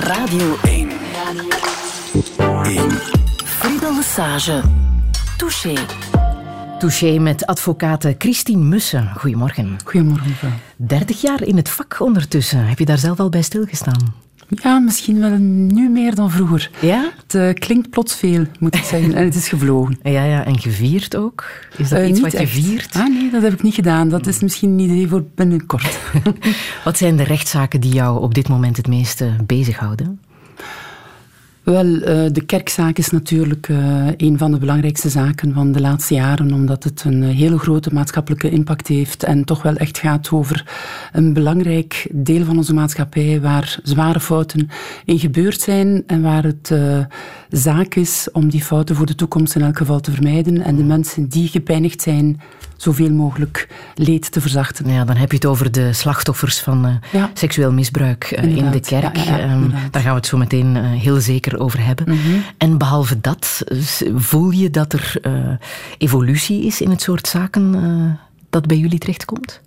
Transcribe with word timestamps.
Radio 0.00 0.56
1. 0.62 0.88
1. 2.64 2.90
Friedel 3.44 3.94
Lesage. 3.94 4.62
Touché. 5.36 5.74
Touché 6.78 7.18
met 7.18 7.46
advocate 7.46 8.14
Christine 8.18 8.64
Mussen. 8.64 9.12
Goedemorgen. 9.16 9.76
Goedemorgen, 9.84 10.28
mevrouw. 10.28 10.50
30 10.76 11.20
jaar 11.20 11.42
in 11.42 11.56
het 11.56 11.68
vak 11.68 12.00
ondertussen. 12.00 12.66
Heb 12.66 12.78
je 12.78 12.84
daar 12.84 12.98
zelf 12.98 13.20
al 13.20 13.28
bij 13.28 13.42
stilgestaan? 13.42 14.14
Ja, 14.62 14.78
misschien 14.78 15.20
wel 15.20 15.36
nu 15.38 15.88
meer 15.88 16.14
dan 16.14 16.30
vroeger. 16.30 16.70
Ja? 16.80 17.10
Het 17.22 17.34
uh, 17.34 17.52
klinkt 17.54 17.90
plots 17.90 18.16
veel, 18.16 18.44
moet 18.58 18.74
ik 18.74 18.82
zeggen. 18.84 19.14
En 19.14 19.24
het 19.24 19.34
is 19.34 19.48
gevlogen. 19.48 19.98
Ja, 20.02 20.24
ja. 20.24 20.44
En 20.44 20.58
gevierd 20.58 21.16
ook? 21.16 21.44
Is 21.76 21.88
dat 21.88 21.98
Uh, 22.00 22.08
iets 22.08 22.20
wat 22.20 22.32
je 22.32 22.38
echt. 22.38 22.50
viert? 22.50 22.94
Ah, 22.96 23.08
nee, 23.08 23.30
dat 23.30 23.42
heb 23.42 23.52
ik 23.52 23.62
niet 23.62 23.74
gedaan. 23.74 24.08
Dat 24.08 24.26
is 24.26 24.40
misschien 24.40 24.70
een 24.70 24.78
idee 24.78 25.08
voor 25.08 25.24
binnenkort. 25.34 25.98
Wat 26.84 26.98
zijn 26.98 27.16
de 27.16 27.22
rechtszaken 27.22 27.80
die 27.80 27.92
jou 27.92 28.20
op 28.20 28.34
dit 28.34 28.48
moment 28.48 28.76
het 28.76 28.86
meeste 28.88 29.36
bezighouden? 29.46 30.20
Wel, 31.64 32.00
eh, 32.00 32.24
de 32.32 32.44
kerkzaak 32.46 32.98
is 32.98 33.10
natuurlijk 33.10 33.68
eh, 33.68 34.06
een 34.16 34.38
van 34.38 34.52
de 34.52 34.58
belangrijkste 34.58 35.08
zaken 35.08 35.52
van 35.52 35.72
de 35.72 35.80
laatste 35.80 36.14
jaren, 36.14 36.52
omdat 36.52 36.84
het 36.84 37.04
een 37.04 37.22
eh, 37.22 37.36
hele 37.36 37.58
grote 37.58 37.90
maatschappelijke 37.92 38.50
impact 38.50 38.88
heeft 38.88 39.22
en 39.22 39.44
toch 39.44 39.62
wel 39.62 39.76
echt 39.76 39.98
gaat 39.98 40.30
over 40.30 40.66
een 41.12 41.32
belangrijk 41.32 42.08
deel 42.12 42.44
van 42.44 42.56
onze 42.56 42.74
maatschappij 42.74 43.40
waar 43.40 43.78
zware 43.82 44.20
fouten 44.20 44.68
in 45.04 45.18
gebeurd 45.18 45.60
zijn 45.60 46.02
en 46.06 46.22
waar 46.22 46.44
het 46.44 46.74
zaak 47.48 47.94
is 47.94 48.28
om 48.32 48.48
die 48.48 48.62
fouten 48.62 48.96
voor 48.96 49.06
de 49.06 49.14
toekomst 49.14 49.54
in 49.54 49.62
elk 49.62 49.76
geval 49.76 50.00
te 50.00 50.10
vermijden 50.10 50.60
en 50.60 50.76
de 50.76 50.84
mensen 50.84 51.28
die 51.28 51.48
gepijnigd 51.48 52.02
zijn 52.02 52.40
zoveel 52.84 53.10
mogelijk 53.10 53.68
leed 53.94 54.32
te 54.32 54.40
verzachten. 54.40 54.90
Ja, 54.92 55.04
dan 55.04 55.16
heb 55.16 55.30
je 55.30 55.36
het 55.36 55.46
over 55.46 55.72
de 55.72 55.92
slachtoffers 55.92 56.60
van 56.60 56.86
eh, 56.86 56.94
Ja. 57.12 57.30
seksueel 57.34 57.72
misbruik 57.72 58.24
eh, 58.24 58.56
in 58.56 58.70
de 58.70 58.80
kerk. 58.80 59.16
Ja, 59.16 59.22
ja, 59.24 59.36
ja, 59.36 59.42
Ehm, 59.42 59.70
daar 59.90 60.02
gaan 60.02 60.10
we 60.10 60.16
het 60.18 60.26
zo 60.26 60.36
meteen 60.36 60.76
eh, 60.76 60.82
heel 60.90 61.20
zeker 61.20 61.58
over 61.58 61.84
hebben. 61.84 62.08
Mhm. 62.08 62.38
En 62.58 62.78
behalve 62.78 63.20
dat, 63.20 63.62
voel 64.14 64.50
je 64.50 64.70
dat 64.70 64.92
er 64.92 65.16
evolutie 65.98 66.64
is 66.64 66.80
in 66.80 66.90
het 66.90 67.02
soort 67.02 67.26
zaken 67.28 68.18
dat 68.50 68.66
bij 68.66 68.76
jullie 68.76 68.98
terechtkomt? 68.98 69.60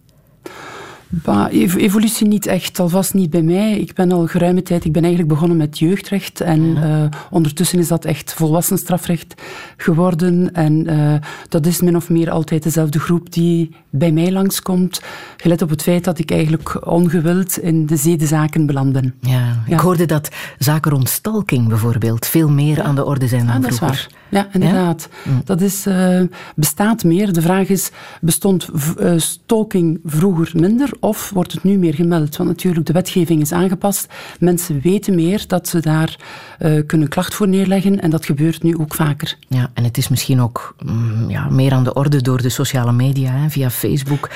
Bah, 1.09 1.53
evolutie 1.53 2.27
niet 2.27 2.45
echt, 2.45 2.79
alvast 2.79 3.13
niet 3.13 3.29
bij 3.29 3.41
mij. 3.41 3.79
Ik 3.79 3.93
ben 3.93 4.11
al 4.11 4.27
geruime 4.27 4.61
tijd, 4.61 4.85
ik 4.85 4.91
ben 4.91 5.03
eigenlijk 5.03 5.33
begonnen 5.33 5.57
met 5.57 5.79
jeugdrecht 5.79 6.41
en 6.41 6.77
eh, 6.83 7.19
ondertussen 7.29 7.79
is 7.79 7.87
dat 7.87 8.05
echt 8.05 8.33
volwassen 8.33 8.77
strafrecht 8.77 9.41
geworden. 9.77 10.53
En 10.53 10.87
eh, 10.87 11.13
dat 11.49 11.65
is 11.65 11.81
min 11.81 11.95
of 11.95 12.09
meer 12.09 12.29
altijd 12.29 12.63
dezelfde 12.63 12.99
groep 12.99 13.33
die 13.33 13.75
bij 13.89 14.11
mij 14.11 14.31
langskomt, 14.31 15.01
gelet 15.37 15.61
op 15.61 15.69
het 15.69 15.81
feit 15.81 16.03
dat 16.03 16.19
ik 16.19 16.31
eigenlijk 16.31 16.87
ongewild 16.87 17.57
in 17.57 17.85
de 17.85 17.95
zedenzaken 17.95 18.65
beland 18.65 18.93
ben. 18.93 19.13
Ja, 19.21 19.63
ik 19.67 19.79
hoorde 19.79 20.05
dat 20.05 20.29
zaken 20.57 20.91
rond 20.91 21.09
stalking 21.09 21.67
bijvoorbeeld 21.67 22.25
veel 22.25 22.49
meer 22.49 22.81
aan 22.81 22.95
de 22.95 23.05
orde 23.05 23.27
zijn 23.27 23.45
dan 23.45 23.55
Ah, 23.55 23.61
dat 23.61 23.71
is 23.71 23.79
waar. 23.79 24.07
Ja, 24.29 24.47
inderdaad. 24.51 25.09
Dat 25.43 25.61
is, 25.61 25.85
eh, 25.85 26.21
bestaat 26.55 27.03
meer. 27.03 27.33
De 27.33 27.41
vraag 27.41 27.67
is, 27.67 27.91
bestond 28.21 28.69
stalking 29.15 29.99
vroeger 30.05 30.51
minder 30.53 30.89
of 30.99 31.29
wordt 31.33 31.51
het 31.51 31.63
nu 31.63 31.77
meer 31.77 31.93
gemeld? 31.93 32.37
Want 32.37 32.49
natuurlijk, 32.49 32.85
de 32.85 32.93
wetgeving 32.93 33.41
is 33.41 33.51
aangepast. 33.51 34.13
Mensen 34.39 34.79
weten 34.81 35.15
meer 35.15 35.43
dat 35.47 35.67
ze 35.67 35.79
daar 35.79 36.15
eh, 36.59 36.85
kunnen 36.85 37.07
klacht 37.07 37.33
voor 37.33 37.47
neerleggen 37.47 38.01
en 38.01 38.09
dat 38.09 38.25
gebeurt 38.25 38.63
nu 38.63 38.77
ook 38.77 38.95
vaker. 38.95 39.37
Ja, 39.47 39.69
en 39.73 39.83
het 39.83 39.97
is 39.97 40.07
misschien 40.07 40.41
ook 40.41 40.75
mm, 40.85 41.29
ja, 41.29 41.49
meer 41.49 41.71
aan 41.71 41.83
de 41.83 41.93
orde 41.93 42.21
door 42.21 42.41
de 42.41 42.49
sociale 42.49 42.91
media, 42.91 43.31
hè, 43.31 43.49
via 43.49 43.69
Facebook, 43.69 44.29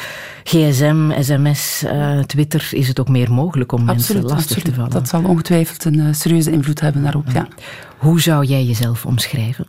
gsm, 0.44 1.12
sms, 1.20 1.84
eh, 1.84 2.20
Twitter, 2.20 2.70
is 2.72 2.88
het 2.88 3.00
ook 3.00 3.10
meer 3.10 3.32
mogelijk 3.32 3.72
om 3.72 3.86
mensen 3.86 4.24
lastig 4.24 4.64
te 4.64 4.74
vallen. 4.74 4.90
Dat 4.90 5.08
zal 5.08 5.24
ongetwijfeld 5.24 5.86
een 5.86 6.00
eh, 6.00 6.14
serieuze 6.14 6.52
invloed 6.52 6.80
hebben 6.80 7.02
daarop, 7.04 7.28
ja. 7.34 7.48
Hoe 7.98 8.22
zou 8.22 8.46
jij 8.46 8.64
jezelf 8.64 9.06
omschrijven? 9.06 9.68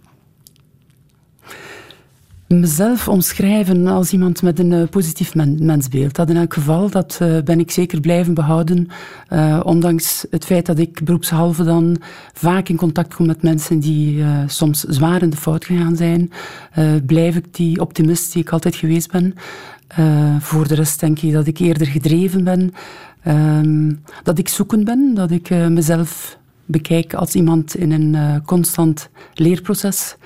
Mezelf 2.60 3.08
omschrijven 3.08 3.86
als 3.86 4.12
iemand 4.12 4.42
met 4.42 4.58
een 4.58 4.72
eh, 4.72 4.88
positief 4.88 5.34
men- 5.34 5.64
mensbeeld. 5.64 6.14
Dat 6.14 6.30
in 6.30 6.36
elk 6.36 6.54
geval, 6.54 6.90
dat 6.90 7.18
eh, 7.20 7.38
ben 7.44 7.60
ik 7.60 7.70
zeker 7.70 8.00
blijven 8.00 8.34
behouden. 8.34 8.88
eh, 9.28 9.60
ondanks 9.64 10.26
het 10.30 10.44
feit 10.44 10.66
dat 10.66 10.78
ik 10.78 11.04
beroepshalve 11.04 11.64
dan 11.64 11.96
vaak 12.32 12.68
in 12.68 12.76
contact 12.76 13.14
kom 13.14 13.26
met 13.26 13.42
mensen 13.42 13.78
die 13.78 14.24
soms 14.46 14.80
zwaar 14.80 15.22
in 15.22 15.30
de 15.30 15.36
fout 15.36 15.64
gegaan 15.64 15.96
zijn, 15.96 16.30
blijf 17.06 17.36
ik 17.36 17.54
die 17.54 17.80
optimist 17.80 18.32
die 18.32 18.42
ik 18.42 18.50
altijd 18.50 18.76
geweest 18.76 19.10
ben. 19.12 19.34
Voor 20.40 20.68
de 20.68 20.74
rest 20.74 21.00
denk 21.00 21.18
ik 21.18 21.32
dat 21.32 21.46
ik 21.46 21.58
eerder 21.58 21.86
gedreven 21.86 22.44
ben. 22.44 22.74
ehm, 23.22 23.92
dat 24.22 24.38
ik 24.38 24.48
zoekend 24.48 24.84
ben, 24.84 25.14
dat 25.14 25.30
ik 25.30 25.50
mezelf 25.50 26.38
bekijk 26.64 27.14
als 27.14 27.34
iemand 27.34 27.74
in 27.74 27.92
een 27.92 28.42
constant 28.44 29.08
leerproces. 29.34 30.16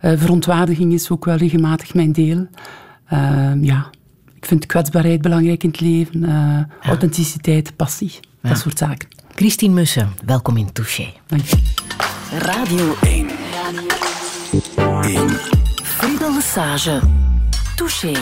Eh, 0.00 0.12
verontwaardiging 0.16 0.92
is 0.92 1.10
ook 1.10 1.24
wel 1.24 1.36
regelmatig 1.36 1.94
mijn 1.94 2.12
deel. 2.12 2.46
Ehm, 3.08 3.64
ja, 3.64 3.90
ik 4.34 4.46
vind 4.46 4.66
kwetsbaarheid 4.66 5.20
belangrijk 5.20 5.62
in 5.62 5.68
het 5.70 5.80
leven. 5.80 6.24
eh, 6.24 6.88
Authenticiteit, 6.88 7.76
passie, 7.76 8.12
dat 8.42 8.58
soort 8.58 8.78
zaken. 8.78 9.08
Christine 9.34 9.74
Mussen, 9.74 10.08
welkom 10.24 10.56
in 10.56 10.72
Touché. 10.72 11.12
Dank 11.26 11.42
je. 11.44 11.56
Radio 12.38 12.94
1. 13.02 13.28
1. 15.02 15.28
Friedel 15.82 16.34
Lesage. 16.34 17.00
Touché. 17.76 18.12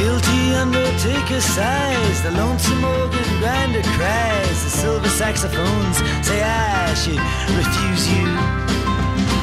Guilty 0.00 0.54
undertaker 0.54 1.40
sighs, 1.40 2.22
the 2.22 2.30
lonesome 2.30 2.82
organ 2.84 3.28
grinder 3.40 3.82
cries, 3.96 4.58
the 4.64 4.70
silver 4.70 5.08
saxophones 5.08 5.96
say 6.26 6.40
I 6.42 6.94
should 7.02 7.20
refuse 7.60 8.04
you. 8.14 8.28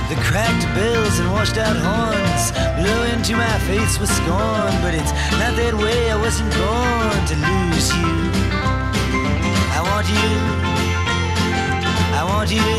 The 0.09 0.17
cracked 0.27 0.65
bells 0.73 1.19
and 1.19 1.29
washed 1.31 1.57
out 1.57 1.77
horns 1.87 2.43
blow 2.79 3.01
into 3.13 3.33
my 3.35 3.57
face 3.69 3.99
with 3.99 4.09
scorn, 4.09 4.73
but 4.81 4.93
it's 4.99 5.13
not 5.41 5.53
that 5.61 5.75
way. 5.83 5.99
I 6.09 6.17
wasn't 6.25 6.51
born 6.57 7.19
to 7.31 7.35
lose 7.47 7.89
you. 7.99 8.15
I 9.77 9.81
want 9.89 10.07
you. 10.17 10.31
I 12.19 12.23
want 12.31 12.49
you. 12.57 12.73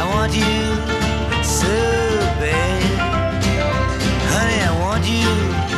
I 0.00 0.04
want 0.14 0.32
you 0.42 0.54
so 1.42 1.74
bad. 2.42 2.82
Honey, 4.34 4.60
I 4.70 4.72
want 4.84 5.04
you. 5.08 5.77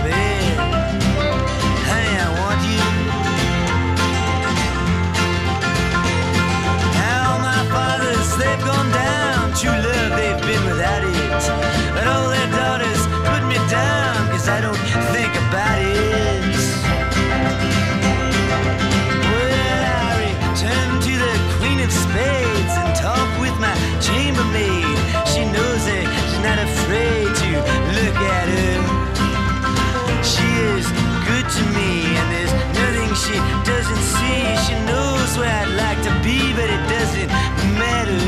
matter. 37.27 38.21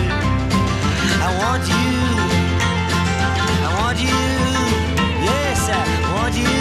I 1.21 1.29
want 1.41 1.63
you. 1.67 1.91
I 3.65 3.71
want 3.79 3.97
you. 3.99 4.21
Yes, 5.23 5.69
I 5.69 5.83
want 6.13 6.35
you 6.35 6.53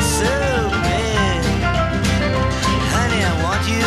so 0.00 0.32
bad. 0.86 1.42
Honey, 2.94 3.22
I 3.24 3.34
want 3.44 3.62
you. 3.68 3.84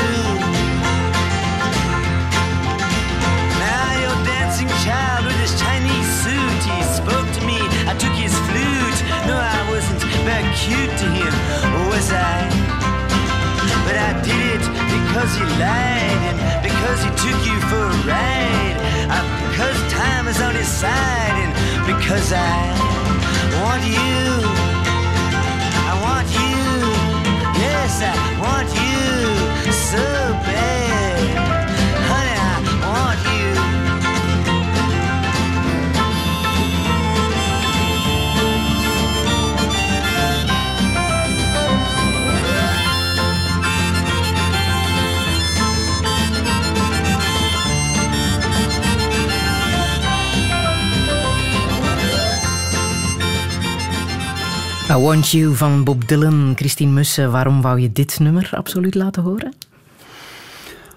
Now 3.63 3.87
your 4.03 4.17
dancing 4.25 4.69
child 4.83 5.25
with 5.25 5.39
his 5.41 5.53
Chinese 5.59 6.09
suit, 6.21 6.61
he 6.69 6.83
spoke 6.83 7.27
to 7.37 7.41
me. 7.45 7.59
I 7.89 7.95
took 7.97 8.13
his 8.13 8.35
flute. 8.45 8.99
No, 9.27 9.35
I 9.37 9.69
wasn't 9.69 10.01
back 10.25 10.45
cute 10.55 10.93
to 11.01 11.07
him. 11.17 11.33
Oh, 11.73 11.89
was 11.89 12.11
I? 12.11 12.64
Because 15.15 15.37
he 15.37 15.45
lied 15.45 16.35
and 16.35 16.61
because 16.61 16.99
he 17.01 17.09
took 17.23 17.39
you 17.47 17.57
for 17.69 17.85
a 17.87 17.97
ride. 18.03 18.75
Uh, 19.09 19.23
because 19.47 19.93
time 19.93 20.27
is 20.27 20.41
on 20.41 20.53
his 20.53 20.67
side 20.67 21.37
and 21.39 21.53
because 21.87 22.33
I 22.33 22.75
want 23.63 23.81
you. 23.85 24.19
I 25.87 25.95
want 26.03 26.27
you. 26.27 26.59
Yes, 27.63 28.01
I 28.03 28.13
want 28.43 28.67
you 28.75 29.71
so 29.71 30.03
bad. 30.43 30.94
I 54.89 54.93
Want 54.93 55.29
You 55.29 55.55
van 55.55 55.83
Bob 55.83 56.07
Dylan. 56.07 56.53
Christine 56.55 56.91
Mussen, 56.91 57.31
waarom 57.31 57.61
wou 57.61 57.79
je 57.79 57.91
dit 57.91 58.19
nummer 58.19 58.49
absoluut 58.53 58.95
laten 58.95 59.23
horen? 59.23 59.53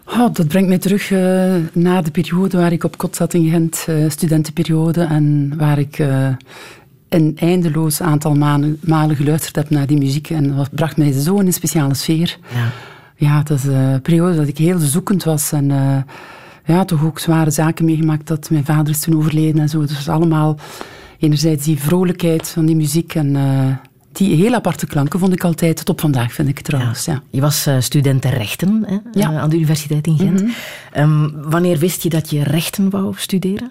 Oh, 0.04 0.34
dat 0.34 0.48
brengt 0.48 0.68
mij 0.68 0.78
terug 0.78 1.10
uh, 1.10 1.54
naar 1.72 2.04
de 2.04 2.10
periode 2.10 2.56
waar 2.56 2.72
ik 2.72 2.84
op 2.84 2.98
kot 2.98 3.16
zat 3.16 3.34
in 3.34 3.50
Gent, 3.50 3.86
uh, 3.88 4.10
studentenperiode, 4.10 5.02
en 5.02 5.54
waar 5.56 5.78
ik 5.78 5.98
uh, 5.98 6.28
een 7.08 7.32
eindeloos 7.36 8.00
aantal 8.00 8.34
malen, 8.34 8.78
malen 8.80 9.16
geluisterd 9.16 9.56
heb 9.56 9.70
naar 9.70 9.86
die 9.86 9.98
muziek. 9.98 10.30
En 10.30 10.56
dat 10.56 10.74
bracht 10.74 10.96
mij 10.96 11.12
zo 11.12 11.38
in 11.38 11.46
een 11.46 11.52
speciale 11.52 11.94
sfeer. 11.94 12.38
Ja, 12.54 12.70
ja 13.16 13.42
dat 13.42 13.58
is 13.58 13.64
een 13.64 14.02
periode 14.02 14.36
dat 14.36 14.48
ik 14.48 14.58
heel 14.58 14.78
zoekend 14.78 15.24
was 15.24 15.52
en 15.52 15.66
ja, 16.64 16.84
toch 16.84 17.04
ook 17.04 17.18
zware 17.18 17.50
zaken 17.50 17.84
meegemaakt. 17.84 18.26
Dat 18.26 18.50
mijn 18.50 18.64
vader 18.64 18.92
is 18.92 19.00
toen 19.00 19.16
overleden 19.16 19.60
en 19.60 19.68
zo. 19.68 19.80
Dus 19.80 20.08
allemaal 20.08 20.58
enerzijds 21.18 21.64
die 21.64 21.78
vrolijkheid 21.78 22.48
van 22.48 22.66
die 22.66 22.76
muziek 22.76 23.14
en 23.14 23.34
uh, 23.34 23.76
die 24.12 24.36
heel 24.36 24.54
aparte 24.54 24.86
klanken 24.86 25.18
vond 25.18 25.32
ik 25.32 25.44
altijd 25.44 25.76
tot 25.76 25.88
op 25.88 26.00
vandaag, 26.00 26.32
vind 26.32 26.48
ik 26.48 26.60
trouwens. 26.60 27.04
Ja. 27.04 27.22
Je 27.30 27.40
was 27.40 27.66
uh, 27.66 27.76
student 27.78 28.24
rechten 28.24 28.84
hè, 28.86 28.98
ja. 29.20 29.30
uh, 29.30 29.38
aan 29.38 29.50
de 29.50 29.56
Universiteit 29.56 30.06
in 30.06 30.18
Gent. 30.18 30.42
Mm 30.42 30.50
-hmm. 30.92 31.02
um, 31.02 31.50
wanneer 31.50 31.78
wist 31.78 32.02
je 32.02 32.08
dat 32.08 32.30
je 32.30 32.42
rechten 32.42 32.90
wou 32.90 33.14
studeren? 33.16 33.70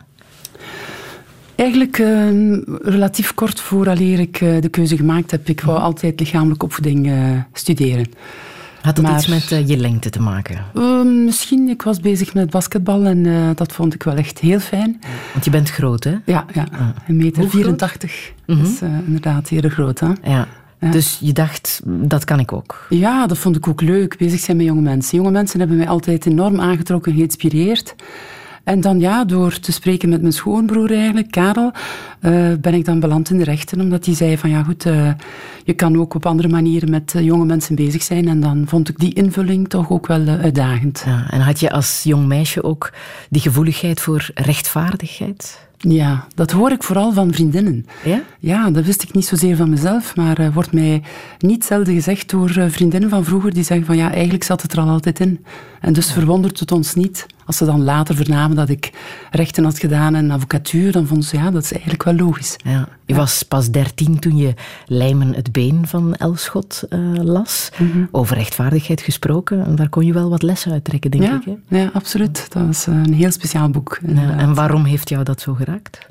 Eigenlijk 1.55 1.97
uh, 1.97 2.57
relatief 2.81 3.33
kort 3.33 3.59
vooraleer 3.59 4.19
ik 4.19 4.39
de 4.39 4.69
keuze 4.71 4.97
gemaakt 4.97 5.31
heb. 5.31 5.49
Ik 5.49 5.61
wou 5.61 5.79
altijd 5.79 6.19
lichamelijke 6.19 6.65
opvoeding 6.65 7.11
studeren. 7.53 8.05
Had 8.81 8.95
dat 8.95 9.09
iets 9.09 9.27
met 9.27 9.51
uh, 9.51 9.67
je 9.67 9.77
lengte 9.77 10.09
te 10.09 10.21
maken? 10.21 10.65
Uh, 10.73 11.03
misschien. 11.25 11.69
Ik 11.69 11.81
was 11.81 11.99
bezig 11.99 12.33
met 12.33 12.49
basketbal 12.49 13.05
en 13.05 13.25
uh, 13.25 13.49
dat 13.55 13.73
vond 13.73 13.93
ik 13.93 14.03
wel 14.03 14.15
echt 14.15 14.39
heel 14.39 14.59
fijn. 14.59 15.01
Want 15.33 15.45
je 15.45 15.51
bent 15.51 15.69
groot, 15.69 16.03
hè? 16.03 16.15
Ja, 16.25 16.45
ja. 16.53 16.67
Ah. 16.71 16.87
een 17.07 17.17
meter 17.17 17.49
84. 17.49 18.31
Mm 18.45 18.55
-hmm. 18.55 18.63
Dat 18.63 18.73
is 18.73 18.81
inderdaad 19.05 19.47
heel 19.47 19.69
groot, 19.69 19.99
hè? 19.99 20.11
Ja. 20.23 20.47
Ja. 20.79 20.91
Dus 20.91 21.17
je 21.21 21.33
dacht, 21.33 21.81
dat 21.85 22.23
kan 22.23 22.39
ik 22.39 22.51
ook? 22.51 22.85
Ja, 22.89 23.27
dat 23.27 23.37
vond 23.37 23.55
ik 23.55 23.67
ook 23.67 23.81
leuk, 23.81 24.17
bezig 24.17 24.39
zijn 24.39 24.57
met 24.57 24.65
jonge 24.65 24.81
mensen. 24.81 25.17
Jonge 25.17 25.31
mensen 25.31 25.59
hebben 25.59 25.77
mij 25.77 25.87
altijd 25.87 26.25
enorm 26.25 26.59
aangetrokken 26.59 27.11
en 27.11 27.17
geïnspireerd. 27.17 27.95
En 28.67 28.81
dan 28.81 28.99
ja, 28.99 29.25
door 29.25 29.59
te 29.59 29.71
spreken 29.71 30.09
met 30.09 30.21
mijn 30.21 30.33
schoonbroer 30.33 30.91
eigenlijk, 30.91 31.31
Karel, 31.31 31.71
uh, 32.21 32.53
ben 32.61 32.73
ik 32.73 32.85
dan 32.85 32.99
beland 32.99 33.29
in 33.29 33.37
de 33.37 33.43
rechten. 33.43 33.81
Omdat 33.81 34.05
hij 34.05 34.15
zei 34.15 34.37
van 34.37 34.49
ja 34.49 34.63
goed, 34.63 34.85
uh, 34.85 35.11
je 35.63 35.73
kan 35.73 35.97
ook 35.97 36.13
op 36.13 36.25
andere 36.25 36.47
manieren 36.47 36.89
met 36.89 37.13
uh, 37.15 37.21
jonge 37.21 37.45
mensen 37.45 37.75
bezig 37.75 38.03
zijn. 38.03 38.27
En 38.27 38.39
dan 38.39 38.63
vond 38.67 38.89
ik 38.89 38.99
die 38.99 39.13
invulling 39.13 39.69
toch 39.69 39.89
ook 39.89 40.07
wel 40.07 40.27
uitdagend. 40.27 41.03
Ja, 41.05 41.25
en 41.29 41.41
had 41.41 41.59
je 41.59 41.71
als 41.71 42.01
jong 42.03 42.25
meisje 42.25 42.63
ook 42.63 42.93
die 43.29 43.41
gevoeligheid 43.41 44.01
voor 44.01 44.29
rechtvaardigheid? 44.33 45.67
Ja, 45.77 46.27
dat 46.35 46.51
hoor 46.51 46.71
ik 46.71 46.83
vooral 46.83 47.13
van 47.13 47.33
vriendinnen. 47.33 47.85
Ja? 48.03 48.21
Ja, 48.39 48.69
dat 48.69 48.85
wist 48.85 49.03
ik 49.03 49.13
niet 49.13 49.25
zozeer 49.25 49.55
van 49.55 49.69
mezelf, 49.69 50.15
maar 50.15 50.39
uh, 50.39 50.53
wordt 50.53 50.73
mij 50.73 51.03
niet 51.39 51.65
zelden 51.65 51.93
gezegd 51.93 52.29
door 52.29 52.57
uh, 52.57 52.65
vriendinnen 52.69 53.09
van 53.09 53.25
vroeger 53.25 53.53
die 53.53 53.63
zeggen 53.63 53.85
van 53.85 53.97
ja, 53.97 54.11
eigenlijk 54.11 54.43
zat 54.43 54.61
het 54.61 54.71
er 54.71 54.79
al 54.79 54.89
altijd 54.89 55.19
in. 55.19 55.45
En 55.81 55.93
dus 55.93 56.07
ja. 56.07 56.13
verwondert 56.13 56.59
het 56.59 56.71
ons 56.71 56.93
niet. 56.93 57.25
Als 57.47 57.57
ze 57.57 57.65
dan 57.65 57.83
later 57.83 58.15
vernamen 58.15 58.55
dat 58.55 58.69
ik 58.69 58.91
rechten 59.31 59.63
had 59.63 59.79
gedaan 59.79 60.15
en 60.15 60.31
advocatuur, 60.31 60.91
dan 60.91 61.07
vonden 61.07 61.27
ze 61.27 61.37
ja, 61.37 61.51
dat 61.51 61.63
is 61.63 61.71
eigenlijk 61.71 62.03
wel 62.03 62.15
logisch. 62.15 62.55
Ja. 62.63 62.87
Je 63.05 63.13
ja. 63.13 63.19
was 63.19 63.43
pas 63.43 63.71
dertien 63.71 64.19
toen 64.19 64.37
je 64.37 64.53
Lijmen 64.85 65.33
het 65.33 65.51
been 65.51 65.87
van 65.87 66.15
Elschot 66.15 66.83
uh, 66.89 67.23
las. 67.23 67.69
Mm 67.77 67.91
-hmm. 67.91 68.07
Over 68.11 68.35
rechtvaardigheid 68.35 69.01
gesproken. 69.01 69.65
En 69.65 69.75
daar 69.75 69.89
kon 69.89 70.05
je 70.05 70.13
wel 70.13 70.29
wat 70.29 70.41
lessen 70.41 70.71
uit 70.71 70.83
trekken, 70.83 71.11
denk 71.11 71.23
ja, 71.23 71.41
ik. 71.45 71.57
Hè? 71.67 71.77
Ja, 71.77 71.89
absoluut. 71.93 72.45
Dat 72.49 72.65
was 72.65 72.85
een 72.85 73.13
heel 73.13 73.31
speciaal 73.31 73.69
boek. 73.69 73.99
en 74.37 74.53
waarom 74.53 74.85
heeft 74.85 75.09
jou 75.09 75.23
dat 75.23 75.41
zo 75.41 75.53
geraakt? 75.53 76.07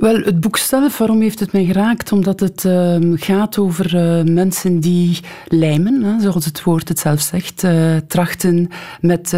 Wel, 0.00 0.14
het 0.14 0.40
boek 0.40 0.56
zelf, 0.56 0.98
waarom 0.98 1.20
heeft 1.20 1.40
het 1.40 1.52
mij 1.52 1.64
geraakt? 1.64 2.12
Omdat 2.12 2.40
het 2.40 2.64
uh, 2.64 2.96
gaat 3.14 3.58
over 3.58 3.94
uh, 3.94 4.34
mensen 4.34 4.80
die 4.80 5.20
lijmen, 5.46 6.02
hè, 6.02 6.20
zoals 6.20 6.44
het 6.44 6.62
woord 6.62 6.88
het 6.88 6.98
zelf 6.98 7.20
zegt. 7.20 7.62
Uh, 7.62 7.96
trachten 8.06 8.68
met 9.00 9.36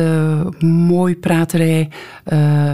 mooi 0.61 1.17
praterij 1.17 1.88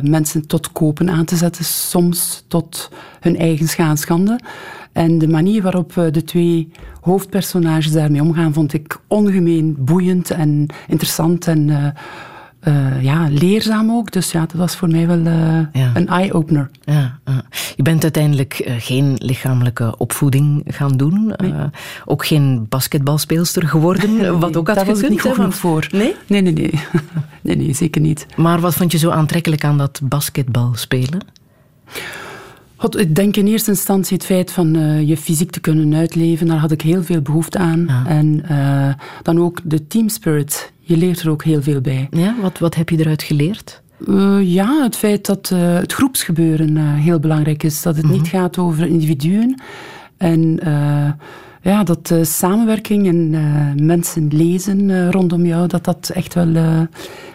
mensen 0.02 0.46
tot 0.46 0.72
kopen 0.72 1.10
aan 1.10 1.24
te 1.24 1.36
zetten, 1.36 1.64
soms 1.64 2.44
tot 2.48 2.90
hun 3.20 3.36
eigen 3.36 3.68
schade. 3.68 4.40
En 4.92 5.18
de 5.18 5.28
manier 5.28 5.62
waarop 5.62 5.92
de 5.94 6.24
twee 6.24 6.70
hoofdpersonages 7.00 7.92
daarmee 7.92 8.22
omgaan, 8.22 8.52
vond 8.52 8.72
ik 8.72 8.96
ongemeen 9.06 9.76
boeiend 9.78 10.30
en 10.30 10.66
interessant 10.88 11.46
en 11.46 11.94
uh, 12.64 13.02
ja, 13.02 13.28
leerzaam 13.30 13.90
ook. 13.90 14.10
Dus 14.10 14.32
ja, 14.32 14.40
dat 14.40 14.52
was 14.52 14.76
voor 14.76 14.88
mij 14.88 15.06
wel 15.06 15.18
uh, 15.18 15.60
ja. 15.72 15.90
een 15.94 16.08
eye-opener. 16.08 16.70
Ja, 16.84 17.18
uh. 17.28 17.36
Je 17.76 17.82
bent 17.82 18.02
uiteindelijk 18.02 18.70
geen 18.78 19.14
lichamelijke 19.18 19.94
opvoeding 19.98 20.62
gaan 20.66 20.96
doen. 20.96 21.34
Nee. 21.36 21.52
ook 22.04 22.26
geen 22.26 22.66
basketbalspeelster 22.68 23.68
geworden, 23.68 24.16
nee, 24.16 24.30
wat 24.30 24.56
ook 24.56 24.66
had 24.66 24.76
Daar 24.76 24.86
was 24.86 25.02
ik 25.02 25.08
niet 25.08 25.20
genoeg 25.20 25.54
voor. 25.54 25.88
Nee? 25.90 26.14
Nee, 26.26 26.42
nee, 26.42 26.52
nee. 26.52 26.70
nee, 27.42 27.56
nee, 27.56 27.74
zeker 27.74 28.00
niet. 28.00 28.26
Maar 28.36 28.60
wat 28.60 28.74
vond 28.74 28.92
je 28.92 28.98
zo 28.98 29.10
aantrekkelijk 29.10 29.64
aan 29.64 29.78
dat 29.78 30.00
basketbalspelen? 30.02 31.20
God, 32.80 32.98
ik 32.98 33.14
denk 33.14 33.36
in 33.36 33.46
eerste 33.46 33.70
instantie 33.70 34.16
het 34.16 34.26
feit 34.26 34.52
van 34.52 34.76
uh, 34.76 35.08
je 35.08 35.16
fysiek 35.16 35.50
te 35.50 35.60
kunnen 35.60 35.94
uitleven. 35.94 36.46
Daar 36.46 36.58
had 36.58 36.70
ik 36.70 36.80
heel 36.80 37.02
veel 37.02 37.20
behoefte 37.20 37.58
aan. 37.58 37.84
Ja. 37.86 38.06
En 38.06 38.42
uh, 38.50 38.94
dan 39.22 39.40
ook 39.40 39.60
de 39.64 39.86
team 39.86 40.08
spirit. 40.08 40.72
Je 40.80 40.96
leert 40.96 41.20
er 41.20 41.30
ook 41.30 41.44
heel 41.44 41.62
veel 41.62 41.80
bij. 41.80 42.06
Ja, 42.10 42.34
wat, 42.40 42.58
wat 42.58 42.74
heb 42.74 42.88
je 42.88 42.98
eruit 42.98 43.22
geleerd? 43.22 43.82
Uh, 44.06 44.38
ja, 44.42 44.82
het 44.82 44.96
feit 44.96 45.26
dat 45.26 45.48
het 45.48 45.92
groepsgebeuren 45.92 46.76
heel 46.76 47.18
belangrijk 47.18 47.62
is. 47.62 47.82
Dat 47.82 47.96
het 47.96 48.04
mm 48.04 48.10
-hmm. 48.10 48.20
niet 48.20 48.28
gaat 48.28 48.58
over 48.58 48.86
individuen. 48.86 49.60
En 50.16 50.58
ja, 51.62 51.82
dat 51.82 52.10
uh, 52.10 52.24
samenwerking 52.24 53.06
en 53.06 53.32
uh, 53.32 53.84
mensen 53.86 54.28
lezen 54.30 54.88
uh, 54.88 55.10
rondom 55.10 55.46
jou, 55.46 55.66
dat 55.66 55.84
dat 55.84 56.10
echt 56.14 56.34
wel 56.34 56.86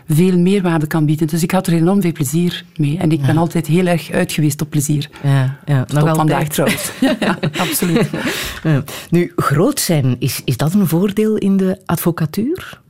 veel 0.08 0.38
meerwaarde 0.38 0.88
kan 0.88 1.06
bieden. 1.06 1.28
Dus 1.28 1.44
ik 1.44 1.52
had 1.52 1.68
er 1.68 1.74
enorm 1.74 2.02
veel 2.02 2.12
plezier 2.12 2.66
mee. 2.76 2.98
En 2.98 3.12
ik 3.12 3.20
ja. 3.20 3.26
ben 3.26 3.38
altijd 3.38 3.68
heel 3.68 3.86
erg 3.86 4.12
uit 4.12 4.32
geweest 4.32 4.62
op 4.62 4.70
plezier. 4.70 5.10
Ja, 5.24 5.58
ja. 5.66 5.84
Tot 5.84 6.04
nog 6.04 6.16
vandaag 6.16 6.48
trouwens. 6.54 6.92
ja, 7.20 7.38
absoluut. 7.66 8.10
Nu, 9.10 9.32
groot 9.36 9.80
zijn, 9.80 10.16
is, 10.20 10.42
is 10.46 10.58
dat 10.58 10.74
een 10.74 10.88
voordeel 10.88 11.36
in 11.36 11.58
de 11.58 11.80
advocatuur? 11.86 12.82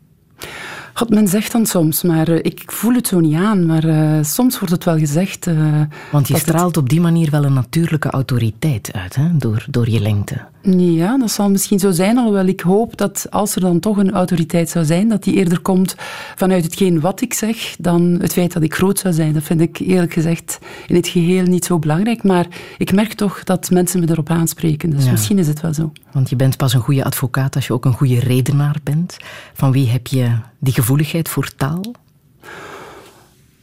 God, 0.94 1.10
men 1.10 1.28
zegt 1.28 1.52
dan 1.52 1.66
soms, 1.66 2.04
maar 2.04 2.30
uh, 2.30 2.40
ik 2.42 2.64
voel 2.66 2.94
het 2.94 3.08
zo 3.08 3.20
niet 3.20 3.36
aan. 3.36 3.66
Maar 3.66 3.86
uh, 3.86 4.24
soms 4.24 4.60
wordt 4.60 4.74
het 4.74 4.84
wel 4.84 4.98
gezegd. 4.98 5.48
Uh, 5.48 5.82
Want 6.12 6.28
je 6.28 6.38
straalt 6.38 6.76
het... 6.76 6.78
op 6.78 6.90
die 6.90 7.02
manier 7.02 7.30
wel 7.32 7.44
een 7.44 7.54
natuurlijke 7.54 8.10
autoriteit 8.10 8.90
uit, 8.94 9.16
hè? 9.16 9.38
Door, 9.38 9.66
door 9.70 9.90
je 9.90 10.00
lengte. 10.00 10.52
Ja, 10.72 11.18
dat 11.18 11.32
zal 11.32 11.50
misschien 11.50 11.80
zo 11.80 11.92
zijn. 11.92 12.18
Alhoewel 12.18 12.46
ik 12.46 12.62
hoop 12.62 12.98
dat 12.98 13.28
als 13.30 13.56
er 13.56 13.62
dan 13.62 13.80
toch 13.80 13.98
een 13.98 14.12
autoriteit 14.12 14.70
zou 14.70 14.86
zijn, 14.86 15.10
dat 15.10 15.24
die 15.24 15.34
eerder 15.34 15.60
komt 15.60 15.96
vanuit 16.36 16.64
hetgeen 16.64 17.00
wat 17.00 17.22
ik 17.22 17.34
zeg, 17.34 17.76
dan 17.80 18.18
het 18.22 18.34
feit 18.34 18.54
dat 18.54 18.64
ik 18.64 18.74
groot 18.74 19.00
zou 19.00 19.14
zijn. 19.14 19.34
Dat 19.34 19.44
vind 19.44 19.62
ik 19.62 19.78
eerlijk 19.78 20.14
gezegd 20.14 20.60
in 20.88 20.96
het 20.96 21.08
geheel 21.08 21.44
niet 21.44 21.66
zo 21.66 21.80
belangrijk. 21.80 22.24
Maar 22.24 22.48
ik 22.78 22.94
merk 22.94 23.14
toch 23.14 23.44
dat 23.44 23.70
mensen 23.70 24.00
me 24.00 24.10
erop 24.10 24.30
aanspreken. 24.30 24.90
Dus 24.90 25.06
ja. 25.06 25.12
misschien 25.12 25.40
is 25.40 25.48
het 25.48 25.62
wel 25.62 25.74
zo. 25.74 25.92
Want 26.12 26.30
je 26.30 26.36
bent 26.36 26.58
pas 26.58 26.74
een 26.74 26.82
goede 26.82 27.04
advocaat 27.04 27.56
als 27.56 27.68
je 27.68 27.74
ook 27.74 27.86
een 27.86 27.94
goede 27.94 28.20
redenaar 28.20 28.78
bent. 28.84 29.18
Van 29.54 29.72
wie 29.72 29.90
heb 29.90 30.08
je 30.08 30.32
die 30.60 30.74
gevoeligheid 30.74 31.30
voor 31.30 31.56
taal? 31.56 31.82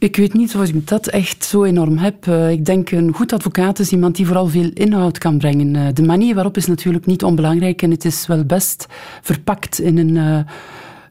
Ik 0.01 0.15
weet 0.15 0.33
niet 0.33 0.55
of 0.55 0.67
ik 0.67 0.87
dat 0.87 1.07
echt 1.07 1.43
zo 1.43 1.63
enorm 1.63 1.97
heb. 1.97 2.25
Uh, 2.25 2.49
ik 2.49 2.65
denk 2.65 2.91
een 2.91 3.13
goed 3.13 3.33
advocaat 3.33 3.79
is 3.79 3.91
iemand 3.91 4.15
die 4.15 4.25
vooral 4.25 4.47
veel 4.47 4.69
inhoud 4.73 5.17
kan 5.17 5.37
brengen. 5.37 5.75
Uh, 5.75 5.87
de 5.93 6.03
manier 6.03 6.35
waarop 6.35 6.57
is 6.57 6.65
natuurlijk 6.65 7.05
niet 7.05 7.23
onbelangrijk 7.23 7.81
en 7.81 7.91
het 7.91 8.05
is 8.05 8.27
wel 8.27 8.45
best 8.45 8.87
verpakt 9.21 9.79
in 9.79 9.97
een, 9.97 10.15
uh, 10.15 10.39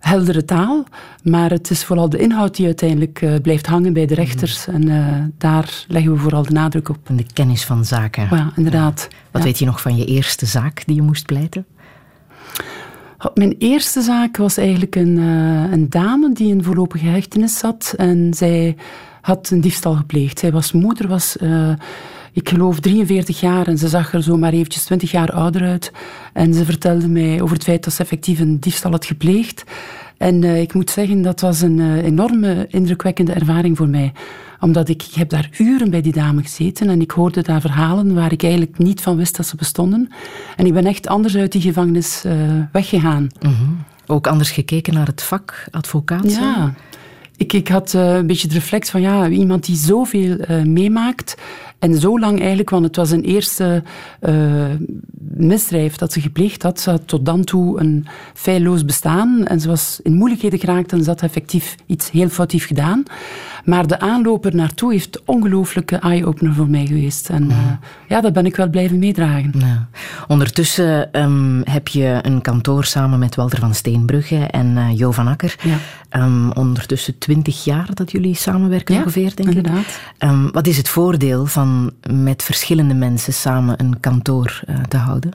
heldere 0.00 0.44
taal. 0.44 0.84
Maar 1.22 1.50
het 1.50 1.70
is 1.70 1.84
vooral 1.84 2.08
de 2.08 2.18
inhoud 2.18 2.56
die 2.56 2.66
uiteindelijk 2.66 3.20
uh, 3.20 3.34
blijft 3.42 3.66
hangen 3.66 3.92
bij 3.92 4.06
de 4.06 4.14
rechters. 4.14 4.66
En 4.66 4.86
uh, 4.86 5.06
daar 5.38 5.84
leggen 5.88 6.12
we 6.12 6.18
vooral 6.18 6.42
de 6.42 6.52
nadruk 6.52 6.88
op. 6.88 6.98
En 7.04 7.16
de 7.16 7.26
kennis 7.32 7.64
van 7.64 7.84
zaken. 7.84 8.28
Ja, 8.30 8.52
inderdaad. 8.56 9.08
Wat 9.30 9.42
ja. 9.42 9.48
weet 9.48 9.58
je 9.58 9.64
nog 9.64 9.80
van 9.80 9.96
je 9.96 10.04
eerste 10.04 10.46
zaak 10.46 10.82
die 10.86 10.94
je 10.94 11.02
moest 11.02 11.26
pleiten? 11.26 11.66
Mijn 13.34 13.54
eerste 13.58 14.00
zaak 14.00 14.36
was 14.36 14.56
eigenlijk 14.56 14.96
een, 14.96 15.16
uh, 15.16 15.72
een 15.72 15.90
dame 15.90 16.32
die 16.32 16.48
in 16.48 16.62
voorlopige 16.62 17.06
hechtenis 17.06 17.58
zat. 17.58 17.94
En 17.96 18.34
zij 18.34 18.76
had 19.20 19.50
een 19.50 19.60
diefstal 19.60 19.94
gepleegd. 19.94 20.38
Zij 20.38 20.52
was 20.52 20.72
moeder, 20.72 21.08
was 21.08 21.36
ik 22.32 22.48
geloof 22.48 22.80
43 22.80 23.40
jaar 23.40 23.66
en 23.66 23.78
ze 23.78 23.88
zag 23.88 24.12
er 24.12 24.22
zo 24.22 24.36
maar 24.36 24.52
eventjes 24.52 24.84
20 24.84 25.10
jaar 25.10 25.32
ouder 25.32 25.62
uit. 25.62 25.92
En 26.32 26.54
ze 26.54 26.64
vertelde 26.64 27.08
mij 27.08 27.40
over 27.40 27.54
het 27.54 27.64
feit 27.64 27.84
dat 27.84 27.92
ze 27.92 28.02
effectief 28.02 28.40
een 28.40 28.60
diefstal 28.60 28.90
had 28.90 29.04
gepleegd. 29.04 29.64
En 30.16 30.42
uh, 30.42 30.60
ik 30.60 30.74
moet 30.74 30.90
zeggen, 30.90 31.22
dat 31.22 31.40
was 31.40 31.60
een 31.60 32.00
enorme 32.00 32.66
indrukwekkende 32.70 33.32
ervaring 33.32 33.76
voor 33.76 33.88
mij. 33.88 34.12
Omdat 34.60 34.88
ik, 34.88 35.02
ik 35.02 35.14
heb 35.14 35.28
daar 35.28 35.48
uren 35.58 35.90
bij 35.90 36.00
die 36.00 36.12
dame 36.12 36.42
gezeten 36.42 36.88
en 36.88 37.00
ik 37.00 37.10
hoorde 37.10 37.42
daar 37.42 37.60
verhalen 37.60 38.14
waar 38.14 38.32
ik 38.32 38.42
eigenlijk 38.42 38.78
niet 38.78 39.00
van 39.00 39.16
wist 39.16 39.36
dat 39.36 39.46
ze 39.46 39.56
bestonden. 39.56 40.08
En 40.56 40.66
ik 40.66 40.72
ben 40.72 40.86
echt 40.86 41.06
anders 41.06 41.36
uit 41.36 41.52
die 41.52 41.60
gevangenis 41.60 42.22
uh, 42.26 42.32
weggegaan. 42.72 43.28
Mm 43.40 43.54
-hmm. 43.54 43.84
Ook 44.06 44.26
anders 44.26 44.50
gekeken 44.50 44.94
naar 44.94 45.06
het 45.06 45.22
vak 45.22 45.64
advocaat? 45.70 46.32
Ja. 46.32 46.74
Ik, 47.40 47.52
ik 47.52 47.68
had 47.68 47.92
een 47.92 48.26
beetje 48.26 48.46
het 48.46 48.56
reflex 48.56 48.90
van 48.90 49.00
ja, 49.00 49.28
iemand 49.28 49.66
die 49.66 49.76
zoveel 49.76 50.36
meemaakt 50.64 51.36
en 51.78 52.00
zo 52.00 52.18
lang 52.18 52.40
eigenlijk, 52.40 52.70
want 52.70 52.84
het 52.84 52.96
was 52.96 53.10
een 53.10 53.22
eerste 53.22 53.82
uh, 54.20 54.64
misdrijf 55.18 55.96
dat 55.96 56.12
ze 56.12 56.20
gepleegd 56.20 56.62
had. 56.62 56.80
Ze 56.80 56.90
had 56.90 57.02
tot 57.04 57.24
dan 57.24 57.44
toe 57.44 57.80
een 57.80 58.06
feilloos 58.34 58.84
bestaan 58.84 59.46
en 59.46 59.60
ze 59.60 59.68
was 59.68 60.00
in 60.02 60.14
moeilijkheden 60.14 60.58
geraakt 60.58 60.92
en 60.92 61.02
ze 61.02 61.08
had 61.10 61.22
effectief 61.22 61.74
iets 61.86 62.10
heel 62.10 62.28
foutief 62.28 62.66
gedaan. 62.66 63.02
Maar 63.64 63.86
de 63.86 64.00
aanloper 64.00 64.54
naartoe 64.54 64.92
heeft 64.92 65.22
ongelooflijke 65.24 65.96
eye-opener 65.96 66.54
voor 66.54 66.68
mij 66.68 66.86
geweest. 66.86 67.28
En 67.28 67.48
ja. 67.48 67.54
Uh, 67.54 67.72
ja, 68.08 68.20
dat 68.20 68.32
ben 68.32 68.46
ik 68.46 68.56
wel 68.56 68.70
blijven 68.70 68.98
meedragen. 68.98 69.52
Ja. 69.58 69.88
Ondertussen 70.28 71.20
um, 71.20 71.60
heb 71.64 71.88
je 71.88 72.18
een 72.22 72.40
kantoor 72.40 72.84
samen 72.84 73.18
met 73.18 73.34
Walter 73.34 73.58
van 73.58 73.74
Steenbrugge 73.74 74.36
en 74.36 74.66
uh, 74.66 74.98
Jo 74.98 75.10
van 75.10 75.28
Akker. 75.28 75.56
Ja. 75.62 75.76
Um, 76.22 76.52
ondertussen 76.52 77.18
twintig 77.30 77.64
jaar 77.64 77.94
dat 77.94 78.10
jullie 78.10 78.34
samenwerken 78.34 78.94
ja, 78.94 79.00
ongeveer, 79.00 79.32
denk 79.34 79.48
inderdaad. 79.48 80.00
ik. 80.18 80.28
Um, 80.28 80.50
wat 80.52 80.66
is 80.66 80.76
het 80.76 80.88
voordeel 80.88 81.46
van 81.46 81.90
met 82.10 82.42
verschillende 82.42 82.94
mensen 82.94 83.32
samen 83.32 83.80
een 83.80 84.00
kantoor 84.00 84.60
uh, 84.68 84.82
te 84.82 84.96
houden? 84.96 85.32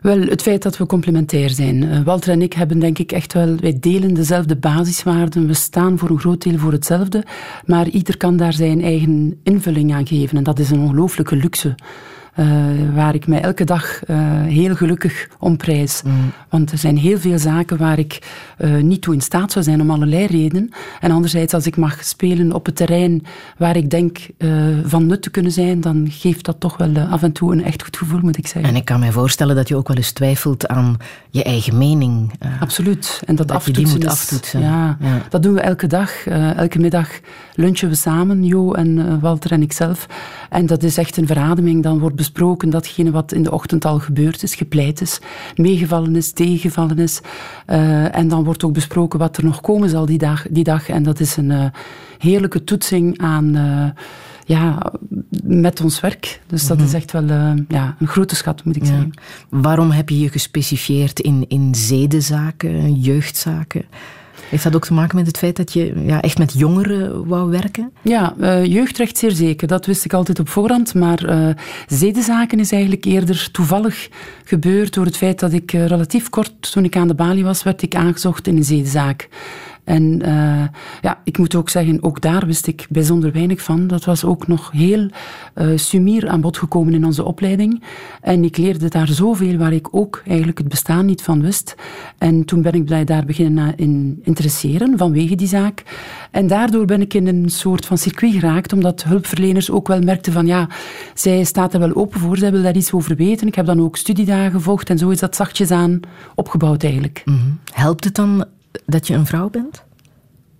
Wel, 0.00 0.20
het 0.20 0.42
feit 0.42 0.62
dat 0.62 0.76
we 0.76 0.86
complementair 0.86 1.50
zijn. 1.50 1.82
Uh, 1.82 2.00
Walter 2.00 2.32
en 2.32 2.42
ik 2.42 2.52
hebben 2.52 2.78
denk 2.78 2.98
ik 2.98 3.12
echt 3.12 3.32
wel, 3.32 3.56
wij 3.56 3.76
delen 3.80 4.14
dezelfde 4.14 4.56
basiswaarden. 4.56 5.46
We 5.46 5.54
staan 5.54 5.98
voor 5.98 6.10
een 6.10 6.18
groot 6.18 6.42
deel 6.42 6.58
voor 6.58 6.72
hetzelfde. 6.72 7.24
Maar 7.66 7.88
ieder 7.88 8.16
kan 8.16 8.36
daar 8.36 8.52
zijn 8.52 8.82
eigen 8.82 9.40
invulling 9.42 9.94
aan 9.94 10.06
geven. 10.06 10.36
En 10.36 10.44
dat 10.44 10.58
is 10.58 10.70
een 10.70 10.80
ongelooflijke 10.80 11.36
luxe. 11.36 11.74
Uh, 12.38 12.46
waar 12.94 13.14
ik 13.14 13.26
mij 13.26 13.40
elke 13.40 13.64
dag 13.64 14.00
uh, 14.06 14.16
heel 14.42 14.74
gelukkig 14.74 15.28
om 15.38 15.56
prijs. 15.56 16.02
Mm. 16.02 16.32
Want 16.48 16.72
er 16.72 16.78
zijn 16.78 16.96
heel 16.96 17.18
veel 17.18 17.38
zaken 17.38 17.76
waar 17.76 17.98
ik 17.98 18.18
uh, 18.58 18.82
niet 18.82 19.02
toe 19.02 19.14
in 19.14 19.20
staat 19.20 19.52
zou 19.52 19.64
zijn 19.64 19.80
om 19.80 19.90
allerlei 19.90 20.26
redenen. 20.26 20.70
En 21.00 21.10
anderzijds, 21.10 21.54
als 21.54 21.66
ik 21.66 21.76
mag 21.76 22.04
spelen 22.04 22.52
op 22.52 22.66
het 22.66 22.76
terrein 22.76 23.22
waar 23.58 23.76
ik 23.76 23.90
denk 23.90 24.18
van 24.84 25.06
nut 25.06 25.22
te 25.22 25.30
kunnen 25.30 25.52
zijn, 25.52 25.80
dan 25.80 26.06
geeft 26.10 26.44
dat 26.44 26.60
toch 26.60 26.76
wel 26.76 26.98
af 26.98 27.22
en 27.22 27.32
toe 27.32 27.52
een 27.52 27.64
echt 27.64 27.82
goed 27.82 27.96
gevoel, 27.96 28.20
moet 28.20 28.38
ik 28.38 28.46
zeggen. 28.46 28.70
En 28.70 28.76
ik 28.76 28.84
kan 28.84 29.00
mij 29.00 29.12
voorstellen 29.12 29.56
dat 29.56 29.68
je 29.68 29.76
ook 29.76 29.88
wel 29.88 29.96
eens 29.96 30.12
twijfelt 30.12 30.68
aan 30.68 30.96
je 31.30 31.42
eigen 31.42 31.78
mening. 31.78 32.32
Absoluut. 32.60 33.22
En 33.26 33.34
dat, 33.34 33.48
dat 33.48 33.56
aftoetsen 33.56 33.84
je 33.84 33.90
die 33.90 33.98
moet 33.98 34.12
is, 34.12 34.20
aftoetsen. 34.20 34.60
Ja, 34.60 34.96
ja, 35.00 35.22
dat 35.28 35.42
doen 35.42 35.54
we 35.54 35.60
elke 35.60 35.86
dag. 35.86 36.26
elke 36.56 36.78
middag 36.78 37.08
lunchen 37.54 37.88
we 37.88 37.94
samen, 37.94 38.44
Jo 38.44 38.72
en 38.72 39.20
Walter 39.20 39.52
en 39.52 39.62
ikzelf. 39.62 40.06
En 40.54 40.66
dat 40.66 40.82
is 40.82 40.96
echt 40.98 41.16
een 41.16 41.26
verademing. 41.26 41.82
Dan 41.82 41.98
wordt 41.98 42.16
besproken 42.16 42.70
datgene 42.70 43.10
wat 43.10 43.32
in 43.32 43.42
de 43.42 43.50
ochtend 43.52 43.84
al 43.84 43.98
gebeurd 43.98 44.42
is, 44.42 44.54
gepleit 44.54 45.00
is, 45.00 45.20
meegevallen 45.56 46.16
is, 46.16 46.32
tegengevallen 46.32 46.98
is. 46.98 47.20
Uh, 47.66 48.16
en 48.16 48.28
dan 48.28 48.44
wordt 48.44 48.64
ook 48.64 48.72
besproken 48.72 49.18
wat 49.18 49.36
er 49.36 49.44
nog 49.44 49.60
komen 49.60 49.88
zal 49.88 50.06
die 50.06 50.18
dag. 50.18 50.46
Die 50.50 50.64
dag. 50.64 50.88
En 50.88 51.02
dat 51.02 51.20
is 51.20 51.36
een 51.36 51.50
uh, 51.50 51.64
heerlijke 52.18 52.64
toetsing 52.64 53.18
aan... 53.18 53.56
Uh, 53.56 53.86
ja, 54.46 54.92
met 55.44 55.80
ons 55.80 56.00
werk. 56.00 56.40
Dus 56.46 56.66
dat 56.66 56.76
Mhm. 56.76 56.86
is 56.86 56.92
echt 56.94 57.12
wel 57.12 57.24
ja, 57.68 57.96
een 57.98 58.06
grote 58.06 58.34
schat, 58.36 58.64
moet 58.64 58.76
ik 58.76 58.82
Ja. 58.82 58.88
zeggen. 58.88 59.10
Waarom 59.48 59.90
heb 59.90 60.08
je 60.08 60.18
je 60.18 60.28
gespecifieerd 60.28 61.20
in, 61.20 61.44
in 61.48 61.74
zedenzaken, 61.74 62.92
jeugdzaken? 62.94 63.84
Heeft 64.54 64.66
dat 64.66 64.74
ook 64.74 64.84
te 64.84 64.92
maken 64.92 65.16
met 65.16 65.26
het 65.26 65.38
feit 65.38 65.56
dat 65.56 65.72
je 65.72 65.92
ja, 66.06 66.20
echt 66.20 66.38
met 66.38 66.52
jongeren 66.58 67.26
wou 67.26 67.50
werken? 67.50 67.92
Ja, 68.02 68.34
uh, 68.40 68.64
jeugdrecht 68.64 69.18
zeer 69.18 69.30
zeker. 69.30 69.68
Dat 69.68 69.86
wist 69.86 70.04
ik 70.04 70.12
altijd 70.12 70.38
op 70.38 70.48
voorhand. 70.48 70.94
Maar 70.94 71.30
uh, 71.30 71.48
zedenzaken 71.86 72.58
is 72.58 72.72
eigenlijk 72.72 73.04
eerder 73.04 73.48
toevallig 73.52 74.08
gebeurd 74.44 74.94
door 74.94 75.04
het 75.04 75.16
feit 75.16 75.40
dat 75.40 75.52
ik 75.52 75.72
uh, 75.72 75.86
relatief 75.86 76.28
kort, 76.28 76.72
toen 76.72 76.84
ik 76.84 76.96
aan 76.96 77.08
de 77.08 77.14
balie 77.14 77.44
was, 77.44 77.62
werd 77.62 77.82
ik 77.82 77.94
aangezocht 77.94 78.46
in 78.46 78.56
een 78.56 78.64
zedenzaak. 78.64 79.28
En 79.84 80.20
uh, 80.26 80.64
ja, 81.00 81.20
ik 81.24 81.38
moet 81.38 81.54
ook 81.54 81.68
zeggen, 81.68 82.02
ook 82.02 82.20
daar 82.20 82.46
wist 82.46 82.66
ik 82.66 82.86
bijzonder 82.90 83.32
weinig 83.32 83.62
van. 83.62 83.86
Dat 83.86 84.04
was 84.04 84.24
ook 84.24 84.46
nog 84.46 84.70
heel 84.70 85.08
uh, 85.54 85.76
sumier 85.76 86.28
aan 86.28 86.40
bod 86.40 86.58
gekomen 86.58 86.94
in 86.94 87.04
onze 87.04 87.24
opleiding. 87.24 87.82
En 88.20 88.44
ik 88.44 88.56
leerde 88.56 88.88
daar 88.88 89.08
zoveel 89.08 89.56
waar 89.56 89.72
ik 89.72 89.88
ook 89.90 90.22
eigenlijk 90.26 90.58
het 90.58 90.68
bestaan 90.68 91.06
niet 91.06 91.22
van 91.22 91.42
wist. 91.42 91.74
En 92.18 92.44
toen 92.44 92.62
ben 92.62 92.72
ik 92.72 92.84
blij 92.84 93.04
daar 93.04 93.24
beginnen 93.24 93.76
in 93.76 94.20
interesseren 94.22 94.98
vanwege 94.98 95.34
die 95.34 95.48
zaak. 95.48 95.82
En 96.30 96.46
daardoor 96.46 96.84
ben 96.84 97.00
ik 97.00 97.14
in 97.14 97.26
een 97.26 97.48
soort 97.48 97.86
van 97.86 97.98
circuit 97.98 98.32
geraakt, 98.32 98.72
omdat 98.72 99.04
hulpverleners 99.04 99.70
ook 99.70 99.88
wel 99.88 100.00
merkten 100.00 100.32
van 100.32 100.46
ja, 100.46 100.68
zij 101.14 101.44
staat 101.44 101.74
er 101.74 101.80
wel 101.80 101.94
open 101.94 102.20
voor, 102.20 102.36
zij 102.36 102.50
wil 102.50 102.62
daar 102.62 102.76
iets 102.76 102.92
over 102.92 103.16
weten. 103.16 103.46
Ik 103.46 103.54
heb 103.54 103.66
dan 103.66 103.80
ook 103.80 103.96
studiedagen 103.96 104.52
gevolgd 104.52 104.90
en 104.90 104.98
zo 104.98 105.08
is 105.08 105.18
dat 105.18 105.36
zachtjes 105.36 105.70
aan 105.70 106.00
opgebouwd 106.34 106.82
eigenlijk. 106.82 107.22
-hmm. 107.24 107.58
Helpt 107.72 108.04
het 108.04 108.14
dan 108.14 108.44
dat 108.86 109.06
je 109.06 109.14
een 109.14 109.26
vrouw 109.26 109.50
bent 109.50 109.82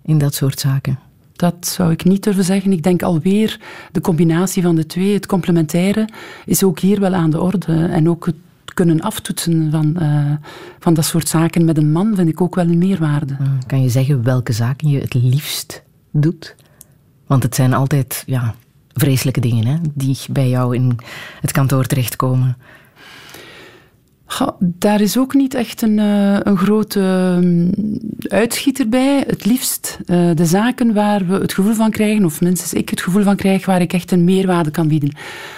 in 0.01 0.17
dat 0.17 0.33
soort 0.33 0.59
zaken? 0.59 0.99
Dat 1.33 1.67
zou 1.67 1.91
ik 1.91 2.03
niet 2.03 2.23
durven 2.23 2.43
zeggen. 2.43 2.71
Ik 2.71 2.83
denk 2.83 3.03
alweer 3.03 3.59
de 3.91 4.01
combinatie 4.01 4.63
van 4.63 4.75
de 4.75 4.85
twee, 4.85 5.13
het 5.13 5.25
complementaire, 5.25 6.09
is 6.45 6.63
ook 6.63 6.79
hier 6.79 6.99
wel 6.99 7.13
aan 7.13 7.29
de 7.29 7.41
orde. 7.41 7.85
En 7.85 8.09
ook 8.09 8.25
het 8.25 8.35
kunnen 8.73 9.01
aftoetsen 9.01 9.71
van, 9.71 9.95
uh, 9.99 10.31
van 10.79 10.93
dat 10.93 11.05
soort 11.05 11.27
zaken 11.27 11.65
met 11.65 11.77
een 11.77 11.91
man 11.91 12.15
vind 12.15 12.29
ik 12.29 12.41
ook 12.41 12.55
wel 12.55 12.65
een 12.65 12.77
meerwaarde. 12.77 13.37
Kan 13.67 13.81
je 13.81 13.89
zeggen 13.89 14.23
welke 14.23 14.53
zaken 14.53 14.89
je 14.89 14.99
het 14.99 15.13
liefst 15.13 15.83
doet? 16.11 16.55
Want 17.27 17.43
het 17.43 17.55
zijn 17.55 17.73
altijd 17.73 18.23
ja, 18.25 18.55
vreselijke 18.93 19.39
dingen 19.39 19.65
hè, 19.65 19.77
die 19.93 20.17
bij 20.29 20.49
jou 20.49 20.75
in 20.75 20.97
het 21.41 21.51
kantoor 21.51 21.85
terechtkomen. 21.85 22.57
Goh, 24.35 24.47
daar 24.59 25.01
is 25.01 25.17
ook 25.17 25.33
niet 25.33 25.53
echt 25.53 25.81
een, 25.81 25.97
uh, 25.97 26.37
een 26.39 26.57
grote 26.57 26.99
um, 26.99 27.71
uitschieter 28.27 28.89
bij. 28.89 29.23
Het 29.27 29.45
liefst 29.45 29.99
uh, 30.05 30.29
de 30.33 30.45
zaken 30.45 30.93
waar 30.93 31.27
we 31.27 31.33
het 31.33 31.53
gevoel 31.53 31.73
van 31.73 31.91
krijgen, 31.91 32.25
of 32.25 32.41
minstens 32.41 32.73
ik 32.73 32.89
het 32.89 33.01
gevoel 33.01 33.23
van 33.23 33.35
krijg, 33.35 33.65
waar 33.65 33.81
ik 33.81 33.93
echt 33.93 34.11
een 34.11 34.23
meerwaarde 34.23 34.71
kan 34.71 34.87
bieden. 34.87 35.11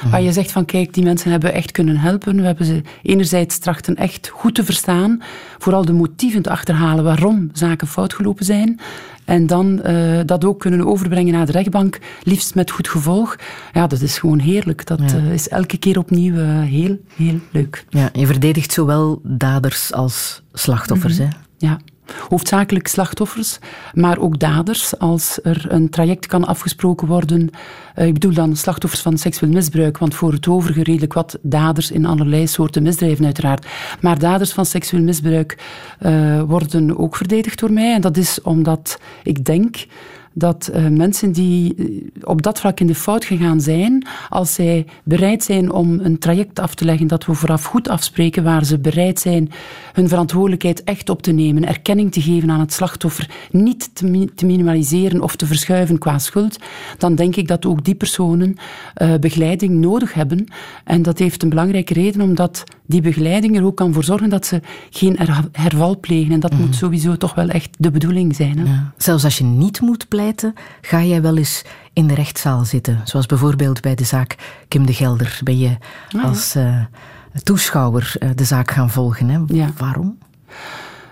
Mm. 0.03 0.11
Waar 0.11 0.21
je 0.21 0.31
zegt 0.31 0.51
van 0.51 0.65
kijk, 0.65 0.93
die 0.93 1.03
mensen 1.03 1.31
hebben 1.31 1.53
echt 1.53 1.71
kunnen 1.71 1.97
helpen. 1.97 2.35
We 2.35 2.45
hebben 2.45 2.65
ze 2.65 2.81
enerzijds 3.03 3.57
trachten 3.57 3.95
echt 3.95 4.27
goed 4.27 4.55
te 4.55 4.63
verstaan, 4.63 5.21
vooral 5.57 5.85
de 5.85 5.93
motieven 5.93 6.41
te 6.41 6.49
achterhalen 6.49 7.03
waarom 7.03 7.49
zaken 7.53 7.87
fout 7.87 8.13
gelopen 8.13 8.45
zijn. 8.45 8.79
En 9.27 9.47
dan 9.47 9.81
uh, 9.85 10.19
dat 10.25 10.45
ook 10.45 10.59
kunnen 10.59 10.85
overbrengen 10.85 11.33
naar 11.33 11.45
de 11.45 11.51
rechtbank, 11.51 11.99
liefst 12.23 12.55
met 12.55 12.71
goed 12.71 12.87
gevolg. 12.87 13.35
Ja, 13.73 13.87
dat 13.87 14.01
is 14.01 14.17
gewoon 14.17 14.39
heerlijk. 14.39 14.85
Dat 14.85 14.99
ja. 14.99 15.17
uh, 15.17 15.33
is 15.33 15.47
elke 15.47 15.77
keer 15.77 15.97
opnieuw 15.97 16.35
uh, 16.35 16.61
heel, 16.61 16.97
heel 17.15 17.39
leuk. 17.51 17.85
Ja, 17.89 18.09
je 18.13 18.25
verdedigt 18.25 18.73
zowel 18.73 19.21
daders 19.23 19.93
als 19.93 20.41
slachtoffers, 20.53 21.17
mm-hmm. 21.17 21.33
hè? 21.59 21.67
Ja. 21.67 21.79
Hoofdzakelijk 22.29 22.87
slachtoffers, 22.87 23.59
maar 23.93 24.17
ook 24.17 24.39
daders. 24.39 24.99
Als 24.99 25.39
er 25.43 25.65
een 25.69 25.89
traject 25.89 26.25
kan 26.25 26.45
afgesproken 26.45 27.07
worden. 27.07 27.49
Uh, 27.95 28.05
ik 28.05 28.13
bedoel 28.13 28.33
dan 28.33 28.55
slachtoffers 28.55 29.01
van 29.01 29.17
seksueel 29.17 29.51
misbruik, 29.51 29.97
want 29.97 30.15
voor 30.15 30.31
het 30.31 30.47
overige 30.47 30.83
redelijk 30.83 31.13
wat 31.13 31.37
daders 31.41 31.91
in 31.91 32.05
allerlei 32.05 32.47
soorten 32.47 32.83
misdrijven 32.83 33.25
uiteraard. 33.25 33.65
Maar 34.01 34.19
daders 34.19 34.51
van 34.51 34.65
seksueel 34.65 35.03
misbruik 35.03 35.57
uh, 36.01 36.41
worden 36.41 36.97
ook 36.97 37.15
verdedigd 37.15 37.59
door 37.59 37.71
mij. 37.71 37.93
En 37.93 38.01
dat 38.01 38.17
is 38.17 38.41
omdat 38.41 38.99
ik 39.23 39.45
denk 39.45 39.85
dat 40.37 40.69
uh, 40.73 40.87
mensen 40.87 41.31
die 41.31 41.75
op 42.23 42.41
dat 42.41 42.59
vlak 42.59 42.79
in 42.79 42.87
de 42.87 42.95
fout 42.95 43.25
gegaan 43.25 43.61
zijn, 43.61 44.07
als 44.29 44.53
zij 44.53 44.85
bereid 45.03 45.43
zijn 45.43 45.71
om 45.71 45.99
een 45.99 46.19
traject 46.19 46.59
af 46.59 46.75
te 46.75 46.85
leggen 46.85 47.07
dat 47.07 47.25
we 47.25 47.33
vooraf 47.33 47.63
goed 47.63 47.89
afspreken, 47.89 48.43
waar 48.43 48.65
ze 48.65 48.79
bereid 48.79 49.19
zijn 49.19 49.51
hun 49.93 50.07
verantwoordelijkheid 50.07 50.83
echt 50.83 51.09
op 51.09 51.21
te 51.21 51.31
nemen, 51.31 51.67
erkenning 51.67 52.11
te 52.11 52.21
geven 52.21 52.51
aan 52.51 52.59
het 52.59 52.73
slachtoffer, 52.73 53.29
niet 53.51 53.95
te, 53.95 54.05
mi 54.05 54.29
te 54.35 54.45
minimaliseren 54.45 55.21
of 55.21 55.35
te 55.35 55.45
verschuiven 55.45 55.97
qua 55.97 56.19
schuld, 56.19 56.57
dan 56.97 57.15
denk 57.15 57.35
ik 57.35 57.47
dat 57.47 57.65
ook 57.65 57.83
die 57.83 57.95
personen 57.95 58.55
uh, 59.01 59.15
begeleiding 59.19 59.71
nodig 59.71 60.13
hebben. 60.13 60.45
En 60.83 61.01
dat 61.01 61.19
heeft 61.19 61.43
een 61.43 61.49
belangrijke 61.49 61.93
reden, 61.93 62.21
omdat 62.21 62.63
die 62.85 63.01
begeleiding 63.01 63.57
er 63.57 63.65
ook 63.65 63.75
kan 63.75 63.93
voor 63.93 64.03
zorgen 64.03 64.29
dat 64.29 64.45
ze 64.45 64.61
geen 64.89 65.17
herval 65.51 65.99
plegen. 65.99 66.33
En 66.33 66.39
dat 66.39 66.53
moet 66.53 66.67
mhm. 66.67 66.77
sowieso 66.77 67.17
toch 67.17 67.35
wel 67.35 67.49
echt 67.49 67.69
de 67.79 67.91
bedoeling 67.91 68.35
zijn. 68.35 68.57
Hè? 68.57 68.63
Ja. 68.63 68.93
Zelfs 68.97 69.23
als 69.23 69.37
je 69.37 69.43
niet 69.43 69.81
moet 69.81 70.07
pleiten, 70.07 70.25
ga 70.81 71.03
jij 71.03 71.21
wel 71.21 71.37
eens 71.37 71.63
in 71.93 72.07
de 72.07 72.13
rechtszaal 72.13 72.65
zitten. 72.65 73.01
Zoals 73.03 73.25
bijvoorbeeld 73.25 73.81
bij 73.81 73.95
de 73.95 74.03
zaak 74.03 74.35
Kim 74.67 74.85
de 74.85 74.93
Gelder. 74.93 75.39
Ben 75.43 75.57
je 75.57 75.77
ah, 76.11 76.23
als 76.23 76.55
uh, 76.55 76.85
toeschouwer 77.43 78.15
uh, 78.19 78.29
de 78.35 78.43
zaak 78.43 78.71
gaan 78.71 78.89
volgen. 78.89 79.29
Hè? 79.29 79.39
Ja. 79.47 79.69
Waarom? 79.77 80.17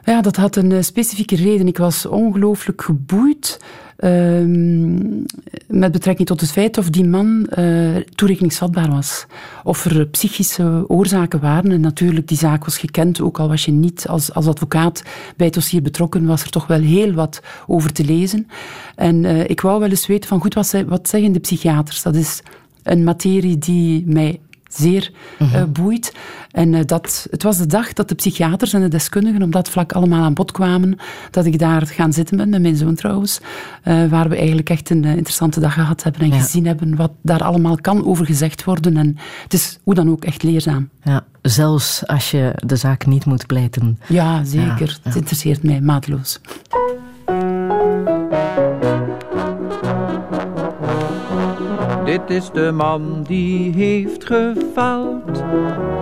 Ja, 0.05 0.21
dat 0.21 0.35
had 0.35 0.55
een 0.55 0.71
uh, 0.71 0.81
specifieke 0.81 1.35
reden. 1.35 1.67
Ik 1.67 1.77
was 1.77 2.05
ongelooflijk 2.05 2.81
geboeid 2.81 3.59
Ehm, 3.95 5.23
met 5.67 5.91
betrekking 5.91 6.27
tot 6.27 6.41
het 6.41 6.51
feit 6.51 6.77
of 6.77 6.89
die 6.89 7.05
man 7.05 7.49
uh, 7.59 7.95
toerekeningsvatbaar 7.95 8.89
was. 8.89 9.25
Of 9.63 9.85
er 9.85 10.07
psychische 10.07 10.85
oorzaken 10.87 11.39
waren. 11.39 11.71
En 11.71 11.81
natuurlijk, 11.81 12.27
die 12.27 12.37
zaak 12.37 12.65
was 12.65 12.77
gekend, 12.77 13.21
ook 13.21 13.39
al 13.39 13.47
was 13.47 13.65
je 13.65 13.71
niet 13.71 14.07
als, 14.07 14.33
als 14.33 14.47
advocaat 14.47 15.03
bij 15.35 15.45
het 15.45 15.55
dossier 15.55 15.81
betrokken, 15.81 16.25
was 16.25 16.43
er 16.43 16.49
toch 16.49 16.67
wel 16.67 16.81
heel 16.81 17.13
wat 17.13 17.41
over 17.67 17.93
te 17.93 18.05
lezen. 18.05 18.47
En 18.95 19.23
uh, 19.23 19.49
ik 19.49 19.61
wou 19.61 19.79
wel 19.79 19.89
eens 19.89 20.07
weten 20.07 20.29
van, 20.29 20.41
goed, 20.41 20.53
wat, 20.53 20.83
wat 20.87 21.09
zeggen 21.09 21.31
de 21.31 21.39
psychiaters? 21.39 22.01
Dat 22.01 22.15
is 22.15 22.41
een 22.83 23.03
materie 23.03 23.57
die 23.57 24.03
mij 24.07 24.39
zeer 24.75 25.11
mm 25.39 25.71
boeit. 25.71 26.13
En 26.51 26.73
uh, 26.73 26.79
dat, 26.85 27.27
het 27.29 27.43
was 27.43 27.57
de 27.57 27.65
dag 27.65 27.93
dat 27.93 28.09
de 28.09 28.15
psychiaters 28.15 28.73
en 28.73 28.81
de 28.81 28.87
deskundigen 28.87 29.43
op 29.43 29.51
dat 29.51 29.69
vlak 29.69 29.91
allemaal 29.91 30.23
aan 30.23 30.33
bod 30.33 30.51
kwamen, 30.51 30.97
dat 31.31 31.45
ik 31.45 31.59
daar 31.59 31.87
gaan 31.87 32.13
zitten 32.13 32.37
ben, 32.37 32.49
met 32.49 32.61
mijn 32.61 32.75
zoon 32.75 32.95
trouwens, 32.95 33.39
uh, 33.83 34.05
waar 34.07 34.29
we 34.29 34.35
eigenlijk 34.35 34.69
echt 34.69 34.89
een 34.89 35.03
interessante 35.03 35.59
dag 35.59 35.73
gehad 35.73 36.03
hebben 36.03 36.21
en 36.21 36.31
gezien 36.31 36.65
hebben 36.65 36.95
wat 36.95 37.11
daar 37.21 37.43
allemaal 37.43 37.77
kan 37.81 38.05
over 38.05 38.25
gezegd 38.25 38.63
worden. 38.63 38.97
En 38.97 39.17
het 39.43 39.53
is 39.53 39.79
hoe 39.83 39.93
dan 39.93 40.09
ook 40.09 40.25
echt 40.25 40.43
leerzaam. 40.43 40.89
Ja, 41.03 41.25
zelfs 41.41 42.07
als 42.07 42.31
je 42.31 42.51
de 42.65 42.75
zaak 42.75 43.05
niet 43.05 43.25
moet 43.25 43.47
pleiten. 43.47 43.99
Ja, 44.07 44.43
zeker. 44.43 44.99
Het 45.03 45.15
interesseert 45.15 45.63
mij 45.63 45.81
maatloos. 45.81 46.39
Dit 52.15 52.29
is 52.29 52.51
de 52.51 52.71
man 52.71 53.23
die 53.23 53.73
heeft 53.73 54.25
gefaald. 54.25 55.43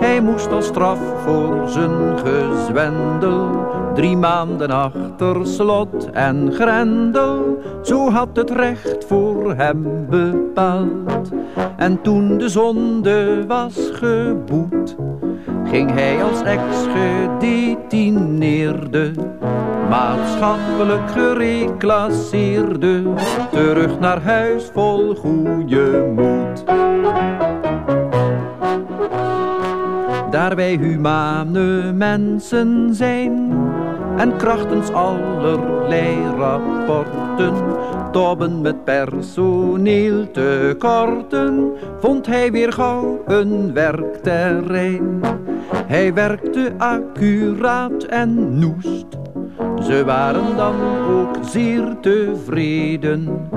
Hij 0.00 0.20
moest 0.20 0.52
als 0.52 0.66
straf 0.66 0.98
voor 1.24 1.68
zijn 1.68 2.18
gezwendel. 2.18 3.50
Drie 3.94 4.16
maanden 4.16 4.70
achter 4.70 5.46
slot 5.46 6.10
en 6.10 6.52
grendel. 6.52 7.58
Zo 7.82 8.10
had 8.10 8.28
het 8.32 8.50
recht 8.50 9.04
voor 9.04 9.54
hem 9.54 10.06
bepaald. 10.10 11.30
En 11.76 12.02
toen 12.02 12.38
de 12.38 12.48
zonde 12.48 13.46
was 13.46 13.90
geboet 13.92 14.96
ging 15.74 15.90
hij 15.90 16.24
als 16.24 16.42
ex-gedetineerde, 16.42 19.12
maatschappelijk 19.88 21.10
gereclasseerde, 21.10 23.02
terug 23.50 23.98
naar 23.98 24.22
huis 24.22 24.70
vol 24.72 25.14
goede 25.14 26.12
moed. 26.14 26.64
Daar 30.44 30.56
wij 30.56 30.76
humane 30.76 31.92
mensen 31.92 32.94
zijn 32.94 33.52
en 34.16 34.36
krachtens 34.36 34.92
allerlei 34.92 36.16
rapporten 36.36 37.54
tobben 38.12 38.60
met 38.60 38.84
personeel 38.84 40.30
tekorten, 40.30 41.72
vond 42.00 42.26
hij 42.26 42.52
weer 42.52 42.72
gauw 42.72 43.22
een 43.26 43.72
werkterrein. 43.72 45.20
Hij 45.86 46.14
werkte 46.14 46.72
accuraat 46.78 48.02
en 48.02 48.58
noest. 48.58 49.06
Ze 49.82 50.04
waren 50.04 50.56
dan 50.56 50.74
ook 51.10 51.36
zeer 51.40 51.96
tevreden. 52.00 53.48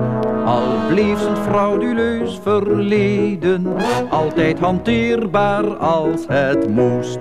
Al 0.48 0.86
bleef 0.88 1.18
zijn 1.18 1.36
frauduleus 1.36 2.38
verleden 2.42 3.66
altijd 4.10 4.58
hanteerbaar 4.58 5.76
als 5.76 6.24
het 6.28 6.68
moest. 6.68 7.18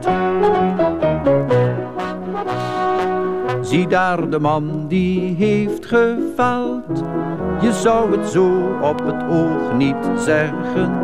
Zie 3.62 3.88
daar 3.88 4.30
de 4.30 4.39
man 4.39 4.86
die 4.88 5.36
heeft 5.36 5.86
gefaald. 5.86 7.04
Je 7.62 7.73
zou 7.73 8.17
het 8.17 8.30
zo 8.30 8.78
op 8.82 9.06
het 9.06 9.23
oog 9.30 9.73
niet 9.78 10.10
zeggen, 10.17 10.96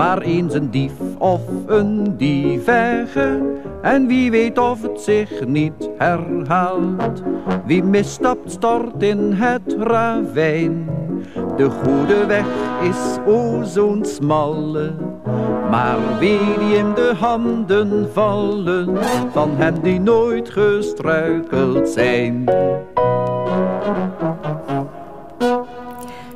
maar 0.00 0.20
eens 0.22 0.54
een 0.54 0.70
dief 0.70 0.92
of 1.18 1.40
een 1.66 2.16
dievegge. 2.16 3.40
En 3.82 4.06
wie 4.06 4.30
weet 4.30 4.58
of 4.58 4.82
het 4.82 5.00
zich 5.00 5.46
niet 5.46 5.90
herhaalt. 5.98 7.22
Wie 7.66 7.82
misstapt 7.82 8.50
stort 8.50 9.02
in 9.02 9.32
het 9.32 9.76
ravijn. 9.78 10.88
De 11.56 11.70
goede 11.70 12.26
weg 12.26 12.46
is 12.82 13.18
o 13.26 13.62
zo'n 13.62 14.04
smalle. 14.04 14.92
Maar 15.70 15.98
wie 16.18 16.58
die 16.58 16.76
in 16.76 16.94
de 16.94 17.14
handen 17.18 18.08
vallen 18.12 18.98
van 19.32 19.50
hem 19.56 19.80
die 19.82 20.00
nooit 20.00 20.50
gestruikeld 20.50 21.88
zijn. 21.88 22.44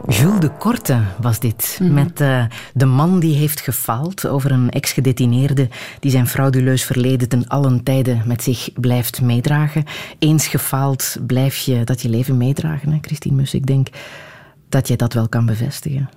Jules 0.08 0.40
de 0.40 0.50
Korte 0.58 1.00
was 1.20 1.38
dit, 1.38 1.78
mhm. 1.80 1.94
met 1.94 2.20
uh, 2.20 2.44
de 2.74 2.84
man 2.84 3.20
die 3.20 3.36
heeft 3.36 3.60
gefaald 3.60 4.26
over 4.26 4.50
een 4.50 4.70
ex-gedetineerde 4.70 5.68
die 6.00 6.10
zijn 6.10 6.26
frauduleus 6.26 6.84
verleden 6.84 7.28
ten 7.28 7.48
allen 7.48 7.82
tijde 7.82 8.16
met 8.24 8.42
zich 8.42 8.68
blijft 8.74 9.20
meedragen. 9.20 9.84
Eens 10.18 10.46
gefaald 10.46 11.16
blijf 11.26 11.56
je 11.56 11.84
dat 11.84 12.02
je 12.02 12.08
leven 12.08 12.36
meedragen, 12.36 12.92
hè, 12.92 12.98
Christine 13.00 13.36
Mus. 13.36 13.54
Ik 13.54 13.66
denk 13.66 13.88
dat 14.68 14.88
je 14.88 14.96
dat 14.96 15.12
wel 15.12 15.28
kan 15.28 15.46
bevestigen. 15.46 16.10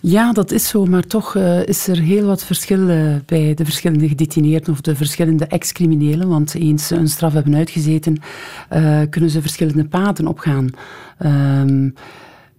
Ja, 0.00 0.32
dat 0.32 0.50
is 0.50 0.68
zo, 0.68 0.84
maar 0.84 1.06
toch 1.06 1.34
uh, 1.34 1.66
is 1.66 1.88
er 1.88 1.98
heel 1.98 2.26
wat 2.26 2.44
verschil 2.44 2.88
uh, 2.88 3.14
bij 3.26 3.54
de 3.54 3.64
verschillende 3.64 4.08
gedetineerden 4.08 4.72
of 4.72 4.80
de 4.80 4.96
verschillende 4.96 5.46
ex-criminelen. 5.46 6.28
Want 6.28 6.54
eens 6.54 6.86
ze 6.86 6.96
een 6.96 7.08
straf 7.08 7.32
hebben 7.32 7.54
uitgezeten, 7.54 8.20
kunnen 9.10 9.30
ze 9.30 9.40
verschillende 9.40 9.84
paden 9.84 10.26
opgaan. 10.26 10.70
Ehm, 11.18 11.88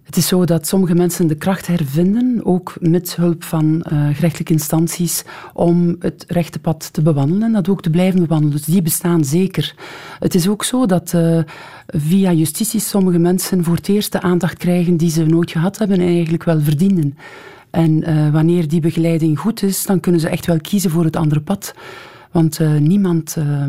het 0.08 0.16
is 0.16 0.26
zo 0.26 0.44
dat 0.44 0.66
sommige 0.66 0.94
mensen 0.94 1.26
de 1.26 1.34
kracht 1.34 1.66
hervinden, 1.66 2.40
ook 2.44 2.76
met 2.80 3.16
hulp 3.16 3.44
van 3.44 3.64
uh, 3.92 4.06
gerechtelijke 4.14 4.52
instanties, 4.52 5.24
om 5.54 5.96
het 6.00 6.24
rechte 6.28 6.58
pad 6.58 6.92
te 6.92 7.02
bewandelen 7.02 7.42
en 7.42 7.52
dat 7.52 7.68
ook 7.68 7.82
te 7.82 7.90
blijven 7.90 8.20
bewandelen. 8.20 8.56
Dus 8.56 8.64
die 8.64 8.82
bestaan 8.82 9.24
zeker. 9.24 9.74
Het 10.18 10.34
is 10.34 10.48
ook 10.48 10.64
zo 10.64 10.86
dat 10.86 11.12
uh, 11.12 11.40
via 11.86 12.32
justitie 12.32 12.80
sommige 12.80 13.18
mensen 13.18 13.64
voor 13.64 13.74
het 13.74 13.88
eerst 13.88 14.12
de 14.12 14.20
aandacht 14.20 14.58
krijgen 14.58 14.96
die 14.96 15.10
ze 15.10 15.24
nooit 15.24 15.50
gehad 15.50 15.78
hebben 15.78 16.00
en 16.00 16.06
eigenlijk 16.06 16.44
wel 16.44 16.60
verdienen. 16.60 17.18
En 17.70 18.10
uh, 18.10 18.30
wanneer 18.30 18.68
die 18.68 18.80
begeleiding 18.80 19.38
goed 19.38 19.62
is, 19.62 19.86
dan 19.86 20.00
kunnen 20.00 20.20
ze 20.20 20.28
echt 20.28 20.46
wel 20.46 20.60
kiezen 20.60 20.90
voor 20.90 21.04
het 21.04 21.16
andere 21.16 21.40
pad. 21.40 21.74
Want 22.30 22.60
uh, 22.60 22.76
niemand 22.76 23.36
uh, 23.38 23.64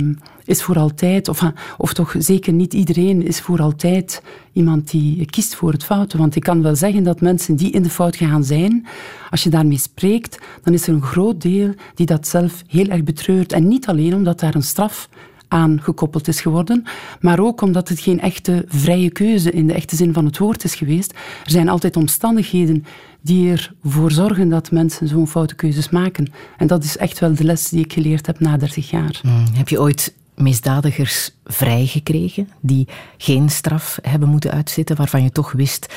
is 0.46 0.64
voor 0.64 0.78
altijd, 0.78 1.28
of, 1.28 1.52
of 1.78 1.94
toch 1.94 2.16
zeker 2.18 2.54
niet 2.54 2.74
iedereen 2.74 3.26
is 3.28 3.40
voor 3.40 3.62
altijd 3.62 4.22
iemand 4.54 4.92
die 4.92 5.26
kiest 5.26 5.56
voor 5.56 5.72
het 5.72 5.84
foute. 5.84 6.18
Want 6.18 6.36
ik 6.36 6.44
kan 6.44 6.62
wel 6.62 6.76
zeggen 6.76 7.04
dat 7.04 7.22
mensen 7.22 7.56
die 7.56 7.72
in 7.72 7.84
de 7.84 7.90
fout 7.90 8.16
gegaan 8.16 8.44
zijn, 8.44 8.88
als 9.30 9.44
je 9.44 9.50
daarmee 9.50 9.78
spreekt, 9.78 10.38
dan 10.64 10.74
is 10.74 10.88
er 10.88 10.94
een 10.94 11.02
groot 11.02 11.42
deel 11.42 11.74
die 11.96 12.06
dat 12.06 12.28
zelf 12.28 12.64
heel 12.68 12.88
erg 12.88 13.04
betreurt. 13.04 13.54
En 13.54 13.68
niet 13.68 13.88
alleen 13.88 14.14
omdat 14.14 14.40
daar 14.40 14.56
een 14.56 14.64
straf 14.64 15.10
aan 15.50 15.82
gekoppeld 15.82 16.28
is 16.28 16.42
geworden, 16.42 16.84
maar 17.20 17.40
ook 17.40 17.62
omdat 17.62 17.90
het 17.90 18.00
geen 18.00 18.20
echte 18.20 18.66
vrije 18.68 19.10
keuze 19.10 19.52
in 19.52 19.68
de 19.68 19.74
echte 19.74 19.96
zin 19.96 20.14
van 20.14 20.26
het 20.26 20.38
woord 20.38 20.64
is 20.64 20.76
geweest. 20.76 21.12
Er 21.44 21.52
zijn 21.52 21.70
altijd 21.70 21.96
omstandigheden 21.96 22.86
die 23.22 23.52
ervoor 23.52 24.12
zorgen 24.12 24.50
dat 24.50 24.72
mensen 24.72 25.08
zo'n 25.08 25.28
foute 25.28 25.56
keuzes 25.56 25.90
maken. 25.90 26.32
En 26.58 26.68
dat 26.68 26.84
is 26.84 26.98
echt 26.98 27.20
wel 27.20 27.36
de 27.36 27.44
les 27.44 27.70
die 27.70 27.84
ik 27.84 27.94
geleerd 27.94 28.26
heb 28.26 28.40
na 28.40 28.58
30 28.58 28.90
jaar. 28.90 29.20
Hmm. 29.22 29.46
Heb 29.54 29.70
je 29.70 29.82
ooit 29.82 30.14
misdadigers 30.36 31.32
vrijgekregen 31.46 32.50
die 32.60 32.88
geen 33.18 33.50
straf 33.50 34.00
hebben 34.02 34.30
moeten 34.30 34.52
uitzitten, 34.52 34.96
waarvan 34.96 35.24
je 35.24 35.32
toch 35.32 35.52
wist 35.52 35.94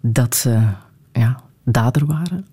dat 0.00 0.36
ze 0.36 0.60
ja, 1.12 1.42
dader 1.64 2.06
waren? 2.06 2.46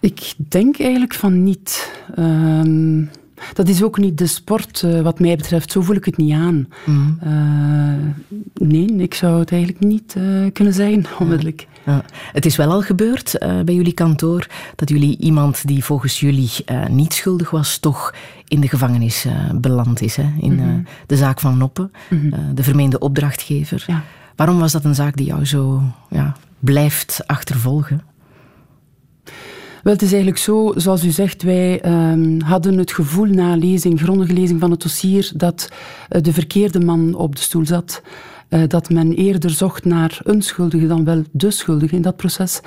Ik 0.00 0.34
denk 0.36 0.78
eigenlijk 0.78 1.14
van 1.14 1.42
niet. 1.42 1.92
Um, 2.18 3.10
dat 3.52 3.68
is 3.68 3.82
ook 3.82 3.98
niet 3.98 4.18
de 4.18 4.26
sport, 4.26 4.82
uh, 4.84 5.00
wat 5.00 5.20
mij 5.20 5.36
betreft. 5.36 5.72
Zo 5.72 5.80
voel 5.80 5.96
ik 5.96 6.04
het 6.04 6.16
niet 6.16 6.32
aan. 6.32 6.68
Mm. 6.84 7.18
nee, 8.54 8.96
ik 8.96 9.14
zou 9.14 9.40
het 9.40 9.52
eigenlijk 9.52 9.84
niet 9.84 10.16
kunnen 10.52 10.72
zeggen, 10.74 11.04
onmiddellijk. 11.18 11.66
Ja. 11.86 12.04
Het 12.32 12.46
is 12.46 12.56
wel 12.56 12.70
al 12.70 12.82
gebeurd 12.82 13.36
bij 13.38 13.74
jullie 13.74 13.92
kantoor 13.92 14.46
dat 14.76 14.88
jullie 14.88 15.18
iemand 15.18 15.66
die 15.66 15.84
volgens 15.84 16.20
jullie 16.20 16.50
niet 16.90 17.12
schuldig 17.12 17.50
was, 17.50 17.78
toch 17.78 18.14
in 18.48 18.60
de 18.60 18.68
gevangenis 18.68 19.26
beland 19.54 20.00
is. 20.00 20.16
Hè? 20.16 20.32
In 20.40 20.52
mm 20.52 20.84
de 21.06 21.16
zaak 21.16 21.40
van 21.40 21.58
Noppen, 21.58 21.92
mm 22.10 22.54
de 22.54 22.62
vermeende 22.62 22.98
opdrachtgever. 22.98 23.84
Ja. 23.86 24.02
Waarom 24.36 24.58
was 24.58 24.72
dat 24.72 24.84
een 24.84 24.94
zaak 24.94 25.16
die 25.16 25.26
jou 25.26 25.44
zo 25.44 25.82
ja, 26.10 26.36
blijft 26.58 27.22
achtervolgen? 27.26 28.02
Wel, 29.82 29.92
het 29.92 30.02
is 30.02 30.12
eigenlijk 30.12 30.42
zo, 30.42 30.72
zoals 30.76 31.04
u 31.04 31.10
zegt, 31.10 31.42
wij 31.42 31.84
um, 32.12 32.40
hadden 32.40 32.78
het 32.78 32.92
gevoel 32.92 33.26
na 33.26 33.56
lezing, 33.56 34.00
grondige 34.00 34.32
lezing 34.32 34.60
van 34.60 34.70
het 34.70 34.82
dossier, 34.82 35.30
dat 35.34 35.68
uh, 36.10 36.22
de 36.22 36.32
verkeerde 36.32 36.80
man 36.80 37.14
op 37.14 37.36
de 37.36 37.42
stoel 37.42 37.66
zat. 37.66 38.02
Uh, 38.52 38.62
dat 38.68 38.90
men 38.90 39.12
eerder 39.12 39.50
zocht 39.50 39.84
naar 39.84 40.20
een 40.22 40.42
schuldige 40.42 40.86
dan 40.86 41.04
wel 41.04 41.22
de 41.30 41.50
schuldige 41.50 41.96
in 41.96 42.02
dat 42.02 42.16
proces. 42.16 42.60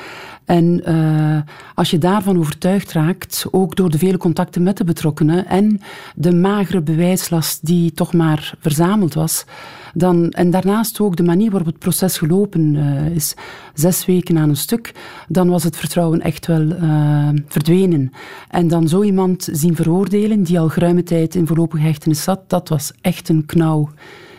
En 0.46 0.82
uh, 0.90 1.38
als 1.76 1.90
je 1.90 1.98
daarvan 1.98 2.38
overtuigd 2.38 2.92
raakt, 2.92 3.46
ook 3.52 3.76
door 3.76 3.90
de 3.90 3.98
vele 3.98 4.18
contacten 4.18 4.64
met 4.64 4.78
de 4.78 4.84
betrokkenen 4.84 5.48
en 5.48 5.82
de 6.16 6.34
magere 6.34 6.82
bewijslast 6.82 7.66
die 7.66 7.92
toch 7.92 8.14
maar 8.14 8.54
verzameld 8.60 9.14
was, 9.14 9.46
dan, 9.94 10.30
en 10.30 10.50
daarnaast 10.50 11.00
ook 11.00 11.16
de 11.16 11.24
manier 11.24 11.50
waarop 11.50 11.68
het 11.68 11.80
proces 11.80 12.18
gelopen 12.18 12.74
uh, 12.74 13.10
is, 13.10 13.36
zes 13.74 14.06
weken 14.06 14.38
aan 14.38 14.50
een 14.50 14.56
stuk, 14.56 14.94
dan 15.28 15.50
was 15.50 15.64
het 15.64 15.78
vertrouwen 15.78 16.22
echt 16.22 16.48
wel 16.48 16.68
verdwenen. 17.48 18.12
En 18.50 18.68
dan 18.68 18.88
zo 18.88 19.04
iemand 19.04 19.50
zien 19.52 19.76
veroordelen, 19.76 20.44
die 20.44 20.60
al 20.60 20.70
geruime 20.70 21.04
tijd 21.04 21.36
in 21.36 21.48
voorlopige 21.48 21.84
hechtenis 21.84 22.24
zat, 22.24 22.50
dat 22.50 22.70
was 22.70 22.92
echt 23.02 23.30
een 23.30 23.46
knauw 23.46 23.90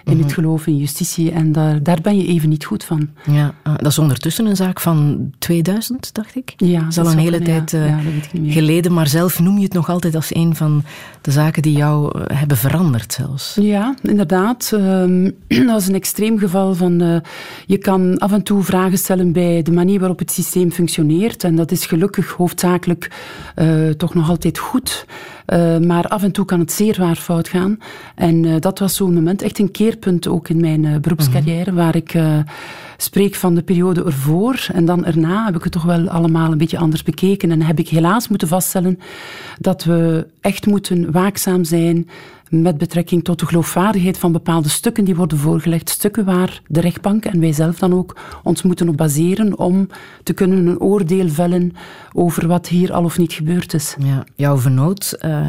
in 0.06 0.18
het 0.18 0.26
mhm. 0.26 0.34
geloof 0.34 0.66
in 0.66 0.76
justitie. 0.76 1.30
En 1.30 1.52
daar, 1.52 1.82
daar 1.82 2.00
ben 2.00 2.16
je 2.16 2.26
even 2.26 2.48
niet 2.48 2.64
goed 2.64 2.84
van. 2.84 3.08
Ja, 3.30 3.54
ah, 3.62 3.74
dat 3.76 3.86
is 3.86 3.98
ondertussen 3.98 4.46
een 4.46 4.56
zaak 4.56 4.80
van 4.80 5.30
2000, 5.38 6.14
dacht 6.14 6.36
ik. 6.36 6.52
Ja, 6.56 6.80
dat 6.80 6.88
is 6.88 6.98
al 6.98 7.10
een 7.10 7.18
hele 7.18 7.40
tijd 7.40 7.72
uh, 7.72 7.98
geleden. 8.46 8.92
Maar 8.92 9.06
zelf 9.06 9.40
noem 9.40 9.56
je 9.56 9.64
het 9.64 9.72
nog 9.72 9.88
altijd 9.88 10.14
als 10.14 10.34
een 10.34 10.56
van 10.56 10.82
de 11.20 11.30
zaken 11.30 11.62
die 11.62 11.76
jou 11.76 12.18
uh, 12.18 12.24
hebben 12.38 12.56
veranderd 12.56 13.12
zelfs. 13.12 13.56
Ja, 13.60 13.94
inderdaad. 14.02 14.70
Um, 14.74 15.36
dat 15.66 15.80
is 15.80 15.88
een 15.88 15.94
extreem 15.94 16.38
geval 16.38 16.74
van... 16.74 17.02
Uh, 17.02 17.16
je 17.66 17.78
kan 17.78 18.18
af 18.18 18.32
en 18.32 18.42
toe 18.42 18.62
vragen 18.62 18.98
stellen 18.98 19.32
bij 19.32 19.62
de 19.62 19.72
manier 19.72 19.98
waarop 19.98 20.18
het 20.18 20.30
systeem 20.30 20.72
functioneert. 20.72 21.44
En 21.44 21.56
dat 21.56 21.70
is 21.70 21.86
gelukkig 21.86 22.30
hoofdzakelijk 22.30 23.10
toch 23.96 24.14
nog 24.14 24.28
altijd 24.28 24.58
goed. 24.58 25.06
Uh, 25.46 25.78
maar 25.78 26.08
af 26.08 26.22
en 26.22 26.32
toe 26.32 26.44
kan 26.44 26.60
het 26.60 26.72
zeer 26.72 26.96
waar 26.98 27.16
fout 27.16 27.48
gaan. 27.48 27.78
En 28.14 28.44
uh, 28.44 28.54
dat 28.60 28.78
was 28.78 28.96
zo'n 28.96 29.14
moment, 29.14 29.42
echt 29.42 29.58
een 29.58 29.70
keerpunt 29.70 30.26
ook 30.26 30.48
in 30.48 30.60
mijn 30.60 30.82
uh, 30.82 30.96
beroepscarrière, 30.96 31.70
-hmm. 31.70 31.74
waar 31.74 31.96
ik 31.96 32.14
spreek 32.96 33.34
van 33.34 33.54
de 33.54 33.62
periode 33.62 34.04
ervoor. 34.04 34.66
En 34.72 34.84
dan 34.84 35.04
erna 35.04 35.44
heb 35.44 35.56
ik 35.56 35.62
het 35.62 35.72
toch 35.72 35.82
wel 35.82 36.08
allemaal 36.08 36.52
een 36.52 36.58
beetje 36.58 36.78
anders 36.78 37.02
bekeken. 37.02 37.50
En 37.50 37.62
heb 37.62 37.78
ik 37.78 37.88
helaas 37.88 38.28
moeten 38.28 38.48
vaststellen 38.48 38.98
dat 39.58 39.84
we 39.84 40.26
echt 40.40 40.66
moeten 40.66 41.12
waakzaam 41.12 41.64
zijn 41.64 42.08
met 42.50 42.78
betrekking 42.78 43.24
tot 43.24 43.38
de 43.38 43.46
geloofwaardigheid 43.46 44.18
van 44.18 44.32
bepaalde 44.32 44.68
stukken 44.68 45.04
die 45.04 45.16
worden 45.16 45.38
voorgelegd. 45.38 45.88
Stukken 45.88 46.24
waar 46.24 46.60
de 46.66 46.80
rechtbank 46.80 47.24
en 47.24 47.40
wij 47.40 47.52
zelf 47.52 47.78
dan 47.78 47.94
ook 47.94 48.16
ons 48.42 48.62
moeten 48.62 48.88
op 48.88 48.96
baseren 48.96 49.58
om 49.58 49.88
te 50.22 50.32
kunnen 50.32 50.66
een 50.66 50.80
oordeel 50.80 51.28
vellen 51.28 51.72
over 52.12 52.46
wat 52.46 52.68
hier 52.68 52.92
al 52.92 53.04
of 53.04 53.18
niet 53.18 53.32
gebeurd 53.32 53.74
is. 53.74 53.96
Ja, 53.98 54.24
jouw 54.34 54.58
vernoot, 54.58 55.18
uh, 55.24 55.46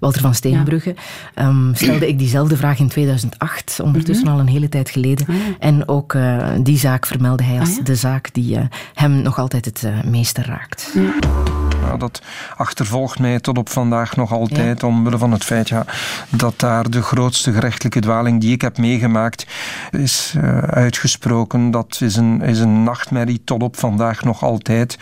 Walter 0.00 0.20
van 0.20 0.34
Steenbrugge, 0.34 0.94
ja. 1.34 1.48
um, 1.48 1.74
stelde 1.74 2.08
ik 2.08 2.18
diezelfde 2.18 2.56
vraag 2.56 2.78
in 2.78 2.88
2008, 2.88 3.80
ondertussen 3.82 4.24
mm 4.24 4.30
-hmm. 4.30 4.40
al 4.40 4.46
een 4.46 4.52
hele 4.52 4.68
tijd 4.68 4.90
geleden. 4.90 5.26
Ah, 5.26 5.34
en 5.58 5.88
ook 5.88 6.12
uh, 6.12 6.48
die 6.62 6.78
zaak 6.78 7.06
vermeldde 7.06 7.44
hij 7.44 7.60
als 7.60 7.78
ah, 7.78 7.84
de 7.84 7.96
zaak 7.96 8.28
die 8.32 8.56
uh, 8.56 8.62
hem 8.94 9.22
nog 9.22 9.38
altijd 9.38 9.64
het 9.64 9.86
meeste 10.04 10.42
raakt. 10.42 10.94
Ja, 11.90 11.96
dat 11.96 12.22
achtervolgt 12.56 13.18
mij 13.18 13.40
tot 13.40 13.58
op 13.58 13.68
vandaag 13.68 14.16
nog 14.16 14.32
altijd, 14.32 14.80
ja. 14.80 14.86
omwille 14.86 15.18
van 15.18 15.32
het 15.32 15.44
feit 15.44 15.68
ja, 15.68 15.84
dat 16.28 16.60
daar 16.60 16.90
de 16.90 17.02
grootste 17.02 17.52
gerechtelijke 17.52 18.00
dwaling 18.00 18.40
die 18.40 18.52
ik 18.52 18.60
heb 18.60 18.78
meegemaakt 18.78 19.46
is 19.90 20.34
uh, 20.36 20.58
uitgesproken. 20.58 21.70
Dat 21.70 21.98
is 22.00 22.16
een, 22.16 22.42
is 22.42 22.58
een 22.58 22.82
nachtmerrie 22.82 23.42
tot 23.44 23.62
op 23.62 23.78
vandaag 23.78 24.24
nog 24.24 24.42
altijd. 24.42 24.98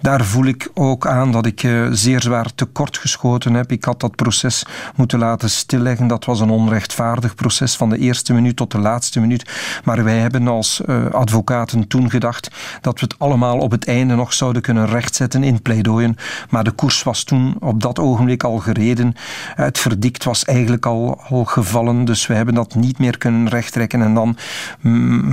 Daar 0.00 0.24
voel 0.24 0.44
ik 0.44 0.70
ook 0.74 1.06
aan 1.06 1.32
dat 1.32 1.46
ik 1.46 1.62
uh, 1.62 1.88
zeer 1.90 2.22
zwaar 2.22 2.54
tekort 2.54 2.98
geschoten 2.98 3.54
heb. 3.54 3.72
Ik 3.72 3.84
had 3.84 4.00
dat 4.00 4.16
proces 4.16 4.66
moeten 4.94 5.18
laten 5.18 5.50
stilleggen. 5.50 6.06
Dat 6.06 6.24
was 6.24 6.40
een 6.40 6.50
onrechtvaardig 6.50 7.34
proces 7.34 7.76
van 7.76 7.88
de 7.88 7.98
eerste 7.98 8.32
minuut 8.32 8.56
tot 8.56 8.70
de 8.70 8.78
laatste 8.78 9.20
minuut. 9.20 9.50
Maar 9.84 10.04
wij 10.04 10.18
hebben 10.18 10.48
als 10.48 10.80
uh, 10.86 11.06
advocaten 11.06 11.86
toen 11.88 12.10
gedacht 12.10 12.50
dat 12.80 13.00
we 13.00 13.06
het 13.06 13.18
allemaal 13.18 13.58
op 13.58 13.70
het 13.70 13.86
einde 13.86 14.14
nog 14.14 14.32
zouden 14.32 14.62
kunnen 14.62 14.86
rechtzetten 14.86 15.44
in 15.44 15.62
pleidooien. 15.62 16.16
Maar 16.50 16.64
de 16.64 16.70
koers 16.70 17.02
was 17.02 17.24
toen 17.24 17.56
op 17.60 17.80
dat 17.80 17.98
ogenblik 17.98 18.44
al 18.44 18.58
gereden. 18.58 19.14
Het 19.54 19.78
verdikt 19.78 20.24
was 20.24 20.44
eigenlijk 20.44 20.86
al, 20.86 21.20
al 21.28 21.44
gevallen, 21.44 22.04
dus 22.04 22.26
we 22.26 22.34
hebben 22.34 22.54
dat 22.54 22.74
niet 22.74 22.98
meer 22.98 23.18
kunnen 23.18 23.48
rechttrekken. 23.48 24.02
En 24.02 24.14
dan 24.14 24.36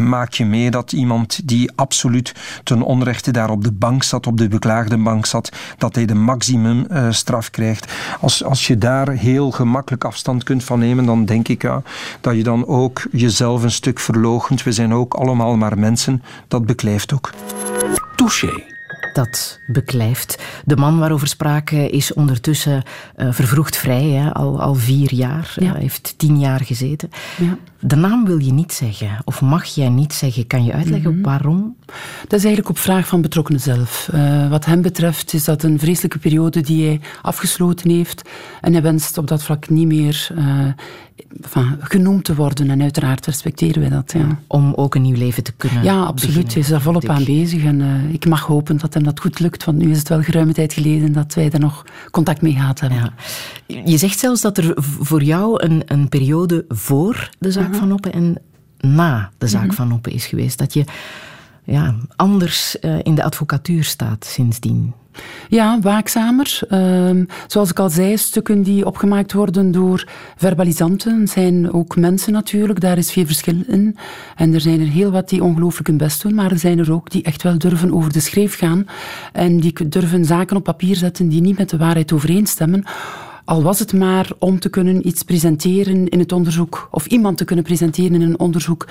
maak 0.07 0.33
je 0.33 0.45
mee 0.45 0.71
dat 0.71 0.91
iemand 0.91 1.47
die 1.47 1.71
absoluut 1.75 2.35
ten 2.63 2.81
onrechte 2.81 3.31
daar 3.31 3.49
op 3.49 3.63
de 3.63 3.71
bank 3.71 4.03
zat, 4.03 4.27
op 4.27 4.37
de 4.37 4.47
beklaagde 4.47 4.97
bank 4.97 5.25
zat, 5.25 5.51
dat 5.77 5.95
hij 5.95 6.05
de 6.05 6.15
maximumstraf 6.15 7.45
uh, 7.45 7.51
krijgt. 7.51 7.93
Als, 8.19 8.43
als 8.43 8.67
je 8.67 8.77
daar 8.77 9.09
heel 9.09 9.51
gemakkelijk 9.51 10.03
afstand 10.03 10.43
kunt 10.43 10.63
van 10.63 10.79
nemen, 10.79 11.05
dan 11.05 11.25
denk 11.25 11.47
ik 11.47 11.61
ja, 11.61 11.81
dat 12.21 12.35
je 12.35 12.43
dan 12.43 12.67
ook 12.67 13.07
jezelf 13.11 13.63
een 13.63 13.71
stuk 13.71 13.99
verloochent. 13.99 14.63
We 14.63 14.71
zijn 14.71 14.93
ook 14.93 15.13
allemaal 15.13 15.55
maar 15.55 15.79
mensen. 15.79 16.23
Dat 16.47 16.65
beklijft 16.65 17.13
ook. 17.13 17.33
Touché 18.15 18.75
dat 19.17 19.59
beklijft. 19.67 20.43
De 20.65 20.75
man 20.75 20.99
waarover 20.99 21.27
sprake 21.27 21.89
is 21.89 22.13
ondertussen 22.13 22.83
uh, 23.17 23.27
vervroegd 23.31 23.77
vrij, 23.77 24.09
hè, 24.09 24.33
al, 24.33 24.61
al 24.61 24.75
vier 24.75 25.13
jaar. 25.13 25.51
Hij 25.55 25.67
ja. 25.67 25.73
uh, 25.73 25.79
heeft 25.79 26.13
tien 26.17 26.39
jaar 26.39 26.61
gezeten. 26.61 27.09
Ja. 27.37 27.57
De 27.79 27.95
naam 27.95 28.25
wil 28.25 28.37
je 28.37 28.53
niet 28.53 28.73
zeggen, 28.73 29.09
of 29.25 29.41
mag 29.41 29.65
jij 29.65 29.89
niet 29.89 30.13
zeggen. 30.13 30.47
Kan 30.47 30.63
je 30.63 30.73
uitleggen 30.73 31.09
mm 31.09 31.15
-hmm. 31.15 31.25
waarom? 31.25 31.75
Dat 32.21 32.39
is 32.39 32.45
eigenlijk 32.45 32.69
op 32.69 32.77
vraag 32.77 33.07
van 33.07 33.21
betrokkenen 33.21 33.61
zelf. 33.61 34.09
Uh, 34.13 34.49
wat 34.49 34.65
hem 34.65 34.81
betreft 34.81 35.33
is 35.33 35.43
dat 35.43 35.63
een 35.63 35.79
vreselijke 35.79 36.19
periode 36.19 36.61
die 36.61 36.85
hij 36.85 36.99
afgesloten 37.21 37.89
heeft. 37.89 38.29
En 38.61 38.73
hij 38.73 38.81
wenst 38.81 39.17
op 39.17 39.27
dat 39.27 39.43
vlak 39.43 39.69
niet 39.69 39.87
meer 39.87 40.31
van, 41.41 41.77
genoemd 41.79 42.23
te 42.23 42.35
worden. 42.35 42.69
En 42.69 42.81
uiteraard 42.81 43.25
respecteren 43.25 43.81
wij 43.81 43.89
dat. 43.89 44.11
Ja. 44.11 44.39
Om 44.47 44.73
ook 44.73 44.95
een 44.95 45.01
nieuw 45.01 45.15
leven 45.15 45.43
te 45.43 45.51
kunnen 45.51 45.83
Ja, 45.83 46.03
absoluut. 46.03 46.53
Hij 46.53 46.61
is 46.61 46.67
daar 46.67 46.81
volop 46.81 47.09
aan 47.09 47.23
bezig. 47.23 47.63
En 47.63 47.79
uh, 47.79 48.13
ik 48.13 48.27
mag 48.27 48.41
hopen 48.41 48.77
dat 48.77 48.93
hem 48.93 49.03
dat 49.03 49.19
goed 49.19 49.39
lukt. 49.39 49.63
Want 49.63 49.77
nu 49.77 49.91
is 49.91 49.97
het 49.97 50.09
wel 50.09 50.21
geruime 50.21 50.53
tijd 50.53 50.73
geleden 50.73 51.13
dat 51.13 51.33
wij 51.33 51.49
daar 51.49 51.59
nog 51.59 51.85
contact 52.11 52.41
mee 52.41 52.53
gehad 52.53 52.79
hebben. 52.79 53.13
Ja. 53.65 53.81
Je 53.85 53.97
zegt 53.97 54.19
zelfs 54.19 54.41
dat 54.41 54.57
er 54.57 54.73
voor 54.77 55.23
jou 55.23 55.63
een, 55.63 55.83
een 55.85 56.09
periode 56.09 56.65
voor 56.69 57.29
de 57.39 57.51
zaak. 57.51 57.75
Van 57.77 57.91
Oppen 57.91 58.13
en 58.13 58.37
na 58.79 59.31
de 59.37 59.47
zaak 59.47 59.65
mhm. 59.65 59.75
van 59.75 59.93
Oppen 59.93 60.11
is 60.11 60.25
geweest. 60.25 60.57
Dat 60.57 60.73
je 60.73 60.83
ja, 61.63 61.95
anders 62.15 62.77
uh, 62.81 62.95
in 63.03 63.15
de 63.15 63.23
advocatuur 63.23 63.83
staat 63.83 64.25
sindsdien. 64.25 64.93
Ja, 65.49 65.79
waakzamer. 65.81 66.59
Uh, 66.69 67.25
zoals 67.47 67.69
ik 67.69 67.79
al 67.79 67.89
zei, 67.89 68.17
stukken 68.17 68.61
die 68.63 68.85
opgemaakt 68.85 69.33
worden 69.33 69.71
door 69.71 70.07
verbalisanten 70.35 71.27
zijn 71.27 71.71
ook 71.73 71.95
mensen 71.95 72.33
natuurlijk. 72.33 72.79
Daar 72.79 72.97
is 72.97 73.11
veel 73.11 73.25
verschil 73.25 73.63
in. 73.67 73.97
En 74.35 74.53
er 74.53 74.61
zijn 74.61 74.79
er 74.79 74.87
heel 74.87 75.11
wat 75.11 75.29
die 75.29 75.43
ongelooflijk 75.43 75.87
hun 75.87 75.97
best 75.97 76.21
doen, 76.21 76.35
maar 76.35 76.51
er 76.51 76.59
zijn 76.59 76.79
er 76.79 76.91
ook 76.91 77.11
die 77.11 77.23
echt 77.23 77.43
wel 77.43 77.57
durven 77.57 77.93
over 77.93 78.13
de 78.13 78.19
schreef 78.19 78.57
gaan 78.57 78.85
en 79.33 79.59
die 79.59 79.87
durven 79.87 80.25
zaken 80.25 80.57
op 80.57 80.63
papier 80.63 80.95
zetten 80.95 81.29
die 81.29 81.41
niet 81.41 81.57
met 81.57 81.69
de 81.69 81.77
waarheid 81.77 82.13
overeenstemmen 82.13 82.83
al 83.47 83.61
was 83.61 83.79
het 83.79 83.93
maar 83.93 84.29
om 84.39 84.59
te 84.59 84.69
kunnen 84.69 85.07
iets 85.07 85.23
presenteren 85.23 86.09
in 86.09 86.19
het 86.19 86.31
onderzoek, 86.31 86.87
of 86.91 87.05
iemand 87.05 87.37
te 87.37 87.45
kunnen 87.45 87.65
presenteren 87.65 88.13
in 88.13 88.21
een 88.21 88.39
onderzoek, 88.39 88.87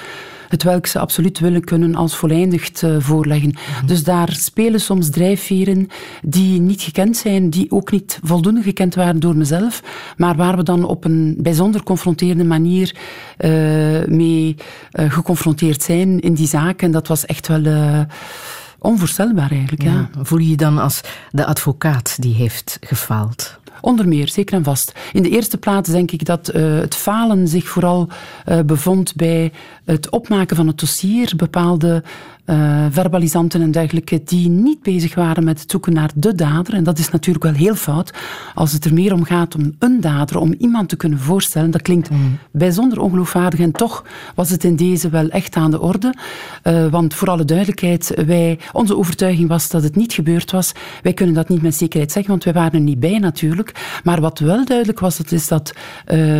het 0.48 0.62
welk 0.62 0.86
ze 0.86 0.98
absoluut 0.98 1.38
willen 1.38 1.64
kunnen 1.64 1.94
als 1.94 2.16
voleindigd 2.16 2.82
uh, 2.82 2.96
voorleggen. 2.98 3.48
Mm 3.48 3.54
-hmm. 3.78 3.86
Dus 3.86 4.04
daar 4.04 4.32
spelen 4.32 4.80
soms 4.80 5.10
drijfveren 5.10 5.88
die 6.22 6.60
niet 6.60 6.82
gekend 6.82 7.16
zijn, 7.16 7.50
die 7.50 7.70
ook 7.70 7.90
niet 7.90 8.18
voldoende 8.22 8.62
gekend 8.62 8.94
waren 8.94 9.20
door 9.20 9.36
mezelf, 9.36 9.82
maar 10.16 10.36
waar 10.36 10.56
we 10.56 10.62
dan 10.62 10.84
op 10.84 11.04
een 11.04 11.36
bijzonder 11.38 11.82
confronterende 11.82 12.44
manier 12.44 12.96
uh, 13.38 13.50
mee 14.04 14.56
uh, 14.92 15.12
geconfronteerd 15.12 15.82
zijn 15.82 16.20
in 16.20 16.34
die 16.34 16.48
zaak. 16.48 16.82
En 16.82 16.90
dat 16.90 17.08
was 17.08 17.26
echt 17.26 17.48
wel 17.48 18.06
onvoorstelbaar 18.78 19.50
eigenlijk. 19.50 19.82
Ja. 19.82 19.92
Ja. 19.92 20.08
Voel 20.22 20.38
je 20.38 20.48
je 20.48 20.56
dan 20.56 20.78
als 20.78 21.00
de 21.30 21.46
advocaat 21.46 22.16
die 22.22 22.34
heeft 22.34 22.78
gefaald? 22.80 23.58
Onder 23.80 24.08
meer, 24.08 24.28
zeker 24.28 24.56
en 24.56 24.64
vast. 24.64 24.92
In 25.12 25.22
de 25.22 25.28
eerste 25.28 25.58
plaats 25.58 25.90
denk 25.90 26.10
ik 26.10 26.24
dat 26.24 26.54
uh, 26.54 26.78
het 26.78 26.94
falen 26.94 27.48
zich 27.48 27.68
vooral 27.68 28.08
uh, 28.48 28.60
bevond 28.60 29.14
bij 29.14 29.52
het 29.86 30.10
opmaken 30.10 30.56
van 30.56 30.66
het 30.66 30.78
dossier, 30.78 31.32
bepaalde 31.36 32.02
uh, 32.46 32.86
verbalisanten 32.90 33.62
en 33.62 33.70
dergelijke, 33.70 34.22
die 34.24 34.48
niet 34.48 34.82
bezig 34.82 35.14
waren 35.14 35.44
met 35.44 35.60
het 35.60 35.70
zoeken 35.70 35.92
naar 35.92 36.10
de 36.14 36.34
dader. 36.34 36.74
En 36.74 36.84
dat 36.84 36.98
is 36.98 37.10
natuurlijk 37.10 37.44
wel 37.44 37.54
heel 37.54 37.74
fout. 37.74 38.12
Als 38.54 38.72
het 38.72 38.84
er 38.84 38.94
meer 38.94 39.12
om 39.12 39.24
gaat 39.24 39.54
om 39.54 39.74
een 39.78 40.00
dader, 40.00 40.38
om 40.38 40.54
iemand 40.58 40.88
te 40.88 40.96
kunnen 40.96 41.18
voorstellen, 41.18 41.70
dat 41.70 41.82
klinkt 41.82 42.10
mm. 42.10 42.38
bijzonder 42.50 43.00
ongeloofwaardig. 43.00 43.60
En 43.60 43.72
toch 43.72 44.04
was 44.34 44.50
het 44.50 44.64
in 44.64 44.76
deze 44.76 45.08
wel 45.08 45.28
echt 45.28 45.56
aan 45.56 45.70
de 45.70 45.80
orde. 45.80 46.14
Uh, 46.64 46.86
want 46.86 47.14
voor 47.14 47.28
alle 47.28 47.44
duidelijkheid, 47.44 48.12
wij, 48.26 48.58
onze 48.72 48.96
overtuiging 48.96 49.48
was 49.48 49.68
dat 49.68 49.82
het 49.82 49.96
niet 49.96 50.12
gebeurd 50.12 50.50
was. 50.50 50.72
Wij 51.02 51.12
kunnen 51.12 51.34
dat 51.34 51.48
niet 51.48 51.62
met 51.62 51.74
zekerheid 51.74 52.12
zeggen, 52.12 52.30
want 52.30 52.44
wij 52.44 52.52
waren 52.52 52.72
er 52.72 52.80
niet 52.80 53.00
bij 53.00 53.18
natuurlijk. 53.18 54.00
Maar 54.04 54.20
wat 54.20 54.38
wel 54.38 54.64
duidelijk 54.64 55.00
was, 55.00 55.16
dat 55.16 55.32
is 55.32 55.48
dat 55.48 55.72
uh, 55.74 55.76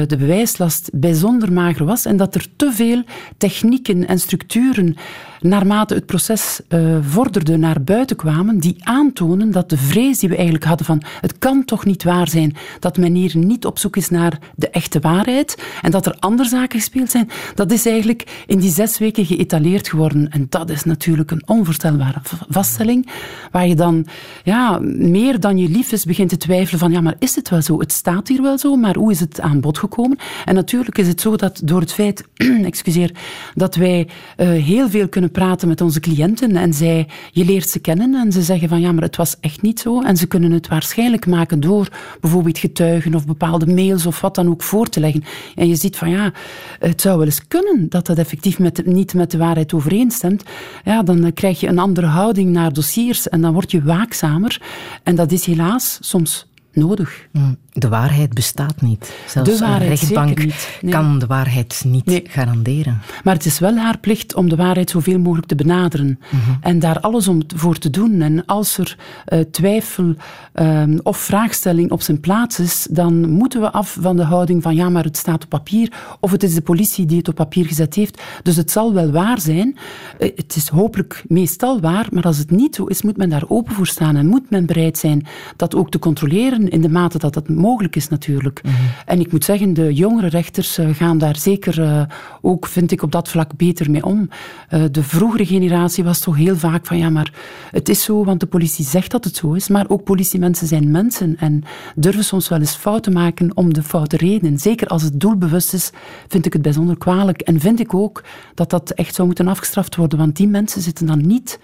de 0.06 0.16
bewijslast 0.16 0.90
bijzonder 0.92 1.52
mager 1.52 1.84
was 1.84 2.04
en 2.04 2.16
dat 2.16 2.34
er 2.34 2.46
te 2.56 2.72
veel 2.72 3.02
technieken 3.38 4.08
en 4.08 4.18
structuren 4.18 4.96
naarmate 5.40 5.94
het 5.94 6.06
proces 6.06 6.60
uh, 6.68 6.96
vorderde 7.00 7.56
naar 7.56 7.82
buiten 7.82 8.16
kwamen, 8.16 8.58
die 8.58 8.76
aantonen 8.78 9.50
dat 9.50 9.70
de 9.70 9.76
vrees 9.76 10.18
die 10.18 10.28
we 10.28 10.34
eigenlijk 10.34 10.64
hadden 10.64 10.86
van 10.86 11.02
het 11.20 11.38
kan 11.38 11.64
toch 11.64 11.84
niet 11.84 12.04
waar 12.04 12.28
zijn 12.28 12.56
dat 12.80 12.96
men 12.96 13.14
hier 13.14 13.36
niet 13.36 13.66
op 13.66 13.78
zoek 13.78 13.96
is 13.96 14.08
naar 14.08 14.38
de 14.54 14.70
echte 14.70 15.00
waarheid 15.00 15.62
en 15.82 15.90
dat 15.90 16.06
er 16.06 16.16
andere 16.18 16.48
zaken 16.48 16.78
gespeeld 16.78 17.10
zijn, 17.10 17.28
dat 17.54 17.72
is 17.72 17.86
eigenlijk 17.86 18.44
in 18.46 18.58
die 18.58 18.70
zes 18.70 18.98
weken 18.98 19.26
geëtaleerd 19.26 19.88
geworden. 19.88 20.30
En 20.30 20.46
dat 20.48 20.70
is 20.70 20.84
natuurlijk 20.84 21.30
een 21.30 21.42
onvoorstelbare 21.46 22.20
vaststelling, 22.48 23.08
waar 23.50 23.66
je 23.66 23.74
dan 23.74 24.06
ja, 24.44 24.78
meer 24.82 25.40
dan 25.40 25.58
je 25.58 25.68
lief 25.68 25.92
is 25.92 26.04
begint 26.04 26.28
te 26.28 26.36
twijfelen 26.36 26.80
van 26.80 26.90
ja, 26.90 27.00
maar 27.00 27.16
is 27.18 27.34
het 27.34 27.48
wel 27.48 27.62
zo? 27.62 27.78
Het 27.78 27.92
staat 27.92 28.28
hier 28.28 28.42
wel 28.42 28.58
zo, 28.58 28.76
maar 28.76 28.96
hoe 28.96 29.10
is 29.10 29.20
het 29.20 29.40
aan 29.40 29.60
bod 29.60 29.78
gekomen? 29.78 30.18
En 30.44 30.54
natuurlijk 30.54 30.98
is 30.98 31.08
het 31.08 31.20
zo 31.20 31.36
dat 31.36 31.60
door 31.64 31.80
het 31.80 31.92
feit, 31.92 32.24
excuseer, 32.62 33.10
dat 33.54 33.74
wij 33.74 34.08
uh, 34.36 34.48
heel 34.48 34.88
veel 34.88 35.08
kunnen 35.08 35.25
praten 35.28 35.68
met 35.68 35.80
onze 35.80 36.00
cliënten 36.00 36.56
en 36.56 36.74
zij, 36.74 37.08
je 37.32 37.44
leert 37.44 37.68
ze 37.68 37.78
kennen 37.78 38.14
en 38.14 38.32
ze 38.32 38.42
zeggen 38.42 38.68
van 38.68 38.80
ja, 38.80 38.92
maar 38.92 39.02
het 39.02 39.16
was 39.16 39.36
echt 39.40 39.62
niet 39.62 39.80
zo. 39.80 40.02
En 40.02 40.16
ze 40.16 40.26
kunnen 40.26 40.52
het 40.52 40.68
waarschijnlijk 40.68 41.26
maken 41.26 41.60
door 41.60 41.88
bijvoorbeeld 42.20 42.58
getuigen 42.58 43.14
of 43.14 43.26
bepaalde 43.26 43.66
mails 43.66 44.06
of 44.06 44.20
wat 44.20 44.34
dan 44.34 44.48
ook 44.48 44.62
voor 44.62 44.88
te 44.88 45.00
leggen. 45.00 45.24
En 45.54 45.68
je 45.68 45.76
ziet 45.76 45.96
van 45.96 46.10
ja, 46.10 46.32
het 46.78 47.00
zou 47.00 47.16
wel 47.16 47.26
eens 47.26 47.48
kunnen 47.48 47.86
dat 47.88 48.06
dat 48.06 48.18
effectief 48.18 48.58
met, 48.58 48.86
niet 48.86 49.14
met 49.14 49.30
de 49.30 49.38
waarheid 49.38 49.74
overeenstemt. 49.74 50.42
Ja, 50.84 51.02
dan 51.02 51.32
krijg 51.32 51.60
je 51.60 51.68
een 51.68 51.78
andere 51.78 52.06
houding 52.06 52.50
naar 52.50 52.72
dossiers 52.72 53.28
en 53.28 53.40
dan 53.40 53.52
word 53.52 53.70
je 53.70 53.82
waakzamer. 53.82 54.62
En 55.02 55.14
dat 55.14 55.32
is 55.32 55.46
helaas 55.46 55.98
soms 56.00 56.46
nodig. 56.76 57.26
Mm. 57.32 57.56
De 57.72 57.88
waarheid 57.88 58.34
bestaat 58.34 58.80
niet. 58.80 59.14
Zelfs 59.26 59.58
de 59.58 59.64
een 59.64 59.78
rechtbank 59.78 60.44
kan 60.88 61.18
de 61.18 61.26
waarheid 61.26 61.82
niet 61.86 62.20
garanderen. 62.28 63.00
Maar 63.24 63.34
het 63.34 63.44
is 63.44 63.58
wel 63.58 63.76
haar 63.76 63.98
plicht 63.98 64.34
om 64.34 64.48
de 64.48 64.56
waarheid 64.56 64.90
zoveel 64.90 65.18
mogelijk 65.18 65.46
te 65.46 65.54
benaderen. 65.54 66.18
Mhm. 66.30 66.50
En 66.60 66.78
daar 66.78 67.00
alles 67.00 67.28
om 67.28 67.42
voor 67.54 67.78
te 67.78 67.90
doen. 67.90 68.20
En 68.20 68.44
als 68.46 68.78
er 68.78 68.96
uh, 69.28 69.40
twijfel 69.40 70.14
um, 70.54 71.00
of 71.02 71.16
vraagstelling 71.18 71.90
op 71.90 72.02
zijn 72.02 72.20
plaats 72.20 72.58
is, 72.58 72.86
dan 72.90 73.30
moeten 73.30 73.60
we 73.60 73.70
af 73.70 73.96
van 74.00 74.16
de 74.16 74.24
houding 74.24 74.62
van 74.62 74.74
ja, 74.74 74.88
maar 74.88 75.04
het 75.04 75.16
staat 75.16 75.44
op 75.44 75.50
papier. 75.50 75.92
Of 76.20 76.30
het 76.30 76.42
is 76.42 76.54
de 76.54 76.62
politie 76.62 77.06
die 77.06 77.18
het 77.18 77.28
op 77.28 77.34
papier 77.34 77.66
gezet 77.66 77.94
heeft. 77.94 78.22
Dus 78.42 78.56
het 78.56 78.70
zal 78.70 78.92
wel 78.92 79.10
waar 79.10 79.40
zijn. 79.40 79.76
Uh, 80.18 80.30
het 80.36 80.56
is 80.56 80.68
hopelijk 80.68 81.24
meestal 81.28 81.80
waar. 81.80 82.06
Maar 82.10 82.24
als 82.24 82.38
het 82.38 82.50
niet 82.50 82.74
zo 82.74 82.84
is, 82.84 83.02
moet 83.02 83.16
men 83.16 83.30
daar 83.30 83.44
open 83.48 83.74
voor 83.74 83.86
staan. 83.86 84.16
En 84.16 84.26
moet 84.26 84.50
men 84.50 84.66
bereid 84.66 84.98
zijn 84.98 85.26
dat 85.56 85.74
ook 85.74 85.90
te 85.90 85.98
controleren 85.98 86.65
in 86.70 86.80
de 86.80 86.88
mate 86.88 87.18
dat 87.18 87.34
het 87.34 87.48
mogelijk 87.48 87.96
is 87.96 88.08
natuurlijk. 88.08 88.60
Mhm. 88.62 88.74
En 89.06 89.20
ik 89.20 89.32
moet 89.32 89.44
zeggen, 89.44 89.74
de 89.74 89.94
jongere 89.94 90.28
rechters 90.28 90.78
uh, 90.78 90.88
gaan 90.94 91.18
daar 91.18 91.36
zeker 91.36 91.78
uh, 91.78 92.02
ook, 92.40 92.66
vind 92.66 92.92
ik, 92.92 93.02
op 93.02 93.12
dat 93.12 93.28
vlak 93.28 93.56
beter 93.56 93.90
mee 93.90 94.04
om. 94.04 94.28
Uh, 94.70 94.84
de 94.90 95.02
vroegere 95.02 95.46
generatie 95.46 96.04
was 96.04 96.20
toch 96.20 96.36
heel 96.36 96.56
vaak 96.56 96.86
van 96.86 96.98
ja, 96.98 97.10
maar 97.10 97.32
het 97.70 97.88
is 97.88 98.02
zo, 98.02 98.24
want 98.24 98.40
de 98.40 98.46
politie 98.46 98.84
zegt 98.84 99.10
dat 99.10 99.24
het 99.24 99.36
zo 99.36 99.52
is, 99.52 99.68
maar 99.68 99.88
ook 99.88 100.04
politiemensen 100.04 100.66
zijn 100.66 100.90
mensen 100.90 101.36
en 101.38 101.62
durven 101.94 102.24
soms 102.24 102.48
wel 102.48 102.58
eens 102.58 102.76
fouten 102.76 103.12
maken 103.12 103.56
om 103.56 103.74
de 103.74 103.82
foute 103.82 104.16
redenen. 104.16 104.58
Zeker 104.58 104.86
als 104.86 105.02
het 105.02 105.20
doelbewust 105.20 105.74
is, 105.74 105.90
vind 106.28 106.46
ik 106.46 106.52
het 106.52 106.62
bijzonder 106.62 106.98
kwalijk. 106.98 107.40
En 107.40 107.60
vind 107.60 107.80
ik 107.80 107.94
ook 107.94 108.24
dat 108.54 108.70
dat 108.70 108.90
echt 108.90 109.14
zou 109.14 109.26
moeten 109.26 109.48
afgestraft 109.48 109.96
worden, 109.96 110.18
want 110.18 110.36
die 110.36 110.48
mensen 110.48 110.82
zitten 110.82 111.06
dan 111.06 111.26
niet 111.26 111.58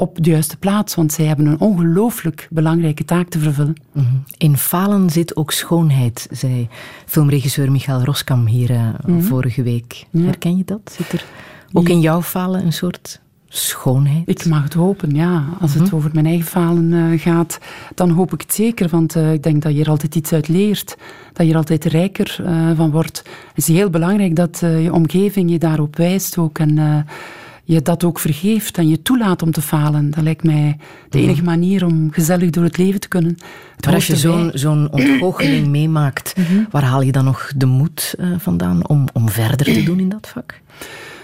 op 0.00 0.24
de 0.24 0.30
juiste 0.30 0.56
plaats, 0.56 0.94
want 0.94 1.12
zij 1.12 1.24
hebben 1.24 1.46
een 1.46 1.60
ongelooflijk 1.60 2.48
belangrijke 2.50 3.04
taak 3.04 3.28
te 3.28 3.38
vervullen. 3.38 3.74
Mhm. 3.92 4.06
In 4.36 4.56
falen 4.56 5.10
zit 5.10 5.36
ook 5.36 5.52
schoonheid, 5.52 6.26
zei 6.30 6.68
filmregisseur 7.06 7.70
Michael 7.70 8.04
Roskam 8.04 8.46
hier 8.46 8.70
uh, 8.70 8.88
vorige 9.18 9.62
week. 9.62 10.06
Herken 10.18 10.56
je 10.56 10.64
dat? 10.64 10.96
Zit 10.96 11.12
er 11.12 11.24
ook 11.72 11.88
in 11.88 12.00
jouw 12.00 12.22
falen 12.22 12.64
een 12.64 12.72
soort 12.72 13.20
schoonheid? 13.48 14.28
Ik 14.28 14.44
mag 14.44 14.62
het 14.62 14.74
hopen, 14.74 15.14
ja. 15.14 15.44
Als 15.60 15.74
het 15.74 15.82
mhm. 15.82 15.94
over 15.94 16.10
mijn 16.12 16.26
eigen 16.26 16.46
falen 16.46 16.92
uh, 16.92 17.20
gaat, 17.20 17.58
dan 17.94 18.10
hoop 18.10 18.32
ik 18.32 18.40
het 18.40 18.54
zeker, 18.54 18.88
want 18.88 19.16
uh, 19.16 19.32
ik 19.32 19.42
denk 19.42 19.62
dat 19.62 19.74
je 19.74 19.82
er 19.82 19.90
altijd 19.90 20.14
iets 20.14 20.32
uit 20.32 20.48
leert, 20.48 20.96
dat 21.32 21.46
je 21.46 21.52
er 21.52 21.58
altijd 21.58 21.84
rijker 21.84 22.42
van 22.76 22.90
wordt. 22.90 23.18
Het 23.48 23.68
is 23.68 23.68
heel 23.68 23.90
belangrijk 23.90 24.36
dat 24.36 24.58
je 24.60 24.92
omgeving 24.92 25.50
je 25.50 25.58
daarop 25.58 25.96
wijst 25.96 26.38
ook 26.38 26.58
en 26.58 27.06
je 27.72 27.82
dat 27.82 28.04
ook 28.04 28.18
vergeeft 28.18 28.78
en 28.78 28.88
je 28.88 29.02
toelaat 29.02 29.42
om 29.42 29.52
te 29.52 29.62
falen. 29.62 30.10
Dat 30.10 30.24
lijkt 30.24 30.42
mij 30.42 30.76
de 31.08 31.18
mhm. 31.18 31.26
enige 31.26 31.42
manier 31.42 31.86
om 31.86 32.12
gezellig 32.12 32.50
door 32.50 32.64
het 32.64 32.78
leven 32.78 33.00
te 33.00 33.08
kunnen. 33.08 33.36
maar 33.84 33.94
als 33.94 34.06
je 34.06 34.16
zo'n 34.16 34.50
zo'n 34.54 34.88
ontgoocheling 34.90 35.66
meemaakt, 35.78 36.36
mhm. 36.36 36.64
waar 36.70 36.84
haal 36.84 37.02
je 37.02 37.12
dan 37.12 37.24
nog 37.24 37.52
de 37.56 37.66
moed 37.66 38.14
uh, 38.18 38.28
vandaan 38.38 38.88
om, 38.88 39.04
om 39.12 39.28
verder 39.28 39.66
te 39.66 39.82
doen 39.82 40.00
in 40.00 40.08
dat 40.08 40.28
vak? 40.28 40.60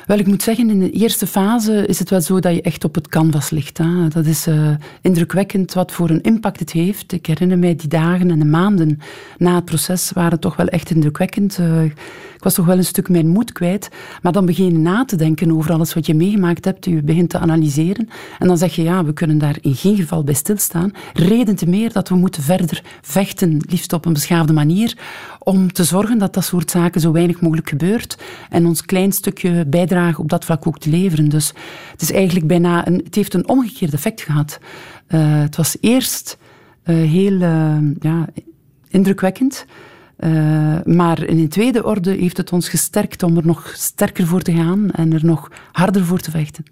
Wel, 0.06 0.18
ik 0.18 0.26
moet 0.26 0.42
zeggen, 0.42 0.70
in 0.70 0.78
de 0.78 0.90
eerste 0.90 1.26
fase 1.26 1.86
is 1.86 1.98
het 1.98 2.10
wel 2.10 2.20
zo 2.20 2.40
dat 2.40 2.54
je 2.54 2.62
echt 2.62 2.84
op 2.84 2.94
het 2.94 3.08
canvas 3.08 3.50
ligt. 3.50 3.78
Hè. 3.78 4.08
Dat 4.08 4.26
is 4.26 4.46
uh, 4.46 4.70
indrukwekkend 5.00 5.72
wat 5.72 5.92
voor 5.92 6.10
een 6.10 6.22
impact 6.22 6.58
het 6.58 6.72
heeft. 6.72 7.12
Ik 7.12 7.26
herinner 7.26 7.58
mij 7.58 7.76
die 7.76 7.88
dagen 7.88 8.30
en 8.30 8.38
de 8.38 8.44
maanden 8.44 9.00
na 9.38 9.54
het 9.54 9.64
proces 9.64 10.10
waren 10.10 10.40
toch 10.40 10.56
wel 10.56 10.66
echt 10.66 10.90
indrukwekkend. 10.90 11.58
Uh, 11.58 11.82
ik 11.84 12.35
was 12.46 12.54
toch 12.54 12.66
wel 12.66 12.76
een 12.76 12.84
stuk 12.84 13.08
mijn 13.08 13.28
moed 13.28 13.52
kwijt. 13.52 13.88
Maar 14.22 14.32
dan 14.32 14.46
begin 14.46 14.64
je 14.64 14.78
na 14.78 15.04
te 15.04 15.16
denken 15.16 15.52
over 15.52 15.72
alles 15.72 15.94
wat 15.94 16.06
je 16.06 16.14
meegemaakt 16.14 16.64
hebt. 16.64 16.84
Je 16.84 17.02
begint 17.02 17.30
te 17.30 17.38
analyseren. 17.38 18.08
En 18.38 18.46
dan 18.46 18.58
zeg 18.58 18.74
je, 18.74 18.82
ja, 18.82 19.04
we 19.04 19.12
kunnen 19.12 19.38
daar 19.38 19.58
in 19.60 19.74
geen 19.74 19.96
geval 19.96 20.24
bij 20.24 20.34
stilstaan. 20.34 20.90
Reden 21.12 21.56
te 21.56 21.68
meer 21.68 21.92
dat 21.92 22.08
we 22.08 22.14
moeten 22.14 22.42
verder 22.42 22.82
vechten, 23.02 23.60
liefst 23.68 23.92
op 23.92 24.04
een 24.04 24.12
beschaafde 24.12 24.52
manier, 24.52 24.96
om 25.38 25.72
te 25.72 25.84
zorgen 25.84 26.18
dat 26.18 26.34
dat 26.34 26.44
soort 26.44 26.70
zaken 26.70 27.00
zo 27.00 27.12
weinig 27.12 27.40
mogelijk 27.40 27.68
gebeurt. 27.68 28.18
En 28.50 28.66
ons 28.66 28.84
klein 28.84 29.12
stukje 29.12 29.66
bijdrage 29.66 30.20
op 30.20 30.28
dat 30.28 30.44
vlak 30.44 30.66
ook 30.66 30.78
te 30.78 30.90
leveren. 30.90 31.28
Dus 31.28 31.52
het 31.92 32.02
is 32.02 32.12
eigenlijk 32.12 32.46
bijna 32.46 32.86
een, 32.86 33.00
het 33.04 33.14
heeft 33.14 33.34
een 33.34 33.48
omgekeerd 33.48 33.92
effect 33.92 34.20
gehad. 34.20 34.58
Uh, 35.08 35.40
het 35.40 35.56
was 35.56 35.76
eerst 35.80 36.38
uh, 36.84 36.96
heel 37.10 37.32
uh, 37.32 37.76
ja, 38.00 38.26
indrukwekkend. 38.88 39.66
Uh, 40.18 40.76
maar 40.84 41.22
in 41.22 41.48
tweede 41.48 41.84
orde 41.84 42.10
heeft 42.10 42.36
het 42.36 42.52
ons 42.52 42.68
gesterkt 42.68 43.22
om 43.22 43.36
er 43.36 43.46
nog 43.46 43.72
sterker 43.74 44.26
voor 44.26 44.42
te 44.42 44.52
gaan 44.52 44.90
en 44.90 45.12
er 45.12 45.24
nog 45.24 45.50
harder 45.72 46.04
voor 46.04 46.18
te 46.18 46.30
vechten. 46.30 46.64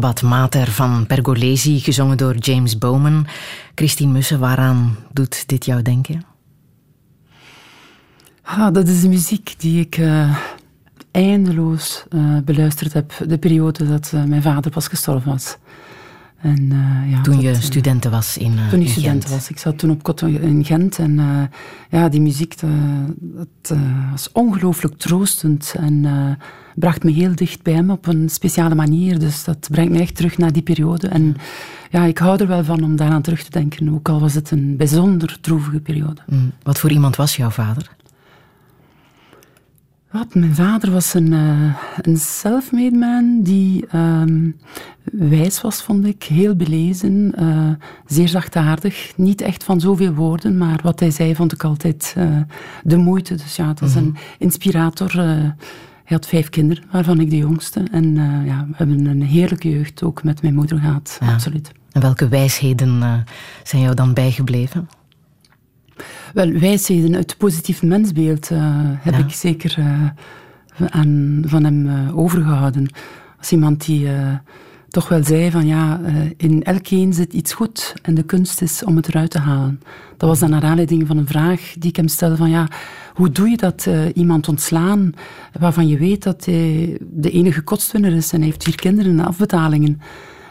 Mater 0.00 0.70
van 0.70 1.06
Pergolesi, 1.06 1.80
gezongen 1.80 2.16
door 2.16 2.36
James 2.36 2.78
Bowman. 2.78 3.26
Christine 3.74 4.12
Mussen, 4.12 4.38
waaraan 4.38 4.96
doet 5.12 5.48
dit 5.48 5.64
jou 5.64 5.82
denken? 5.82 6.24
Ah, 8.42 8.72
dat 8.72 8.88
is 8.88 9.00
de 9.00 9.08
muziek 9.08 9.54
die 9.58 9.80
ik 9.80 9.96
uh, 9.96 10.36
eindeloos 11.10 12.04
uh, 12.10 12.38
beluisterd 12.44 12.92
heb. 12.92 13.12
De 13.26 13.38
periode 13.38 13.88
dat 13.88 14.12
uh, 14.14 14.24
mijn 14.24 14.42
vader 14.42 14.70
pas 14.70 14.88
gestorven 14.88 15.30
was. 15.30 15.56
En, 16.40 16.68
ja, 17.08 17.20
toen 17.20 17.40
je 17.40 17.54
studenten 17.54 18.10
was 18.10 18.38
in 18.38 18.58
Toen 18.70 18.80
ik 18.80 18.88
studenten 18.88 19.30
was. 19.30 19.50
Ik 19.50 19.58
zat 19.58 19.78
toen 19.78 19.90
op 19.90 20.02
Cotton 20.02 20.40
in 20.40 20.64
Gent. 20.64 20.98
En 20.98 21.20
ja, 21.90 22.08
die 22.08 22.20
muziek 22.20 22.54
dat, 23.18 23.78
was 24.10 24.32
ongelooflijk 24.32 24.98
troostend. 24.98 25.74
En 25.76 26.06
bracht 26.74 27.04
me 27.04 27.10
heel 27.10 27.34
dicht 27.34 27.62
bij 27.62 27.72
hem 27.72 27.90
op 27.90 28.06
een 28.06 28.28
speciale 28.28 28.74
manier. 28.74 29.18
Dus 29.18 29.44
dat 29.44 29.68
brengt 29.70 29.92
me 29.92 30.00
echt 30.00 30.16
terug 30.16 30.38
naar 30.38 30.52
die 30.52 30.62
periode. 30.62 31.08
En 31.08 31.36
ja, 31.90 32.04
ik 32.04 32.18
hou 32.18 32.40
er 32.40 32.46
wel 32.46 32.64
van 32.64 32.82
om 32.82 32.96
daaraan 32.96 33.22
terug 33.22 33.42
te 33.42 33.50
denken. 33.50 33.94
Ook 33.94 34.08
al 34.08 34.20
was 34.20 34.34
het 34.34 34.50
een 34.50 34.76
bijzonder 34.76 35.38
droevige 35.40 35.80
periode. 35.80 36.20
Mm. 36.26 36.52
Wat 36.62 36.78
voor 36.78 36.90
iemand 36.90 37.16
was 37.16 37.36
jouw 37.36 37.50
vader? 37.50 37.98
Wat, 40.10 40.34
mijn 40.34 40.54
vader 40.54 40.90
was 40.90 41.14
een, 41.14 41.32
uh, 41.32 41.74
een 42.00 42.16
self-made 42.16 42.96
man 42.96 43.42
die 43.42 43.84
um, 43.94 44.56
wijs 45.12 45.60
was, 45.60 45.82
vond 45.82 46.06
ik. 46.06 46.22
Heel 46.22 46.54
belezen, 46.56 47.32
uh, 47.38 47.68
zeer 48.06 48.28
zachtaardig. 48.28 49.12
Niet 49.16 49.40
echt 49.40 49.64
van 49.64 49.80
zoveel 49.80 50.12
woorden, 50.12 50.58
maar 50.58 50.80
wat 50.82 51.00
hij 51.00 51.10
zei 51.10 51.34
vond 51.34 51.52
ik 51.52 51.64
altijd 51.64 52.14
uh, 52.18 52.36
de 52.82 52.96
moeite. 52.96 53.34
Dus 53.34 53.56
ja, 53.56 53.68
het 53.68 53.80
was 53.80 53.94
-hmm. 53.94 54.04
een 54.04 54.16
inspirator. 54.38 55.12
hij 55.16 55.54
had 56.04 56.26
vijf 56.26 56.48
kinderen, 56.48 56.84
waarvan 56.90 57.20
ik 57.20 57.30
de 57.30 57.36
jongste. 57.36 57.82
En 57.92 58.14
ja, 58.46 58.66
we 58.68 58.74
hebben 58.76 59.06
een 59.06 59.22
heerlijke 59.22 59.70
jeugd 59.70 60.02
ook 60.02 60.22
met 60.22 60.42
mijn 60.42 60.54
moeder 60.54 60.78
gehad, 60.78 61.18
ja. 61.20 61.32
absoluut. 61.32 61.72
En 61.92 62.00
welke 62.00 62.28
wijsheden 62.28 63.24
zijn 63.62 63.82
jou 63.82 63.94
dan 63.94 64.14
bijgebleven? 64.14 64.88
Wel, 66.34 66.52
wijsheden 66.52 67.14
uit 67.14 67.30
het 67.30 67.38
positief 67.38 67.82
mensbeeld 67.82 68.50
uh, 68.50 68.58
heb 68.98 69.14
ik 69.14 69.30
zeker 69.30 69.76
uh, 69.78 70.10
aan, 70.90 71.42
van 71.46 71.64
hem 71.64 71.86
uh, 71.86 72.18
overgehouden. 72.18 72.88
Als 73.38 73.52
iemand 73.52 73.84
die 73.86 74.08
toch 74.88 75.08
wel 75.08 75.24
zei 75.24 75.50
van 75.50 75.66
ja, 75.66 76.00
in 76.36 76.62
elkeen 76.62 77.12
zit 77.12 77.32
iets 77.32 77.52
goed 77.52 77.94
en 78.02 78.14
de 78.14 78.22
kunst 78.22 78.62
is 78.62 78.84
om 78.84 78.96
het 78.96 79.08
eruit 79.08 79.30
te 79.30 79.38
halen. 79.38 79.80
Dat 80.16 80.28
was 80.28 80.38
dan 80.38 80.50
naar 80.50 80.62
aanleiding 80.62 81.06
van 81.06 81.16
een 81.16 81.26
vraag 81.26 81.72
die 81.78 81.90
ik 81.90 81.96
hem 81.96 82.08
stelde 82.08 82.36
van 82.36 82.50
ja, 82.50 82.68
hoe 83.14 83.30
doe 83.30 83.48
je 83.48 83.56
dat 83.56 83.88
iemand 84.14 84.48
ontslaan 84.48 85.12
waarvan 85.58 85.88
je 85.88 85.98
weet 85.98 86.22
dat 86.22 86.44
hij 86.44 86.98
de 87.00 87.30
enige 87.30 87.60
kostwinner 87.60 88.12
is 88.12 88.32
en 88.32 88.38
hij 88.38 88.46
heeft 88.46 88.64
vier 88.64 88.74
kinderen 88.74 89.18
en 89.18 89.26
afbetalingen. 89.26 90.00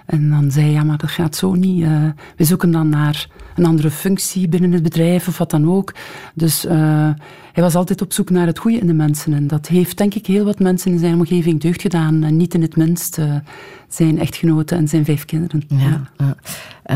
En 0.06 0.30
dan 0.30 0.52
zei 0.52 0.66
hij, 0.66 0.74
ja, 0.74 0.84
maar 0.84 0.98
dat 0.98 1.10
gaat 1.10 1.36
zo 1.36 1.54
niet. 1.54 1.82
Uh, 1.82 2.04
we 2.36 2.44
zoeken 2.44 2.72
dan 2.72 2.90
naar 2.90 3.28
een 3.60 3.65
andere 3.65 3.91
functie 3.91 4.48
binnen 4.48 4.72
het 4.72 4.84
bedrijf 4.84 5.28
of 5.28 5.38
wat 5.38 5.52
dan 5.52 5.72
ook. 5.72 5.93
Dus 6.34 6.65
uh, 6.65 6.72
hij 7.54 7.63
was 7.63 7.76
altijd 7.76 8.02
op 8.02 8.13
zoek 8.13 8.30
naar 8.30 8.48
het 8.48 8.60
goede 8.60 8.78
in 8.78 8.88
de 8.88 8.93
mensen. 8.93 9.34
En 9.34 9.48
dat 9.48 9.67
heeft 9.67 9.98
denk 9.98 10.13
ik 10.13 10.26
heel 10.26 10.45
wat 10.45 10.60
mensen 10.60 10.91
in 10.91 11.00
zijn 11.00 11.13
omgeving 11.13 11.62
deugd 11.62 11.82
gedaan. 11.82 12.24
En 12.24 12.38
niet 12.38 12.54
in 12.54 12.62
het 12.62 12.76
minst 12.76 13.17
uh, 13.17 13.36
zijn 13.88 14.20
echtgenoten 14.20 14.78
en 14.78 14.88
zijn 14.88 15.05
vijf 15.05 15.26
kinderen. 15.26 15.64
Ja, 15.68 16.01
ja. 16.18 16.36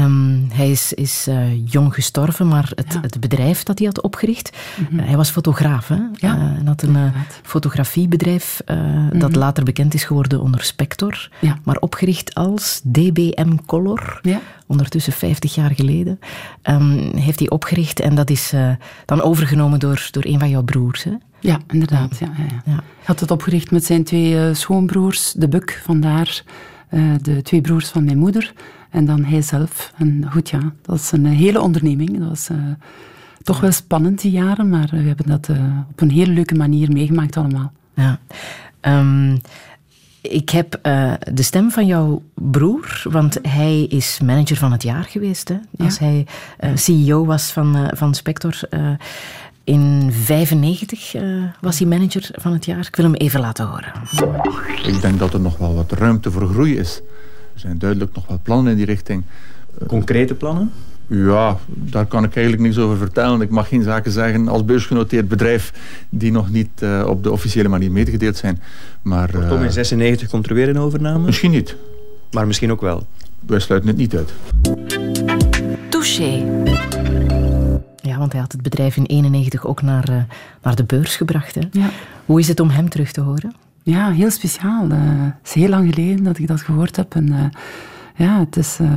Um, 0.04 0.48
hij 0.54 0.72
is, 0.72 0.94
is 0.94 1.28
uh, 1.28 1.66
jong 1.66 1.94
gestorven, 1.94 2.48
maar 2.48 2.72
het, 2.76 2.94
ja. 2.94 3.00
het, 3.02 3.20
bedrijf 3.20 3.64
dat 3.64 3.78
hij 3.78 3.88
had 3.88 4.02
opgericht, 4.02 4.58
mm 4.78 4.86
-hmm. 4.90 5.00
uh, 5.00 5.06
hij 5.06 5.18
was 5.18 5.30
fotograaf. 5.30 5.88
Hè? 5.88 5.98
Ja, 6.14 6.36
uh, 6.36 6.42
en 6.42 6.68
had 6.68 6.82
een 6.82 7.12
fotografiebedrijf 7.44 8.62
mm 8.66 8.76
-hmm. 8.76 9.20
dat 9.20 9.36
later 9.36 9.64
bekend 9.64 9.94
is 9.94 10.04
geworden 10.04 10.42
onder 10.42 10.64
Spector, 10.64 11.30
ja. 11.40 11.58
maar 11.64 11.78
opgericht 11.78 12.34
als 12.34 12.82
DBM 12.84 13.56
Color. 13.66 14.22
Ondertussen 14.68 15.14
50 15.14 15.56
jaar 15.56 15.72
geleden 15.72 16.20
um, 16.64 17.12
heeft 17.16 17.40
hij 17.40 17.50
opgericht 17.50 18.00
en 18.00 18.16
dat 18.16 18.30
is 18.30 18.54
dan 19.06 19.22
overgenomen 19.22 19.80
door, 19.80 20.08
door 20.12 20.26
een 20.26 20.40
van 20.40 20.50
jouw 20.50 20.64
broers. 20.64 21.04
Hè? 21.04 21.12
Ja, 21.40 21.60
inderdaad. 21.68 22.18
Ja, 22.18 22.32
ja, 22.38 22.62
ja. 22.66 22.74
Hij 22.74 22.84
had 23.04 23.20
het 23.20 23.32
opgericht 23.32 23.72
met 23.72 23.86
zijn 23.86 24.04
twee 24.04 24.54
schoonbroers, 24.54 25.34
de 25.38 25.48
Buk, 25.48 25.82
vandaar 25.84 26.44
de 27.22 27.42
twee 27.42 27.62
broers 27.62 27.88
van 27.90 28.04
mijn 28.04 28.18
moeder. 28.18 28.54
En 28.90 29.06
dan 29.06 29.24
hij 29.24 29.42
zelf. 29.42 29.94
En 29.98 30.26
goed, 30.32 30.50
ja, 30.50 30.74
dat 30.82 30.96
is 30.96 31.12
een 31.12 31.26
hele 31.26 31.62
onderneming. 31.62 32.20
Dat 32.20 32.28
was 32.28 32.50
uh, 32.50 32.58
toch 33.42 33.60
wel 33.60 33.72
spannend 33.72 34.22
die 34.22 34.32
jaren, 34.32 34.70
maar 34.70 34.88
we 34.92 34.98
hebben 34.98 35.28
dat 35.28 35.50
op 35.90 36.02
een 36.02 36.12
hele 36.12 36.32
leuke 36.32 36.56
manier 36.56 36.92
meegemaakt 36.92 37.38
allemaal. 37.38 37.72
Ja. 37.94 38.20
Um, 38.82 39.42
ik 40.30 40.50
heb 40.50 40.80
uh, 40.84 41.14
de 41.34 41.44
stem 41.44 41.72
van 41.72 41.86
jouw 41.86 42.22
broer, 42.34 43.04
want 43.10 43.40
hij 43.42 43.84
is 43.84 44.20
manager 44.20 44.58
van 44.58 44.72
het 44.72 44.84
jaar 44.84 45.04
geweest. 45.04 45.48
Hè? 45.48 45.56
Als 45.78 45.98
ja. 45.98 46.06
hij 46.06 46.26
CEO 46.76 47.26
was 47.26 47.52
van, 47.52 47.90
van 47.94 48.14
Spector. 48.14 48.60
in 49.64 50.10
95 50.12 51.16
was 51.62 51.80
hij 51.80 51.88
manager 51.88 52.30
van 52.32 52.54
het 52.54 52.66
jaar. 52.66 52.88
Ik 52.88 52.96
wil 52.96 53.06
hem 53.06 53.14
even 53.14 53.40
laten 53.40 53.66
horen. 53.66 53.92
Ik 54.86 55.02
denk 55.02 55.20
dat 55.20 55.34
er 55.34 55.40
nog 55.40 55.58
wel 55.58 55.74
wat 55.76 55.92
ruimte 55.92 56.32
voor 56.32 56.48
groei 56.48 56.78
is. 56.78 57.02
Er 57.54 57.60
zijn 57.60 57.78
duidelijk 57.78 58.16
nog 58.16 58.28
wel 58.28 58.40
plannen 58.44 58.72
in 58.72 58.78
die 58.78 58.86
richting. 58.86 59.24
Concrete 59.88 60.36
plannen? 60.36 60.72
Ja, 61.08 61.58
daar 61.68 62.06
kan 62.06 62.24
ik 62.24 62.36
eigenlijk 62.36 62.66
niks 62.66 62.78
over 62.78 62.98
vertellen. 62.98 63.42
Ik 63.42 63.50
mag 63.50 63.68
geen 63.68 63.84
zaken 63.84 64.12
zeggen 64.12 64.48
als 64.48 64.66
beursgenoteerd 64.66 65.28
bedrijf 65.28 65.74
die 66.10 66.32
nog 66.32 66.50
niet 66.50 66.70
uh, 66.80 67.06
op 67.08 67.24
de 67.24 67.32
officiële 67.32 67.70
manier 67.70 67.92
medegedeeld 67.92 68.38
zijn. 68.38 68.62
Maar, 69.02 69.32
Kortom, 69.32 69.64
in 69.64 69.72
96 69.72 70.30
komt 70.30 70.48
er 70.48 70.56
weer 70.56 70.70
een 70.70 70.80
overname? 70.80 71.26
Misschien 71.26 71.52
niet. 71.52 71.76
Maar 72.32 72.48
misschien 72.48 72.72
ook 72.72 72.82
wel? 72.82 73.08
Wij 73.40 73.60
sluiten 73.60 73.90
het 73.90 73.98
niet 73.98 74.16
uit. 74.16 74.34
Touché. 75.90 76.46
Ja, 77.96 78.18
want 78.18 78.32
hij 78.32 78.42
had 78.42 78.52
het 78.52 78.62
bedrijf 78.62 78.98
in 78.98 79.06
91 79.06 79.66
ook 79.66 79.82
naar, 79.82 80.10
uh, 80.10 80.16
naar 80.62 80.76
de 80.76 80.84
beurs 80.84 81.16
gebracht. 81.16 81.56
Hè? 81.56 81.62
Ja. 81.72 81.90
Hoe 82.26 82.40
is 82.40 82.48
het 82.48 82.60
om 82.60 82.70
hem 82.70 82.90
terug 82.90 83.12
te 83.12 83.22
horen? 83.22 83.54
Ja, 83.84 84.12
heel 84.12 84.32
speciaal. 84.32 84.86
Uh, 84.86 84.98
het 84.98 85.48
is 85.48 85.54
heel 85.54 85.70
lang 85.70 85.94
geleden 85.94 86.24
dat 86.24 86.38
ik 86.38 86.48
dat 86.48 86.62
gehoord 86.62 86.96
heb. 86.96 87.16
En 87.16 87.28
uh, 87.28 87.46
ja, 88.16 88.40
het 88.40 88.58
is 88.58 88.78
uh, 88.82 88.90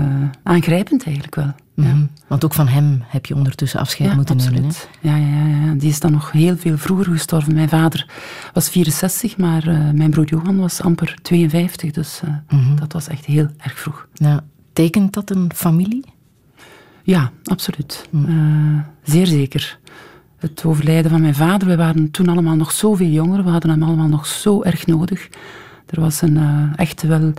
aangrijpend 0.43 1.05
eigenlijk 1.05 1.35
wel. 1.35 1.55
Mm 1.77 1.85
-hmm. 1.85 2.01
ja. 2.15 2.25
Want 2.27 2.45
ook 2.45 2.55
van 2.55 2.69
hem 2.69 3.03
heb 3.07 3.27
je 3.27 3.35
ondertussen 3.35 3.81
afscheid 3.81 4.09
ja, 4.09 4.15
moeten 4.15 4.35
absoluut. 4.35 4.61
nemen. 4.61 4.77
Hè? 5.01 5.09
Ja, 5.09 5.17
ja, 5.17 5.67
ja, 5.67 5.75
die 5.75 5.89
is 5.89 6.01
dan 6.01 6.13
nog 6.13 6.33
heel 6.33 6.57
veel 6.57 6.79
vroeger 6.79 7.13
gestorven. 7.13 7.55
Mijn 7.55 7.69
vader 7.69 8.11
was 8.53 8.69
64, 8.69 9.37
maar 9.37 9.65
mijn 9.95 10.11
broer 10.11 10.27
Johan 10.27 10.59
was 10.59 10.81
amper 10.81 11.19
52. 11.23 11.91
Dus 11.91 12.21
mm 12.49 12.59
-hmm. 12.59 12.77
dat 12.77 12.93
was 12.93 13.09
echt 13.09 13.25
heel 13.25 13.49
erg 13.59 13.79
vroeg. 13.79 14.09
Ja. 14.15 14.45
Tekent 14.73 15.13
dat 15.13 15.31
een 15.31 15.51
familie? 15.55 16.05
Ja, 17.03 17.31
absoluut. 17.45 18.09
Mm. 18.11 18.85
zeer 19.03 19.27
zeker 19.27 19.79
het 20.39 20.65
overlijden 20.65 21.11
van 21.11 21.21
mijn 21.21 21.35
vader. 21.35 21.69
We 21.69 21.77
waren 21.77 22.11
toen 22.11 22.29
allemaal 22.29 22.57
nog 22.57 22.73
zoveel 22.73 23.09
jonger. 23.09 23.45
We 23.45 23.51
hadden 23.51 23.71
hem 23.71 23.83
allemaal 23.83 24.09
nog 24.09 24.27
zo 24.27 24.63
erg 24.63 24.87
nodig. 24.87 25.29
Er 25.87 26.01
was 26.01 26.23
een 26.23 26.39
echte 26.77 27.07
wel 27.07 27.33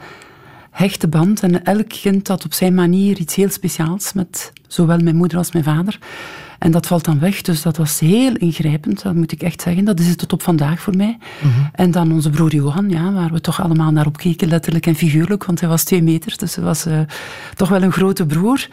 hechte 0.78 1.07
band. 1.07 1.43
En 1.43 1.63
elk 1.63 1.89
kind 1.89 2.28
had 2.28 2.45
op 2.45 2.53
zijn 2.53 2.73
manier 2.73 3.17
iets 3.17 3.36
heel 3.36 3.49
speciaals 3.49 4.13
met 4.13 4.53
zowel 4.67 4.97
mijn 4.97 5.15
moeder 5.15 5.38
als 5.38 5.51
mijn 5.51 5.63
vader. 5.63 5.99
En 6.59 6.71
dat 6.71 6.88
valt 6.88 7.05
dan 7.05 7.19
weg. 7.19 7.41
Dus 7.41 7.61
dat 7.61 7.78
was 7.78 7.99
heel 7.99 8.36
ingrijpend, 8.36 9.01
dat 9.03 9.15
moet 9.15 9.32
ik 9.32 9.41
echt 9.41 9.61
zeggen. 9.61 9.86
Dat 9.86 9.99
is 9.99 10.07
het 10.07 10.17
tot 10.17 10.34
op 10.34 10.41
vandaag 10.41 10.80
voor 10.80 10.95
mij. 10.95 11.17
Mm 11.41 11.51
-hmm. 11.51 11.69
En 11.73 11.91
dan 11.91 12.11
onze 12.11 12.30
broer 12.30 12.55
Johan, 12.55 12.89
ja, 12.89 13.11
waar 13.11 13.32
we 13.32 13.41
toch 13.41 13.61
allemaal 13.61 13.91
naar 13.91 14.05
op 14.05 14.17
keken, 14.17 14.47
letterlijk 14.47 14.86
en 14.86 14.95
figuurlijk. 14.95 15.45
Want 15.45 15.59
hij 15.59 15.69
was 15.69 15.84
twee 15.84 16.03
meter, 16.03 16.38
dus 16.38 16.55
hij 16.55 16.63
was 16.63 16.88
uh, 16.88 16.99
toch 17.55 17.69
wel 17.69 17.84
een 17.84 17.91
grote 17.91 18.25
broer. 18.25 18.67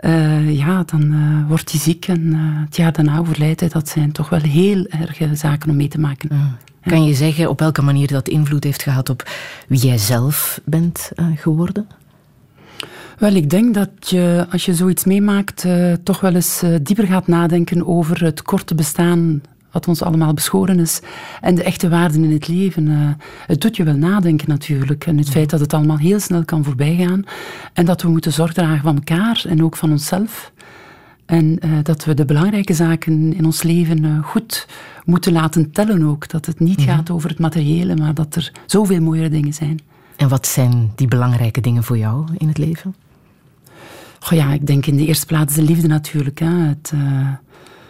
Uh, 0.00 0.56
ja, 0.58 0.82
dan 0.82 1.02
uh, 1.02 1.48
wordt 1.48 1.70
hij 1.70 1.80
ziek 1.80 2.08
en 2.08 2.34
het 2.64 2.76
jaar 2.76 2.92
daarna 2.92 3.18
overlijdt 3.18 3.60
hij. 3.60 3.68
Dat 3.68 3.88
zijn 3.88 4.12
toch 4.12 4.28
wel 4.28 4.40
heel 4.40 4.86
erge 4.86 5.34
zaken 5.34 5.70
om 5.70 5.76
mee 5.76 5.88
te 5.88 6.00
maken. 6.00 6.28
Ja. 6.32 6.56
Kan 6.86 7.04
je 7.04 7.14
zeggen 7.14 7.48
op 7.48 7.60
welke 7.60 7.82
manier 7.82 8.06
dat 8.06 8.28
invloed 8.28 8.64
heeft 8.64 8.82
gehad 8.82 9.08
op 9.08 9.30
wie 9.68 9.80
jij 9.80 9.98
zelf 9.98 10.60
bent 10.64 11.10
geworden? 11.34 11.86
Wel, 13.18 13.34
ik 13.34 13.50
denk 13.50 13.74
dat 13.74 13.90
je, 13.98 14.46
als 14.50 14.64
je 14.64 14.74
zoiets 14.74 15.04
meemaakt, 15.04 15.66
toch 16.02 16.20
wel 16.20 16.34
eens 16.34 16.62
dieper 16.82 17.06
gaat 17.06 17.26
nadenken 17.26 17.86
over 17.86 18.24
het 18.24 18.42
korte 18.42 18.74
bestaan 18.74 19.42
wat 19.74 19.88
ons 19.88 20.02
allemaal 20.02 20.34
beschoren 20.34 20.80
is. 20.80 21.00
En 21.40 21.54
de 21.54 21.62
echte 21.62 21.88
waarden 21.88 22.24
in 22.24 22.32
het 22.32 22.48
leven. 22.48 22.86
Uh, 22.86 23.08
het 23.46 23.60
doet 23.60 23.76
je 23.76 23.84
wel 23.84 23.96
nadenken 23.96 24.48
natuurlijk. 24.48 25.06
En 25.06 25.18
het 25.18 25.30
feit 25.30 25.50
dat 25.50 25.60
het 25.60 25.74
allemaal 25.74 25.98
heel 25.98 26.20
snel 26.20 26.44
kan 26.44 26.64
voorbijgaan. 26.64 27.24
En 27.72 27.84
dat 27.84 28.02
we 28.02 28.08
moeten 28.08 28.32
zorg 28.32 28.52
dragen 28.52 28.82
van 28.82 28.94
elkaar 28.94 29.44
en 29.48 29.64
ook 29.64 29.76
van 29.76 29.90
onszelf. 29.90 30.52
En 31.26 31.58
uh, 31.64 31.78
dat 31.82 32.04
we 32.04 32.14
de 32.14 32.24
belangrijke 32.24 32.74
zaken 32.74 33.34
in 33.34 33.44
ons 33.44 33.62
leven 33.62 34.04
uh, 34.04 34.24
goed 34.24 34.68
moeten 35.04 35.32
laten 35.32 35.70
tellen 35.70 36.02
ook. 36.02 36.28
Dat 36.28 36.46
het 36.46 36.60
niet 36.60 36.78
mm 36.78 36.84
-hmm. 36.84 36.94
gaat 36.94 37.10
over 37.10 37.28
het 37.28 37.38
materiële, 37.38 37.96
maar 37.96 38.14
dat 38.14 38.34
er 38.34 38.52
zoveel 38.66 39.00
mooiere 39.00 39.28
dingen 39.28 39.52
zijn. 39.52 39.80
En 40.16 40.28
wat 40.28 40.46
zijn 40.46 40.92
die 40.94 41.08
belangrijke 41.08 41.60
dingen 41.60 41.84
voor 41.84 41.98
jou 41.98 42.26
in 42.36 42.48
het 42.48 42.58
leven? 42.58 42.94
Oh 44.24 44.30
ja, 44.30 44.52
ik 44.52 44.66
denk 44.66 44.86
in 44.86 44.96
de 44.96 45.06
eerste 45.06 45.26
plaats 45.26 45.54
de 45.54 45.62
liefde 45.62 45.88
natuurlijk. 45.88 46.38
Hè. 46.38 46.46
Het, 46.46 46.92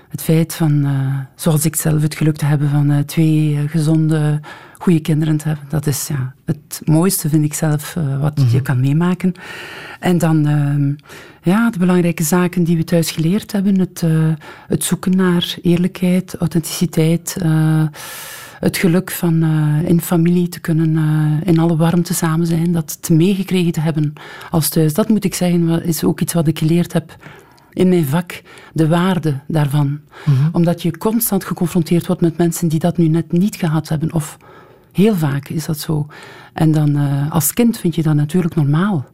het 0.09 0.23
feit 0.23 0.55
van, 0.55 0.87
zoals 1.35 1.65
ik 1.65 1.77
zelf, 1.77 2.03
het 2.03 2.15
geluk 2.15 2.37
te 2.37 2.45
hebben 2.45 2.69
van 2.69 3.05
twee 3.05 3.69
gezonde, 3.69 4.41
goede 4.85 5.01
kinderen 5.01 5.37
te 5.37 5.49
hebben. 5.49 5.67
Dat 5.69 5.87
is 5.87 6.07
ja, 6.09 6.35
het 6.45 6.81
mooiste, 6.85 7.29
vind 7.29 7.45
ik 7.45 7.55
zelf, 7.55 7.95
uh, 7.99 8.21
wat 8.21 8.41
je 8.51 8.63
kan 8.63 8.81
meemaken. 8.81 9.35
En 10.01 10.19
dan 10.19 10.49
uh, 10.49 10.95
ja, 11.43 11.71
de 11.71 11.79
belangrijke 11.79 12.23
zaken 12.23 12.65
die 12.65 12.77
we 12.77 12.85
thuis 12.85 13.11
geleerd 13.11 13.53
hebben. 13.53 13.79
Het, 13.79 14.03
uh, 14.05 14.33
het 14.67 14.85
zoeken 14.85 15.17
naar 15.17 15.57
eerlijkheid, 15.63 16.37
authenticiteit. 16.37 17.37
het 18.61 18.77
geluk 18.77 19.11
van 19.11 19.45
in 19.85 20.01
familie 20.01 20.49
te 20.49 20.61
kunnen 20.61 20.97
in 21.45 21.59
alle 21.59 21.77
warmte 21.77 22.15
samen 22.15 22.47
zijn. 22.47 22.73
Dat 22.73 23.03
te 23.03 23.15
meegekregen 23.15 23.73
te 23.73 23.81
hebben 23.81 24.13
als 24.51 24.69
thuis. 24.69 24.95
Dat 24.95 25.09
moet 25.09 25.25
ik 25.25 25.35
zeggen, 25.35 25.85
is 25.85 26.05
ook 26.05 26.21
iets 26.21 26.33
wat 26.33 26.47
ik 26.47 26.59
geleerd 26.59 26.93
heb 26.93 27.17
in 27.73 27.89
mijn 27.89 28.05
vak 28.05 28.43
de 28.73 28.89
waarde 28.89 29.41
daarvan. 29.47 30.01
Mhm. 30.25 30.49
Omdat 30.53 30.83
je 30.83 30.99
constant 30.99 31.45
geconfronteerd 31.45 32.07
wordt 32.07 32.23
met 32.23 32.37
mensen 32.37 32.69
die 32.69 32.79
dat 32.79 32.97
nu 32.97 33.09
net 33.09 33.33
niet 33.33 33.57
gehad 33.57 33.89
hebben. 33.89 34.13
Of 34.13 34.39
heel 34.95 35.15
vaak 35.15 35.49
is 35.49 35.67
dat 35.67 35.79
zo. 35.79 36.07
En 36.53 36.73
dan 36.73 36.97
uh, 36.97 37.33
als 37.33 37.53
kind 37.53 37.79
vind 37.79 37.95
je 37.95 38.03
dat 38.03 38.15
natuurlijk 38.15 38.55
normaal. 38.55 39.05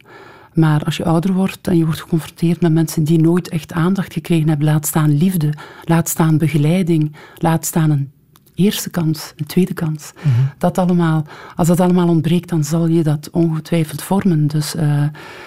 Maar 0.53 0.83
als 0.83 0.97
je 0.97 1.05
ouder 1.05 1.33
wordt 1.33 1.67
en 1.67 1.77
je 1.77 1.85
wordt 1.85 2.01
geconfronteerd 2.01 2.61
met 2.61 2.71
mensen 2.71 3.03
die 3.03 3.19
nooit 3.19 3.49
echt 3.49 3.73
aandacht 3.73 4.13
gekregen 4.13 4.47
hebben, 4.47 4.65
laat 4.65 4.85
staan 4.85 5.17
liefde, 5.17 5.53
laat 5.83 6.09
staan 6.09 6.37
begeleiding, 6.37 7.15
laat 7.35 7.65
staan 7.65 7.89
een 7.89 8.11
eerste 8.55 8.89
kans, 8.89 9.33
een 9.35 9.45
tweede 9.45 9.73
kans. 9.73 10.11
Mhm. 10.15 10.29
Dat 10.57 10.77
allemaal, 10.77 11.25
als 11.55 11.67
dat 11.67 11.79
allemaal 11.79 12.07
ontbreekt, 12.07 12.49
dan 12.49 12.63
zal 12.63 12.87
je 12.87 13.03
dat 13.03 13.29
ongetwijfeld 13.31 14.01
vormen. 14.01 14.47
Dus 14.47 14.75
uh, 14.75 15.03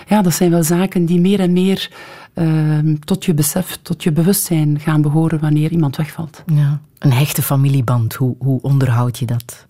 ja, 0.09 0.23
dat 0.23 0.35
zijn 0.35 0.51
wel 0.51 0.63
zaken 0.63 1.05
die 1.05 1.21
meer 1.21 1.41
en 1.41 1.53
meer 1.53 1.91
uh, 2.35 2.95
tot 3.05 3.25
je 3.25 3.35
besef, 3.35 3.79
tot 3.83 4.03
je 4.03 4.13
bewustzijn 4.13 4.81
gaan 4.81 5.03
behoren 5.03 5.41
wanneer 5.41 5.71
iemand 5.71 5.97
wegvalt. 5.97 6.43
Ja. 6.47 6.81
Een 6.99 7.13
hechte 7.13 7.43
familieband, 7.43 8.15
hoe, 8.15 8.35
hoe 8.39 8.63
onderhoud 8.63 9.19
je 9.19 9.27
dat? 9.27 9.67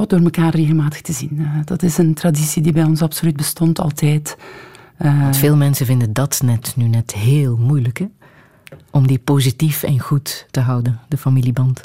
Oh, 0.00 0.06
door 0.06 0.20
elkaar 0.20 0.54
regelmatig 0.54 1.00
te 1.00 1.12
zien. 1.12 1.36
Uh, 1.38 1.46
dat 1.64 1.82
is 1.82 1.98
een 1.98 2.14
traditie 2.14 2.62
die 2.62 2.72
bij 2.72 2.84
ons 2.84 3.02
absoluut 3.02 3.36
bestond, 3.36 3.80
altijd. 3.80 4.36
Want 4.96 5.36
veel 5.36 5.56
mensen 5.56 5.86
vinden 5.86 6.12
dat 6.12 6.40
net, 6.44 6.72
nu 6.76 6.84
net 6.84 7.12
heel 7.12 7.56
moeilijk, 7.56 7.98
hè? 7.98 8.06
Om 8.90 9.06
die 9.06 9.18
positief 9.18 9.82
en 9.82 9.98
goed 9.98 10.46
te 10.50 10.60
houden, 10.60 11.00
de 11.08 11.16
familieband. 11.16 11.80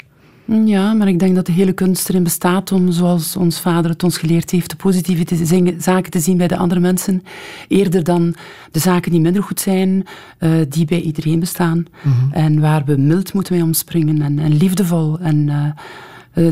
Ja, 0.64 0.92
maar 0.92 1.08
ik 1.08 1.18
denk 1.18 1.34
dat 1.34 1.46
de 1.46 1.52
hele 1.52 1.72
kunst 1.72 2.08
erin 2.08 2.22
bestaat 2.22 2.72
om, 2.72 2.90
zoals 2.92 3.36
ons 3.36 3.60
vader 3.60 3.90
het 3.90 4.02
ons 4.02 4.18
geleerd 4.18 4.50
heeft, 4.50 4.70
de 4.70 4.76
positieve 4.76 5.24
te 5.24 5.74
zaken 5.78 6.10
te 6.10 6.20
zien 6.20 6.36
bij 6.36 6.48
de 6.48 6.56
andere 6.56 6.80
mensen, 6.80 7.22
eerder 7.68 8.04
dan 8.04 8.34
de 8.70 8.78
zaken 8.78 9.10
die 9.10 9.20
minder 9.20 9.42
goed 9.42 9.60
zijn, 9.60 10.06
uh, 10.40 10.50
die 10.68 10.84
bij 10.84 11.00
iedereen 11.00 11.40
bestaan. 11.40 11.86
Mhm. 12.02 12.32
En 12.32 12.60
waar 12.60 12.84
we 12.84 12.96
mild 12.96 13.32
moeten 13.32 13.54
mee 13.54 13.62
omspringen 13.62 14.22
en, 14.22 14.38
en 14.38 14.56
liefdevol. 14.56 15.18
En 15.18 15.36
uh, 15.36 15.66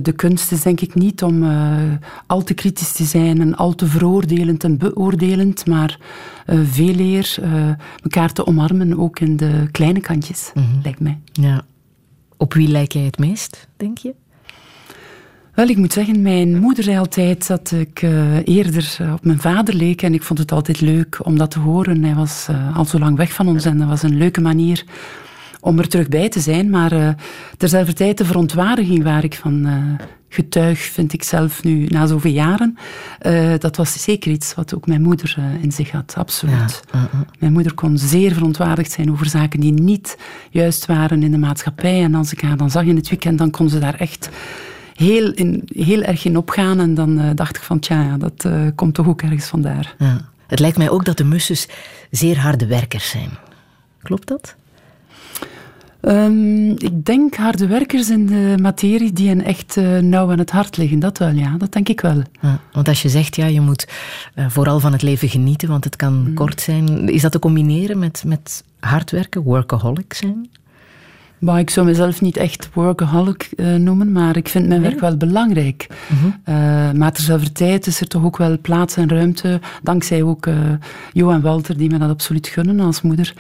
de 0.03 0.13
kunst 0.17 0.53
is 0.53 0.63
denk 0.63 0.81
ik 0.81 0.95
niet 0.95 1.23
om 1.23 1.43
uh, 1.43 1.77
al 2.27 2.43
te 2.43 2.55
kritisch 2.55 2.93
te 2.93 3.05
zijn 3.05 3.41
en 3.41 3.57
al 3.57 3.75
te 3.75 3.87
veroordelend 3.87 4.65
en 4.65 4.79
beoordelend, 4.79 5.67
maar 5.67 5.99
veel 6.47 6.99
eer 6.99 7.37
elkaar 8.03 8.33
te 8.33 8.47
omarmen, 8.47 8.99
ook 8.99 9.21
in 9.21 9.37
de 9.37 9.69
kleine 9.71 10.01
kantjes, 10.01 10.51
mm 10.55 10.81
lijkt 10.83 11.01
mij. 11.01 11.19
Ja. 11.33 11.65
Op 12.37 12.55
wie 12.55 12.69
lijk 12.69 12.93
jij 12.93 13.03
het 13.03 13.19
meest, 13.19 13.69
denk 13.77 13.99
je? 13.99 14.15
Wel, 15.55 15.69
ik 15.69 15.77
moet 15.77 15.93
zeggen, 15.93 16.23
mijn 16.23 16.59
moeder 16.59 16.85
zei 16.85 16.99
altijd 16.99 17.47
dat 17.47 17.71
ik 17.71 18.03
eerder 18.45 18.99
op 19.13 19.25
mijn 19.25 19.41
vader 19.41 19.75
leek. 19.75 20.03
En 20.03 20.15
ik 20.15 20.23
vond 20.23 20.39
het 20.39 20.53
altijd 20.53 20.81
leuk 20.81 21.19
om 21.23 21.39
dat 21.39 21.51
te 21.51 21.59
horen. 21.59 22.05
Hij 22.05 22.15
was 22.15 22.49
al 22.75 22.85
zo 22.85 22.99
lang 22.99 23.17
weg 23.17 23.33
van 23.33 23.49
ons 23.49 23.65
en 23.65 23.79
dat 23.79 23.89
was 23.89 24.03
een 24.03 24.17
leuke 24.17 24.41
manier 24.41 24.85
om 25.65 25.79
er 25.79 25.89
terug 25.89 26.09
bij 26.09 26.29
te 26.29 26.41
zijn. 26.41 26.71
Maar 26.71 26.93
uh, 26.93 27.09
terzelfde 27.57 27.93
tijd 27.93 28.19
de 28.19 28.25
verontwaardiging 28.25 29.03
waar 29.03 29.25
ik 29.25 29.35
van 29.35 29.69
getuig, 30.29 30.79
vind 30.79 31.13
ik 31.13 31.23
zelf 31.23 31.63
nu, 31.63 31.87
na 31.87 32.07
zoveel 32.07 32.31
jaren. 32.31 32.79
Uh, 33.27 33.53
dat 33.59 33.77
was 33.77 34.03
zeker 34.03 34.31
iets 34.31 34.55
wat 34.55 34.75
ook 34.75 34.87
mijn 34.87 35.03
moeder 35.03 35.37
in 35.61 35.73
zich 35.73 35.91
had, 35.91 36.15
absoluut. 36.17 36.83
Ja, 36.93 37.09
mijn 37.39 37.53
moeder 37.53 37.75
kon 37.75 37.99
zeer 37.99 38.33
verontwaardigd 38.33 38.93
zijn 38.93 39.11
over 39.11 39.27
zaken 39.27 39.61
die 39.61 39.73
niet 39.73 40.19
juist 40.51 40.87
waren 40.87 41.23
in 41.23 41.31
de 41.31 41.39
maatschappij. 41.39 42.03
En 42.03 42.15
als 42.15 42.33
ik 42.33 42.41
haar 42.41 42.57
dan 42.57 42.71
zag 42.71 42.85
in 42.85 42.97
het 42.97 43.09
weekend, 43.09 43.39
dan 43.39 43.51
kon 43.51 43.69
ze 43.69 43.79
daar 43.79 43.95
echt 43.95 44.29
heel, 44.95 45.33
in, 45.33 45.63
heel 45.75 46.03
erg 46.03 46.25
in 46.25 46.37
opgaan. 46.37 46.81
En 46.81 46.95
dan 46.95 47.35
dacht 47.35 47.57
ik 47.57 47.63
van, 47.63 47.79
tja, 47.79 48.17
dat 48.17 48.49
komt 48.75 48.95
toch 48.95 49.09
ook 49.09 49.23
ergens 49.23 49.47
vandaar. 49.47 49.95
Ja. 49.99 50.21
Het 50.47 50.59
lijkt 50.59 50.79
mij 50.79 50.91
ook 50.91 51.05
dat 51.05 51.17
de 51.17 51.25
musses 51.25 51.69
zeer 52.11 52.39
harde 52.39 52.67
werkers 52.67 53.09
zijn. 53.09 53.31
Klopt 54.03 54.29
dat? 54.29 54.57
Um, 56.09 56.71
ik 56.71 57.05
denk 57.05 57.35
harde 57.35 57.67
werkers 57.67 58.11
in 58.11 58.27
de 58.27 58.55
materie 58.61 59.13
die 59.13 59.29
hen 59.29 59.45
echt 59.45 59.77
uh, 59.77 59.99
nauw 59.99 60.31
aan 60.31 60.39
het 60.39 60.51
hart 60.51 60.77
liggen. 60.77 60.99
Dat 60.99 61.19
wel, 61.19 61.31
ja. 61.31 61.57
Dat 61.59 61.73
denk 61.73 61.89
ik 61.89 62.01
wel. 62.01 62.23
Ja, 62.41 62.61
want 62.73 62.89
als 62.89 63.03
je 63.03 63.09
zegt, 63.09 63.37
ja, 63.37 63.47
je 63.47 63.61
moet 63.61 63.89
uh, 64.35 64.47
vooral 64.49 64.81
van 64.81 64.93
het 64.93 65.03
leven 65.03 65.29
genieten, 65.29 65.69
want 65.69 65.85
het 65.85 65.97
kan 65.97 66.29
mm. 66.29 66.35
kort 66.35 66.61
zijn. 66.61 67.09
Is 67.09 67.23
dat 67.23 67.33
te 67.33 67.39
combineren 67.39 67.99
met, 67.99 68.23
met 68.27 68.65
hard 68.81 69.11
werken, 69.11 69.43
workaholic 69.43 70.15
zijn? 70.15 70.51
Maar 71.45 71.59
ik 71.59 71.71
zou 71.71 71.87
mezelf 71.87 72.21
niet 72.21 72.37
echt 72.37 72.69
workaholic 72.73 73.51
uh, 73.57 73.75
noemen, 73.75 74.13
maar 74.13 74.37
ik 74.37 74.49
vind 74.49 74.69
mijn 74.69 74.83
werk 74.83 75.01
wel 75.01 75.17
belangrijk. 75.17 75.87
Mm 76.09 76.17
-hmm. 76.19 76.55
uh, 76.55 76.91
maar 76.93 77.13
terzelfde 77.13 77.53
tijd 77.53 77.87
is 77.87 78.01
er 78.01 78.07
toch 78.07 78.25
ook 78.25 78.37
wel 78.37 78.59
plaats 78.61 78.97
en 78.97 79.09
ruimte, 79.09 79.61
dankzij 79.83 80.23
ook 80.23 80.47
uh, 80.47 80.55
Jo 81.13 81.31
en 81.31 81.41
Walter, 81.41 81.77
die 81.77 81.91
me 81.91 81.99
dat 81.99 82.11
absoluut 82.11 82.47
gunnen 82.47 82.81
als 82.81 83.03
moeder, 83.03 83.35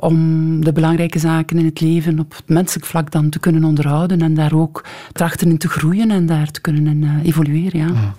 om 0.00 0.64
de 0.64 0.72
belangrijke 0.72 1.18
zaken 1.18 1.58
in 1.58 1.64
het 1.64 1.80
leven 1.80 2.18
op 2.18 2.36
het 2.36 2.48
menselijk 2.48 2.86
vlak 2.86 3.10
dan 3.10 3.28
te 3.28 3.38
kunnen 3.38 3.64
onderhouden 3.64 4.22
en 4.22 4.34
daar 4.34 4.54
ook 4.54 4.84
trachten 5.12 5.48
in 5.48 5.58
te 5.58 5.68
groeien 5.68 6.10
en 6.10 6.26
daar 6.26 6.50
te 6.50 6.60
kunnen 6.60 7.20
evolueren. 7.24 7.80
Ja. 7.80 7.86
Mm. 7.86 8.12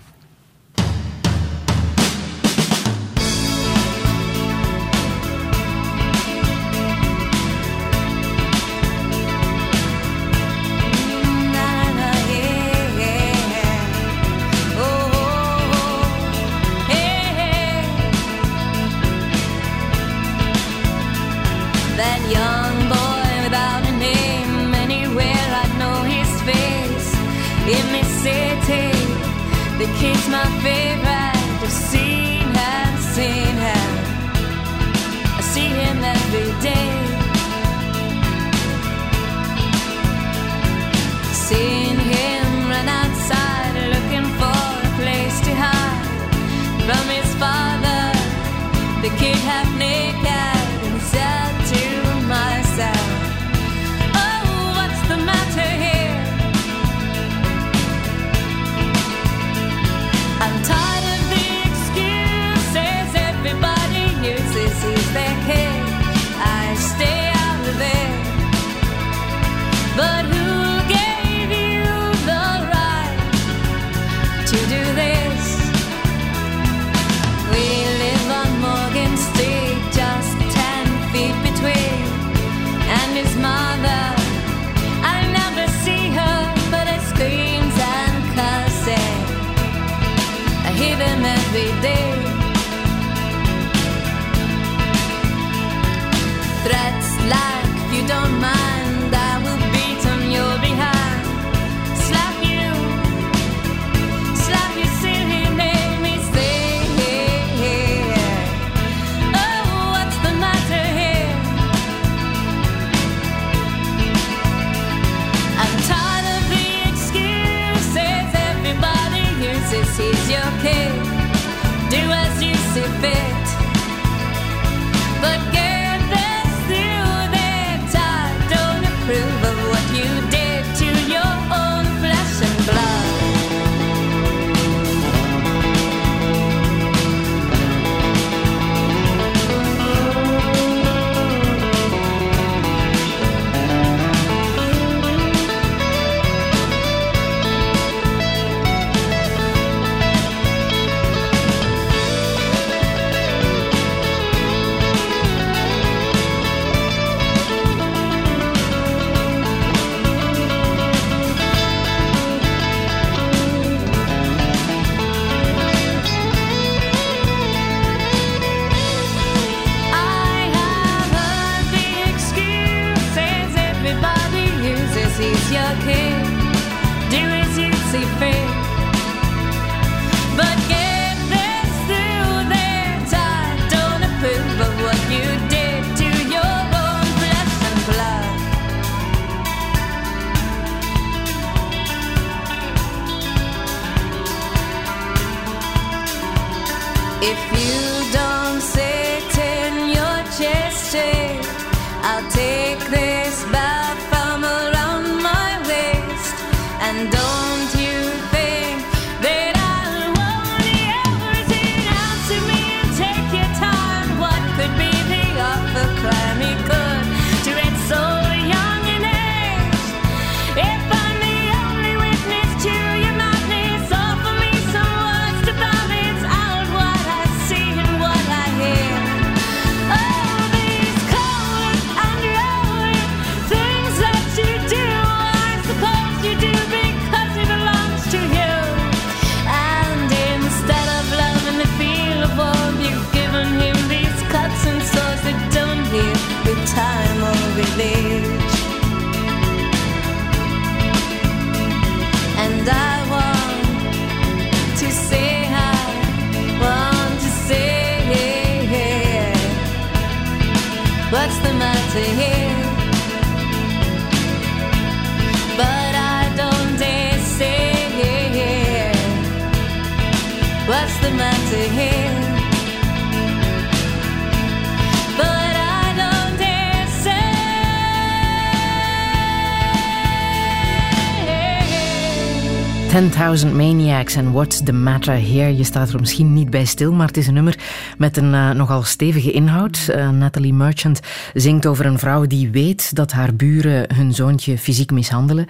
Maniacs 283.28 284.16
en 284.16 284.32
What's 284.32 284.64
the 284.64 284.72
Matter 284.72 285.14
Here. 285.14 285.58
Je 285.58 285.64
staat 285.64 285.90
er 285.90 286.00
misschien 286.00 286.34
niet 286.34 286.50
bij 286.50 286.66
stil, 286.66 286.94
maar 286.94 287.08
het 287.08 287.18
is 287.18 287.28
een 287.28 287.34
nummer 287.34 287.60
met 287.98 288.18
een 288.18 288.34
eh, 288.34 288.52
nogal 288.52 288.84
stevige 288.84 289.32
inhoud. 289.32 289.88
Eh, 289.88 290.10
Natalie 290.10 290.54
Merchant 290.54 291.00
zingt 291.34 291.66
over 291.66 291.86
een 291.86 292.00
vrouw 292.00 292.26
die 292.26 292.50
weet 292.50 292.96
dat 292.96 293.12
haar 293.12 293.36
buren 293.36 293.96
hun 293.96 294.14
zoontje 294.14 294.58
fysiek 294.58 294.92
mishandelen 294.92 295.48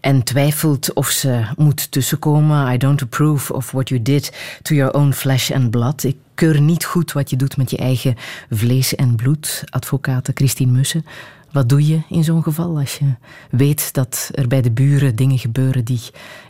en 0.00 0.22
twijfelt 0.22 0.92
of 0.92 1.08
ze 1.08 1.42
moet 1.56 1.90
tussenkomen. 1.90 2.72
I 2.72 2.76
don't 2.76 3.02
approve 3.02 3.52
of 3.52 3.70
what 3.70 3.88
you 3.88 4.02
did 4.02 4.58
to 4.62 4.74
your 4.74 4.92
own 4.94 5.12
flesh 5.12 5.50
and 5.50 5.70
blood. 5.70 6.04
Ik 6.04 6.16
keur 6.34 6.60
niet 6.60 6.84
goed 6.84 7.12
wat 7.12 7.30
je 7.30 7.36
doet 7.36 7.56
met 7.56 7.70
je 7.70 7.76
eigen 7.76 8.14
vlees 8.50 8.94
en 8.94 9.16
bloed. 9.16 9.64
Advocate 9.70 10.30
Christine 10.34 10.72
Mussen. 10.72 11.04
Wat 11.52 11.68
doe 11.68 11.86
je 11.86 12.00
in 12.08 12.24
zo'n 12.24 12.42
geval 12.42 12.78
als 12.78 12.98
je 12.98 13.14
weet 13.50 13.92
dat 13.92 14.30
er 14.32 14.48
bij 14.48 14.62
de 14.62 14.70
buren 14.70 15.16
dingen 15.16 15.38
gebeuren 15.38 15.84
die 15.84 16.00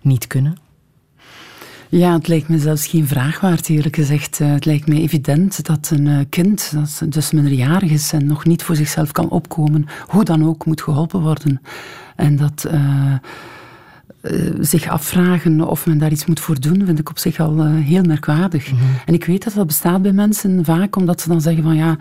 niet 0.03 0.27
kunnen? 0.27 0.67
Ja, 1.91 2.13
het 2.13 2.29
lijkt 2.29 2.49
me 2.49 2.59
zelfs 2.59 2.87
geen 2.87 3.07
vraag 3.07 3.41
waard, 3.41 3.69
eerlijk 3.69 3.97
gezegd. 3.97 4.41
Eh, 4.41 4.53
Het 4.53 4.65
lijkt 4.65 4.87
me 4.87 5.01
evident 5.01 5.67
dat 5.67 5.91
een 5.91 6.07
eh, 6.07 6.19
kind, 6.29 6.73
dat 6.75 7.03
dus 7.13 7.31
minderjarig 7.31 7.91
is 7.91 8.13
en 8.13 8.27
nog 8.27 8.45
niet 8.45 8.63
voor 8.63 8.77
zichzelf 8.77 9.13
kan 9.13 9.29
opkomen, 9.29 9.87
hoe 10.07 10.25
dan 10.25 10.45
ook 10.45 10.67
moet 10.67 10.83
geholpen 10.83 11.21
worden. 11.21 11.61
En 12.17 12.37
dat 12.37 12.65
eh, 12.65 13.15
zich 14.61 14.89
afvragen 14.89 15.69
of 15.69 15.87
men 15.87 15.99
daar 15.99 16.11
iets 16.11 16.27
moet 16.27 16.41
voor 16.41 16.61
doen, 16.61 16.87
vind 16.87 16.99
ik 16.99 17.11
op 17.11 17.19
zich 17.19 17.41
al 17.41 17.67
heel 17.67 18.03
merkwaardig. 18.03 18.71
En 19.07 19.15
ik 19.15 19.25
weet 19.25 19.45
dat 19.45 19.55
dat 19.55 19.67
bestaat 19.67 20.03
bij 20.03 20.13
mensen 20.13 20.65
vaak, 20.65 20.97
omdat 20.97 21.21
ze 21.21 21.29
dan 21.29 21.41
zeggen 21.41 21.63
van 21.63 21.77
ja, 21.77 21.97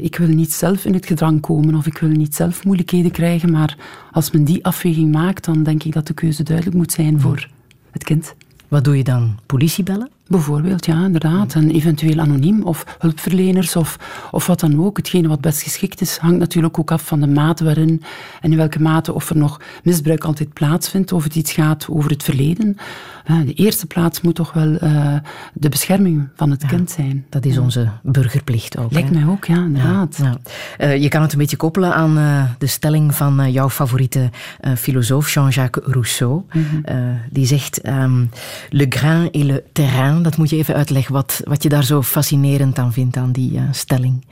ik 0.00 0.16
wil 0.16 0.28
niet 0.28 0.52
zelf 0.52 0.84
in 0.84 0.94
het 0.94 1.06
gedrang 1.06 1.40
komen 1.40 1.74
of 1.74 1.86
ik 1.86 1.98
wil 1.98 2.08
niet 2.08 2.34
zelf 2.34 2.64
moeilijkheden 2.64 3.10
krijgen, 3.10 3.50
maar 3.50 3.76
als 4.12 4.30
men 4.30 4.44
die 4.44 4.64
afweging 4.64 5.12
maakt, 5.12 5.44
dan 5.44 5.62
denk 5.62 5.82
ik 5.82 5.92
dat 5.92 6.06
de 6.06 6.14
keuze 6.14 6.42
duidelijk 6.42 6.76
moet 6.76 6.92
zijn 6.92 7.20
voor 7.20 7.48
het 7.90 8.04
kind. 8.04 8.34
Wat 8.70 8.84
doe 8.84 8.96
je 8.96 9.04
dan? 9.04 9.38
Politie 9.46 9.84
bellen? 9.84 10.10
Bijvoorbeeld, 10.30 10.86
ja, 10.86 11.04
inderdaad. 11.04 11.54
En 11.54 11.70
eventueel 11.70 12.18
anoniem 12.18 12.62
of 12.62 12.96
hulpverleners 12.98 13.76
of, 13.76 13.98
of 14.30 14.46
wat 14.46 14.60
dan 14.60 14.84
ook. 14.84 14.96
Hetgene 14.96 15.28
wat 15.28 15.40
best 15.40 15.62
geschikt 15.62 16.00
is, 16.00 16.16
hangt 16.16 16.38
natuurlijk 16.38 16.78
ook 16.78 16.90
af 16.90 17.02
van 17.02 17.20
de 17.20 17.26
mate 17.26 17.64
waarin 17.64 18.02
en 18.40 18.50
in 18.50 18.56
welke 18.56 18.82
mate 18.82 19.12
of 19.12 19.30
er 19.30 19.36
nog 19.36 19.60
misbruik 19.82 20.24
altijd 20.24 20.52
plaatsvindt, 20.52 21.12
of 21.12 21.24
het 21.24 21.34
iets 21.34 21.52
gaat 21.52 21.86
over 21.90 22.10
het 22.10 22.22
verleden. 22.22 22.76
Eh, 23.24 23.36
de 23.46 23.52
eerste 23.52 23.86
plaats 23.86 24.20
moet 24.20 24.34
toch 24.34 24.52
wel 24.52 24.76
eh, 24.76 25.14
de 25.52 25.68
bescherming 25.68 26.28
van 26.34 26.50
het 26.50 26.66
kind 26.66 26.90
zijn. 26.90 27.26
Dat 27.28 27.44
is 27.44 27.58
onze 27.58 27.88
burgerplicht 28.02 28.78
ook. 28.78 28.92
Lijkt 28.92 29.08
hè? 29.08 29.14
mij 29.14 29.32
ook, 29.32 29.44
ja, 29.44 29.56
inderdaad. 29.56 30.18
Ja. 30.22 30.36
Eh, 30.78 31.02
je 31.02 31.08
kan 31.08 31.22
het 31.22 31.32
een 31.32 31.38
beetje 31.38 31.56
koppelen 31.56 31.94
aan 31.94 32.14
de 32.58 32.66
stelling 32.66 33.14
van 33.14 33.52
jouw 33.52 33.70
favoriete 33.70 34.30
filosoof 34.76 35.34
Jean-Jacques 35.34 35.92
Rousseau. 35.92 36.42
Eh, 36.84 36.96
die 37.30 37.46
zegt: 37.46 37.80
ehm, 37.80 38.24
Le 38.68 38.86
grain 38.88 39.30
et 39.30 39.42
le 39.42 39.64
terrain. 39.72 40.19
Dat 40.22 40.36
moet 40.36 40.50
je 40.50 40.56
even 40.56 40.74
uitleggen 40.74 41.12
wat, 41.12 41.40
wat 41.44 41.62
je 41.62 41.68
daar 41.68 41.84
zo 41.84 42.02
fascinerend 42.02 42.78
aan 42.78 42.92
vindt 42.92 43.16
aan 43.16 43.32
die 43.32 43.56
eh, 43.56 43.62
stelling. 43.70 44.24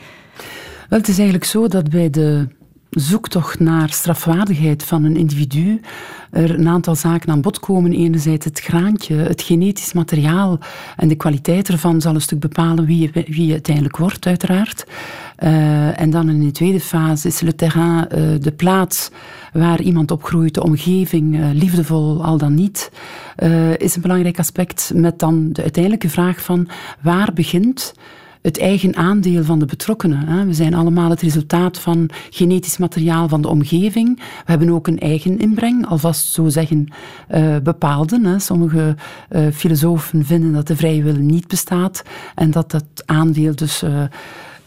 Wel, 0.88 0.98
het 0.98 1.08
is 1.08 1.16
eigenlijk 1.16 1.44
zo 1.44 1.68
dat 1.68 1.90
bij 1.90 2.10
de 2.10 2.48
zoektocht 2.90 3.60
naar 3.60 3.90
strafwaardigheid 3.90 4.84
van 4.84 5.04
een 5.04 5.16
individu 5.16 5.80
er 6.30 6.58
een 6.58 6.68
aantal 6.68 6.94
zaken 6.94 7.30
aan 7.30 7.40
bod 7.40 7.60
komen. 7.60 7.92
Enerzijds 7.92 8.44
het 8.44 8.60
graantje, 8.60 9.14
het 9.14 9.42
genetisch 9.42 9.92
materiaal 9.92 10.58
en 10.96 11.08
de 11.08 11.14
kwaliteit 11.14 11.68
ervan 11.68 12.00
zal 12.00 12.14
een 12.14 12.20
stuk 12.20 12.40
bepalen 12.40 12.84
wie 12.84 13.10
je, 13.12 13.24
wie 13.26 13.52
uiteindelijk 13.52 13.96
wordt, 13.96 14.26
uiteraard. 14.26 14.86
Eh, 15.36 16.00
en 16.00 16.10
dan 16.10 16.28
in 16.28 16.44
de 16.44 16.50
tweede 16.50 16.80
fase 16.80 17.28
is 17.28 17.40
le 17.40 17.54
terrain 17.54 18.08
eh, 18.08 18.20
de 18.40 18.52
plaats 18.52 19.10
waar 19.52 19.80
iemand 19.80 20.10
opgroeit, 20.10 20.54
de 20.54 20.62
omgeving, 20.62 21.40
eh, 21.40 21.48
liefdevol 21.52 22.24
al 22.24 22.38
dan 22.38 22.54
niet, 22.54 22.90
is 23.76 23.96
een 23.96 24.02
belangrijk 24.02 24.38
aspect 24.38 24.92
met 24.94 25.18
dan 25.18 25.52
de 25.52 25.62
uiteindelijke 25.62 26.08
vraag 26.08 26.42
van 26.42 26.68
waar 27.00 27.32
begint 27.32 27.94
het 28.42 28.58
eigen 28.58 28.96
aandeel 28.96 29.44
van 29.44 29.58
de 29.58 29.66
betrokkenen. 29.66 30.46
We 30.46 30.54
zijn 30.54 30.74
allemaal 30.74 31.10
het 31.10 31.20
resultaat 31.20 31.78
van 31.78 32.10
genetisch 32.30 32.78
materiaal 32.78 33.28
van 33.28 33.42
de 33.42 33.48
omgeving. 33.48 34.16
We 34.16 34.22
hebben 34.44 34.70
ook 34.70 34.86
een 34.86 34.98
eigen 34.98 35.38
inbreng, 35.38 35.86
alvast 35.86 36.26
zo 36.26 36.48
zeggen 36.48 36.88
eh, 37.28 37.56
bepaalden. 37.62 38.24
hè. 38.24 38.38
Sommige 38.38 38.96
eh, 39.28 39.46
filosofen 39.52 40.24
vinden 40.24 40.52
dat 40.52 40.66
de 40.66 40.76
vrije 40.76 41.02
wil 41.02 41.16
niet 41.16 41.48
bestaat 41.48 42.02
en 42.34 42.50
dat 42.50 42.70
dat 42.70 42.84
aandeel 43.04 43.54
dus 43.54 43.82
eh, 43.82 44.02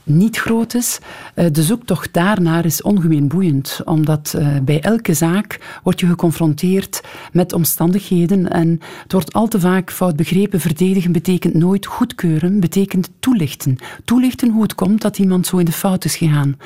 niet 0.04 0.38
groot 0.38 0.74
is. 0.74 1.00
Eh, 1.34 1.46
de 1.52 1.64
zoektocht 1.64 2.14
daarnaar 2.14 2.66
is 2.66 2.82
ongemeen 2.82 3.28
boeiend, 3.28 3.82
omdat 3.86 4.34
eh, 4.38 4.48
bij 4.64 4.82
elke 4.82 5.14
zaak 5.14 5.80
word 5.84 6.00
je 6.00 6.08
geconfronteerd 6.08 7.02
met 7.32 7.54
omstandigheden 7.54 8.52
en 8.52 8.80
het 9.04 9.12
wordt 9.12 9.34
al 9.34 9.48
te 9.48 9.60
vaak 9.60 9.92
fout 9.92 10.16
begrepen. 10.16 10.60
Verdedigen 10.60 11.12
betekent 11.12 11.54
nooit 11.54 11.86
goedkeuren, 11.86 12.60
betekent 12.60 13.10
toelichten. 13.20 13.78
Toelichten 14.06 14.50
hoe 14.50 14.62
het 14.62 14.76
komt 14.76 15.02
dat 15.02 15.18
iemand 15.18 15.48
zo 15.48 15.58
in 15.58 15.66
de 15.66 15.72
fout 15.72 16.06
is 16.06 16.16
gegaan. 16.16 16.58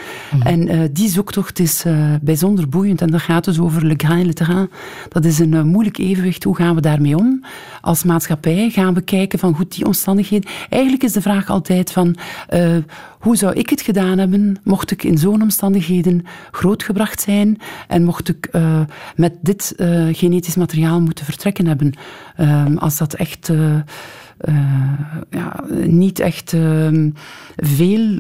En 0.44 0.68
eh, 0.68 0.80
die 0.92 1.10
zoektocht 1.10 1.60
is 1.60 1.84
bijzonder 2.22 2.70
boeiend 2.70 3.02
en 3.02 3.12
dat 3.12 3.22
gaat 3.22 3.44
dus 3.46 3.60
over 3.60 3.86
le 3.86 3.94
grain 3.98 4.20
et 4.20 4.26
le 4.26 4.34
terrain. 4.34 4.70
Dat 5.10 5.26
is 5.26 5.40
een 5.40 5.68
moeilijk 5.68 5.98
evenwicht. 5.98 6.44
Hoe 6.44 6.56
gaan 6.56 6.76
we 6.76 6.82
daarmee 6.82 7.18
om? 7.18 7.46
Als 7.82 8.04
maatschappij 8.04 8.70
gaan 8.70 8.94
we 8.94 9.02
kijken 9.02 9.40
van 9.40 9.56
goed, 9.56 9.76
die 9.76 9.86
omstandigheden. 9.86 10.50
Eigenlijk 10.70 11.04
is 11.04 11.12
de 11.12 11.22
vraag 11.22 11.50
altijd 11.50 11.92
van 11.92 12.16
hoe 13.26 13.36
zou 13.36 13.54
ik 13.54 13.70
het 13.70 13.82
gedaan 13.82 14.18
hebben 14.18 14.58
mocht 14.64 14.92
ik 14.92 15.04
in 15.04 15.18
zo'n 15.18 15.42
omstandigheden 15.42 16.26
grootgebracht 16.52 17.22
zijn 17.22 17.58
en 17.88 18.04
mocht 18.04 18.30
ik 18.30 18.48
uh, 18.52 18.82
met 19.16 19.34
dit 19.42 19.74
uh, 19.78 20.08
genetisch 20.12 20.56
materiaal 20.56 21.02
moeten 21.02 21.26
vertrekken 21.26 21.68
hebben? 21.68 21.94
Uh, 22.40 22.66
als 22.76 22.98
dat 22.98 23.14
echt 23.14 23.52
ja, 25.30 25.64
niet 25.86 26.20
echt 26.20 26.54
ehm, 26.54 27.10
veel 27.56 28.20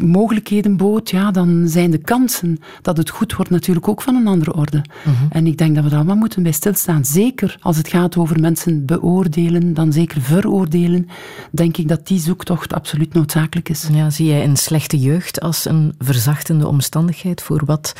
mogelijkheden 0.00 0.76
bood, 0.76 1.10
ja, 1.10 1.30
dan 1.30 1.68
zijn 1.68 1.90
de 1.90 1.98
kansen 1.98 2.58
dat 2.82 2.96
het 2.96 3.10
goed 3.10 3.34
wordt 3.34 3.50
natuurlijk 3.50 3.88
ook 3.88 4.02
van 4.02 4.14
een 4.14 4.26
andere 4.26 4.54
orde. 4.54 4.84
Mhm. 5.04 5.14
En 5.30 5.46
ik 5.46 5.58
denk 5.58 5.74
dat 5.74 5.84
we 5.84 5.90
daar 5.90 5.98
allemaal 5.98 6.16
moeten 6.16 6.42
bij 6.42 6.52
stilstaan. 6.52 7.04
Zeker 7.04 7.56
als 7.60 7.76
het 7.76 7.88
gaat 7.88 8.16
over 8.16 8.40
mensen 8.40 8.86
beoordelen, 8.86 9.74
dan 9.74 9.92
zeker 9.92 10.20
veroordelen, 10.20 11.08
denk 11.50 11.76
ik 11.76 11.88
dat 11.88 12.06
die 12.06 12.18
zoektocht 12.18 12.72
absoluut 12.72 13.14
noodzakelijk 13.14 13.68
is. 13.68 13.88
Ja, 13.92 14.10
zie 14.10 14.26
jij 14.26 14.44
een 14.44 14.56
slechte 14.56 14.98
jeugd 14.98 15.40
als 15.40 15.64
een 15.64 15.94
verzachtende 15.98 16.66
omstandigheid 16.66 17.42
voor 17.42 17.62
wat 17.64 17.92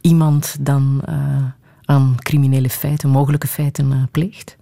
iemand 0.00 0.56
dan 0.60 1.02
uh, 1.08 1.14
aan 1.84 2.14
criminele 2.16 2.70
feiten, 2.70 3.08
mogelijke 3.08 3.46
feiten 3.46 3.90
uh, 3.90 4.02
pleegt? 4.10 4.58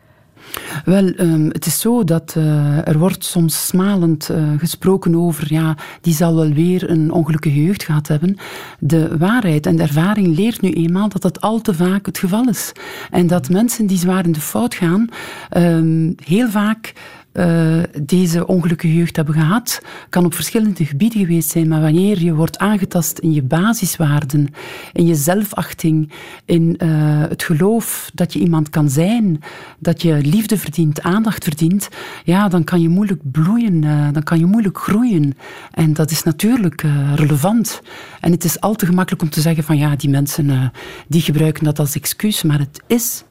Wel, 0.84 1.12
um, 1.16 1.48
het 1.52 1.66
is 1.66 1.80
zo 1.80 2.04
dat 2.04 2.34
uh, 2.38 2.88
er 2.88 2.98
wordt 2.98 3.24
soms 3.24 3.66
smalend 3.66 4.28
uh, 4.30 4.52
gesproken 4.58 5.14
over, 5.14 5.52
ja, 5.52 5.76
die 6.00 6.14
zal 6.14 6.34
wel 6.34 6.52
weer 6.52 6.90
een 6.90 7.12
ongelukkige 7.12 7.64
jeugd 7.64 7.82
gehad 7.82 8.08
hebben. 8.08 8.36
De 8.78 9.18
waarheid 9.18 9.66
en 9.66 9.76
de 9.76 9.82
ervaring 9.82 10.36
leert 10.36 10.60
nu 10.60 10.70
eenmaal 10.70 11.08
dat 11.08 11.22
dat 11.22 11.40
al 11.40 11.60
te 11.60 11.74
vaak 11.74 12.06
het 12.06 12.18
geval 12.18 12.48
is. 12.48 12.72
En 13.10 13.26
dat 13.26 13.48
mensen 13.48 13.86
die 13.86 13.98
zwaar 13.98 14.24
in 14.24 14.32
de 14.32 14.40
fout 14.40 14.74
gaan, 14.74 15.08
um, 15.56 16.14
heel 16.24 16.48
vaak 16.48 16.94
uh, 17.32 17.82
deze 18.02 18.46
ongelukkige 18.46 18.94
jeugd 18.94 19.16
hebben 19.16 19.34
gehad, 19.34 19.82
kan 20.08 20.24
op 20.24 20.34
verschillende 20.34 20.84
gebieden 20.84 21.20
geweest 21.20 21.50
zijn. 21.50 21.68
Maar 21.68 21.80
wanneer 21.80 22.22
je 22.22 22.34
wordt 22.34 22.58
aangetast 22.58 23.18
in 23.18 23.32
je 23.32 23.42
basiswaarden, 23.42 24.48
in 24.92 25.06
je 25.06 25.14
zelfachting, 25.14 26.12
in 26.44 26.76
uh, 26.82 26.88
het 27.28 27.42
geloof 27.42 28.10
dat 28.14 28.32
je 28.32 28.38
iemand 28.38 28.70
kan 28.70 28.90
zijn, 28.90 29.40
dat 29.78 30.02
je 30.02 30.14
liefde 30.22 30.58
verdient, 30.58 31.02
aandacht 31.02 31.44
verdient, 31.44 31.88
ja, 32.24 32.48
dan 32.48 32.64
kan 32.64 32.80
je 32.80 32.88
moeilijk 32.88 33.20
bloeien, 33.30 33.82
uh, 33.82 34.08
dan 34.12 34.22
kan 34.22 34.38
je 34.38 34.46
moeilijk 34.46 34.78
groeien. 34.78 35.36
En 35.70 35.92
dat 35.92 36.10
is 36.10 36.22
natuurlijk 36.22 36.84
relevant. 37.14 37.82
En 38.20 38.30
het 38.30 38.44
is 38.44 38.60
al 38.60 38.74
te 38.74 38.86
gemakkelijk 38.86 39.22
om 39.22 39.30
te 39.30 39.40
zeggen 39.40 39.64
van 39.64 39.78
ja, 39.78 39.96
die 39.96 40.10
mensen 40.10 40.72
die 41.08 41.20
gebruiken 41.20 41.64
dat 41.64 41.78
als 41.78 41.94
excuus, 41.94 42.42
maar 42.42 42.58
het 42.58 42.82
is 42.86 43.24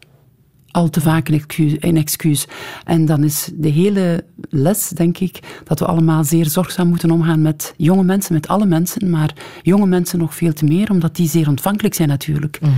al 0.72 0.90
te 0.90 1.02
vaak 1.02 1.28
een 1.28 1.34
excuus, 1.34 1.76
een 1.80 1.98
excuus. 1.98 2.48
En 2.84 3.06
dan 3.06 3.24
is 3.24 3.50
de 3.54 3.70
hele 3.70 4.26
les, 4.50 4.90
denk 4.90 5.18
ik, 5.18 5.40
dat 5.64 5.80
we 5.80 5.86
allemaal 5.86 6.24
zeer 6.24 6.46
zorgzaam 6.46 6.88
moeten 6.88 7.12
omgaan 7.12 7.42
met 7.42 7.74
jonge 7.78 8.04
mensen, 8.04 8.34
met 8.34 8.48
alle 8.48 8.66
mensen, 8.66 9.10
maar 9.10 9.34
jonge 9.62 9.86
mensen 9.86 10.20
nog 10.20 10.36
veel 10.36 10.54
te 10.54 10.66
meer, 10.66 10.90
omdat 10.92 11.16
die 11.16 11.30
zeer 11.30 11.48
ontvankelijk 11.48 11.96
zijn 11.96 12.10
natuurlijk. 12.10 12.60
Mhm. 12.62 12.72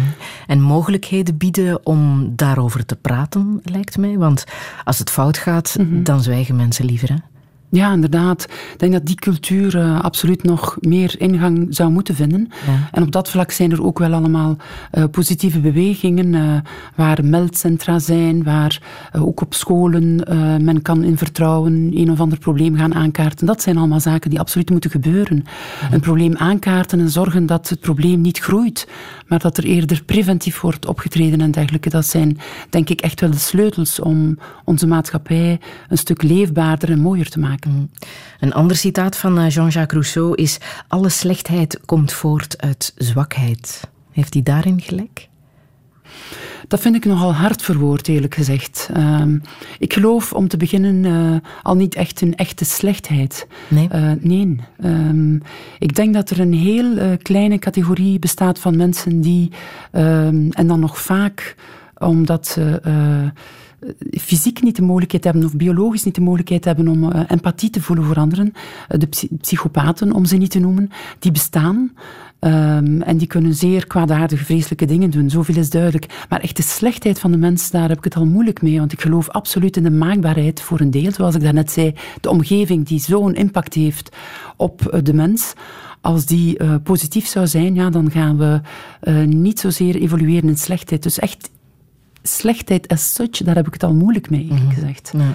En 0.48 0.62
mogelijkheden 0.62 1.38
bieden 1.38 1.86
om 1.86 2.34
daarover 2.36 2.86
te 2.86 2.96
praten, 2.96 3.62
lijkt 3.64 3.98
mij. 3.98 4.18
Want 4.18 4.44
als 4.84 5.00
het 5.00 5.10
fout 5.10 5.38
gaat, 5.38 5.76
mhm. 5.80 6.04
dan 6.04 6.24
zwijgen 6.24 6.56
mensen 6.56 6.86
liever. 6.86 7.10
Hè? 7.10 7.16
Ja, 7.72 7.94
inderdaad. 7.94 8.44
Ik 8.44 8.80
denk 8.80 8.92
dat 8.92 9.06
die 9.06 9.16
cultuur 9.16 9.76
uh, 9.76 10.00
absoluut 10.02 10.44
nog 10.44 10.78
meer 10.80 11.16
ingang 11.18 11.68
zou 11.70 11.92
moeten 11.92 12.16
vinden. 12.16 12.48
Ja. 12.68 12.90
En 12.92 13.04
op 13.04 13.12
dat 13.12 13.30
vlak 13.30 13.52
zijn 13.52 13.72
er 13.72 13.84
ook 13.84 14.00
wel 14.00 14.14
allemaal 14.14 14.58
uh, 14.94 15.04
positieve 15.12 15.60
bewegingen, 15.60 16.34
uh, 16.34 16.58
waar 16.96 17.26
meldcentra 17.26 18.00
zijn, 18.00 18.44
waar 18.44 18.82
ook 19.18 19.42
op 19.42 19.54
scholen 19.54 20.16
men 20.64 20.82
kan 20.82 21.04
in 21.04 21.18
vertrouwen 21.18 21.92
een 21.96 22.12
of 22.12 22.20
ander 22.20 22.38
probleem 22.38 22.76
gaan 22.76 22.96
aankaarten. 22.96 23.46
Dat 23.46 23.62
zijn 23.62 23.78
allemaal 23.78 24.00
zaken 24.00 24.30
die 24.30 24.40
absoluut 24.40 24.70
moeten 24.70 24.92
gebeuren. 24.92 25.44
Ja. 25.82 25.94
Een 25.94 26.00
probleem 26.00 26.36
aankaarten 26.36 27.00
en 27.00 27.10
zorgen 27.10 27.46
dat 27.46 27.70
het 27.70 27.80
probleem 27.80 28.22
niet 28.22 28.40
groeit, 28.40 28.88
maar 29.28 29.40
dat 29.40 29.58
er 29.58 29.64
eerder 29.64 30.04
preventief 30.04 30.62
wordt 30.62 30.86
opgetreden 30.86 31.42
en 31.42 31.52
dergelijke. 31.52 31.90
Dat 31.90 32.06
zijn, 32.06 32.38
denk 32.70 32.90
ik, 32.90 33.02
echt 33.02 33.20
wel 33.20 33.32
de 33.32 33.38
sleutels 33.38 34.00
om 34.00 34.38
onze 34.64 34.88
maatschappij 34.88 35.60
een 35.88 35.98
stuk 35.98 36.24
leefbaarder 36.24 36.90
en 36.90 37.00
mooier 37.00 37.30
te 37.30 37.40
maken. 37.40 37.59
Een 38.39 38.53
ander 38.53 38.78
citaat 38.78 39.18
van 39.18 39.39
eh, 39.39 39.49
Jean-Jacques 39.49 39.91
Rousseau 39.91 40.36
is: 40.36 40.57
Alle 40.88 41.10
slechtheid 41.10 41.80
komt 41.86 42.14
voort 42.14 42.62
uit 42.62 42.93
zwakheid. 42.97 43.82
Heeft 44.12 44.34
hij 44.34 44.43
daarin 44.43 44.82
gelijk? 44.82 45.28
Dat 46.68 46.80
vind 46.80 46.95
ik 46.95 47.05
nogal 47.05 47.34
hard 47.34 47.62
verwoord, 47.62 48.07
eerlijk 48.07 48.36
gezegd. 48.36 48.89
Uh, 48.97 49.22
ik 49.80 49.93
geloof 49.93 50.34
om 50.34 50.47
te 50.47 50.57
beginnen 50.57 51.03
uh, 51.03 51.38
al 51.62 51.76
niet 51.76 51.95
echt 51.95 52.22
een 52.22 52.36
echte 52.36 52.66
slechtheid. 52.66 53.47
Nee. 53.68 53.89
Uh, 53.95 54.12
nee. 54.20 54.55
Um, 54.84 55.41
ik 55.80 55.95
denk 55.95 56.14
dat 56.14 56.30
er 56.30 56.39
een 56.39 56.53
heel 56.53 57.18
kleine 57.18 57.60
categorie 57.60 58.20
bestaat 58.20 58.60
van 58.60 58.78
mensen 58.78 59.22
die, 59.22 59.51
um, 59.91 60.51
en 60.51 60.68
dan 60.68 60.80
nog 60.80 61.01
vaak 61.01 61.55
omdat 61.99 62.47
ze 62.47 62.80
eh, 62.84 63.41
fysiek 64.12 64.62
niet 64.62 64.76
de 64.76 64.82
mogelijkheid 64.82 65.24
hebben 65.24 65.44
of 65.44 65.56
biologisch 65.56 66.04
niet 66.04 66.16
de 66.16 66.22
mogelijkheid 66.22 66.66
hebben 66.66 66.88
om 66.88 67.04
uh, 67.04 67.22
empathie 67.28 67.70
te 67.70 67.82
voelen 67.82 68.06
voor 68.06 68.16
anderen. 68.16 68.54
Uh, 68.56 69.00
de 69.00 69.10
psychopaten, 69.42 70.14
om 70.14 70.26
ze 70.26 70.38
niet 70.38 70.52
te 70.52 70.60
noemen, 70.60 70.90
die 71.20 71.32
bestaan. 71.32 71.92
Um, 72.42 73.02
en 73.02 73.18
die 73.18 73.28
kunnen 73.28 73.54
zeer 73.54 73.88
kwaadaardige, 73.88 74.46
vreselijke 74.46 74.86
dingen 74.86 75.10
doen. 75.10 75.30
Zoveel 75.30 75.56
is 75.56 75.70
duidelijk. 75.70 76.26
Maar 76.30 76.40
echt 76.40 76.56
de 76.56 76.64
slechtheid 76.64 77.20
van 77.20 77.32
de 77.32 77.38
mens, 77.38 77.72
daar 77.72 77.90
heb 77.90 77.98
ik 77.98 78.04
het 78.04 78.16
al 78.16 78.26
moeilijk 78.26 78.62
mee. 78.62 78.80
Want 78.80 78.92
ik 78.92 79.02
geloof 79.02 79.30
absoluut 79.30 79.78
in 79.78 79.84
de 79.84 79.92
maakbaarheid 79.92 80.62
voor 80.62 80.80
een 80.80 80.92
deel. 80.92 81.12
Zoals 81.12 81.36
ik 81.36 81.42
daarnet 81.42 81.72
zei, 81.72 81.94
de 82.22 82.30
omgeving 82.30 82.88
die 82.88 83.00
zo'n 83.00 83.36
impact 83.36 83.74
heeft 83.74 84.16
op 84.56 85.00
de 85.04 85.14
mens. 85.14 85.54
Als 86.02 86.26
die 86.26 86.80
positief 86.80 87.28
zou 87.28 87.48
zijn, 87.48 87.76
ja, 87.76 87.90
dan 87.90 88.12
gaan 88.12 88.38
we 88.38 88.62
niet 89.26 89.60
zozeer 89.60 89.96
evolueren 89.96 90.50
in 90.50 90.58
slechtheid. 90.58 91.04
Dus 91.04 91.20
echt 91.20 91.50
slechtheid 92.38 92.88
as 92.88 93.14
such, 93.14 93.30
daar 93.30 93.56
heb 93.56 93.68
ik 93.68 93.74
het 93.74 93.84
al 93.84 93.94
moeilijk 93.94 94.30
mee, 94.30 94.44
eerlijk 94.44 94.62
mhm. 94.62 94.74
gezegd. 94.74 95.12
Ja. 95.18 95.34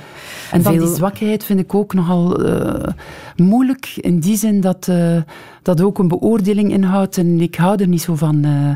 En 0.50 0.62
dan 0.62 0.78
die 0.78 0.94
zwakheid 0.94 1.44
vind 1.44 1.60
ik 1.60 1.74
ook 1.74 1.94
nogal 1.94 2.46
uh, 2.46 2.88
moeilijk, 3.36 3.96
in 4.00 4.20
die 4.20 4.36
zin 4.36 4.60
dat 4.60 4.86
uh, 4.90 5.22
dat 5.62 5.80
ook 5.80 5.98
een 5.98 6.08
beoordeling 6.08 6.72
inhoudt. 6.72 7.16
En 7.16 7.40
ik 7.40 7.54
hou 7.54 7.80
er 7.80 7.88
niet 7.88 8.02
zo 8.02 8.14
van. 8.14 8.46
Uh, 8.46 8.74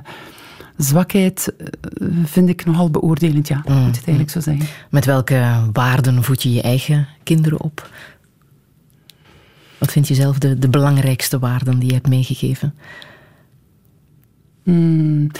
zwakheid 0.77 1.53
vind 2.25 2.49
ik 2.49 2.65
nogal 2.65 2.91
beoordelend, 2.91 3.49
ja, 3.49 3.63
mm. 3.67 3.75
moet 3.75 3.97
het 3.97 4.07
eigenlijk 4.07 4.31
zo 4.31 4.41
zeggen. 4.41 4.67
Met 4.91 5.05
welke 5.05 5.69
waarden 5.73 6.23
voed 6.23 6.43
je 6.43 6.53
je 6.53 6.63
eigen 6.63 7.09
kinderen 7.23 7.61
op? 7.61 7.91
Wat 9.79 9.93
vind 9.93 10.09
je 10.09 10.15
zelf 10.15 10.39
de, 10.39 10.59
de 10.59 10.69
belangrijkste 10.69 11.39
waarden 11.39 11.79
die 11.79 11.89
je 11.89 11.95
hebt 11.95 12.09
meegegeven? 12.09 12.75
Mm. 14.63 15.31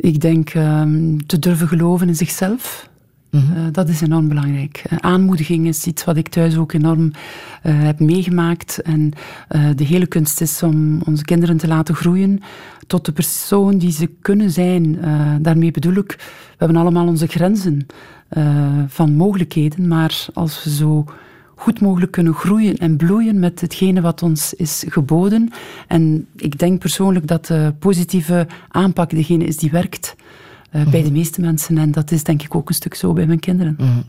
Ik 0.00 0.20
denk 0.20 0.54
um, 0.54 1.26
te 1.26 1.38
durven 1.38 1.68
geloven 1.68 2.08
in 2.08 2.16
zichzelf. 2.16 2.88
Mm 3.30 3.40
-hmm. 3.40 3.56
uh, 3.56 3.72
dat 3.72 3.88
is 3.88 4.00
enorm 4.00 4.28
belangrijk. 4.28 4.84
Uh, 4.92 4.98
aanmoediging 4.98 5.66
is 5.66 5.86
iets 5.86 6.04
wat 6.04 6.16
ik 6.16 6.28
thuis 6.28 6.56
ook 6.56 6.72
enorm 6.72 7.04
uh, 7.04 7.10
heb 7.62 8.00
meegemaakt. 8.00 8.82
En 8.82 9.12
de 9.76 9.84
hele 9.84 10.06
kunst 10.06 10.40
is 10.40 10.62
om 10.62 11.02
onze 11.02 11.24
kinderen 11.24 11.56
te 11.56 11.68
laten 11.68 11.94
groeien 11.94 12.40
tot 12.86 13.04
de 13.04 13.12
persoon 13.12 13.78
die 13.78 13.92
ze 13.92 14.10
kunnen 14.22 14.50
zijn. 14.50 14.98
daarmee 15.42 15.70
bedoel 15.70 15.94
ik, 15.94 16.16
we 16.18 16.56
hebben 16.56 16.76
allemaal 16.76 17.06
onze 17.06 17.26
grenzen 17.26 17.86
van 18.86 19.12
mogelijkheden. 19.12 19.88
Maar 19.88 20.26
als 20.34 20.64
we 20.64 20.70
zo 20.70 21.04
goed 21.60 21.80
mogelijk 21.80 22.12
kunnen 22.12 22.34
groeien 22.34 22.76
en 22.76 22.96
bloeien 22.96 23.38
met 23.38 23.60
hetgene 23.60 24.00
wat 24.00 24.22
ons 24.22 24.54
is 24.54 24.84
geboden. 24.88 25.50
En 25.86 26.26
ik 26.36 26.58
denk 26.58 26.78
persoonlijk 26.78 27.26
dat 27.26 27.46
de 27.46 27.74
positieve 27.78 28.46
aanpak 28.68 29.10
degene 29.10 29.44
is 29.44 29.56
die 29.56 29.70
werkt 29.70 30.16
uh, 30.72 30.90
bij 30.90 31.02
de 31.02 31.12
meeste 31.12 31.40
mensen. 31.40 31.78
En 31.78 31.90
dat 31.90 32.10
is 32.10 32.24
denk 32.24 32.42
ik 32.42 32.54
ook 32.54 32.68
een 32.68 32.74
stuk 32.74 32.94
zo 32.94 33.12
bij 33.12 33.26
mijn 33.26 33.38
kinderen. 33.38 33.76
Mm. 33.78 34.04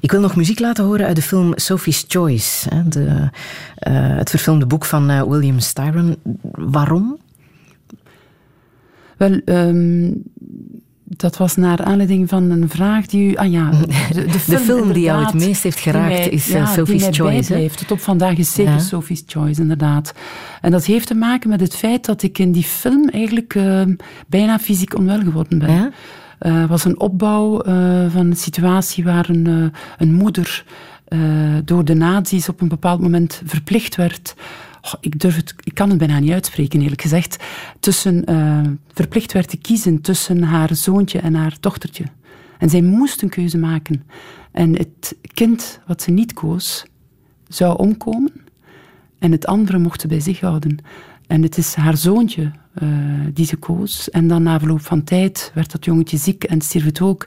Ik 0.00 0.10
wil 0.10 0.20
nog 0.20 0.36
muziek 0.36 0.58
laten 0.58 0.84
horen 0.84 1.06
uit 1.06 1.16
de 1.16 1.22
film 1.22 1.52
Sophie's 1.54 2.04
Choice. 2.08 2.84
De, 2.88 3.00
uh, 3.00 4.16
het 4.16 4.30
verfilmde 4.30 4.66
boek 4.66 4.84
van 4.84 5.10
uh, 5.10 5.22
William 5.22 5.58
Styron. 5.58 6.16
Waarom? 6.52 7.18
Wel, 9.16 9.40
um, 9.44 10.22
Dat 11.08 11.36
was 11.36 11.56
naar 11.56 11.84
aanleiding 11.84 12.28
van 12.28 12.50
een 12.50 12.68
vraag 12.68 13.06
die 13.06 13.30
u... 13.30 13.34
Ah 13.34 13.50
ja, 13.50 13.70
de, 14.12 14.24
de 14.24 14.38
film, 14.38 14.58
film 14.62 14.92
die 14.92 15.02
jou 15.02 15.24
het 15.24 15.34
meest 15.34 15.62
heeft 15.62 15.82
die 15.82 15.92
geraakt 15.92 16.08
mij- 16.08 16.28
is, 16.28 16.46
ja, 16.46 16.54
eh, 16.60 16.64
die 16.66 16.74
Sophie's 16.74 17.00
mij 17.02 17.12
Choice, 17.12 17.48
bijblijft. 17.48 17.78
Tot 17.78 17.90
op 17.90 18.00
vandaag 18.00 18.36
is 18.36 18.52
zeker 18.52 18.72
Ja. 18.72 18.78
Sophie's 18.78 19.22
Choice, 19.26 19.60
inderdaad. 19.60 20.14
En 20.60 20.70
dat 20.70 20.84
heeft 20.84 21.06
te 21.06 21.14
maken 21.14 21.50
met 21.50 21.60
het 21.60 21.76
feit 21.76 22.04
dat 22.04 22.22
ik 22.22 22.38
in 22.38 22.52
die 22.52 22.62
film 22.62 23.08
eigenlijk 23.08 23.54
eh, 23.54 23.82
bijna 24.26 24.58
fysiek 24.58 24.96
onwel 24.98 25.20
geworden 25.20 25.58
ben. 25.58 25.74
Ja? 25.74 25.90
Eh, 26.38 26.64
was 26.68 26.84
een 26.84 27.00
opbouw 27.00 27.60
eh, 27.60 27.74
van 28.08 28.26
een 28.26 28.36
situatie 28.36 29.04
waar 29.04 29.28
een, 29.28 29.72
een 29.98 30.14
moeder 30.14 30.64
door 31.64 31.84
de 31.84 31.94
nazi's 31.94 32.48
op 32.48 32.60
een 32.60 32.68
bepaald 32.68 33.00
moment 33.00 33.42
verplicht 33.44 33.96
werd. 33.96 34.34
Ik, 35.00 35.20
durf 35.20 35.36
het, 35.36 35.54
ik 35.64 35.74
kan 35.74 35.88
het 35.88 35.98
bijna 35.98 36.18
niet 36.18 36.32
uitspreken, 36.32 36.80
eerlijk 36.80 37.02
gezegd. 37.02 37.44
Tussen, 37.80 38.24
eh, 38.24 38.60
verplicht 38.92 39.32
werd 39.32 39.48
te 39.48 39.56
kiezen 39.56 40.00
tussen 40.00 40.42
haar 40.42 40.74
zoontje 40.74 41.18
en 41.18 41.34
haar 41.34 41.56
dochtertje. 41.60 42.04
En 42.58 42.70
zij 42.70 42.82
moest 42.82 43.22
een 43.22 43.28
keuze 43.28 43.58
maken. 43.58 44.04
En 44.52 44.76
het 44.76 45.16
kind 45.34 45.80
wat 45.86 46.02
ze 46.02 46.10
niet 46.10 46.32
koos, 46.32 46.84
zou 47.48 47.78
omkomen. 47.78 48.32
En 49.18 49.32
het 49.32 49.46
andere 49.46 49.78
mocht 49.78 50.00
ze 50.00 50.06
bij 50.06 50.20
zich 50.20 50.40
houden. 50.40 50.78
En 51.26 51.42
het 51.42 51.56
is 51.56 51.74
haar 51.74 51.96
zoontje 51.96 52.50
eh, 52.74 52.88
die 53.32 53.46
ze 53.46 53.56
koos. 53.56 54.10
En 54.10 54.28
dan 54.28 54.42
na 54.42 54.58
verloop 54.58 54.80
van 54.80 55.04
tijd 55.04 55.50
werd 55.54 55.72
dat 55.72 55.84
jongetje 55.84 56.16
ziek 56.16 56.44
en 56.44 56.60
stierf 56.60 56.84
het 56.84 57.00
ook. 57.00 57.26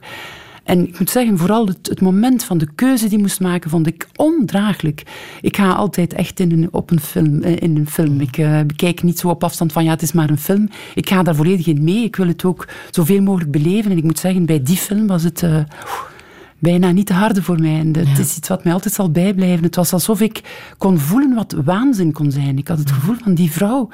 En 0.70 0.88
ik 0.88 1.00
moet 1.00 1.10
zeggen, 1.10 1.38
vooral 1.38 1.68
het, 1.68 1.88
het 1.90 2.02
moment 2.02 2.44
van 2.44 2.58
de 2.58 2.68
keuze 2.76 3.10
die 3.10 3.20
moest 3.20 3.40
maken, 3.40 3.70
vond 3.70 3.88
ik 3.88 4.08
ondraaglijk. 4.16 5.04
Ik 5.42 5.58
ga 5.58 5.72
altijd 5.72 6.14
echt 6.14 6.40
in 6.40 6.52
een, 6.52 6.68
op 6.72 6.92
een 6.92 7.00
film, 7.00 7.42
eh, 7.42 7.56
in 7.56 7.78
een 7.78 7.90
film. 7.90 8.22
Ik 8.22 8.38
eh, 8.38 8.62
bekijk 8.68 9.04
niet 9.04 9.20
zo 9.20 9.28
op 9.28 9.44
afstand 9.44 9.72
van, 9.72 9.84
ja, 9.84 9.90
het 9.90 10.02
is 10.02 10.12
maar 10.12 10.30
een 10.30 10.38
film. 10.38 10.70
Ik 10.96 11.10
ga 11.10 11.24
daar 11.24 11.36
volledig 11.36 11.68
in 11.68 11.84
mee. 11.84 12.04
Ik 12.04 12.16
wil 12.16 12.28
het 12.28 12.44
ook 12.44 12.68
zoveel 12.90 13.22
mogelijk 13.22 13.52
beleven. 13.52 13.92
En 13.92 13.98
ik 13.98 14.04
moet 14.04 14.20
zeggen, 14.20 14.46
bij 14.46 14.64
die 14.64 14.78
film 14.78 15.08
was 15.08 15.24
het... 15.24 15.44
eh, 15.44 15.60
bijna 16.60 16.92
niet 16.92 17.06
te 17.06 17.14
harde 17.14 17.44
voor 17.44 17.60
mij. 17.60 17.80
En 17.80 17.96
het 17.98 18.20
is 18.20 18.38
iets 18.38 18.48
wat 18.48 18.64
mij 18.64 18.74
altijd 18.74 18.94
zal 18.94 19.12
bijblijven. 19.12 19.64
Het 19.64 19.76
was 19.76 19.94
alsof 19.94 20.22
ik 20.22 20.42
kon 20.78 20.98
voelen 20.98 21.36
wat 21.36 21.56
waanzin 21.66 22.12
kon 22.12 22.32
zijn. 22.32 22.58
Ik 22.58 22.68
had 22.68 22.78
het 22.80 22.92
gevoel 22.92 23.16
van 23.24 23.34
die 23.34 23.52
vrouw 23.52 23.90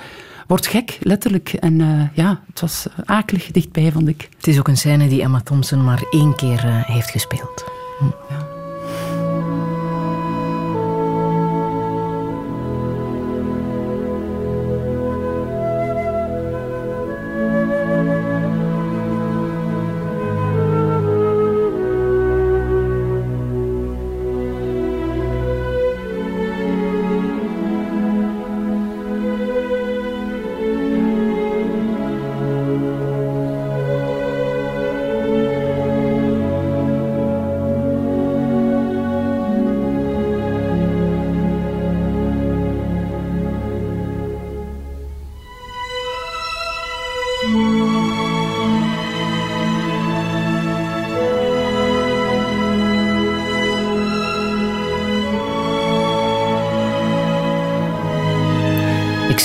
wordt 0.47 0.67
gek, 0.67 0.97
letterlijk. 1.01 1.53
En 1.53 1.81
eh, 1.81 2.17
ja, 2.17 2.41
het 2.47 2.61
was 2.61 2.87
eh, 2.87 2.99
akelig 3.05 3.51
dichtbij, 3.51 3.91
vond 3.91 4.07
ik. 4.07 4.29
Het 4.37 4.47
is 4.47 4.59
ook 4.59 4.67
een 4.67 4.77
scène 4.77 5.07
die 5.07 5.21
Emma 5.21 5.41
Thompson 5.41 5.83
maar 5.83 6.03
één 6.11 6.35
keer 6.35 6.65
eh, 6.65 6.83
heeft 6.85 7.09
gespeeld. 7.09 7.65
Ik 7.99 8.54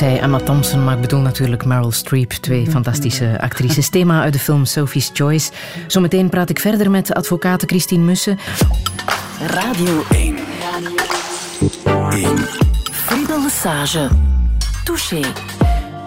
zei 0.01 0.19
Emma 0.19 0.39
Thompson, 0.39 0.85
maar 0.85 0.95
ik 0.95 1.01
bedoel 1.01 1.21
natuurlijk 1.21 1.65
Meryl 1.65 1.91
Streep. 1.91 2.31
Twee 2.31 2.71
fantastische 2.71 3.41
actrices. 3.41 3.89
Thema 3.89 4.23
uit 4.23 4.33
de 4.33 4.39
film 4.39 4.65
Sophie's 4.65 5.11
Choice. 5.13 5.51
Zometeen 5.87 6.29
praat 6.29 6.51
ik 6.51 6.61
verder 6.61 6.91
met 6.91 7.15
advocaat 7.15 7.63
Christine 7.67 8.05
Mussen. 8.05 8.39
Radio 9.47 10.03
1. 10.11 10.37
Friedel 12.91 13.43
Lesage. 13.43 14.09
Touché. 14.85 15.21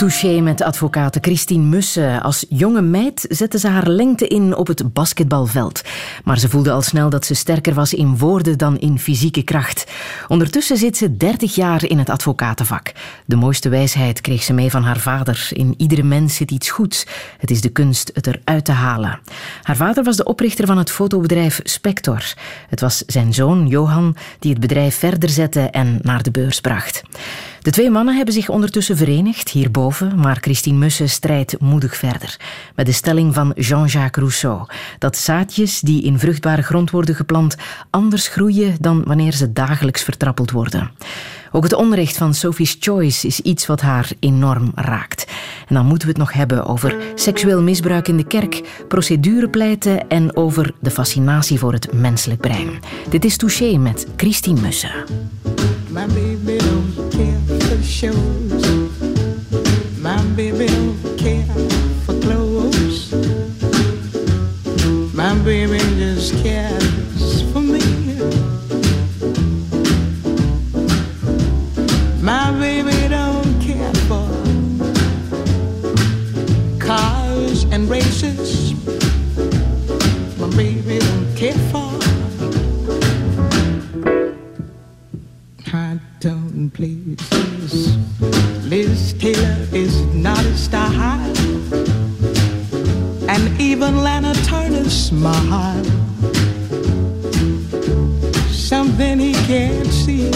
Touché 0.03 0.39
met 0.41 0.61
advocaat 0.61 1.17
Christine 1.21 1.63
Mussen. 1.63 2.21
Als 2.21 2.45
jonge 2.49 2.81
meid 2.81 3.25
zette 3.29 3.59
ze 3.59 3.67
haar 3.67 3.87
lengte 3.87 4.27
in 4.27 4.55
op 4.55 4.67
het 4.67 4.93
basketbalveld. 4.93 5.81
Maar 6.23 6.39
ze 6.39 6.49
voelde 6.49 6.71
al 6.71 6.81
snel 6.81 7.09
dat 7.09 7.25
ze 7.25 7.33
sterker 7.33 7.73
was 7.73 7.93
in 7.93 8.17
woorden 8.17 8.57
dan 8.57 8.79
in 8.79 8.99
fysieke 8.99 9.43
kracht. 9.43 9.91
Ondertussen 10.27 10.77
zit 10.77 10.97
ze 10.97 11.17
30 11.17 11.55
jaar 11.55 11.85
in 11.85 11.97
het 11.97 12.09
advocatenvak. 12.09 12.91
De 13.25 13.35
mooiste 13.35 13.69
wijsheid 13.69 14.21
kreeg 14.21 14.43
ze 14.43 14.53
mee 14.53 14.69
van 14.69 14.83
haar 14.83 14.99
vader. 14.99 15.47
In 15.49 15.73
iedere 15.77 16.03
mens 16.03 16.35
zit 16.35 16.51
iets 16.51 16.69
goeds. 16.69 17.05
Het 17.37 17.51
is 17.51 17.61
de 17.61 17.69
kunst 17.69 18.11
het 18.13 18.27
eruit 18.27 18.65
te 18.65 18.71
halen. 18.71 19.19
Haar 19.61 19.75
vader 19.75 20.03
was 20.03 20.17
de 20.17 20.23
oprichter 20.23 20.65
van 20.65 20.77
het 20.77 20.91
fotobedrijf 20.91 21.59
Spector. 21.63 22.33
Het 22.69 22.79
was 22.79 23.03
zijn 23.07 23.33
zoon 23.33 23.67
Johan 23.67 24.15
die 24.39 24.51
het 24.51 24.61
bedrijf 24.61 24.95
verder 24.95 25.29
zette 25.29 25.61
en 25.61 25.99
naar 26.01 26.23
de 26.23 26.31
beurs 26.31 26.61
bracht. 26.61 27.03
De 27.63 27.71
twee 27.71 27.89
mannen 27.89 28.15
hebben 28.15 28.33
zich 28.33 28.49
ondertussen 28.49 28.97
verenigd 28.97 29.49
hierboven, 29.49 30.19
maar 30.19 30.37
Christine 30.41 30.77
Mussen 30.77 31.09
strijdt 31.09 31.59
moedig 31.59 31.95
verder. 31.95 32.37
Met 32.75 32.85
de 32.85 32.91
stelling 32.91 33.33
van 33.33 33.51
Jean-Jacques 33.55 34.23
Rousseau: 34.23 34.65
dat 34.99 35.17
zaadjes 35.17 35.79
die 35.79 36.03
in 36.03 36.19
vruchtbare 36.19 36.61
grond 36.61 36.91
worden 36.91 37.15
geplant 37.15 37.55
anders 37.89 38.27
groeien 38.27 38.75
dan 38.79 39.03
wanneer 39.03 39.31
ze 39.33 39.53
dagelijks 39.53 40.03
vertrappeld 40.03 40.51
worden. 40.51 40.91
Ook 41.51 41.63
het 41.63 41.73
onrecht 41.73 42.17
van 42.17 42.33
Sophie's 42.33 42.77
Choice 42.79 43.27
is 43.27 43.39
iets 43.39 43.65
wat 43.65 43.81
haar 43.81 44.11
enorm 44.19 44.71
raakt. 44.75 45.27
En 45.67 45.75
dan 45.75 45.85
moeten 45.85 46.07
we 46.07 46.13
het 46.13 46.23
nog 46.23 46.33
hebben 46.33 46.65
over 46.65 46.95
seksueel 47.15 47.61
misbruik 47.61 48.07
in 48.07 48.17
de 48.17 48.27
kerk, 48.27 48.61
procedurepleiten 48.87 50.07
en 50.07 50.35
over 50.35 50.73
de 50.79 50.91
fascinatie 50.91 51.59
voor 51.59 51.73
het 51.73 51.93
menselijk 51.93 52.41
brein. 52.41 52.79
Dit 53.09 53.25
is 53.25 53.37
Touché 53.37 53.77
met 53.77 54.07
Christine 54.15 54.61
Mussen. 54.61 54.91
Shows. 58.03 58.65
My 59.97 60.21
baby 60.35 60.67
don't 60.67 61.17
care 61.17 61.45
for 62.05 62.19
clothes. 62.19 63.13
My 65.13 65.33
baby 65.45 65.79
just 65.95 66.33
cares 66.43 66.82
tone 86.63 86.69
places. 86.69 87.97
Liz 88.65 89.13
Taylor 89.13 89.67
is 89.71 90.01
not 90.13 90.39
a 90.39 90.57
star, 90.57 90.91
and 93.27 93.61
even 93.61 93.97
Lana 93.97 94.33
Turner's 94.45 94.93
smile. 94.93 95.83
Something 98.51 99.19
he 99.19 99.33
can't 99.33 99.87
see. 99.87 100.31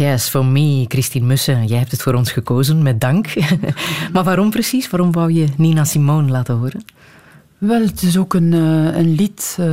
Cares 0.00 0.28
For 0.28 0.44
Me. 0.44 0.84
Christine 0.88 1.26
Mussen, 1.26 1.66
jij 1.66 1.78
hebt 1.78 1.90
het 1.90 2.02
voor 2.02 2.14
ons 2.14 2.32
gekozen, 2.32 2.82
met 2.82 3.00
dank. 3.00 3.26
maar 4.12 4.24
waarom 4.24 4.50
precies? 4.50 4.90
Waarom 4.90 5.12
wou 5.12 5.32
je 5.32 5.46
Nina 5.56 5.84
Simone 5.84 6.30
laten 6.30 6.56
horen? 6.56 6.84
Wel, 7.58 7.80
het 7.80 8.02
is 8.02 8.16
ook 8.16 8.34
een, 8.34 8.52
eh, 8.52 8.96
een 8.96 9.14
lied 9.14 9.56
eh, 9.60 9.66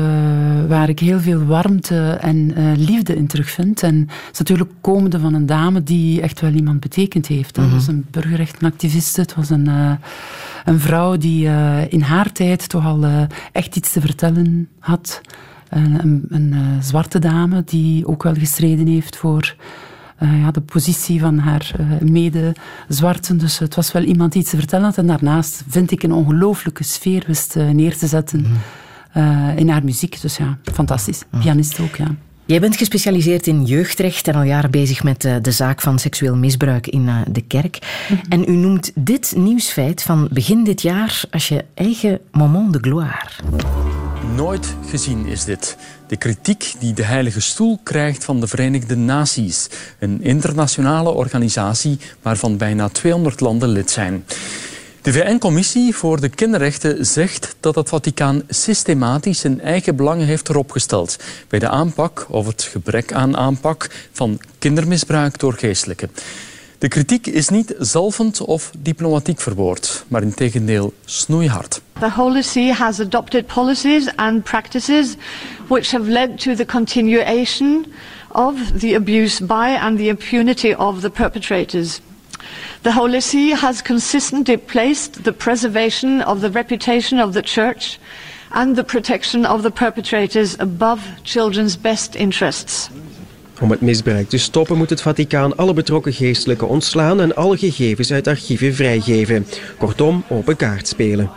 waar 0.68 0.90
ik 0.90 1.00
heel 1.00 1.20
veel 1.20 1.46
warmte 1.46 2.18
en 2.22 2.56
eh, 2.56 2.66
liefde 2.76 3.16
in 3.16 3.28
terugvind. 3.28 3.84
En 3.84 4.00
het 4.00 4.32
is 4.32 4.38
natuurlijk 4.38 4.72
komende 4.82 5.20
van 5.20 5.34
een 5.34 5.46
dame 5.46 5.84
die 5.84 6.22
echt 6.22 6.42
wel 6.42 6.52
iemand 6.52 6.80
betekend 6.80 7.28
heeft. 7.28 7.56
Het 7.56 7.72
was 7.72 7.88
een 7.88 8.06
burgerrechtenactiviste, 8.12 9.22
het 9.22 9.36
was 9.36 9.50
een, 9.50 9.70
een 10.66 10.80
vrouw 10.80 11.18
die 11.18 11.50
in 11.90 12.02
haar 12.02 12.32
tijd 12.32 12.70
toch 12.70 12.86
al 12.86 13.06
echt 13.52 13.76
iets 13.76 13.92
te 13.92 14.02
vertellen 14.02 14.70
had. 14.80 15.22
Een, 15.70 16.00
een, 16.00 16.26
een, 16.30 16.84
zwarte 16.84 17.20
dame 17.20 17.64
die 17.66 18.08
ook 18.08 18.24
wel 18.24 18.34
gestreden 18.34 18.88
heeft 18.88 19.18
voor 19.18 19.56
eh, 20.18 20.42
ja, 20.42 20.52
de 20.52 20.62
positie 20.62 21.20
van 21.20 21.38
haar 21.38 21.72
eh, 21.78 21.86
mede-zwarten. 22.10 23.38
Dus 23.38 23.60
het 23.60 23.76
was 23.76 23.92
wel 23.92 24.04
iemand 24.04 24.32
die 24.32 24.42
iets 24.42 24.50
te 24.50 24.58
vertellen 24.58 24.86
had. 24.86 24.98
En 24.98 25.08
daarnaast 25.08 25.64
vind 25.68 25.92
ik 25.92 26.04
een 26.04 26.12
ongelooflijke 26.12 26.84
sfeer 26.84 27.24
wist 27.28 27.56
eh, 27.56 27.70
neer 27.70 27.98
te 27.98 28.08
zetten 28.08 28.46
eh, 29.18 29.58
in 29.58 29.70
haar 29.70 29.84
muziek. 29.84 30.22
Dus 30.22 30.38
ja, 30.38 30.58
fantastisch. 30.74 31.24
Pianist 31.42 31.80
ook, 31.80 31.96
ja. 31.96 32.16
Jij 32.46 32.60
bent 32.60 32.78
gespecialiseerd 32.78 33.48
in 33.48 33.66
jeugdrecht 33.66 34.28
en 34.28 34.36
al 34.36 34.44
jaren 34.44 34.72
bezig 34.72 35.04
met 35.04 35.26
eh, 35.26 35.36
de 35.42 35.52
zaak 35.52 35.82
van 35.82 36.00
seksueel 36.00 36.36
misbruik 36.36 36.88
in 36.88 37.08
eh, 37.08 37.16
de 37.32 37.42
kerk. 37.42 37.80
En 38.30 38.44
u 38.50 38.56
noemt 38.56 38.92
dit 38.96 39.34
nieuwsfeit 39.38 40.04
van 40.04 40.28
begin 40.32 40.64
dit 40.64 40.82
jaar 40.82 41.22
als 41.32 41.48
je 41.48 41.66
eigen 41.74 42.20
moment 42.32 42.74
de 42.74 42.80
gloire. 42.80 43.30
Nooit 44.36 44.76
gezien 44.90 45.26
is 45.26 45.44
dit. 45.44 45.78
De 46.08 46.18
kritiek 46.18 46.74
die 46.80 46.94
de 46.94 47.04
Heilige 47.04 47.42
Stoel 47.42 47.80
krijgt 47.84 48.24
van 48.24 48.40
de 48.40 48.48
Verenigde 48.48 48.96
Naties. 48.96 49.70
Een 50.00 50.24
internationale 50.24 51.10
organisatie 51.10 52.00
waarvan 52.22 52.58
bijna 52.58 52.90
200 52.90 53.40
landen 53.40 53.70
lid 53.70 53.90
zijn. 53.90 54.26
De 55.02 55.14
VN-commissie 55.14 55.96
voor 55.96 56.22
de 56.22 56.30
kinderrechten 56.30 57.06
zegt 57.06 57.56
dat 57.60 57.76
het 57.76 57.90
Vaticaan 57.90 58.44
systematisch 58.48 59.40
zijn 59.40 59.62
eigen 59.62 59.96
belangen 59.96 60.26
heeft 60.26 60.50
eropgesteld 60.50 61.18
bij 61.48 61.60
de 61.60 61.70
aanpak 61.70 62.26
of 62.30 62.48
het 62.48 62.64
gebrek 62.64 63.14
aan 63.14 63.38
aanpak 63.38 64.08
van 64.12 64.40
kindermisbruik 64.60 65.40
door 65.40 65.54
geestelijken. 65.54 66.10
De 66.78 66.88
kritiek 66.88 67.28
is 67.28 67.50
niet 67.50 67.76
zalvend 67.80 68.42
of 68.42 68.72
diplomatiek 68.78 69.40
verwoord, 69.40 70.06
maar 70.08 70.22
in 70.22 70.34
tegendeel 70.34 70.94
snoeihard. 71.06 71.82
The 72.00 72.12
Holy 72.12 72.42
See 72.42 72.74
has 72.74 73.00
adopted 73.00 73.46
policies 73.46 74.16
and 74.16 74.44
practices 74.44 75.16
which 75.68 75.92
have 75.92 76.10
led 76.10 76.40
to 76.40 76.56
the 76.56 76.66
continuation 76.66 77.86
of 78.32 78.56
the 78.80 78.96
abuse 78.96 79.46
by 79.46 79.78
and 79.82 79.98
the 79.98 80.08
impunity 80.08 80.76
of 80.76 81.02
the 81.02 81.10
perpetrators. 81.10 82.02
The 82.82 82.94
Holy 82.94 83.22
See 83.22 83.56
has 83.56 83.82
consistently 83.82 84.58
placed 84.58 85.24
the 85.24 85.34
preservation 85.34 86.22
of 86.22 86.42
the 86.42 86.50
reputation 86.50 87.20
of 87.20 87.34
the 87.34 87.42
Church 87.42 88.00
and 88.52 88.76
the 88.76 88.84
protection 88.84 89.46
of 89.46 89.62
the 89.62 89.72
perpetrators 89.72 90.56
above 90.60 91.02
children's 91.24 91.78
best 91.78 92.16
interests. 92.16 92.90
Om 93.62 93.72
het 93.72 93.82
misbruik 93.82 94.30
te 94.30 94.38
stoppen 94.38 94.78
moet 94.78 94.90
het 94.90 95.02
Vaticaan 95.02 95.56
alle 95.56 95.74
betrokken 95.74 96.14
geestelijken 96.14 96.68
ontslaan 96.68 97.22
en 97.22 97.36
alle 97.36 97.58
gegevens 97.58 98.12
uit 98.12 98.28
archieven 98.28 98.76
vrijgeven. 98.76 99.46
Kortom, 99.78 100.24
open 100.30 100.56
kaart 100.56 100.88
spelen. 100.88 101.30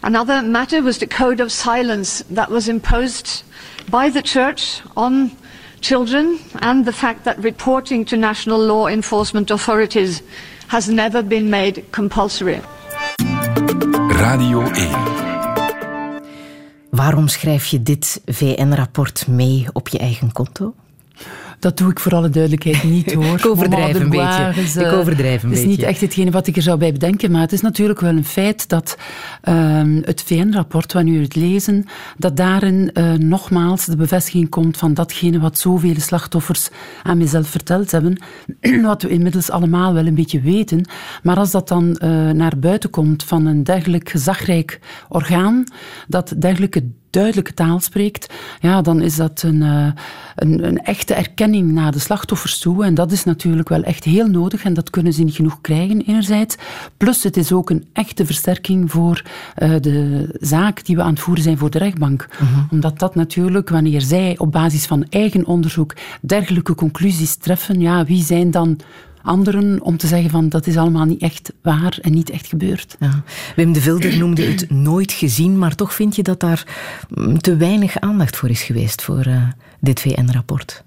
Another 0.00 0.44
matter 0.44 0.82
was 0.82 0.96
the 0.96 1.06
code 1.06 1.42
of 1.42 1.50
silence 1.50 2.24
that 2.34 2.48
was 2.48 2.68
imposed 2.68 3.44
by 3.90 4.10
the 4.10 4.20
Church 4.22 4.82
on 4.94 5.30
children 5.80 6.38
and 6.58 6.84
the 6.84 6.92
fact 6.92 7.24
that 7.24 7.36
reporting 7.40 8.06
to 8.08 8.16
national 8.16 8.58
law 8.58 8.88
enforcement 8.88 9.50
authorities 9.50 10.22
has 10.66 10.86
never 10.86 11.24
been 11.26 11.48
made 11.48 11.82
compulsory. 11.90 12.60
Radio 14.08 14.62
1. 14.62 14.88
Waarom 16.90 17.28
schrijf 17.28 17.66
je 17.66 17.82
dit 17.82 18.20
VN-rapport 18.26 19.26
mee 19.26 19.66
op 19.72 19.88
je 19.88 19.98
eigen 19.98 20.32
konto? 20.32 20.74
Dat 21.64 21.78
doe 21.78 21.90
ik 21.90 22.00
voor 22.00 22.14
alle 22.14 22.28
duidelijkheid 22.28 22.82
niet 22.82 23.12
hoor. 23.14 23.36
Ik 23.38 23.46
overdrijf 23.46 24.00
een 24.00 24.08
beetje. 24.08 24.52
is, 24.56 24.76
Ik 24.76 24.82
eh, 24.82 24.98
overdrijf 24.98 25.42
een 25.42 25.50
is 25.50 25.54
beetje. 25.54 25.70
niet 25.70 25.82
echt 25.82 26.00
hetgene 26.00 26.30
wat 26.30 26.46
ik 26.46 26.56
er 26.56 26.62
zou 26.62 26.78
bij 26.78 26.92
bedenken, 26.92 27.30
maar 27.30 27.40
het 27.40 27.52
is 27.52 27.60
natuurlijk 27.60 28.00
wel 28.00 28.10
een 28.10 28.24
feit 28.24 28.68
dat 28.68 28.96
ehm, 29.42 30.00
het 30.02 30.22
VN-rapport, 30.26 30.92
wanneer 30.92 31.18
u 31.18 31.22
het 31.22 31.34
lezen, 31.34 31.84
dat 32.16 32.36
daarin 32.36 32.90
eh, 32.92 33.12
nogmaals 33.12 33.84
de 33.84 33.96
bevestiging 33.96 34.48
komt 34.48 34.76
van 34.76 34.94
datgene 34.94 35.40
wat 35.40 35.58
zoveel 35.58 35.94
slachtoffers 36.00 36.68
aan 37.02 37.18
mezelf 37.18 37.48
verteld 37.48 37.90
hebben, 37.90 38.18
wat 38.82 39.02
we 39.02 39.08
inmiddels 39.08 39.50
allemaal 39.50 39.94
wel 39.94 40.06
een 40.06 40.14
beetje 40.14 40.40
weten. 40.40 40.88
Maar 41.22 41.36
als 41.36 41.50
dat 41.50 41.68
dan 41.68 41.96
eh, 41.96 42.30
naar 42.30 42.58
buiten 42.58 42.90
komt 42.90 43.24
van 43.24 43.46
een 43.46 43.62
dergelijk 43.64 44.08
gezagrijk 44.08 44.80
orgaan, 45.08 45.64
dat 46.08 46.34
dergelijke 46.38 46.84
duidelijke 47.14 47.54
taal 47.54 47.80
spreekt, 47.80 48.34
ja, 48.60 48.82
dan 48.82 49.00
is 49.00 49.16
dat 49.16 49.42
een, 49.42 49.62
eh, 49.62 49.86
een, 50.34 50.66
een 50.66 50.78
echte 50.78 51.14
erkenning 51.14 51.72
naar 51.72 51.92
de 51.92 51.98
slachtoffers 51.98 52.58
toe. 52.58 52.84
En 52.84 52.94
dat 52.94 53.12
is 53.12 53.24
natuurlijk 53.24 53.68
wel 53.68 53.82
echt 53.82 54.04
heel 54.04 54.26
nodig 54.26 54.64
en 54.64 54.74
dat 54.74 54.90
kunnen 54.90 55.12
ze 55.12 55.22
niet 55.22 55.34
genoeg 55.34 55.60
krijgen, 55.60 56.02
enerzijds. 56.06 56.56
Plus, 56.96 57.22
het 57.22 57.36
is 57.36 57.52
ook 57.52 57.70
een 57.70 57.84
echte 57.92 58.26
versterking 58.26 58.90
voor 58.90 59.22
eh, 59.54 59.70
de 59.80 60.28
zaak 60.40 60.84
die 60.84 60.96
we 60.96 61.02
aan 61.02 61.12
het 61.12 61.20
voeren 61.20 61.42
zijn 61.42 61.58
voor 61.58 61.70
de 61.70 61.78
rechtbank. 61.78 62.28
Omdat 62.70 62.98
dat 62.98 63.14
natuurlijk, 63.14 63.68
wanneer 63.68 64.00
zij 64.00 64.34
op 64.38 64.52
basis 64.52 64.86
van 64.86 65.06
eigen 65.08 65.46
onderzoek 65.46 65.94
dergelijke 66.20 66.74
conclusies 66.74 67.36
treffen, 67.36 67.80
ja, 67.80 68.04
wie 68.04 68.22
zijn 68.22 68.50
dan 68.50 68.78
anderen 69.24 69.82
om 69.82 69.96
te 69.96 70.06
zeggen 70.06 70.30
van 70.30 70.48
dat 70.48 70.66
is 70.66 70.76
allemaal 70.76 71.04
niet 71.04 71.22
echt 71.22 71.52
waar 71.62 71.98
en 72.00 72.12
niet 72.12 72.30
echt 72.30 72.46
gebeurd. 72.46 72.96
Ja. 73.00 73.22
Wim 73.56 73.72
de 73.72 73.80
Vilder 73.80 74.18
noemde 74.18 74.42
het 74.42 74.70
nooit 74.70 75.12
gezien, 75.12 75.58
maar 75.58 75.74
toch 75.74 75.94
vind 75.94 76.16
je 76.16 76.22
dat 76.22 76.40
daar 76.40 76.66
mm, 77.08 77.38
te 77.38 77.56
weinig 77.56 78.00
aandacht 78.00 78.36
voor 78.36 78.48
is 78.48 78.62
geweest 78.62 79.02
voor 79.02 79.24
eh, 79.24 79.42
dit 79.80 80.00
VN-rapport. 80.00 80.84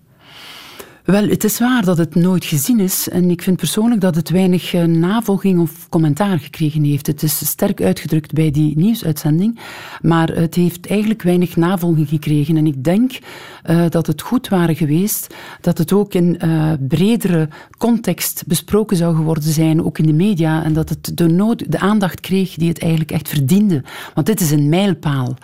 Wel, 1.07 1.27
het 1.27 1.43
is 1.43 1.59
waar 1.59 1.85
dat 1.85 1.97
het 1.97 2.15
nooit 2.15 2.45
gezien 2.45 2.79
is. 2.79 3.09
En 3.09 3.29
ik 3.29 3.41
vind 3.41 3.57
persoonlijk 3.57 4.01
dat 4.01 4.15
het 4.15 4.29
weinig 4.29 4.73
eh, 4.73 4.83
navolging 4.83 5.59
of 5.59 5.89
commentaar 5.89 6.39
gekregen 6.39 6.83
heeft. 6.83 7.07
Het 7.07 7.23
is 7.23 7.47
sterk 7.47 7.81
uitgedrukt 7.81 8.33
bij 8.33 8.51
die 8.51 8.77
nieuwsuitzending. 8.77 9.59
Maar 10.01 10.29
het 10.29 10.55
heeft 10.55 10.87
eigenlijk 10.87 11.21
weinig 11.21 11.55
navolging 11.55 12.09
gekregen. 12.09 12.57
En 12.57 12.65
ik 12.65 12.83
denk 12.83 13.19
eh, 13.67 13.85
dat 13.89 14.07
het 14.07 14.21
goed 14.21 14.47
waren 14.47 14.75
geweest 14.75 15.35
dat 15.61 15.77
het 15.77 15.93
ook 15.93 16.13
in 16.13 16.39
eh, 16.39 16.71
bredere 16.87 17.49
context 17.77 18.43
besproken 18.47 18.97
zou 18.97 19.15
geworden 19.15 19.53
zijn, 19.53 19.83
ook 19.83 19.97
in 19.97 20.05
de 20.05 20.13
media. 20.13 20.63
En 20.63 20.73
dat 20.73 20.89
het 20.89 21.17
de, 21.17 21.27
nood, 21.27 21.71
de 21.71 21.79
aandacht 21.79 22.19
kreeg 22.19 22.53
die 22.55 22.69
het 22.69 22.79
eigenlijk 22.79 23.11
echt 23.11 23.29
verdiende. 23.29 23.83
Want 24.13 24.27
dit 24.27 24.41
is 24.41 24.51
een 24.51 24.69
mijlpaal. 24.69 25.35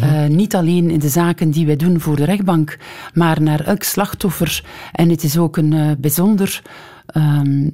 Eh, 0.00 0.26
niet 0.26 0.54
alleen 0.54 0.90
in 0.90 0.98
de 0.98 1.08
zaken 1.08 1.50
die 1.50 1.66
wij 1.66 1.76
doen 1.76 2.00
voor 2.00 2.16
de 2.16 2.24
rechtbank, 2.24 2.78
maar 3.14 3.42
naar 3.42 3.60
elk 3.60 3.82
slachtoffer. 3.82 4.64
En 4.92 5.09
het 5.10 5.22
is 5.24 5.38
ook 5.38 5.56
een 5.56 5.72
eh, 5.72 5.90
bijzonder 5.98 6.62
ehm, 7.06 7.68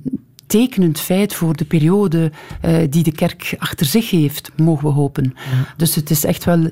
tekenend 0.46 1.00
feit 1.00 1.34
voor 1.34 1.56
de 1.56 1.64
periode 1.64 2.32
eh, 2.60 2.76
die 2.90 3.02
de 3.02 3.12
kerk 3.12 3.54
achter 3.58 3.86
zich 3.86 4.10
heeft, 4.10 4.50
mogen 4.56 4.86
we 4.88 4.92
hopen. 4.94 5.34
Dus 5.76 5.94
het 5.94 6.10
is 6.10 6.24
echt 6.24 6.44
wel 6.44 6.70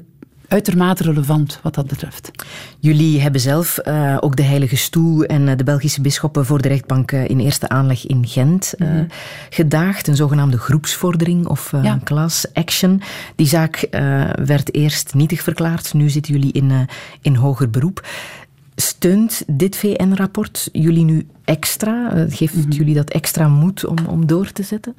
uitermate 0.49 1.03
relevant 1.03 1.59
wat 1.63 1.75
dat 1.75 1.87
betreft. 1.87 2.31
Jullie 2.79 3.21
hebben 3.21 3.41
zelf 3.41 3.79
eh, 3.79 4.17
ook 4.21 4.37
de 4.37 4.43
Heilige 4.43 4.77
Stoel 4.77 5.25
en 5.25 5.57
de 5.57 5.65
Belgische 5.65 6.01
bisschoppen 6.01 6.47
voor 6.47 6.63
de 6.63 6.69
rechtbank 6.69 7.13
in 7.13 7.39
eerste 7.41 7.69
aanleg 7.69 8.07
in 8.07 8.27
Gent 8.29 8.75
Mhm. 8.79 9.05
gedaagd. 9.51 10.09
Een 10.09 10.17
zogenaamde 10.17 10.59
groepsvordering 10.59 11.47
of 11.47 11.73
Ja. 11.83 11.99
class 12.05 12.53
action. 12.53 13.03
Die 13.37 13.47
zaak 13.47 13.89
werd 14.45 14.75
eerst 14.75 15.15
nietig 15.15 15.43
verklaard. 15.43 15.95
Nu 15.95 16.09
zitten 16.11 16.33
jullie 16.35 16.53
in, 16.53 16.73
in 17.21 17.35
hoger 17.35 17.71
beroep. 17.71 18.07
Steunt 18.77 19.43
dit 19.47 19.77
VN-rapport 19.77 20.69
jullie 20.73 21.05
nu 21.05 21.27
extra? 21.45 22.13
Eh, 22.13 22.25
geeft 22.29 22.55
Mhm. 22.55 22.71
jullie 22.71 22.95
dat 22.95 23.11
extra 23.11 23.49
moed 23.49 23.87
om, 23.87 23.97
om 24.09 24.27
door 24.27 24.53
te 24.53 24.63
zetten? 24.63 24.95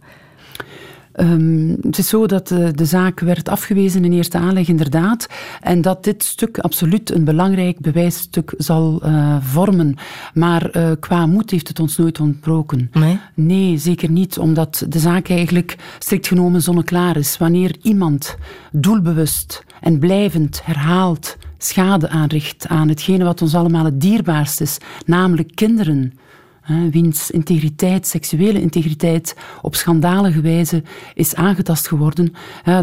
Ehm, 1.11 1.69
het 1.81 1.97
is 1.97 2.07
zo 2.09 2.25
dat 2.27 2.51
eh, 2.51 2.67
de 2.73 2.85
zaak 2.85 3.19
werd 3.19 3.49
afgewezen 3.49 4.05
in 4.05 4.13
eerste 4.13 4.37
aanleg, 4.37 4.67
inderdaad. 4.67 5.27
En 5.61 5.81
dat 5.81 6.03
dit 6.03 6.23
stuk 6.23 6.59
absoluut 6.59 7.11
een 7.11 7.23
belangrijk 7.23 7.79
bewijsstuk 7.79 8.53
zal 8.57 9.01
eh, 9.01 9.37
vormen. 9.41 9.95
Maar 10.33 10.69
qua 10.99 11.25
moed 11.25 11.51
heeft 11.51 11.67
het 11.67 11.79
ons 11.79 11.97
nooit 11.97 12.19
ontbroken. 12.19 12.89
Nee? 12.93 13.19
Nee, 13.33 13.77
zeker 13.77 14.09
niet. 14.09 14.37
Omdat 14.37 14.85
de 14.89 14.99
zaak 14.99 15.29
eigenlijk 15.29 15.75
strikt 15.99 16.27
genomen 16.27 16.61
zonneklaar 16.61 17.17
is. 17.17 17.37
Wanneer 17.37 17.75
iemand 17.81 18.35
doelbewust 18.71 19.63
en 19.81 19.99
blijvend 19.99 20.61
herhaald 20.63 21.37
schade 21.57 22.09
aanricht 22.09 22.67
aan 22.67 22.89
hetgene 22.89 23.23
wat 23.23 23.41
ons 23.41 23.55
allemaal 23.55 23.85
het 23.85 24.01
dierbaarst 24.01 24.61
is, 24.61 24.77
namelijk 25.05 25.51
kinderen 25.55 26.13
wiens 26.91 27.31
integriteit, 27.31 28.07
seksuele 28.07 28.61
integriteit, 28.61 29.35
op 29.61 29.75
schandalige 29.75 30.41
wijze 30.41 30.83
is 31.13 31.35
aangetast 31.35 31.87
geworden, 31.87 32.33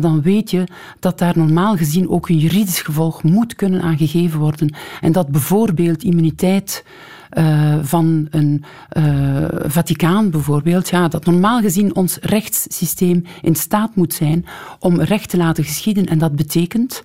dan 0.00 0.22
weet 0.22 0.50
je 0.50 0.64
dat 1.00 1.18
daar 1.18 1.38
normaal 1.38 1.76
gezien 1.76 2.08
ook 2.08 2.28
een 2.28 2.38
juridisch 2.38 2.80
gevolg 2.80 3.22
moet 3.22 3.54
kunnen 3.54 3.82
aangegeven 3.82 4.38
worden. 4.38 4.74
En 5.00 5.12
dat 5.12 5.28
bijvoorbeeld 5.28 6.02
immuniteit 6.02 6.84
eh, 7.28 7.78
van 7.82 8.26
een 8.30 8.64
eh, 8.88 9.04
Vaticaan 9.50 10.30
bijvoorbeeld, 10.30 10.88
ja, 10.88 11.08
dat 11.08 11.24
normaal 11.24 11.60
gezien 11.60 11.94
ons 11.94 12.18
rechtssysteem 12.20 13.24
in 13.42 13.54
staat 13.54 13.96
moet 13.96 14.14
zijn 14.14 14.46
om 14.78 15.00
recht 15.00 15.28
te 15.28 15.36
laten 15.36 15.64
geschieden. 15.64 16.06
En 16.06 16.18
dat 16.18 16.36
betekent 16.36 17.02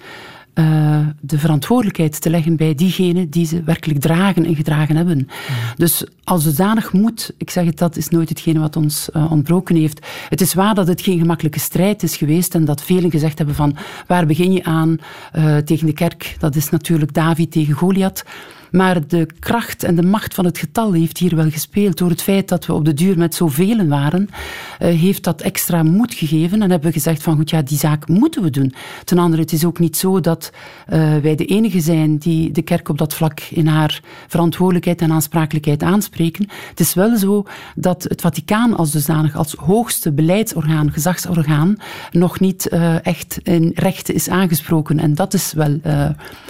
eh, 0.58 0.99
de 1.22 1.39
verantwoordelijkheid 1.39 2.22
te 2.22 2.30
leggen 2.30 2.55
bij 2.55 2.76
diegenen 2.76 3.30
die 3.30 3.45
ze 3.45 3.64
werkelijk 3.64 3.99
dragen 3.99 4.45
en 4.45 4.55
gedragen 4.55 4.95
hebben. 4.95 5.28
Dus 5.76 6.03
als 6.24 6.43
zodanig 6.43 6.93
moet, 6.93 7.34
ik 7.38 7.49
zeg 7.49 7.66
het, 7.66 7.78
dat 7.78 7.97
is 7.97 8.10
nooit 8.10 8.30
hetgene 8.30 8.60
wat 8.60 8.76
ons 8.76 9.12
eh, 9.12 9.32
ontbroken 9.32 9.76
heeft. 9.76 10.05
Het 10.30 10.41
is 10.41 10.53
waar 10.53 10.76
dat 10.76 10.88
het 10.88 11.01
geen 11.01 11.20
gemakkelijke 11.20 11.60
strijd 11.60 12.03
is 12.03 12.18
geweest 12.18 12.55
en 12.55 12.66
dat 12.66 12.84
velen 12.84 13.12
gezegd 13.12 13.38
hebben 13.38 13.55
van 13.55 13.76
waar 14.08 14.26
begin 14.26 14.51
je 14.51 14.64
aan 14.64 14.97
eh, 15.32 15.58
tegen 15.58 15.86
de 15.86 15.93
kerk? 15.93 16.36
Dat 16.39 16.55
is 16.55 16.70
natuurlijk 16.70 17.14
David 17.14 17.51
tegen 17.51 17.74
Goliath. 17.74 18.24
Maar 18.72 19.07
de 19.07 19.28
kracht 19.39 19.84
en 19.84 19.95
de 19.95 20.03
macht 20.03 20.34
van 20.34 20.45
het 20.45 20.57
getal 20.57 20.93
heeft 20.93 21.18
hier 21.18 21.36
wel 21.36 21.49
gespeeld. 21.49 21.97
Door 21.97 22.09
het 22.09 22.22
feit 22.22 22.47
dat 22.47 22.65
we 22.65 22.74
op 22.74 22.86
de 22.86 22.93
duur 22.93 23.18
met 23.18 23.36
zoveel 23.36 23.86
waren, 23.88 24.30
eh, 24.80 24.99
heeft 24.99 25.24
dat 25.24 25.41
extra 25.41 25.84
moed 25.84 26.13
gegeven. 26.13 26.61
En 26.61 26.70
hebben 26.70 26.88
we 26.88 26.93
gezegd 26.93 27.24
van 27.24 27.36
goed, 27.36 27.49
ja, 27.49 27.61
die 27.61 27.78
zaak 27.78 28.07
moeten 28.07 28.41
we 28.41 28.49
doen. 28.49 28.74
Ten 29.03 29.18
andere, 29.18 29.41
het 29.41 29.51
is 29.51 29.65
ook 29.65 29.80
niet 29.80 29.97
zo 29.97 30.20
dat 30.20 30.51
eh, 30.86 31.18
wij 31.18 31.36
de 31.36 31.45
enige 31.45 31.80
zijn 31.80 32.18
die 32.18 32.51
de 32.51 32.61
kerk 32.61 32.89
op 32.89 32.97
dat 32.97 33.13
vlak 33.13 33.39
in 33.39 33.68
haar 33.68 34.01
verantwoordelijkheid 34.28 35.01
en 35.01 35.11
aansprakelijkheid 35.11 35.84
aanspreken. 35.84 36.47
Het 36.70 36.80
is 36.80 36.93
wel 36.93 37.18
zo 37.18 37.45
dat 37.76 38.03
het 38.03 38.22
Vaticaan 38.22 38.78
als 38.78 38.91
dusdanig, 38.91 39.36
als 39.36 39.53
hoogste 39.53 40.11
beleidsorgaan, 40.11 40.91
gezagsorgaan, 40.91 41.76
nog 42.11 42.39
niet 42.39 42.68
eh, 42.68 43.05
echt 43.05 43.39
in 43.43 43.72
rechten 43.76 44.13
is 44.13 44.30
aangesproken. 44.30 44.99
En 44.99 45.15
dat 45.15 45.34
is 45.34 45.53
wel 45.53 45.80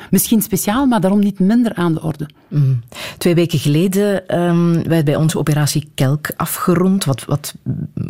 misschien 0.09 0.41
speciaal, 0.41 0.86
maar 0.86 1.01
daarom 1.01 1.20
niet 1.20 1.39
minder 1.39 1.74
aan 1.74 1.93
de 1.93 1.99
Mm. 2.47 2.80
Twee 3.18 3.36
weken 3.36 3.60
geleden 3.60 4.28
ehm, 4.28 4.84
werd 4.88 5.05
bij 5.05 5.16
ons 5.16 5.36
operatie 5.36 5.89
Kelk 5.95 6.28
afgerond. 6.36 7.05
Wat, 7.05 7.26
wat, 7.26 7.55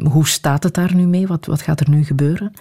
hoe 0.03 0.27
staat 0.27 0.63
het 0.63 0.73
daar 0.73 0.95
nu 0.95 1.05
mee? 1.05 1.27
Wat, 1.27 1.45
wat 1.45 1.61
gaat 1.61 1.79
er 1.79 1.89
nu 1.89 2.03
gebeuren? 2.03 2.51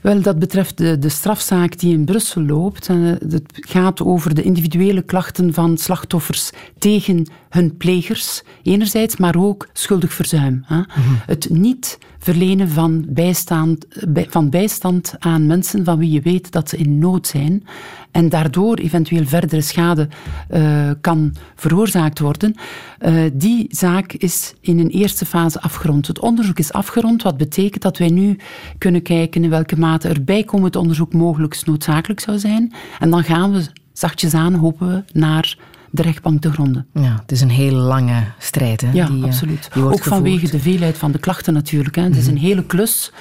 Wel, 0.00 0.20
dat 0.22 0.38
betreft 0.38 0.78
de, 0.78 0.98
de 0.98 1.08
strafzaak 1.08 1.78
die 1.78 1.92
in 1.92 2.04
Brussel 2.04 2.42
loopt. 2.42 2.88
Eh, 2.88 2.96
Het 3.28 3.42
gaat 3.52 4.02
over 4.02 4.34
de 4.34 4.42
individuele 4.42 5.02
klachten 5.02 5.54
van 5.54 5.78
slachtoffers 5.78 6.50
tegen 6.78 7.30
hun 7.48 7.76
plegers, 7.76 8.42
enerzijds, 8.62 9.16
maar 9.16 9.36
ook 9.36 9.68
schuldig 9.72 10.12
verzuim. 10.12 10.62
Hè. 10.66 10.80
Het 11.26 11.48
niet 11.50 11.98
verlenen 12.18 12.68
van 12.68 13.04
bijstand, 13.08 13.86
bij- 14.08 14.26
van 14.30 14.50
bijstand 14.50 15.14
aan 15.18 15.46
mensen 15.46 15.84
van 15.84 15.98
wie 15.98 16.10
je 16.10 16.20
weet 16.20 16.52
dat 16.52 16.68
ze 16.68 16.76
in 16.76 16.98
nood 16.98 17.26
zijn 17.26 17.64
en 18.12 18.28
daardoor 18.28 18.76
eventueel 18.76 19.26
verdere 19.26 19.60
schade 19.60 20.08
eh, 20.48 20.90
kan 21.00 21.34
veroorzaakt 21.54 22.18
worden. 22.18 22.54
Eh, 22.98 23.14
die 23.32 23.66
zaak 23.70 24.12
is 24.12 24.54
in 24.60 24.78
een 24.78 24.88
eerste 24.90 25.24
fase 25.26 25.60
afgerond. 25.60 26.06
Het 26.06 26.18
onderzoek 26.20 26.58
is 26.58 26.72
afgerond, 26.72 27.22
wat 27.22 27.36
betekent 27.36 27.82
dat 27.82 27.98
wij 27.98 28.08
nu 28.08 28.36
kunnen 28.78 29.02
kijken 29.02 29.44
in 29.44 29.50
welke 29.50 29.78
mate 29.78 30.08
er 30.08 30.24
bijkomend 30.24 30.76
onderzoek 30.76 31.12
mogelijk 31.12 31.60
noodzakelijk 31.66 32.20
zou 32.20 32.38
zijn. 32.38 32.72
En 32.98 33.10
dan 33.10 33.24
gaan 33.24 33.52
we 33.52 33.64
zachtjes 33.92 34.34
aan, 34.34 34.54
hopen 34.54 34.88
we, 34.88 35.18
naar 35.18 35.56
de 35.90 36.02
rechtbank 36.02 36.40
te 36.40 36.52
gronden. 36.52 36.86
Ja, 36.94 37.18
het 37.20 37.32
is 37.32 37.40
een 37.40 37.50
heel 37.50 37.72
lange 37.74 38.22
strijd. 38.38 38.80
Hè, 38.80 38.90
Ja, 38.92 39.06
die, 39.06 39.18
eh, 39.18 39.24
absoluut. 39.24 39.68
die 39.72 39.82
Ook 39.82 40.02
vanwege 40.02 40.50
de 40.50 40.58
veelheid 40.58 40.98
van 40.98 41.12
de 41.12 41.18
klachten 41.18 41.52
natuurlijk. 41.54 41.96
Hè. 41.96 42.02
Het 42.02 42.16
is 42.16 42.22
Mhm. 42.26 42.30
een 42.34 42.40
hele 42.40 42.64
klus. 42.64 43.12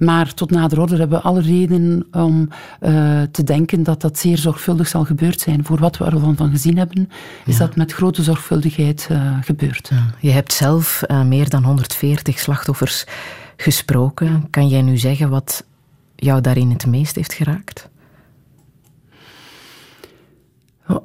Maar 0.00 0.34
tot 0.34 0.50
nader 0.50 0.80
order 0.80 0.98
hebben 0.98 1.18
we 1.18 1.24
alle 1.24 1.40
reden 1.40 2.06
om 2.12 2.48
eh, 2.80 3.22
te 3.22 3.44
denken 3.44 3.82
dat 3.82 4.00
dat 4.00 4.18
zeer 4.18 4.38
zorgvuldig 4.38 4.88
zal 4.88 5.04
gebeurd 5.04 5.40
zijn. 5.40 5.64
Voor 5.64 5.78
wat 5.78 5.98
we 5.98 6.04
ervan 6.04 6.36
van 6.36 6.50
gezien 6.50 6.78
hebben, 6.78 7.10
is 7.46 7.56
dat 7.56 7.76
met 7.76 7.92
grote 7.92 8.22
zorgvuldigheid 8.22 9.06
eh, 9.10 9.38
gebeurd. 9.42 9.90
Je 10.20 10.30
hebt 10.30 10.52
zelf 10.52 11.02
eh, 11.02 11.22
meer 11.22 11.48
dan 11.48 11.64
140 11.64 12.38
slachtoffers 12.38 13.04
gesproken. 13.56 14.46
Kan 14.50 14.68
jij 14.68 14.82
nu 14.82 14.96
zeggen 14.98 15.30
wat 15.30 15.64
jou 16.16 16.40
daarin 16.40 16.70
het 16.70 16.86
meest 16.86 17.14
heeft 17.16 17.32
geraakt? 17.32 17.89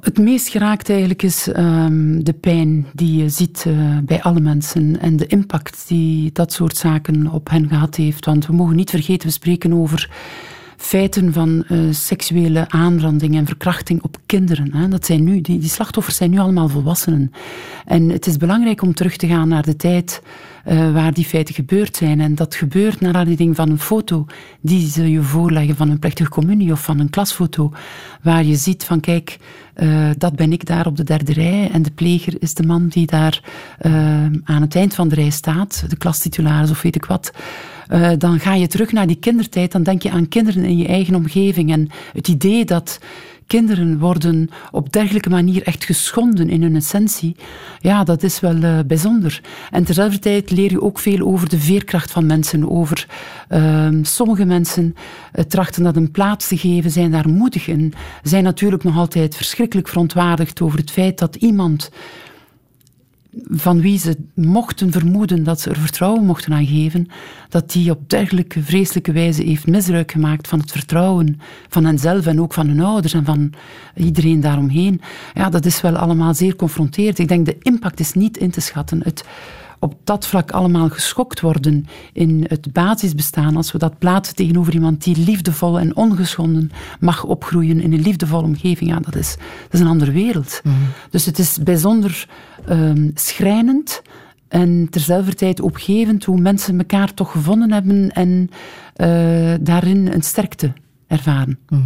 Het 0.00 0.18
meest 0.18 0.48
geraakt 0.48 0.90
eigenlijk 0.90 1.22
is 1.22 1.48
ehm, 1.48 2.22
de 2.22 2.32
pijn 2.32 2.86
die 2.94 3.22
je 3.22 3.28
ziet 3.28 3.64
eh, 3.66 3.98
bij 4.02 4.22
alle 4.22 4.40
mensen 4.40 5.00
en 5.00 5.16
de 5.16 5.26
impact 5.26 5.84
die 5.88 6.32
dat 6.32 6.52
soort 6.52 6.76
zaken 6.76 7.30
op 7.30 7.50
hen 7.50 7.68
gehad 7.68 7.96
heeft. 7.96 8.24
Want 8.24 8.46
we 8.46 8.52
mogen 8.52 8.76
niet 8.76 8.90
vergeten, 8.90 9.26
we 9.26 9.32
spreken 9.32 9.72
over 9.72 10.10
feiten 10.76 11.32
van 11.32 11.64
eh, 11.68 11.78
seksuele 11.90 12.68
aanranding 12.68 13.36
en 13.36 13.46
verkrachting 13.46 14.02
op 14.02 14.16
kinderen. 14.26 14.74
Hè. 14.74 14.88
Dat 14.88 15.06
zijn 15.06 15.24
nu, 15.24 15.40
die, 15.40 15.62
slachtoffers 15.62 16.16
zijn 16.16 16.30
nu 16.30 16.38
allemaal 16.38 16.68
volwassenen. 16.68 17.32
En 17.84 18.08
het 18.08 18.26
is 18.26 18.36
belangrijk 18.36 18.82
om 18.82 18.94
terug 18.94 19.16
te 19.16 19.26
gaan 19.26 19.48
naar 19.48 19.62
de 19.62 19.76
tijd 19.76 20.22
eh, 20.64 20.92
waar 20.92 21.12
die 21.12 21.24
feiten 21.24 21.54
gebeurd 21.54 21.96
zijn. 21.96 22.20
En 22.20 22.34
dat 22.34 22.54
gebeurt 22.54 23.00
naar 23.00 23.14
aanleiding 23.14 23.56
van 23.56 23.70
een 23.70 23.78
foto 23.78 24.26
die 24.60 24.88
ze 24.88 25.10
je 25.10 25.22
voorleggen 25.22 25.76
van 25.76 25.90
een 25.90 25.98
plechtige 25.98 26.30
communie 26.30 26.72
of 26.72 26.82
van 26.82 26.98
een 26.98 27.10
klasfoto, 27.10 27.72
waar 28.22 28.44
je 28.44 28.56
ziet 28.56 28.84
van 28.84 29.00
kijk, 29.00 29.38
eh, 29.74 30.10
dat 30.18 30.36
ben 30.36 30.52
ik 30.52 30.66
daar 30.66 30.86
op 30.86 30.96
de 30.96 31.04
derde 31.04 31.32
rij 31.32 31.70
en 31.72 31.82
de 31.82 31.90
pleger 31.90 32.34
is 32.38 32.54
de 32.54 32.66
man 32.66 32.88
die 32.88 33.06
daar 33.06 33.40
aan 34.44 34.62
het 34.62 34.76
eind 34.76 34.94
van 34.94 35.08
de 35.08 35.14
rij 35.14 35.30
staat, 35.30 35.84
de 35.88 35.96
klastitularis 35.96 36.70
of 36.70 36.82
weet 36.82 36.96
ik 36.96 37.04
wat. 37.04 37.32
Eh, 37.88 38.10
dan 38.18 38.40
ga 38.40 38.54
je 38.54 38.66
terug 38.66 38.92
naar 38.92 39.06
die 39.06 39.18
kindertijd, 39.18 39.72
dan 39.72 39.82
denk 39.82 40.02
je 40.02 40.10
aan 40.10 40.28
kinderen 40.28 40.64
in 40.64 40.78
je 40.78 40.86
eigen 40.86 41.14
omgeving. 41.14 41.72
En 41.72 41.88
het 42.12 42.28
idee 42.28 42.64
dat 42.64 42.98
kinderen 43.46 43.98
worden 43.98 44.50
op 44.70 44.92
dergelijke 44.92 45.30
manier 45.30 45.62
echt 45.62 45.84
geschonden 45.84 46.48
in 46.48 46.62
hun 46.62 46.76
essentie, 46.76 47.36
ja, 47.80 48.04
dat 48.04 48.22
is 48.22 48.40
wel 48.40 48.62
eh, 48.62 48.78
bijzonder. 48.86 49.40
En 49.70 49.84
terzelfde 49.84 50.18
tijd 50.18 50.50
leer 50.50 50.70
je 50.70 50.82
ook 50.82 50.98
veel 50.98 51.26
over 51.26 51.48
de 51.48 51.58
veerkracht 51.58 52.10
van 52.10 52.26
mensen, 52.26 52.70
over 52.70 53.06
ehm, 53.48 54.04
sommige 54.04 54.44
mensen. 54.44 54.94
Trachten 55.48 55.82
dat 55.82 55.96
een 55.96 56.10
plaats 56.10 56.48
te 56.48 56.58
geven, 56.58 56.90
zijn 56.90 57.10
daar 57.10 57.28
moedig 57.28 57.68
in, 57.68 57.94
zijn 58.22 58.44
natuurlijk 58.44 58.84
nog 58.84 58.96
altijd 58.96 59.36
verschrikkelijk 59.36 59.88
verontwaardigd 59.88 60.60
over 60.60 60.78
het 60.78 60.90
feit 60.90 61.18
dat 61.18 61.34
iemand 61.34 61.90
van 63.44 63.80
wie 63.80 63.98
ze 63.98 64.16
mochten 64.34 64.92
vermoeden 64.92 65.44
dat 65.44 65.60
ze 65.60 65.70
er 65.70 65.76
vertrouwen 65.76 66.24
mochten 66.24 66.52
aan 66.52 66.66
geven, 66.66 67.08
dat 67.48 67.72
die 67.72 67.90
op 67.90 68.10
dergelijke 68.10 68.62
vreselijke 68.62 69.12
wijze 69.12 69.42
heeft 69.42 69.66
misbruik 69.66 70.12
gemaakt 70.12 70.48
van 70.48 70.58
het 70.58 70.72
vertrouwen 70.72 71.40
van 71.68 71.84
henzelf 71.84 72.26
en 72.26 72.40
ook 72.40 72.52
van 72.52 72.68
hun 72.68 72.80
ouders 72.80 73.12
en 73.12 73.24
van 73.24 73.52
iedereen 73.94 74.40
daaromheen. 74.40 75.00
Ja, 75.34 75.50
dat 75.50 75.66
is 75.66 75.80
wel 75.80 75.96
allemaal 75.96 76.34
zeer 76.34 76.56
confronterend. 76.56 77.18
Ik 77.18 77.28
denk 77.28 77.46
de 77.46 77.56
impact 77.62 78.00
is 78.00 78.12
niet 78.12 78.36
in 78.36 78.50
te 78.50 78.60
schatten. 78.60 79.00
Het 79.04 79.24
op 79.78 79.94
dat 80.04 80.26
vlak 80.26 80.50
allemaal 80.50 80.88
geschokt 80.88 81.40
worden 81.40 81.86
in 82.12 82.44
het 82.48 82.72
basisbestaan, 82.72 83.56
als 83.56 83.72
we 83.72 83.78
dat 83.78 83.98
plaatsen 83.98 84.34
tegenover 84.36 84.74
iemand 84.74 85.04
die 85.04 85.16
liefdevol 85.16 85.78
en 85.78 85.96
ongeschonden 85.96 86.70
mag 87.00 87.24
opgroeien 87.24 87.80
in 87.80 87.92
een 87.92 88.02
liefdevolle 88.02 88.42
omgeving, 88.46 88.90
ja, 88.90 89.00
dat 89.00 89.16
is, 89.16 89.36
dat 89.62 89.72
is 89.72 89.80
een 89.80 89.86
andere 89.86 90.12
wereld. 90.12 90.62
Dus 91.10 91.24
het 91.24 91.38
is 91.38 91.58
bijzonder 91.62 92.28
ehm, 92.66 93.10
schrijnend 93.14 94.02
En 94.48 94.86
terzelfde 94.90 95.34
tijd 95.34 95.60
opgevend 95.60 96.24
hoe 96.24 96.40
mensen 96.40 96.78
elkaar 96.78 97.14
toch 97.14 97.30
gevonden 97.30 97.72
hebben 97.72 98.10
en 98.12 98.50
eh, 98.94 99.54
daarin 99.60 100.12
een 100.12 100.22
sterkte 100.22 100.72
ervaren. 101.06 101.58
Mhm. 101.68 101.82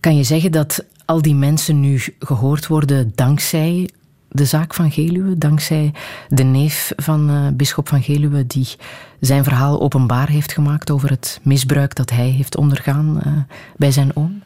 Kan 0.00 0.16
je 0.16 0.22
zeggen 0.22 0.52
dat 0.52 0.84
al 1.04 1.22
die 1.22 1.34
mensen 1.34 1.80
nu 1.80 2.00
gehoord 2.18 2.66
worden 2.66 3.12
dankzij 3.14 3.88
de 4.28 4.44
zaak 4.44 4.74
van 4.74 4.90
Geluwe, 4.90 5.38
dankzij 5.38 5.92
de 6.28 6.42
neef 6.42 6.92
van 6.96 7.30
uh, 7.30 7.46
bisschop 7.52 7.88
van 7.88 8.02
Geluwe, 8.02 8.46
die 8.46 8.68
zijn 9.20 9.44
verhaal 9.44 9.80
openbaar 9.80 10.28
heeft 10.28 10.52
gemaakt 10.52 10.90
over 10.90 11.10
het 11.10 11.40
misbruik 11.42 11.94
dat 11.94 12.10
hij 12.10 12.28
heeft 12.28 12.56
ondergaan 12.56 13.20
uh, 13.26 13.32
bij 13.76 13.90
zijn 13.90 14.16
oom? 14.16 14.42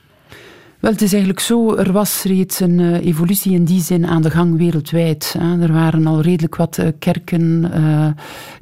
Wel, 0.83 0.91
het 0.93 1.03
is 1.03 1.13
eigenlijk 1.13 1.43
zo, 1.43 1.77
er 1.77 1.93
was 1.93 2.23
reeds 2.23 2.61
een 2.61 2.79
uh, 2.79 3.07
evolutie 3.07 3.53
in 3.53 3.65
die 3.65 3.81
zin 3.81 4.07
aan 4.07 4.23
de 4.23 4.31
gang 4.31 4.57
wereldwijd. 4.57 5.35
Hè. 5.39 5.63
Er 5.63 5.73
waren 5.73 6.07
al 6.07 6.21
redelijk 6.21 6.57
wat 6.57 6.79
uh, 6.79 6.87
kerken 6.99 7.71
uh, 7.75 8.07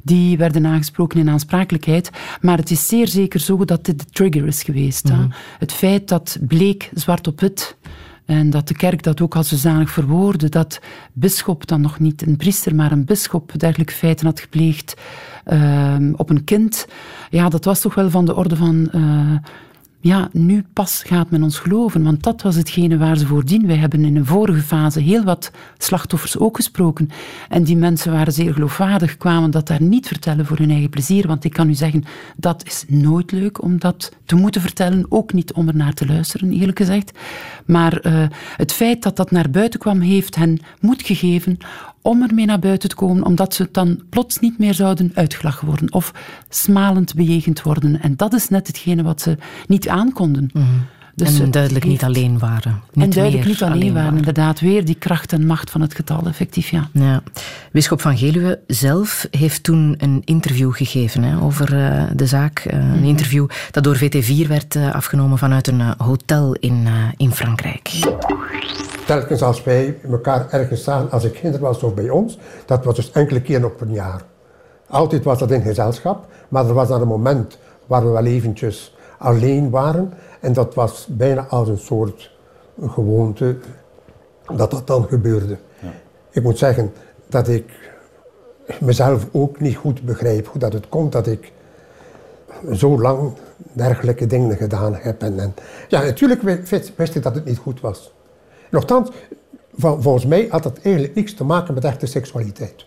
die 0.01 0.37
werden 0.37 0.65
aangesproken 0.65 1.19
in 1.19 1.29
aansprakelijkheid. 1.29 2.09
Maar 2.41 2.57
het 2.57 2.71
is 2.71 2.87
zeer 2.87 3.07
zeker 3.07 3.39
zo 3.39 3.65
dat 3.65 3.85
dit 3.85 3.99
de 3.99 4.05
trigger 4.11 4.47
is 4.47 4.63
geweest. 4.63 5.09
Mm 5.09 5.15
-hmm. 5.15 5.31
Het 5.59 5.71
feit 5.71 6.07
dat 6.07 6.37
bleek 6.47 6.89
zwart 6.93 7.27
op 7.27 7.39
wit 7.39 7.75
en 8.25 8.49
dat 8.49 8.67
de 8.67 8.75
kerk 8.75 9.03
dat 9.03 9.21
ook 9.21 9.35
als 9.35 9.47
zodanig 9.47 9.89
verwoordde, 9.89 10.49
dat 10.49 10.79
bisschop 11.13 11.67
dan 11.67 11.81
nog 11.81 11.99
niet 11.99 12.27
een 12.27 12.37
priester, 12.37 12.75
maar 12.75 12.91
een 12.91 13.05
bisschop 13.05 13.51
dergelijke 13.59 13.93
feiten 13.93 14.25
had 14.25 14.39
gepleegd 14.39 14.93
op 16.15 16.29
een 16.29 16.43
kind. 16.43 16.87
Ja, 17.29 17.49
dat 17.49 17.65
was 17.65 17.81
toch 17.81 17.95
wel 17.95 18.09
van 18.09 18.25
de 18.25 18.35
orde 18.35 18.55
van 18.55 18.91
ja, 20.03 20.29
nu 20.31 20.65
pas 20.73 21.03
gaat 21.07 21.29
men 21.29 21.43
ons 21.43 21.59
geloven, 21.59 22.03
want 22.03 22.23
dat 22.23 22.41
was 22.41 22.55
hetgene 22.55 22.97
waar 22.97 23.17
ze 23.17 23.27
voordien. 23.27 23.67
Wij 23.67 23.75
hebben 23.75 24.05
in 24.05 24.15
een 24.15 24.25
vorige 24.25 24.61
fase 24.61 24.99
heel 24.99 25.23
wat 25.23 25.51
slachtoffers 25.77 26.37
ook 26.37 26.55
gesproken. 26.55 27.09
En 27.49 27.63
die 27.63 27.77
mensen 27.77 28.11
waren 28.11 28.33
zeer 28.33 28.53
geloofwaardig, 28.53 29.17
kwamen 29.17 29.51
dat 29.51 29.67
daar 29.67 29.81
niet 29.81 30.07
vertellen 30.07 30.45
voor 30.45 30.57
hun 30.57 30.69
eigen 30.69 30.89
plezier. 30.89 31.27
Want 31.27 31.43
ik 31.43 31.53
kan 31.53 31.69
u 31.69 31.73
zeggen, 31.73 32.03
dat 32.35 32.65
is 32.65 32.85
nooit 32.87 33.31
leuk 33.31 33.61
om 33.61 33.79
dat 33.79 34.11
te 34.25 34.35
moeten 34.35 34.61
vertellen. 34.61 35.05
Ook 35.09 35.33
niet 35.33 35.53
om 35.53 35.67
er 35.67 35.75
naar 35.75 35.93
te 35.93 36.05
luisteren, 36.05 36.51
eerlijk 36.51 36.77
gezegd. 36.77 37.11
Maar 37.65 38.05
uh, 38.05 38.23
het 38.57 38.73
feit 38.73 39.03
dat 39.03 39.15
dat 39.15 39.31
naar 39.31 39.49
buiten 39.49 39.79
kwam, 39.79 39.99
heeft 39.99 40.35
hen 40.35 40.59
moed 40.79 41.01
gegeven 41.01 41.57
om 42.01 42.21
ermee 42.21 42.45
naar 42.45 42.59
buiten 42.59 42.89
te 42.89 42.95
komen, 42.95 43.25
omdat 43.25 43.53
ze 43.53 43.69
dan 43.71 44.01
plots 44.09 44.39
niet 44.39 44.59
meer 44.59 44.73
zouden 44.73 45.11
uitgelachen 45.13 45.67
worden 45.67 45.93
of 45.93 46.13
smalend 46.49 47.15
bejegend 47.15 47.61
worden. 47.61 48.01
En 48.01 48.15
dat 48.15 48.33
is 48.33 48.49
net 48.49 48.67
hetgene 48.67 49.03
wat 49.03 49.21
ze 49.21 49.37
niet 49.67 49.89
aankonden. 49.89 50.49
Mm 50.53 50.61
-hmm. 50.61 50.85
Dus 51.15 51.39
en 51.39 51.51
duidelijk 51.51 51.85
niet 51.85 52.03
alleen 52.03 52.39
waren. 52.39 52.81
Niet 52.93 53.05
en 53.05 53.09
duidelijk 53.09 53.45
niet 53.45 53.61
alleen, 53.61 53.73
alleen 53.73 53.93
waren, 53.93 54.03
waren, 54.03 54.17
inderdaad. 54.17 54.59
Weer 54.59 54.85
die 54.85 54.95
kracht 54.95 55.33
en 55.33 55.45
macht 55.45 55.69
van 55.69 55.81
het 55.81 55.95
getal, 55.95 56.27
effectief, 56.27 56.69
ja. 56.69 56.89
ja. 56.93 57.23
Bisschop 57.71 58.01
van 58.01 58.17
Geluwe 58.17 58.59
zelf 58.67 59.27
heeft 59.31 59.63
toen 59.63 59.95
een 59.97 60.21
interview 60.25 60.73
gegeven 60.73 61.23
hè, 61.23 61.41
over 61.41 61.73
uh, 61.73 62.03
de 62.15 62.25
zaak. 62.25 62.65
Uh, 62.67 62.73
-hmm. 62.73 62.93
Een 62.93 63.03
interview 63.03 63.47
dat 63.71 63.83
door 63.83 63.97
VT4 63.97 64.47
werd 64.47 64.75
uh, 64.75 64.93
afgenomen 64.93 65.37
vanuit 65.37 65.67
een 65.67 65.81
hotel 65.97 66.53
in, 66.53 66.87
in 67.17 67.31
Frankrijk. 67.31 67.89
Telkens 69.05 69.41
als 69.41 69.63
wij 69.63 69.99
elkaar 70.11 70.49
ergens 70.49 70.83
zagen, 70.83 71.11
als 71.11 71.23
ik 71.23 71.33
kinder 71.33 71.59
was 71.59 71.83
of 71.83 71.93
bij 71.93 72.09
ons, 72.09 72.39
dat 72.65 72.85
was 72.85 72.95
dus 72.95 73.11
enkele 73.11 73.41
keer 73.41 73.59
nog 73.59 73.75
per 73.75 73.87
jaar. 73.87 74.21
Altijd 74.87 75.23
was 75.23 75.39
dat 75.39 75.51
in 75.51 75.61
gezelschap, 75.61 76.25
maar 76.49 76.67
er 76.67 76.73
was 76.73 76.87
dan 76.87 77.01
een 77.01 77.07
moment 77.07 77.57
waar 77.87 78.05
we 78.05 78.09
wel 78.09 78.25
eventjes 78.25 78.95
alleen 79.17 79.69
waren. 79.69 80.13
En 80.39 80.53
dat 80.53 80.73
was 80.73 81.07
bijna 81.09 81.45
als 81.49 81.67
een 81.67 81.77
soort 81.77 82.31
gewoonte 82.87 83.57
dat 84.55 84.71
dat 84.71 84.87
dan 84.87 85.05
gebeurde. 85.07 85.57
Ja. 85.79 85.91
Ik 86.29 86.43
moet 86.43 86.57
zeggen 86.57 86.93
dat 87.27 87.47
ik 87.47 87.93
mezelf 88.79 89.27
ook 89.31 89.59
niet 89.59 89.75
goed 89.75 90.01
begrijp 90.01 90.47
hoe 90.47 90.59
dat 90.59 90.73
het 90.73 90.89
komt 90.89 91.11
dat 91.11 91.27
ik 91.27 91.51
zo 92.73 93.01
lang 93.01 93.31
dergelijke 93.73 94.27
dingen 94.27 94.57
gedaan 94.57 94.95
heb. 94.95 95.21
En, 95.21 95.39
en 95.39 95.53
ja, 95.87 96.01
natuurlijk 96.01 96.41
wist 96.95 97.15
ik 97.15 97.23
dat 97.23 97.35
het 97.35 97.45
niet 97.45 97.57
goed 97.57 97.81
was. 97.81 98.13
Nochtans, 98.71 99.09
volgens 99.77 100.25
mij 100.25 100.47
had 100.49 100.63
dat 100.63 100.79
eigenlijk 100.83 101.15
niks 101.15 101.33
te 101.33 101.43
maken 101.43 101.73
met 101.73 101.83
echte 101.83 102.05
seksualiteit. 102.05 102.85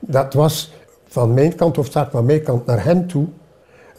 Dat 0.00 0.34
was 0.34 0.72
van 1.08 1.34
mijn 1.34 1.54
kant, 1.54 1.78
of 1.78 1.86
staat 1.86 2.10
van 2.10 2.24
mijn 2.24 2.42
kant 2.42 2.66
naar 2.66 2.84
hen 2.84 3.06
toe, 3.06 3.26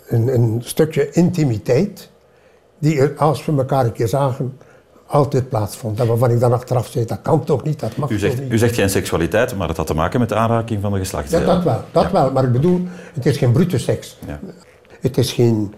een, 0.08 0.34
een 0.34 0.62
stukje 0.64 1.12
intimiteit, 1.12 2.10
die 2.80 3.00
er, 3.00 3.14
als 3.18 3.46
we 3.46 3.58
elkaar 3.58 3.86
een 3.86 3.92
keer 3.92 4.08
zagen, 4.08 4.58
altijd 5.08 5.50
plaatsvond. 5.50 6.00
En 6.00 6.08
waarvan 6.08 6.32
ik 6.32 6.40
dan 6.40 6.54
achteraf 6.54 6.88
zei, 6.88 7.06
dat 7.06 7.22
kan 7.22 7.44
toch 7.44 7.64
niet, 7.64 7.80
dat 7.80 7.96
mag 7.96 8.10
u 8.10 8.18
zegt, 8.18 8.42
niet. 8.42 8.52
U 8.52 8.58
zegt 8.58 8.76
geen 8.76 8.90
seksualiteit, 8.90 9.56
maar 9.58 9.68
het 9.68 9.78
had 9.78 9.88
te 9.88 9.94
maken 9.94 10.20
met 10.20 10.30
de 10.30 10.36
aanraking 10.36 10.82
van 10.82 10.92
de 10.92 10.98
geslachtsdelen. 10.98 11.48
Ja, 11.48 11.54
dat 11.54 11.64
wel, 11.64 11.82
dat 11.92 12.04
ja. 12.04 12.12
wel. 12.12 12.32
Maar 12.32 12.44
ik 12.44 12.52
bedoel, 12.52 12.82
het 13.14 13.26
is 13.26 13.38
geen 13.38 13.52
brute 13.52 13.78
seks. 13.78 14.18
Ja. 14.28 14.40
Het 15.02 15.18
is 15.18 15.32
geen 15.32 15.74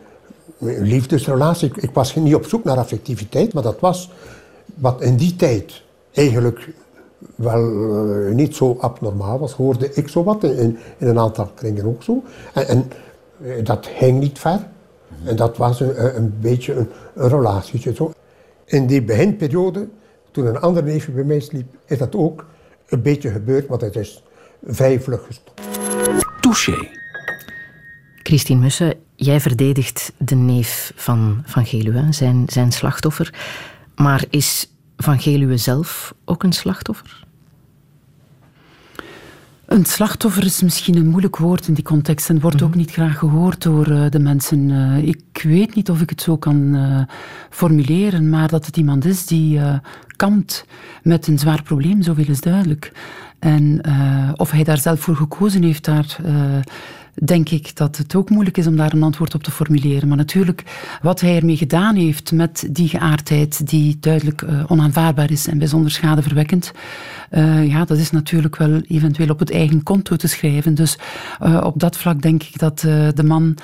liefdesrelatie. 0.59 1.67
Ik, 1.67 1.77
ik 1.77 1.89
was 1.93 2.15
niet 2.15 2.35
op 2.35 2.45
zoek 2.45 2.63
naar 2.63 2.77
affectiviteit, 2.77 3.53
maar 3.53 3.63
dat 3.63 3.79
was 3.79 4.11
wat 4.79 5.01
in 5.01 5.15
die 5.15 5.35
tijd 5.35 5.83
eigenlijk 6.11 6.69
wel 7.35 7.71
uh, 8.27 8.33
niet 8.35 8.55
zo 8.55 8.77
abnormaal 8.79 9.39
was, 9.39 9.53
hoorde 9.53 9.93
ik 9.93 10.07
zo 10.07 10.23
wat, 10.23 10.43
in, 10.43 10.77
in 10.97 11.07
een 11.07 11.19
aantal 11.19 11.51
kringen 11.55 11.85
ook 11.85 12.03
zo. 12.03 12.23
En, 12.53 12.67
en 12.67 12.91
uh, 13.41 13.65
dat 13.65 13.89
ging 13.95 14.19
niet 14.19 14.39
ver. 14.39 14.67
En 15.23 15.35
dat 15.35 15.57
was 15.57 15.79
een, 15.79 16.15
een 16.15 16.33
beetje 16.39 16.73
een, 16.73 16.89
een 17.13 17.29
relatietje 17.29 17.93
zo. 17.93 18.13
In 18.65 18.87
die 18.87 19.01
beginperiode, 19.01 19.87
toen 20.31 20.45
een 20.45 20.59
ander 20.59 20.83
neefje 20.83 21.11
bij 21.11 21.23
mij 21.23 21.39
sliep, 21.39 21.75
is 21.85 21.97
dat 21.97 22.15
ook 22.15 22.45
een 22.87 23.01
beetje 23.01 23.29
gebeurd, 23.29 23.67
want 23.67 23.81
het 23.81 23.95
is 23.95 24.23
vrij 24.63 24.99
vlug 24.99 25.25
gestopt. 25.25 25.61
Touché. 26.39 26.87
Christine 28.23 28.59
Mussen, 28.59 28.93
jij 29.15 29.39
verdedigt 29.39 30.11
de 30.17 30.35
neef 30.35 30.91
van, 30.95 31.43
van 31.45 31.65
Geluwe, 31.65 32.07
zijn, 32.09 32.43
zijn 32.47 32.71
slachtoffer. 32.71 33.33
Maar 34.01 34.23
is 34.29 34.69
Van 34.97 35.19
Geluwe 35.19 35.57
zelf 35.57 36.13
ook 36.25 36.43
een 36.43 36.53
slachtoffer? 36.53 37.23
Een 39.65 39.85
slachtoffer 39.85 40.45
is 40.45 40.61
misschien 40.61 40.95
een 40.95 41.07
moeilijk 41.07 41.37
woord 41.37 41.67
in 41.67 41.73
die 41.73 41.83
context 41.83 42.29
en 42.29 42.39
wordt 42.39 42.55
mm 42.55 42.61
-hmm. 42.61 42.71
ook 42.71 42.77
niet 42.77 42.91
graag 42.91 43.17
gehoord 43.17 43.61
door 43.61 43.87
uh, 43.87 44.09
de 44.09 44.19
mensen. 44.19 44.69
Uh, 44.69 44.97
ik 44.97 45.41
weet 45.43 45.75
niet 45.75 45.89
of 45.89 46.01
ik 46.01 46.09
het 46.09 46.21
zo 46.21 46.37
kan 46.37 46.75
uh, 46.75 47.01
formuleren, 47.49 48.29
maar 48.29 48.47
dat 48.47 48.65
het 48.65 48.77
iemand 48.77 49.05
is 49.05 49.25
die 49.25 49.61
kampt 50.15 50.65
met 51.03 51.27
een 51.27 51.39
zwaar 51.39 51.63
probleem, 51.63 52.01
zoveel 52.01 52.27
is 52.27 52.41
duidelijk. 52.41 52.91
En 53.39 53.81
of 54.35 54.51
hij 54.51 54.63
daar 54.63 54.77
zelf 54.77 54.99
voor 54.99 55.15
gekozen 55.15 55.63
heeft, 55.63 55.85
daar 55.85 56.17
denk 57.23 57.49
ik 57.49 57.75
dat 57.75 57.97
het 57.97 58.15
ook 58.15 58.29
moeilijk 58.29 58.57
is 58.57 58.67
om 58.67 58.75
daar 58.75 58.93
een 58.93 59.03
antwoord 59.03 59.35
op 59.35 59.43
te 59.43 59.51
formuleren. 59.51 60.07
Maar 60.07 60.17
natuurlijk, 60.17 60.63
wat 61.01 61.21
hij 61.21 61.35
ermee 61.35 61.57
gedaan 61.57 61.95
heeft 61.95 62.31
met 62.31 62.67
die 62.71 62.87
geaardheid, 62.87 63.69
die 63.69 63.97
duidelijk 63.99 64.41
uh, 64.41 64.63
onaanvaardbaar 64.67 65.31
is 65.31 65.47
en 65.47 65.57
bijzonder 65.57 65.91
schadeverwekkend, 65.91 66.71
uh, 67.31 67.67
ja, 67.67 67.85
dat 67.85 67.97
is 67.97 68.11
natuurlijk 68.11 68.55
wel 68.55 68.81
eventueel 68.87 69.29
op 69.29 69.39
het 69.39 69.51
eigen 69.51 69.83
konto 69.83 70.15
te 70.15 70.27
schrijven. 70.27 70.75
Dus 70.75 70.97
uh, 71.43 71.61
op 71.63 71.79
dat 71.79 71.97
vlak 71.97 72.21
denk 72.21 72.43
ik 72.43 72.59
dat 72.59 72.79
de 72.79 73.23
man 73.23 73.57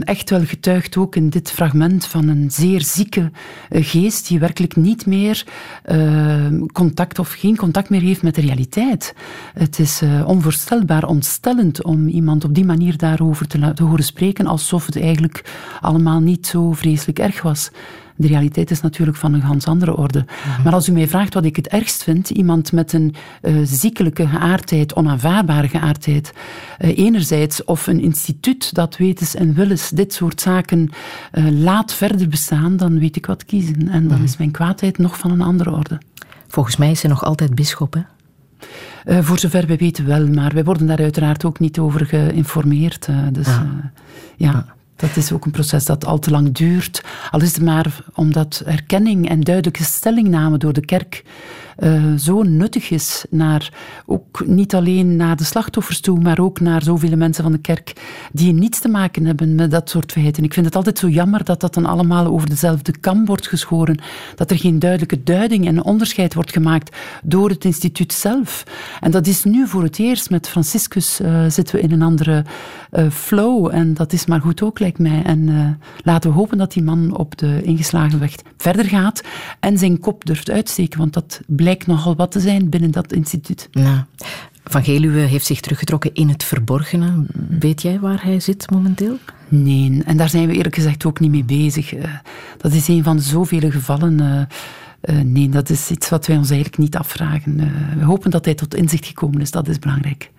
echt 0.00 0.30
wel 0.30 0.44
getuigt 0.44 0.96
ook 0.96 1.16
in 1.16 1.28
dit 1.28 1.50
fragment 1.50 2.06
van 2.06 2.28
een 2.28 2.50
zeer 2.50 2.82
zieke 2.82 3.30
uh, 3.70 3.84
geest 3.84 4.28
die 4.28 4.38
werkelijk 4.38 4.76
niet 4.76 5.06
meer 5.06 5.44
uh, 5.86 6.46
contact 6.72 7.18
of 7.18 7.32
geen 7.32 7.56
contact 7.56 7.90
meer 7.90 8.00
heeft 8.00 8.22
met 8.22 8.34
de 8.34 8.40
realiteit. 8.40 9.14
Het 9.54 9.78
is 9.78 10.02
onvoorstelbaar 10.26 11.04
ontstellend 11.04 11.82
om 11.82 12.08
iemand 12.08 12.44
op 12.44 12.54
die 12.54 12.64
manier 12.64 12.96
daarover 12.96 13.46
te, 13.46 13.72
te 13.74 13.82
horen 13.82 14.04
spreken 14.04 14.46
alsof 14.46 14.86
het 14.86 15.00
eigenlijk 15.00 15.44
allemaal 15.80 16.20
niet 16.20 16.46
zo 16.46 16.72
vreselijk 16.72 17.18
erg 17.18 17.42
was. 17.42 17.70
De 18.16 18.26
realiteit 18.26 18.70
is 18.70 18.80
natuurlijk 18.80 19.16
van 19.16 19.34
een 19.34 19.42
ganz 19.42 19.66
andere 19.66 19.96
orde. 19.96 20.18
Mm-hmm. 20.18 20.64
Maar 20.64 20.72
als 20.72 20.88
u 20.88 20.92
mij 20.92 21.08
vraagt 21.08 21.34
wat 21.34 21.44
ik 21.44 21.56
het 21.56 21.68
ergst 21.68 22.02
vind, 22.02 22.30
iemand 22.30 22.72
met 22.72 22.92
een 22.92 23.14
uh, 23.42 23.60
ziekelijke 23.64 24.26
geaardheid, 24.26 24.94
onaanvaardbare 24.94 25.68
geaardheid, 25.68 26.32
uh, 26.78 26.98
enerzijds, 26.98 27.64
of 27.64 27.86
een 27.86 28.00
instituut 28.00 28.74
dat 28.74 28.96
wetens 28.96 29.34
en 29.34 29.54
willens 29.54 29.90
dit 29.90 30.12
soort 30.12 30.40
zaken 30.40 30.90
uh, 31.32 31.48
laat 31.50 31.94
verder 31.94 32.28
bestaan, 32.28 32.76
dan 32.76 32.98
weet 32.98 33.16
ik 33.16 33.26
wat 33.26 33.44
kiezen. 33.44 33.88
En 33.88 34.02
dan 34.02 34.02
mm-hmm. 34.02 34.24
is 34.24 34.36
mijn 34.36 34.50
kwaadheid 34.50 34.98
nog 34.98 35.18
van 35.18 35.30
een 35.30 35.42
andere 35.42 35.72
orde. 35.72 36.00
Volgens 36.48 36.76
mij 36.76 36.90
is 36.90 37.02
hij 37.02 37.10
nog 37.10 37.24
altijd 37.24 37.54
bisschop, 37.54 37.94
hè? 37.94 38.00
Uh, 39.06 39.18
voor 39.22 39.38
zover 39.38 39.66
wij 39.66 39.76
weten 39.76 40.06
wel, 40.06 40.28
maar 40.28 40.54
wij 40.54 40.64
worden 40.64 40.86
daar 40.86 40.98
uiteraard 40.98 41.44
ook 41.44 41.58
niet 41.58 41.78
over 41.78 42.06
geïnformeerd. 42.06 43.06
Uh, 43.10 43.16
dus 43.32 43.46
ah. 43.46 43.62
ja. 44.36 44.75
Dat 44.96 45.16
is 45.16 45.32
ook 45.32 45.44
een 45.44 45.50
proces 45.50 45.84
dat 45.84 46.04
al 46.04 46.18
te 46.18 46.30
lang 46.30 46.52
duurt. 46.52 47.04
Al 47.30 47.40
is 47.40 47.54
het 47.54 47.64
maar 47.64 48.04
omdat 48.14 48.62
erkenning 48.66 49.28
en 49.28 49.40
duidelijke 49.40 49.84
stellingname 49.84 50.58
door 50.58 50.72
de 50.72 50.84
kerk 50.84 51.22
eh, 51.76 52.14
zo 52.14 52.42
nuttig 52.42 52.90
is 52.90 53.24
naar, 53.30 53.72
ook 54.06 54.46
niet 54.46 54.74
alleen 54.74 55.16
naar 55.16 55.36
de 55.36 55.44
slachtoffers 55.44 56.00
toe, 56.00 56.20
maar 56.20 56.38
ook 56.38 56.60
naar 56.60 56.82
zoveel 56.82 57.16
mensen 57.16 57.42
van 57.42 57.52
de 57.52 57.58
kerk 57.58 57.92
die 58.32 58.52
niets 58.52 58.80
te 58.80 58.88
maken 58.88 59.24
hebben 59.24 59.54
met 59.54 59.70
dat 59.70 59.90
soort 59.90 60.12
feiten. 60.12 60.44
Ik 60.44 60.54
vind 60.54 60.66
het 60.66 60.76
altijd 60.76 60.98
zo 60.98 61.08
jammer 61.08 61.44
dat 61.44 61.60
dat 61.60 61.74
dan 61.74 61.86
allemaal 61.86 62.26
over 62.26 62.48
dezelfde 62.48 62.98
kam 62.98 63.24
wordt 63.24 63.48
geschoren, 63.48 63.98
dat 64.34 64.50
er 64.50 64.58
geen 64.58 64.78
duidelijke 64.78 65.22
duiding 65.22 65.66
en 65.66 65.84
onderscheid 65.84 66.34
wordt 66.34 66.52
gemaakt 66.52 66.96
door 67.22 67.48
het 67.48 67.64
instituut 67.64 68.12
zelf. 68.12 68.64
En 69.00 69.10
dat 69.10 69.26
is 69.26 69.44
nu 69.44 69.66
voor 69.68 69.82
het 69.82 69.98
eerst 69.98 70.30
met 70.30 70.48
Franciscus 70.48 71.20
eh, 71.20 71.44
zitten 71.48 71.74
we 71.74 71.80
in 71.80 71.92
een 71.92 72.02
andere 72.02 72.44
eh, 72.90 73.10
flow 73.10 73.74
en 73.74 73.94
dat 73.94 74.12
is 74.12 74.26
maar 74.26 74.40
goed 74.40 74.62
ook, 74.62 74.78
lijkt 74.78 74.98
mij. 74.98 75.22
En 75.24 75.78
laten 76.02 76.30
we 76.30 76.36
hopen 76.36 76.58
dat 76.58 76.72
die 76.72 76.82
man 76.82 77.16
op 77.16 77.38
de 77.38 77.62
ingeslagen 77.62 78.20
weg 78.20 78.34
verder 78.56 78.84
gaat 78.84 79.22
en 79.60 79.78
zijn 79.78 80.00
kop 80.00 80.24
durft 80.24 80.50
uitsteken, 80.50 80.98
want 80.98 81.12
dat 81.12 81.40
blijkt 81.66 81.86
nogal 81.86 82.16
wat 82.16 82.30
te 82.32 82.40
zijn 82.40 82.68
binnen 82.68 82.90
dat 82.90 83.12
instituut. 83.12 83.68
Van 84.64 84.84
Geluwe 84.84 85.18
heeft 85.18 85.46
zich 85.46 85.60
teruggetrokken 85.60 86.14
in 86.14 86.28
het 86.28 86.44
verborgene. 86.44 87.26
Weet 87.58 87.82
jij 87.82 88.00
waar 88.00 88.24
hij 88.24 88.40
zit 88.40 88.70
momenteel? 88.70 89.16
Nee, 89.48 90.02
en 90.04 90.16
daar 90.16 90.28
zijn 90.28 90.46
we 90.46 90.54
eerlijk 90.54 90.74
gezegd 90.74 91.04
ook 91.06 91.20
niet 91.20 91.30
mee 91.30 91.44
bezig. 91.44 91.94
Eh, 91.94 92.10
Dat 92.58 92.72
is 92.72 92.88
een 92.88 93.02
van 93.04 93.16
de 93.16 93.22
zoveel 93.22 93.70
gevallen. 93.70 94.20
eh, 94.20 94.40
eh, 95.00 95.24
nee, 95.24 95.48
dat 95.48 95.70
is 95.70 95.90
iets 95.90 96.08
wat 96.08 96.26
wij 96.26 96.36
ons 96.36 96.50
eigenlijk 96.50 96.78
niet 96.80 96.96
afvragen. 96.96 97.56
We 97.98 98.04
hopen 98.04 98.30
dat 98.30 98.44
hij 98.44 98.54
tot 98.54 98.74
inzicht 98.74 99.06
gekomen 99.06 99.40
is, 99.40 99.50
dat 99.50 99.68
is 99.68 99.78
belangrijk. 99.78 100.30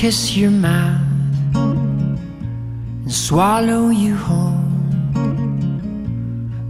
Kiss 0.00 0.34
your 0.34 0.50
mouth 0.50 0.98
and 1.54 3.12
swallow 3.12 3.90
you 3.90 4.16
whole. 4.16 4.64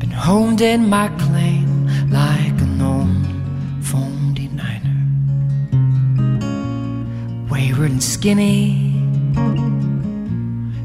Been 0.00 0.10
honed 0.10 0.60
in 0.60 0.88
my 0.88 1.06
claim 1.10 1.86
like 2.10 2.60
an 2.66 2.82
old 2.82 3.24
phone 3.86 4.34
denier. 4.34 4.82
Wayward 7.48 7.92
and 7.92 8.02
skinny 8.02 8.98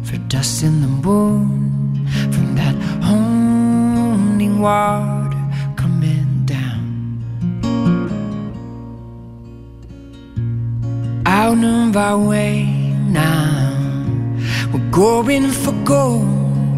for 0.03 0.17
dust 0.27 0.61
in 0.61 0.81
the 0.81 0.88
moon 0.88 2.05
from 2.31 2.53
that 2.53 2.76
honing 3.01 4.59
water 4.59 5.15
out 11.45 11.63
of 11.63 11.95
our 11.95 12.17
way 12.17 12.63
now. 13.22 13.69
We're 14.73 14.89
going 14.89 15.51
for 15.51 15.73
gold. 15.84 16.76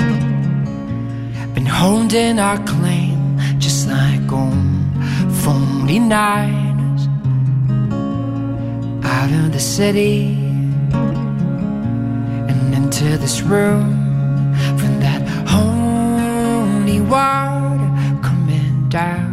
Been 1.56 1.70
holding 1.82 2.38
our 2.38 2.60
claim 2.72 3.20
just 3.60 3.88
like 3.88 4.28
phony 5.42 6.00
nights. 6.00 7.04
Out 9.16 9.32
of 9.40 9.54
the 9.54 9.64
city 9.78 10.36
and 12.50 12.74
into 12.80 13.18
this 13.24 13.42
room 13.42 13.88
from 14.80 14.94
that 15.06 15.22
holy 15.54 17.00
water 17.00 17.80
coming 18.22 18.90
down 18.90 19.27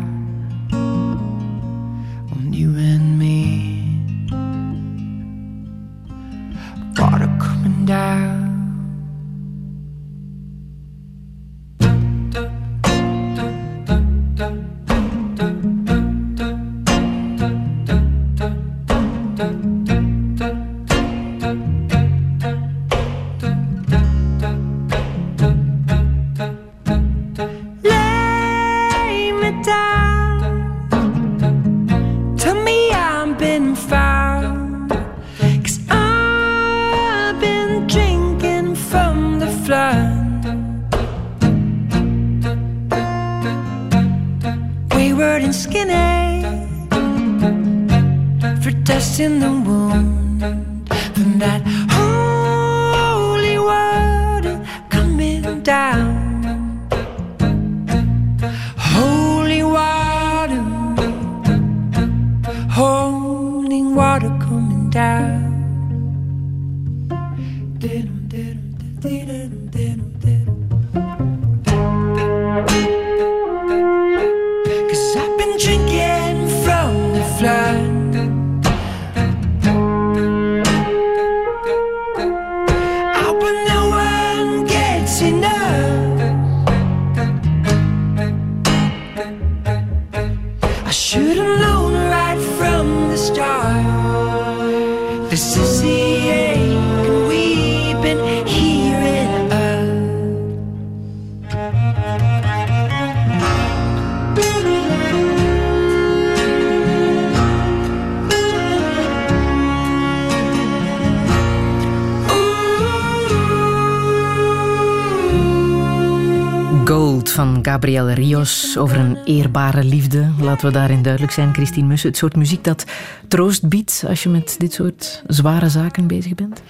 van 117.34 117.58
Gabriel 117.62 118.10
Rios 118.10 118.78
over 118.78 118.96
een 118.98 119.18
eerbare 119.24 119.84
liefde. 119.84 120.28
Laten 120.40 120.66
we 120.66 120.72
daarin 120.72 121.02
duidelijk 121.02 121.32
zijn, 121.32 121.54
Christine 121.54 121.86
Mussen. 121.86 122.08
Het 122.08 122.18
soort 122.18 122.36
muziek 122.36 122.64
dat 122.64 122.84
troost 123.28 123.68
biedt 123.68 124.04
als 124.08 124.22
je 124.22 124.28
met 124.28 124.54
dit 124.58 124.72
soort 124.72 125.22
zware 125.26 125.68
zaken 125.68 126.06
bezig 126.06 126.34
bent. 126.34 126.62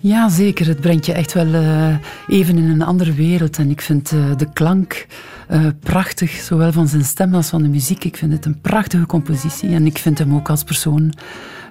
Ja, 0.00 0.28
zeker. 0.28 0.66
Het 0.66 0.80
brengt 0.80 1.06
je 1.06 1.12
echt 1.12 1.32
wel 1.32 1.54
eh, 1.54 1.96
even 2.28 2.58
in 2.58 2.68
een 2.68 2.82
andere 2.82 3.12
wereld. 3.12 3.58
En 3.58 3.70
ik 3.70 3.80
vind 3.80 4.12
eh, 4.12 4.36
de 4.36 4.52
klank 4.52 5.06
eh, 5.48 5.66
prachtig, 5.80 6.30
zowel 6.30 6.72
van 6.72 6.88
zijn 6.88 7.04
stem 7.04 7.34
als 7.34 7.48
van 7.48 7.62
de 7.62 7.68
muziek. 7.68 8.04
Ik 8.04 8.16
vind 8.16 8.32
het 8.32 8.44
een 8.44 8.60
prachtige 8.60 9.06
compositie. 9.06 9.74
En 9.74 9.86
ik 9.86 9.98
vind 9.98 10.18
hem 10.18 10.34
ook 10.34 10.48
als 10.48 10.64
persoon 10.64 11.12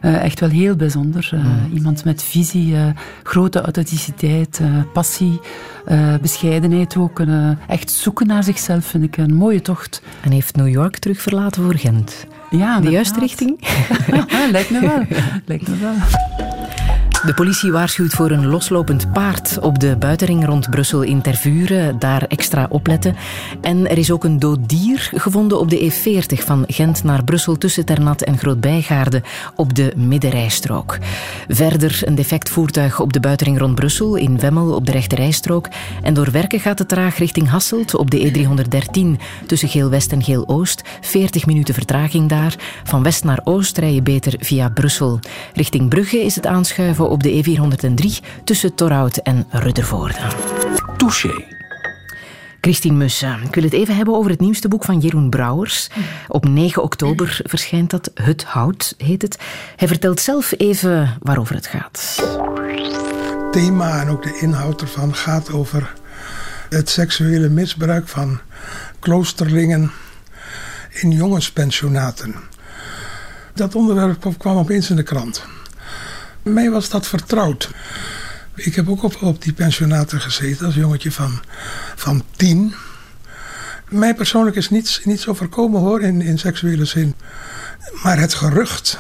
eh, 0.02 0.24
echt 0.24 0.40
wel 0.40 0.50
heel 0.50 0.76
bijzonder. 0.76 1.30
Eh, 1.34 1.74
Iemand 1.74 2.04
met 2.04 2.24
visie, 2.24 2.76
eh, 2.76 2.86
grote 3.24 3.62
authenticiteit, 3.62 4.62
passie, 4.94 5.40
bescheidenheid 6.22 6.98
ook. 6.98 7.22
Echt 7.68 7.92
zoeken 7.92 8.28
naar 8.28 8.44
zichzelf 8.44 8.86
vind 8.86 9.04
ik 9.04 9.18
een 9.18 9.34
mooie 9.36 9.62
tocht. 9.62 10.02
En 10.22 10.32
heeft 10.32 10.56
New 10.56 10.68
York 10.68 10.98
terug 10.98 11.22
verlaten 11.22 11.64
voor 11.64 11.76
Gent. 11.76 12.26
Ja, 12.50 12.80
De 12.80 12.90
juiste 12.90 13.20
richting? 13.20 13.60
Lijkt 14.52 14.70
me 14.70 14.80
wel. 14.80 15.06
Lijkt 15.46 15.68
me 15.68 15.78
wel. 15.78 15.94
De 17.28 17.34
politie 17.34 17.72
waarschuwt 17.72 18.14
voor 18.14 18.32
een 18.32 18.48
loslopend 18.48 19.12
paard 19.12 19.60
op 19.60 19.80
de 19.80 19.96
buitenring 19.96 20.46
rond 20.46 20.70
Brussel 20.70 21.02
in 21.02 21.22
Tervuren. 21.22 22.00
Daar 22.00 22.24
extra 22.24 22.68
opletten. 22.70 23.16
En 23.62 23.90
er 23.90 23.98
is 23.98 24.12
ook 24.12 24.24
een 24.24 24.40
dood 24.40 24.70
dier 24.70 25.10
gevonden 25.14 25.60
op 25.60 25.70
de 25.70 25.92
E40 25.92 26.44
van 26.46 26.64
Gent 26.68 27.04
naar 27.04 27.24
Brussel 27.24 27.58
tussen 27.58 27.86
Ternat 27.86 28.22
en 28.22 28.38
Groot-Bijgaarde 28.38 29.22
op 29.56 29.76
de 29.76 29.94
middenrijstrook. 29.96 30.98
Verder 31.48 32.02
een 32.04 32.16
defect 32.16 32.50
voertuig 32.50 33.00
op 33.00 33.14
de 33.14 33.20
buitenring 33.20 33.60
rond 33.60 33.76
Brussel 33.76 34.16
in 34.16 34.40
Wemmel 34.40 34.74
op 34.74 34.86
de 34.86 34.92
rechterrijstrook. 34.92 35.68
En 36.04 36.14
door 36.14 36.32
werken 36.32 36.60
gaat 36.60 36.80
het 36.80 36.88
traag 36.88 37.18
richting 37.18 37.50
Hasselt 37.50 37.96
op 37.96 38.12
de 38.12 38.32
E313 38.32 39.22
tussen 39.46 39.70
Geel-West 39.70 40.12
en 40.12 40.24
Geel-Oost. 40.24 40.82
40 41.02 41.46
minuten 41.46 41.74
vertraging 41.74 42.30
daar. 42.30 42.56
Van 42.84 43.04
west 43.04 43.24
naar 43.24 43.40
oost 43.44 43.78
rij 43.78 43.94
je 43.94 44.02
beter 44.02 44.34
via 44.40 44.70
Brussel. 44.70 45.20
Richting 45.54 45.90
Brugge 45.90 46.24
is 46.24 46.36
het 46.36 46.46
aanschuiven 46.46 47.16
op 47.18 47.24
de 47.24 47.44
E403 47.44 48.44
tussen 48.44 48.76
Torhout 48.76 49.18
en 49.18 49.48
Ruddervoorde. 49.50 50.18
Touché. 50.98 51.46
Christine 52.62 52.98
Mussen, 52.98 53.42
ik 53.44 53.56
wil 53.56 53.64
het 53.64 53.74
even 53.74 53.96
hebben 53.96 54.16
over 54.16 54.32
het 54.32 54.40
nieuwste 54.40 54.68
boek 54.68 54.84
van 54.84 55.00
Jeroen 55.00 55.30
Brouwers. 55.30 55.90
Op 56.28 56.48
9 56.48 56.84
oktober 56.84 57.40
verschijnt 57.44 57.90
dat. 57.90 58.12
Het 58.14 58.44
Hout 58.44 58.94
heet 58.98 59.22
het. 59.22 59.38
Hij 59.76 59.88
vertelt 59.88 60.20
zelf 60.20 60.54
even 60.58 61.18
waarover 61.22 61.56
het 61.56 61.68
gaat. 61.68 62.24
thema 63.52 64.02
en 64.02 64.10
ook 64.10 64.24
de 64.24 64.38
inhoud 64.42 64.82
ervan 64.82 65.16
gaat 65.16 65.52
over 65.52 65.94
het 66.70 66.90
seksuele 66.90 67.50
misbruik 67.50 68.08
van 68.08 68.40
kloosterlingen 69.00 69.92
in 70.92 71.12
jongenspensionaten. 71.12 72.36
Dat 73.54 73.76
onderwerp 73.76 74.34
kwam 74.38 74.58
opeens 74.58 74.90
in 74.90 74.96
de 74.96 75.04
krant. 75.04 75.57
Mij 76.54 76.70
was 76.70 76.90
dat 76.90 77.08
vertrouwd. 77.08 77.70
Ik 78.56 78.76
heb 78.76 78.90
ook 78.90 79.04
op, 79.04 79.22
op 79.22 79.44
die 79.44 79.54
pensionaten 79.54 80.22
gezeten 80.22 80.66
als 80.66 80.76
jongetje 80.76 81.12
van, 81.12 81.40
van 81.96 82.24
tien. 82.36 82.76
Mij 83.90 84.16
persoonlijk 84.16 84.56
is 84.56 84.70
niets, 84.70 85.02
niets 85.04 85.28
overkomen 85.28 85.80
hoor 85.80 86.02
in, 86.02 86.22
in 86.22 86.40
seksuele 86.40 86.86
zin. 86.86 87.16
Maar 88.04 88.20
het 88.20 88.34
gerucht 88.34 89.00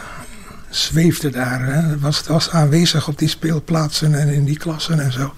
zweefde 0.69 1.29
daar. 1.29 1.65
Hè. 1.65 1.99
Was, 1.99 2.23
was 2.27 2.49
aanwezig 2.49 3.07
op 3.07 3.17
die 3.17 3.27
speelplaatsen 3.27 4.19
en 4.19 4.27
in 4.27 4.45
die 4.45 4.57
klassen 4.57 4.99
en 4.99 5.11
zo. 5.11 5.33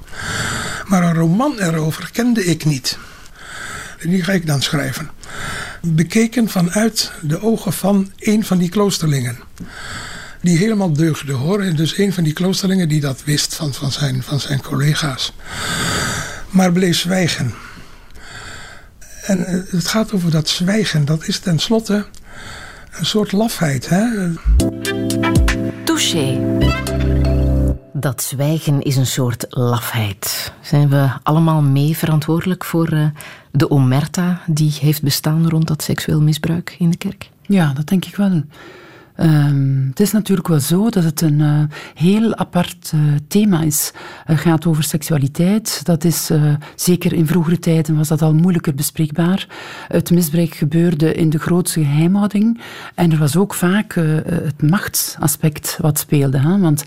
Maar 0.87 1.03
een 1.03 1.13
roman 1.13 1.59
erover 1.59 2.09
kende 2.11 2.45
ik 2.45 2.65
niet. 2.65 2.97
Die 4.01 4.23
ga 4.23 4.31
ik 4.31 4.47
dan 4.47 4.61
schrijven. 4.61 5.09
Bekeken 5.81 6.49
vanuit 6.49 7.11
de 7.21 7.41
ogen 7.41 7.73
van 7.73 8.11
een 8.19 8.45
van 8.45 8.57
die 8.57 8.69
kloosterlingen. 8.69 9.39
Die 10.41 10.57
helemaal 10.57 10.93
deugde 10.93 11.33
hoor. 11.33 11.61
En 11.61 11.75
dus 11.75 11.97
een 11.97 12.13
van 12.13 12.23
die 12.23 12.33
kloosterlingen 12.33 12.89
die 12.89 13.01
dat 13.01 13.23
wist 13.23 13.55
van, 13.55 13.73
van, 13.73 13.91
zijn, 13.91 14.23
van 14.23 14.39
zijn 14.39 14.61
collega's. 14.61 15.33
Maar 16.49 16.71
bleef 16.71 16.97
zwijgen. 16.97 17.53
En 19.21 19.45
eh, 19.45 19.59
het 19.69 19.87
gaat 19.87 20.13
over 20.13 20.31
dat 20.31 20.49
zwijgen. 20.49 21.05
Dat 21.05 21.27
is 21.27 21.39
tenslotte 21.39 22.05
een 22.99 23.05
soort 23.05 23.31
lafheid. 23.31 23.89
Hè? 23.89 24.33
Touché. 25.83 26.39
Dat 27.93 28.23
zwijgen 28.23 28.81
is 28.81 28.95
een 28.95 29.05
soort 29.05 29.45
lafheid. 29.49 30.53
Zijn 30.61 30.89
we 30.89 31.09
allemaal 31.23 31.61
mee 31.61 31.97
verantwoordelijk 31.97 32.65
voor 32.65 32.87
eh, 32.87 33.05
de 33.51 33.69
omerta 33.71 34.41
die 34.47 34.77
heeft 34.81 35.01
bestaan 35.01 35.49
rond 35.49 35.67
dat 35.67 35.83
seksueel 35.83 36.21
misbruik 36.21 36.75
in 36.79 36.89
de 36.89 36.97
kerk? 36.97 37.29
Ja, 37.41 37.73
dat 37.73 37.87
denk 37.87 38.05
ik 38.05 38.15
wel. 38.15 38.43
Ehm, 39.19 39.87
het 39.87 39.99
is 39.99 40.11
natuurlijk 40.11 40.47
wel 40.47 40.59
zo 40.59 40.89
dat 40.89 41.03
het 41.03 41.21
een 41.21 41.41
eh, 41.41 41.63
heel 41.93 42.35
apart 42.35 42.91
eh, 42.93 42.99
thema 43.27 43.61
is. 43.61 43.91
Het 44.25 44.39
gaat 44.39 44.65
over 44.65 44.83
seksualiteit. 44.83 45.85
Dat 45.85 46.03
is 46.03 46.29
eh, 46.29 46.53
zeker 46.75 47.13
in 47.13 47.27
vroegere 47.27 47.59
tijden 47.59 47.95
was 47.95 48.07
dat 48.07 48.21
al 48.21 48.33
moeilijker 48.33 48.75
bespreekbaar. 48.75 49.47
Het 49.87 50.11
misbruik 50.11 50.55
gebeurde 50.55 51.13
in 51.13 51.29
de 51.29 51.39
grootste 51.39 51.83
geheimhouding. 51.83 52.61
En 52.95 53.11
er 53.11 53.17
was 53.17 53.37
ook 53.37 53.53
vaak 53.53 53.93
het 53.93 54.61
machtsaspect 54.61 55.77
wat 55.81 55.99
speelde. 55.99 56.39
Hè? 56.39 56.59
Want 56.59 56.83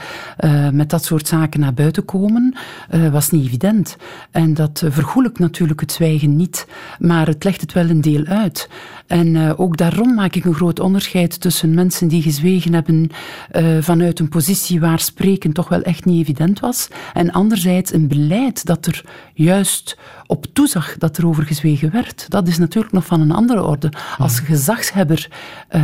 met 0.73 0.91
dat 0.91 1.05
soort 1.05 1.29
zaken 1.29 1.61
naar 1.61 1.75
buiten 1.75 2.05
komen 2.05 2.55
was 3.11 3.31
niet 3.31 3.47
evident. 3.47 3.97
En 4.31 4.55
dat 4.55 4.83
vergoelijkt 4.87 5.39
natuurlijk 5.39 5.81
het 5.81 5.93
zwijgen 5.93 6.37
niet. 6.37 6.67
Maar 6.99 7.27
het 7.27 7.45
legt 7.45 7.61
het 7.61 7.73
wel 7.73 7.89
een 7.89 8.01
deel 8.01 8.25
uit. 8.25 8.69
En 9.13 9.57
ook 9.57 9.77
daarom 9.77 10.15
maak 10.15 10.35
ik 10.35 10.45
een 10.45 10.55
groot 10.55 10.81
onderscheid 10.81 11.41
tussen 11.41 11.75
mensen 11.75 12.09
die 12.09 12.23
gezwegen 12.23 12.75
hebben 12.75 13.11
uh, 13.53 13.77
vanuit 13.81 14.19
een 14.19 14.29
positie 14.29 14.81
waar 14.81 15.01
spreken 15.01 15.53
toch 15.53 15.69
wel 15.69 15.83
echt 15.83 16.05
niet 16.05 16.21
evident 16.21 16.61
was. 16.61 16.89
En 17.13 17.33
anderzijds 17.33 17.93
een 17.93 18.09
beleid 18.09 18.67
dat 18.67 18.87
er 18.87 19.05
juist 19.35 19.99
op 20.27 20.47
toezag 20.53 20.97
dat 20.99 21.17
er 21.17 21.27
over 21.27 21.45
gezwegen 21.45 21.91
werd. 21.91 22.31
Dat 22.31 22.49
is 22.49 22.59
natuurlijk 22.59 22.93
nog 22.93 23.07
van 23.07 23.21
een 23.21 23.33
andere 23.33 23.65
orde. 23.65 23.93
Als 24.19 24.39
gezagshebber 24.39 25.29
uh, 25.71 25.83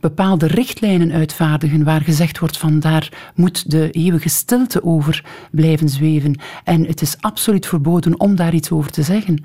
bepaalde 0.00 0.46
richtlijnen 0.46 1.12
uitvaardigen 1.12 1.84
waar 1.84 2.00
gezegd 2.00 2.38
wordt 2.38 2.58
van 2.58 2.80
daar 2.80 3.32
moet 3.34 3.70
de 3.70 3.90
eeuwige 3.90 4.28
stilte 4.28 4.84
over 4.84 5.24
blijven 5.50 5.88
zweven 5.88 6.40
en 6.64 6.86
het 6.86 7.02
is 7.02 7.16
absoluut 7.20 7.66
verboden 7.66 8.20
om 8.20 8.36
daar 8.36 8.54
iets 8.54 8.70
over 8.70 8.90
te 8.90 9.02
zeggen, 9.02 9.44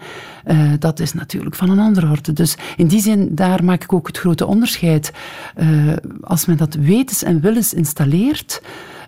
dat 0.80 0.99
is 0.99 1.14
natuurlijk 1.14 1.56
van 1.56 1.70
een 1.70 1.80
andere 1.80 2.10
orde. 2.10 2.34
Dus 2.34 2.58
in 2.76 2.88
die 2.88 3.02
zin, 3.02 3.16
daar 3.30 3.64
maak 3.64 3.84
ik 3.84 3.94
ook 3.94 4.07
het 4.07 4.18
grote 4.18 4.45
onderscheid. 4.45 5.11
Uh, 5.57 5.94
als 6.22 6.45
men 6.45 6.57
dat 6.57 6.73
wetens 6.73 7.23
en 7.23 7.41
willens 7.41 7.73
installeert, 7.73 8.61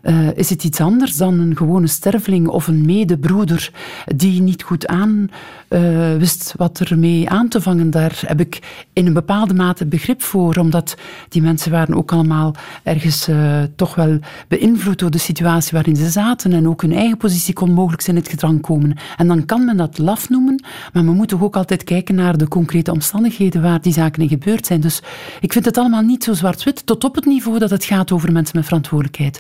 uh, 0.04 0.38
is 0.38 0.50
het 0.50 0.64
iets 0.64 0.82
anders 0.82 1.16
dan 1.16 1.40
een 1.40 1.58
gewone 1.58 1.88
sterveling 1.88 2.48
of 2.48 2.68
een 2.68 2.86
medebroeder 2.86 3.72
die 4.16 4.42
niet 4.42 4.64
goed 4.64 4.88
aan 4.88 5.30
uh, 5.70 6.16
wist 6.16 6.54
wat 6.58 6.80
ermee 6.80 7.30
aan 7.30 7.48
te 7.48 7.62
vangen. 7.62 7.90
Daar 7.90 8.22
heb 8.26 8.40
ik 8.40 8.86
in 8.94 9.06
een 9.06 9.14
bepaalde 9.14 9.54
mate 9.54 9.86
begrip 9.86 10.22
voor, 10.22 10.56
omdat 10.56 10.98
die 11.30 11.42
mensen 11.42 11.72
waren 11.72 11.96
ook 11.96 12.12
allemaal 12.12 12.56
ergens 12.84 13.30
uh, 13.30 13.62
toch 13.76 13.96
wel 13.96 14.20
beïnvloed 14.48 15.00
door 15.00 15.12
de 15.12 15.18
situatie 15.18 15.72
waarin 15.72 15.96
ze 15.96 16.10
zaten 16.10 16.54
en 16.54 16.68
ook 16.68 16.82
hun 16.82 16.94
eigen 16.94 17.18
positie 17.18 17.54
kon 17.54 17.72
mogelijk 17.72 18.08
in 18.08 18.16
het 18.16 18.30
gedrang 18.30 18.62
komen. 18.62 18.98
En 19.18 19.28
dan 19.28 19.46
kan 19.46 19.66
men 19.66 19.78
dat 19.78 19.98
laf 19.98 20.30
noemen, 20.30 20.64
maar 20.94 21.04
men 21.04 21.16
moet 21.16 21.28
toch 21.28 21.42
ook 21.42 21.56
altijd 21.56 21.84
kijken 21.84 22.16
naar 22.16 22.38
de 22.38 22.48
concrete 22.48 22.92
omstandigheden 22.92 23.62
waar 23.62 23.82
die 23.82 23.94
zaken 23.94 24.22
in 24.22 24.30
gebeurd 24.30 24.66
zijn. 24.66 24.82
Dus 24.82 25.02
ik 25.40 25.54
vind 25.54 25.66
het 25.66 25.78
allemaal 25.78 26.02
niet 26.02 26.24
zo 26.24 26.34
zwart-wit, 26.34 26.86
tot 26.86 27.04
op 27.04 27.16
het 27.16 27.26
niveau 27.26 27.60
dat 27.60 27.70
het 27.70 27.86
gaat 27.86 28.12
over 28.12 28.32
mensen 28.32 28.58
met 28.58 28.66
verantwoordelijkheid 28.66 29.40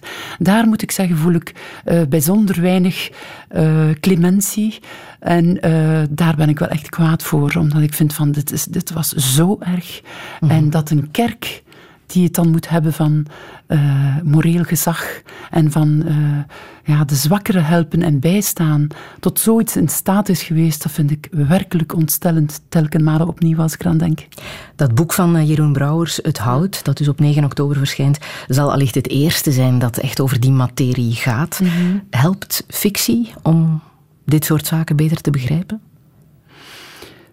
daar 0.49 0.67
moet 0.67 0.81
ik 0.81 0.91
zeggen, 0.91 1.17
voel 1.17 1.33
ik 1.33 1.53
uh, 1.85 2.01
bijzonder 2.09 2.61
weinig 2.61 3.09
uh, 3.55 3.89
clementie. 3.99 4.79
En 5.19 5.67
uh, 5.67 6.01
daar 6.09 6.35
ben 6.35 6.49
ik 6.49 6.59
wel 6.59 6.67
echt 6.67 6.89
kwaad 6.89 7.23
voor, 7.23 7.55
omdat 7.59 7.81
ik 7.81 7.93
vind 7.93 8.13
van 8.13 8.31
dit, 8.31 8.51
is, 8.51 8.65
dit 8.65 8.91
was 8.91 9.09
zo 9.09 9.57
erg. 9.59 10.01
Mm 10.01 10.49
-hmm. 10.49 10.57
En 10.57 10.69
dat 10.69 10.89
een 10.89 11.11
kerk 11.11 11.63
die 12.11 12.23
het 12.23 12.33
dan 12.33 12.49
moet 12.49 12.69
hebben 12.69 12.93
van 12.93 13.25
uh, 13.67 14.15
moreel 14.23 14.63
gezag 14.63 15.21
en 15.49 15.71
van 15.71 16.03
uh, 16.05 16.37
ja, 16.83 17.03
de 17.03 17.15
zwakkeren 17.15 17.65
helpen 17.65 18.01
en 18.01 18.19
bijstaan, 18.19 18.87
tot 19.19 19.39
zoiets 19.39 19.75
in 19.75 19.87
staat 19.87 20.29
is 20.29 20.43
geweest, 20.43 20.83
dat 20.83 20.91
vind 20.91 21.11
ik 21.11 21.27
werkelijk 21.31 21.95
ontstellend, 21.95 22.61
telkens 22.69 23.03
maar 23.03 23.27
opnieuw 23.27 23.59
als 23.59 23.73
ik 23.73 23.81
eraan 23.81 23.97
denk. 23.97 24.27
Dat 24.75 24.95
boek 24.95 25.13
van 25.13 25.35
uh, 25.35 25.47
Jeroen 25.47 25.73
Brouwers, 25.73 26.19
Het 26.21 26.37
Hout, 26.37 26.83
dat 26.83 26.97
dus 26.97 27.07
op 27.07 27.19
9 27.19 27.43
oktober 27.43 27.77
verschijnt, 27.77 28.17
zal 28.47 28.71
allicht 28.71 28.95
het 28.95 29.09
eerste 29.09 29.51
zijn 29.51 29.79
dat 29.79 29.97
echt 29.97 30.19
over 30.19 30.39
die 30.39 30.51
materie 30.51 31.15
gaat. 31.15 31.59
Mm 31.59 31.67
-hmm. 31.67 32.03
Helpt 32.09 32.63
fictie 32.67 33.33
om 33.41 33.81
dit 34.25 34.45
soort 34.45 34.67
zaken 34.67 34.95
beter 34.95 35.21
te 35.21 35.31
begrijpen? 35.31 35.81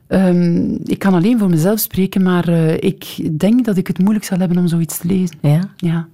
Um, 0.08 0.78
ik 0.84 0.98
kan 0.98 1.14
alleen 1.14 1.38
voor 1.38 1.50
mezelf 1.50 1.78
spreken, 1.78 2.22
maar 2.22 2.48
uh, 2.48 2.74
ik 2.74 3.30
denk 3.38 3.64
dat 3.64 3.76
ik 3.76 3.86
het 3.86 3.98
moeilijk 3.98 4.24
zal 4.24 4.38
hebben 4.38 4.58
om 4.58 4.66
zoiets 4.66 4.98
te 4.98 5.06
lezen. 5.06 5.36
Ja? 5.40 5.60
Ja. 5.76 6.06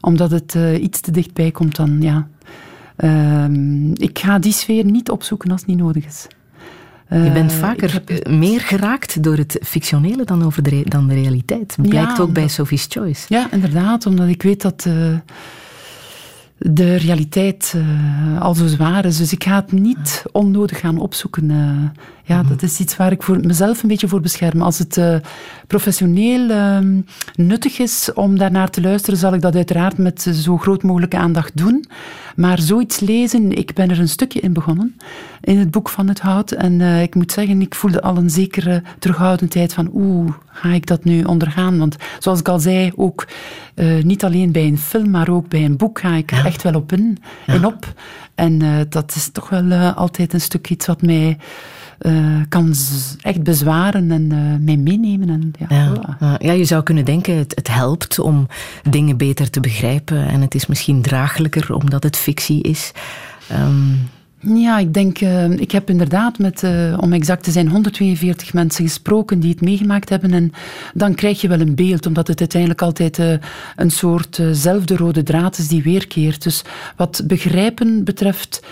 Omdat 0.00 0.30
het 0.30 0.54
uh, 0.54 0.82
iets 0.82 1.00
te 1.00 1.10
dichtbij 1.10 1.50
komt 1.50 1.76
dan, 1.76 2.02
ja. 2.02 2.28
Um, 2.96 3.92
ik 3.94 4.18
ga 4.18 4.38
die 4.38 4.52
sfeer 4.52 4.84
niet 4.84 5.10
opzoeken 5.10 5.50
als 5.50 5.60
het 5.60 5.68
niet 5.68 5.78
nodig 5.78 6.04
is. 6.06 6.26
Je 7.08 7.30
bent 7.32 7.52
vaker 7.52 7.92
het... 7.92 8.28
meer 8.28 8.60
geraakt 8.60 9.22
door 9.22 9.36
het 9.36 9.58
fictionele 9.62 10.24
dan, 10.24 10.42
over 10.42 10.62
de, 10.62 10.82
dan 10.88 11.08
de 11.08 11.14
realiteit. 11.14 11.76
Blijkt 11.82 12.16
ja, 12.16 12.22
ook 12.22 12.32
bij 12.32 12.48
Sophie's 12.48 12.86
Choice. 12.88 13.26
Ja, 13.28 13.52
inderdaad, 13.52 14.06
omdat 14.06 14.28
ik 14.28 14.42
weet 14.42 14.62
dat 14.62 14.86
de 16.58 16.96
realiteit 16.96 17.74
uh, 17.76 18.40
al 18.40 18.54
zo 18.54 18.66
zwaar 18.66 19.04
is. 19.04 19.16
Dus 19.16 19.32
ik 19.32 19.44
ga 19.44 19.54
het 19.54 19.72
niet 19.72 20.22
onnodig 20.32 20.80
gaan 20.80 20.98
opzoeken. 20.98 21.50
Uh, 21.50 21.84
ja, 22.24 22.42
dat 22.42 22.62
is 22.62 22.80
iets 22.80 22.96
waar 22.96 23.12
ik 23.12 23.22
voor 23.22 23.40
mezelf 23.40 23.82
een 23.82 23.88
beetje 23.88 24.08
voor 24.08 24.20
bescherm. 24.20 24.62
Als 24.62 24.78
het 24.78 24.96
uh, 24.96 25.16
professioneel 25.66 26.50
uh, 26.50 26.78
nuttig 27.34 27.78
is 27.78 28.10
om 28.14 28.38
daarnaar 28.38 28.70
te 28.70 28.80
luisteren, 28.80 29.18
zal 29.18 29.34
ik 29.34 29.40
dat 29.40 29.54
uiteraard 29.54 29.98
met 29.98 30.22
zo 30.22 30.58
groot 30.58 30.82
mogelijke 30.82 31.16
aandacht 31.16 31.56
doen. 31.56 31.84
Maar 32.36 32.60
zoiets 32.60 33.00
lezen, 33.00 33.52
ik 33.52 33.74
ben 33.74 33.90
er 33.90 34.00
een 34.00 34.08
stukje 34.08 34.40
in 34.40 34.52
begonnen, 34.52 34.96
in 35.40 35.58
het 35.58 35.70
boek 35.70 35.88
van 35.88 36.08
het 36.08 36.20
hout. 36.20 36.52
En 36.52 36.80
uh, 36.80 37.02
ik 37.02 37.14
moet 37.14 37.32
zeggen, 37.32 37.60
ik 37.60 37.74
voelde 37.74 38.02
al 38.02 38.16
een 38.16 38.30
zekere 38.30 38.82
terughoudendheid 38.98 39.74
van 39.74 39.90
oeh, 39.94 40.32
ga 40.46 40.68
ik 40.68 40.86
dat 40.86 41.04
nu 41.04 41.24
ondergaan? 41.24 41.78
Want 41.78 41.96
zoals 42.18 42.38
ik 42.38 42.48
al 42.48 42.58
zei, 42.58 42.92
ook 42.96 43.28
uh, 43.74 44.02
niet 44.02 44.24
alleen 44.24 44.52
bij 44.52 44.66
een 44.66 44.78
film, 44.78 45.10
maar 45.10 45.28
ook 45.28 45.48
bij 45.48 45.64
een 45.64 45.76
boek 45.76 46.00
ga 46.00 46.14
ik 46.14 46.30
er 46.30 46.44
echt 46.44 46.54
echt 46.54 46.62
wel 46.62 46.74
op 46.74 46.92
in 46.92 47.18
en 47.46 47.66
op. 47.66 47.92
En 48.34 48.62
eh, 48.62 48.80
dat 48.88 49.14
is 49.14 49.30
toch 49.32 49.48
wel 49.48 49.70
eh, 49.70 49.96
altijd 49.96 50.32
een 50.32 50.40
stuk 50.40 50.70
iets 50.70 50.86
wat 50.86 51.02
mij 51.02 51.38
eh, 51.98 52.40
kan 52.48 52.74
echt 53.22 53.42
bezwaren 53.42 54.10
en 54.10 54.32
eh, 54.32 54.64
mij 54.64 54.76
meenemen. 54.76 55.28
En, 55.28 55.52
ja, 55.58 55.76
Ja, 55.76 55.94
voilà. 55.94 56.18
ja, 56.20 56.36
ja, 56.38 56.52
je 56.52 56.64
zou 56.64 56.82
kunnen 56.82 57.04
denken, 57.04 57.36
het, 57.36 57.54
het 57.54 57.68
helpt 57.68 58.18
om 58.18 58.46
dingen 58.90 59.16
beter 59.16 59.50
te 59.50 59.60
begrijpen 59.60 60.28
en 60.28 60.40
het 60.40 60.54
is 60.54 60.66
misschien 60.66 61.02
draaglijker 61.02 61.74
omdat 61.74 62.02
het 62.02 62.16
fictie 62.16 62.62
is. 62.62 62.92
Ehm, 63.48 63.92
Ja, 64.46 64.78
ik 64.78 64.94
denk, 64.94 65.18
eh, 65.18 65.50
ik 65.50 65.70
heb 65.70 65.90
inderdaad 65.90 66.38
met, 66.38 66.62
eh, 66.62 66.96
om 67.00 67.12
exact 67.12 67.42
te 67.42 67.50
zijn, 67.50 67.68
142 67.68 68.52
mensen 68.52 68.84
gesproken 68.84 69.40
die 69.40 69.50
het 69.50 69.60
meegemaakt 69.60 70.08
hebben. 70.08 70.32
En 70.32 70.52
dan 70.94 71.14
krijg 71.14 71.40
je 71.40 71.48
wel 71.48 71.60
een 71.60 71.74
beeld, 71.74 72.06
omdat 72.06 72.26
het 72.28 72.40
uiteindelijk 72.40 72.82
altijd 72.82 73.18
eh, 73.18 73.32
een 73.76 73.90
soort 73.90 74.38
eh, 74.38 74.46
zelfde 74.52 74.96
rode 74.96 75.22
draad 75.22 75.58
is 75.58 75.68
die 75.68 75.82
weerkeert. 75.82 76.42
Dus 76.42 76.62
wat 76.96 77.22
begrijpen 77.26 78.04
betreft, 78.04 78.62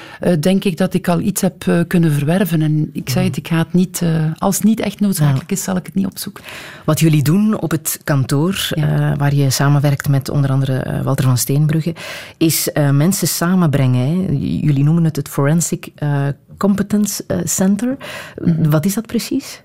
denk 0.40 0.64
ik 0.64 0.76
dat 0.76 0.94
ik 0.94 1.08
al 1.08 1.20
iets 1.20 1.40
heb 1.40 1.84
kunnen 1.86 2.12
verwerven. 2.12 2.62
En 2.62 2.90
ik 2.92 3.10
zei 3.10 3.26
het, 3.26 3.36
ik 3.36 3.48
ga 3.48 3.58
het 3.58 3.72
niet, 3.72 4.02
als 4.38 4.56
het 4.56 4.64
niet 4.64 4.80
echt 4.80 5.00
noodzakelijk 5.00 5.52
is, 5.52 5.62
zal 5.62 5.76
ik 5.76 5.86
het 5.86 5.94
niet 5.94 6.06
opzoeken. 6.06 6.44
Wat 6.84 7.00
jullie 7.00 7.22
doen 7.22 7.60
op 7.60 7.70
het 7.70 8.00
kantoor, 8.04 8.68
waar 9.16 9.34
je 9.34 9.50
samenwerkt 9.50 10.08
met 10.08 10.28
onder 10.28 10.50
andere 10.50 11.00
Walter 11.04 11.24
van 11.24 11.38
Steenbrugge, 11.38 11.94
is 12.36 12.68
mensen 12.92 13.28
samenbrengen. 13.28 14.06
Hè. 14.06 14.32
Jullie 14.66 14.84
noemen 14.84 15.04
het 15.04 15.16
het 15.16 15.28
Forensic 15.28 15.61
eh, 15.94 16.28
Competence 16.56 17.24
eh, 17.26 17.38
Center. 17.44 17.96
Wat 18.68 18.84
is 18.84 18.94
dat 18.94 19.06
precies? 19.06 19.62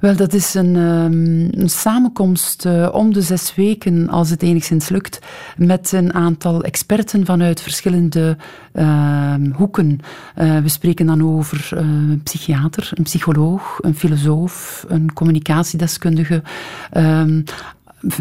Wel, 0.00 0.16
dat 0.16 0.32
is 0.32 0.54
een, 0.54 0.76
ehm, 0.76 1.60
een 1.60 1.70
samenkomst 1.70 2.66
eh, 2.66 2.88
om 2.92 3.12
de 3.12 3.20
zes 3.20 3.54
weken, 3.54 4.08
als 4.08 4.30
het 4.30 4.42
enigszins 4.42 4.88
lukt, 4.88 5.18
met 5.56 5.92
een 5.92 6.14
aantal 6.14 6.62
experten 6.62 7.26
vanuit 7.26 7.60
verschillende 7.60 8.36
ehm, 8.72 9.50
hoeken. 9.50 10.00
We 10.34 10.68
spreken 10.68 11.06
dan 11.06 11.22
over 11.22 11.68
een 11.70 12.20
psychiater, 12.24 12.90
een 12.94 13.02
psycholoog, 13.02 13.78
een 13.80 13.94
filosoof, 13.94 14.84
een 14.88 15.12
communicatiedeskundige. 15.12 16.42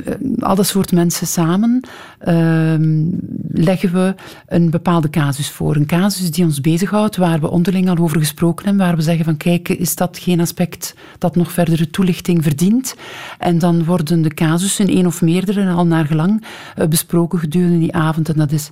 Eh, 0.05 0.13
al 0.39 0.55
dat 0.55 0.67
soort 0.67 0.91
mensen 0.91 1.27
samen 1.27 1.81
ehm, 2.19 3.05
leggen 3.51 3.93
we 3.93 4.15
een 4.47 4.69
bepaalde 4.69 5.09
casus 5.09 5.51
voor. 5.51 5.75
Een 5.75 5.85
casus 5.85 6.31
die 6.31 6.45
ons 6.45 6.61
bezighoudt, 6.61 7.15
waar 7.15 7.39
we 7.39 7.49
onderling 7.49 7.89
al 7.89 7.97
over 7.97 8.17
gesproken 8.19 8.65
hebben, 8.65 8.85
waar 8.85 8.95
we 8.95 9.01
zeggen 9.01 9.25
van 9.25 9.37
kijk, 9.37 9.69
is 9.69 9.95
dat 9.95 10.17
geen 10.17 10.39
aspect 10.39 10.95
dat 11.17 11.35
nog 11.35 11.51
verdere 11.51 11.89
toelichting 11.89 12.43
verdient? 12.43 12.95
En 13.39 13.59
dan 13.59 13.85
worden 13.85 14.21
de 14.21 14.33
casussen, 14.33 14.87
één 14.87 15.05
of 15.05 15.21
meerdere, 15.21 15.69
al 15.69 15.85
naar 15.85 16.05
gelang 16.05 16.45
eh, 16.75 16.87
besproken 16.87 17.39
gedurende 17.39 17.79
die 17.79 17.95
avond. 17.95 18.29
En 18.29 18.37
dat 18.37 18.51
is 18.51 18.71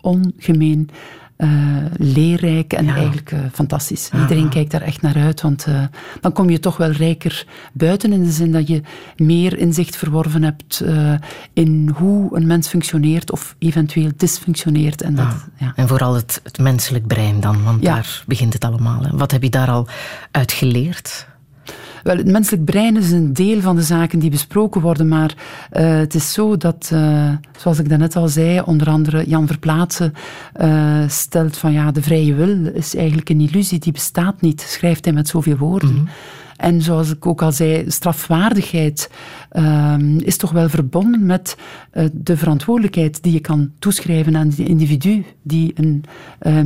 ongemeen 0.00 0.88
eh, 1.36 1.48
leerrijk 1.96 2.72
en 2.72 2.88
eigenlijk 2.88 3.32
eh, 3.32 3.38
fantastisch. 3.52 4.10
Iedereen 4.20 4.48
kijkt 4.48 4.70
daar 4.70 4.82
echt 4.82 5.02
naar 5.02 5.16
uit, 5.16 5.40
want 5.40 5.64
eh, 5.66 5.82
dan 6.20 6.32
kom 6.32 6.50
je 6.50 6.60
toch 6.60 6.76
wel 6.76 6.90
rijker 6.90 7.46
buiten 7.72 8.12
in 8.12 8.22
de 8.22 8.30
zin 8.30 8.52
dat 8.52 8.68
je 8.68 8.82
meer 9.16 9.58
inzicht 9.58 9.96
verworven 9.96 10.42
hebt 10.42 10.84
in 11.52 11.92
hoe 11.96 12.36
een 12.36 12.46
mens 12.46 12.68
functioneert 12.68 13.30
of 13.30 13.56
eventueel 13.58 14.10
dysfunctioneert. 14.16 15.02
En 15.02 15.14
dat, 15.14 15.46
ja. 15.58 15.72
En 15.76 15.88
vooral 15.88 16.14
het, 16.14 16.40
het 16.42 16.58
menselijk 16.58 17.06
brein 17.06 17.40
dan, 17.40 17.62
want 17.62 17.82
daar 17.82 18.22
begint 18.26 18.52
het 18.52 18.64
allemaal. 18.64 19.02
Hè. 19.02 19.16
Wat 19.16 19.30
heb 19.30 19.42
je 19.42 19.50
daar 19.50 19.70
al 19.70 19.86
uit 20.30 20.52
geleerd? 20.52 21.26
Wel, 22.04 22.16
het 22.16 22.26
menselijk 22.26 22.64
brein 22.64 22.96
is 22.96 23.10
een 23.10 23.32
deel 23.32 23.60
van 23.60 23.76
de 23.76 23.82
zaken 23.82 24.18
die 24.18 24.30
besproken 24.30 24.80
worden, 24.80 25.08
maar 25.08 25.34
eh, 25.70 25.96
het 25.96 26.14
is 26.14 26.32
zo 26.32 26.56
dat, 26.56 26.90
eh, 26.92 27.32
zoals 27.56 27.78
ik 27.78 27.88
daarnet 27.88 28.16
al 28.16 28.28
zei, 28.28 28.60
onder 28.60 28.88
andere 28.88 29.24
Jan 29.26 29.46
Verplaatsen 29.46 30.12
eh, 30.52 31.08
stelt 31.08 31.56
van 31.56 31.72
ja, 31.72 31.90
de 31.90 32.02
vrije 32.02 32.34
wil 32.34 32.66
is 32.66 32.96
eigenlijk 32.96 33.28
een 33.28 33.40
illusie, 33.40 33.78
die 33.78 33.92
bestaat 33.92 34.40
niet, 34.40 34.60
schrijft 34.60 35.04
hij 35.04 35.14
met 35.14 35.28
zoveel 35.28 35.56
woorden. 35.56 36.08
En 36.56 36.82
zoals 36.82 37.10
ik 37.10 37.26
ook 37.26 37.42
al 37.42 37.52
zei, 37.52 37.90
strafwaardigheid 37.90 39.10
ehm, 39.50 40.18
is 40.18 40.36
toch 40.36 40.50
wel 40.50 40.68
verbonden 40.68 41.26
met 41.26 41.56
de 42.12 42.36
verantwoordelijkheid 42.36 43.22
die 43.22 43.32
je 43.32 43.40
kan 43.40 43.70
toeschrijven 43.78 44.36
aan 44.36 44.48
die 44.48 44.66
individu 44.66 45.24
die 45.42 45.74
een 45.74 46.04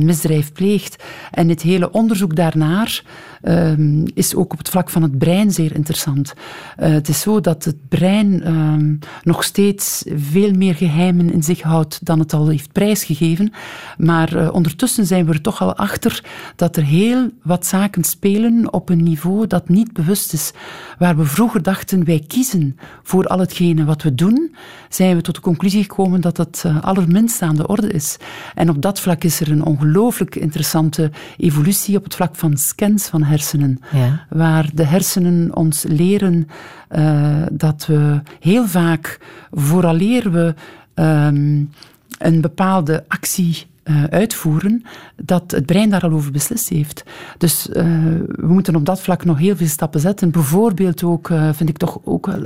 misdrijf 0.05 0.53
pleegt. 0.53 1.03
En 1.31 1.49
het 1.49 1.61
hele 1.61 1.91
onderzoek 1.91 2.35
daarnaar 2.35 3.03
ehm, 3.41 4.05
is 4.13 4.35
ook 4.35 4.51
op 4.51 4.57
het 4.57 4.69
vlak 4.69 4.89
van 4.89 5.01
het 5.01 5.17
brein 5.17 5.51
zeer 5.51 5.75
interessant. 5.75 6.33
Eh, 6.77 6.91
het 6.91 7.09
is 7.09 7.21
zo 7.21 7.41
dat 7.41 7.63
het 7.63 7.87
brein 7.87 8.43
ehm, 8.43 8.95
nog 9.23 9.43
steeds 9.43 10.03
veel 10.15 10.51
meer 10.53 10.75
geheimen 10.75 11.31
in 11.31 11.43
zich 11.43 11.61
houdt 11.61 12.05
dan 12.05 12.19
het 12.19 12.33
al 12.33 12.47
heeft 12.47 12.71
prijsgegeven. 12.71 13.51
Maar 13.97 14.35
eh, 14.35 14.53
ondertussen 14.53 15.05
zijn 15.05 15.25
we 15.25 15.33
er 15.33 15.41
toch 15.41 15.61
al 15.61 15.75
achter 15.75 16.23
dat 16.55 16.77
er 16.77 16.83
heel 16.83 17.29
wat 17.43 17.65
zaken 17.65 18.03
spelen 18.03 18.73
op 18.73 18.89
een 18.89 19.03
niveau 19.03 19.47
dat 19.47 19.69
niet 19.69 19.93
bewust 19.93 20.33
is. 20.33 20.51
Waar 20.97 21.17
we 21.17 21.25
vroeger 21.25 21.63
dachten, 21.63 22.05
wij 22.05 22.23
kiezen 22.27 22.77
voor 23.03 23.27
al 23.27 23.39
hetgene 23.39 23.85
wat 23.85 24.01
we 24.01 24.15
doen, 24.15 24.55
zijn 24.89 25.15
we 25.15 25.21
tot 25.21 25.35
de 25.35 25.41
conclusie 25.41 25.81
gekomen 25.81 26.21
dat 26.21 26.37
het 26.37 26.63
eh, 26.65 26.83
allerminst 26.83 27.41
aan 27.41 27.55
de 27.55 27.67
orde 27.67 27.91
is. 27.91 28.17
En 28.55 28.69
op 28.69 28.81
dat 28.81 28.99
vlak 28.99 29.23
is 29.23 29.39
er 29.39 29.51
een 29.51 29.65
ongelooflijk 29.65 30.35
interessante 30.35 31.11
evolutie 31.37 31.97
op 31.97 32.03
het 32.03 32.15
vlak 32.15 32.35
van 32.35 32.57
scans 32.57 33.07
van 33.07 33.23
hersenen. 33.29 33.79
Ja. 33.91 34.25
Waar 34.29 34.69
de 34.73 34.85
hersenen 34.85 35.55
ons 35.55 35.83
leren 35.87 36.47
eh, 36.87 37.41
dat 37.51 37.85
we 37.85 38.21
heel 38.39 38.67
vaak, 38.67 39.19
vooraleer 39.51 40.31
we 40.31 40.53
ehm, 40.93 41.63
een 42.17 42.41
bepaalde 42.41 43.03
actie 43.07 43.67
eh, 43.83 44.03
uitvoeren, 44.03 44.83
dat 45.15 45.51
het 45.51 45.65
brein 45.65 45.89
daar 45.89 46.01
al 46.01 46.11
over 46.11 46.31
beslist 46.31 46.69
heeft. 46.69 47.03
Dus 47.37 47.69
eh, 47.69 47.83
we 48.27 48.47
moeten 48.47 48.75
op 48.75 48.85
dat 48.85 49.01
vlak 49.01 49.25
nog 49.25 49.37
heel 49.37 49.55
veel 49.55 49.67
stappen 49.67 49.99
zetten. 49.99 50.31
Bijvoorbeeld 50.31 51.03
ook, 51.03 51.31
vind 51.51 51.69
ik 51.69 51.77
toch 51.77 51.99
ook 52.03 52.25
wel 52.25 52.43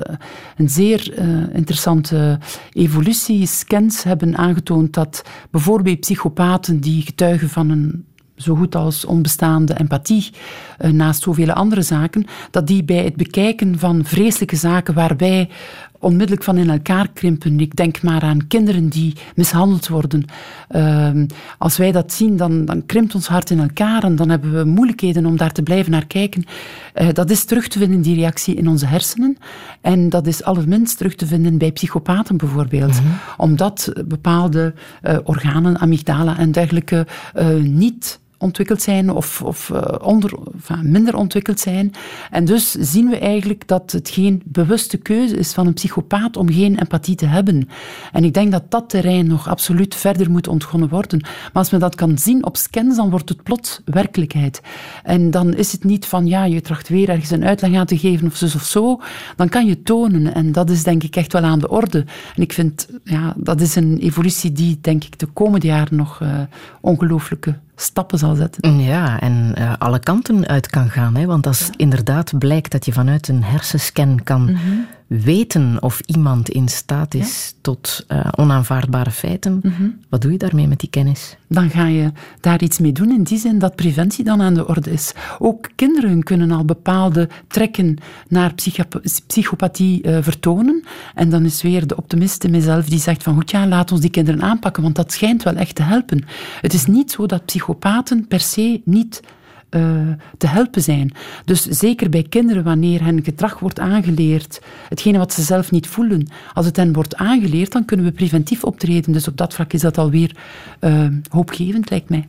een 0.57 0.69
zeer 0.69 1.19
interessante 1.53 2.39
evolutie. 2.73 3.45
Scans 3.45 4.03
hebben 4.03 4.38
aangetoond 4.38 4.93
dat 4.93 5.23
bijvoorbeeld 5.51 5.99
psychopaten 5.99 6.80
die 6.80 7.01
getuigen 7.01 7.49
van 7.49 7.69
een 7.69 8.05
zo 8.44 8.56
goed 8.56 8.76
als 8.76 9.06
onbestaande 9.06 9.80
empathie, 9.80 10.30
eh, 10.78 10.91
naast 10.91 11.22
zoveel 11.22 11.52
andere 11.52 11.82
zaken, 11.82 12.26
dat 12.52 12.68
die 12.68 12.84
bij 12.84 13.03
het 13.03 13.15
bekijken 13.15 13.80
van 13.80 14.02
vreselijke 14.06 14.56
zaken 14.56 14.94
waar 14.94 15.15
wij 15.18 15.49
onmiddellijk 16.03 16.44
van 16.44 16.57
in 16.57 16.70
elkaar 16.70 17.07
krimpen. 17.14 17.60
Ik 17.60 17.76
denk 17.76 18.02
maar 18.02 18.22
aan 18.22 18.48
kinderen 18.48 18.90
die 18.90 19.14
mishandeld 19.36 19.88
worden. 19.88 20.26
Ehm, 20.68 21.28
als 21.57 21.78
wij 21.78 21.91
dat 21.91 22.14
zien, 22.14 22.38
dan, 22.38 22.65
dan 22.65 22.86
krimpt 22.86 23.15
ons 23.15 23.28
hart 23.28 23.49
in 23.49 23.60
elkaar 23.60 24.03
en 24.03 24.15
dan 24.15 24.30
hebben 24.30 24.53
we 24.53 24.64
moeilijkheden 24.64 25.26
om 25.26 25.38
daar 25.38 25.52
te 25.52 25.64
blijven 25.64 25.91
naar 25.91 26.06
kijken. 26.06 26.44
Eh, 26.94 27.07
dat 27.14 27.30
is 27.30 27.45
terug 27.45 27.68
te 27.68 27.80
vinden, 27.80 28.02
die 28.02 28.15
reactie, 28.15 28.56
in 28.56 28.68
onze 28.68 28.86
hersenen. 28.86 29.38
En 29.82 30.10
dat 30.10 30.28
is 30.28 30.44
allerminst 30.44 30.98
terug 30.98 31.15
te 31.15 31.26
vinden 31.26 31.57
bij 31.57 31.72
psychopaten 31.72 32.38
bijvoorbeeld. 32.38 33.02
Omdat 33.38 33.94
bepaalde 34.06 34.74
eh, 35.02 35.18
organen, 35.24 35.80
amygdala 35.80 36.38
en 36.38 36.52
dergelijke, 36.52 37.07
niet 37.61 38.20
ontwikkeld 38.44 38.82
zijn 38.82 39.10
of, 39.10 39.41
of 39.41 39.70
eh, 39.70 40.07
onder, 40.07 40.32
minder 40.82 41.15
ontwikkeld 41.15 41.60
zijn. 41.60 41.91
En 42.32 42.45
dus 42.45 42.72
zien 42.72 43.10
we 43.10 43.18
eigenlijk 43.18 43.68
dat 43.68 43.91
het 43.91 44.10
geen 44.10 44.41
bewuste 44.45 44.98
keuze 44.98 45.36
is 45.36 45.53
van 45.53 45.68
een 45.68 45.74
psychopaat 45.74 46.38
om 46.38 46.52
geen 46.52 46.80
empathie 46.80 47.15
te 47.15 47.26
hebben. 47.26 47.70
En 48.11 48.24
ik 48.24 48.34
denk 48.34 48.52
dat 48.52 48.72
dat 48.72 48.90
terrein 48.90 49.28
nog 49.28 49.48
absoluut 49.48 49.95
verder 49.95 50.32
moet 50.32 50.48
ontgonnen 50.48 50.90
worden. 50.90 51.20
Maar 51.22 51.52
als 51.53 51.70
men 51.70 51.80
dat 51.80 51.95
kan 51.95 52.18
zien 52.18 52.45
op 52.45 52.57
scans, 52.57 52.95
dan 52.95 53.10
wordt 53.10 53.30
het 53.30 53.44
plots 53.44 53.82
werkelijkheid. 53.86 54.61
En 55.03 55.32
dan 55.32 55.53
is 55.53 55.72
het 55.72 55.84
niet 55.84 56.06
van, 56.06 56.26
ja, 56.26 56.44
je 56.44 56.61
tracht 56.61 56.90
weer 56.90 57.10
ergens 57.10 57.32
een 57.32 57.45
uitleg 57.45 57.74
aan 57.76 57.86
te 57.86 57.98
geven 57.98 58.28
of 58.28 58.36
zo 58.36 58.45
of 58.45 58.64
zo. 58.64 59.02
Dan 59.36 59.49
kan 59.49 59.65
je 59.65 59.84
tonen. 59.84 60.34
En 60.34 60.52
dat 60.52 60.70
is 60.70 60.84
denk 60.84 61.03
ik 61.03 61.15
echt 61.15 61.34
wel 61.34 61.41
aan 61.41 61.60
de 61.60 61.70
orde. 61.70 62.06
En 62.36 62.41
ik 62.41 62.53
vind, 62.53 62.88
ja, 63.03 63.34
dat 63.38 63.61
is 63.61 63.76
een 63.76 63.98
evolutie 63.98 64.52
die 64.52 64.78
denk 64.82 65.03
ik 65.03 65.20
de 65.20 65.26
komende 65.26 65.68
jaren 65.68 65.95
nog 65.95 66.22
eh, 66.22 66.40
ongelooflijke 66.82 67.60
stappen 67.75 68.17
zal 68.19 68.35
zetten. 68.35 68.79
Ja, 68.79 69.19
en 69.19 69.51
eh, 69.55 69.73
alle 69.77 69.99
kanten 69.99 70.47
uit 70.47 70.67
kan 70.67 70.89
gaan. 70.89 71.15
Hè? 71.15 71.25
Want 71.25 71.47
als 71.47 71.69
inderdaad 71.75 72.37
blijkt 72.37 72.71
dat 72.71 72.85
je 72.85 72.91
vanuit 72.93 73.27
een 73.27 73.43
hersenscan 73.43 74.23
kan 74.23 74.43
Mhm. 74.43 74.59
weten 75.07 75.77
of 75.81 75.99
iemand 76.05 76.49
in 76.49 76.67
staat 76.67 77.13
is 77.13 77.55
tot 77.61 78.05
eh, 78.07 78.27
onaanvaardbare 78.35 79.11
feiten, 79.11 79.59
Mhm. 79.63 79.83
wat 80.09 80.21
doe 80.21 80.31
je 80.31 80.37
daarmee 80.37 80.67
met 80.67 80.79
die 80.79 80.89
kennis? 80.89 81.37
Dan 81.53 81.69
ga 81.69 81.88
je 81.88 82.11
daar 82.39 82.61
iets 82.61 82.80
mee 82.80 82.91
doen 82.91 83.11
in 83.11 83.23
die 83.23 83.38
zin 83.38 83.59
dat 83.59 83.75
preventie 83.75 84.23
dan 84.23 84.41
aan 84.41 84.53
de 84.53 84.67
orde 84.67 84.91
is. 84.91 85.13
Ook 85.39 85.69
kinderen 85.75 86.23
kunnen 86.23 86.51
al 86.51 86.65
bepaalde 86.65 87.30
trekken 87.47 87.97
naar 88.27 88.53
psychop- 88.53 89.01
psychopathie 89.27 90.01
eh, 90.01 90.17
vertonen. 90.21 90.84
En 91.15 91.30
dan 91.30 91.45
is 91.45 91.61
weer 91.61 91.88
de 91.88 91.97
optimist 91.97 92.43
in 92.43 92.51
mezelf 92.51 92.85
die 92.85 92.99
zegt 92.99 93.23
van 93.23 93.35
goed 93.35 93.51
ja, 93.51 93.67
laat 93.67 93.91
ons 93.91 94.01
die 94.01 94.09
kinderen 94.09 94.41
aanpakken, 94.41 94.84
want 94.84 94.95
dat 94.95 95.11
schijnt 95.11 95.43
wel 95.43 95.55
echt 95.55 95.75
te 95.75 95.84
helpen. 95.84 96.25
Het 96.61 96.73
is 96.73 96.85
niet 96.85 97.11
zo 97.11 97.25
dat 97.25 97.45
psychopaten 97.45 98.27
per 98.27 98.39
se 98.39 98.81
niet 98.85 99.21
eh, 99.73 100.07
te 100.37 100.47
helpen 100.47 100.81
zijn. 100.81 101.11
Dus 101.45 101.61
zeker 101.61 102.09
bij 102.09 102.23
kinderen, 102.23 102.63
wanneer 102.63 103.03
hen 103.03 103.23
gedrag 103.23 103.59
wordt 103.59 103.79
aangeleerd, 103.79 104.61
hetgene 104.89 105.17
wat 105.17 105.33
ze 105.33 105.41
zelf 105.41 105.71
niet 105.71 105.87
voelen, 105.87 106.27
als 106.53 106.65
het 106.65 106.75
hen 106.75 106.93
wordt 106.93 107.15
aangeleerd, 107.15 107.71
dan 107.71 107.85
kunnen 107.85 108.05
we 108.05 108.11
preventief 108.11 108.63
optreden. 108.63 109.11
Dus 109.11 109.27
op 109.27 109.37
dat 109.37 109.53
vlak 109.53 109.73
is 109.73 109.81
dat 109.81 109.97
alweer 109.97 110.35
uh, 110.79 111.07
hoopgevend, 111.29 111.89
lijkt 111.89 112.09
mij. 112.09 112.27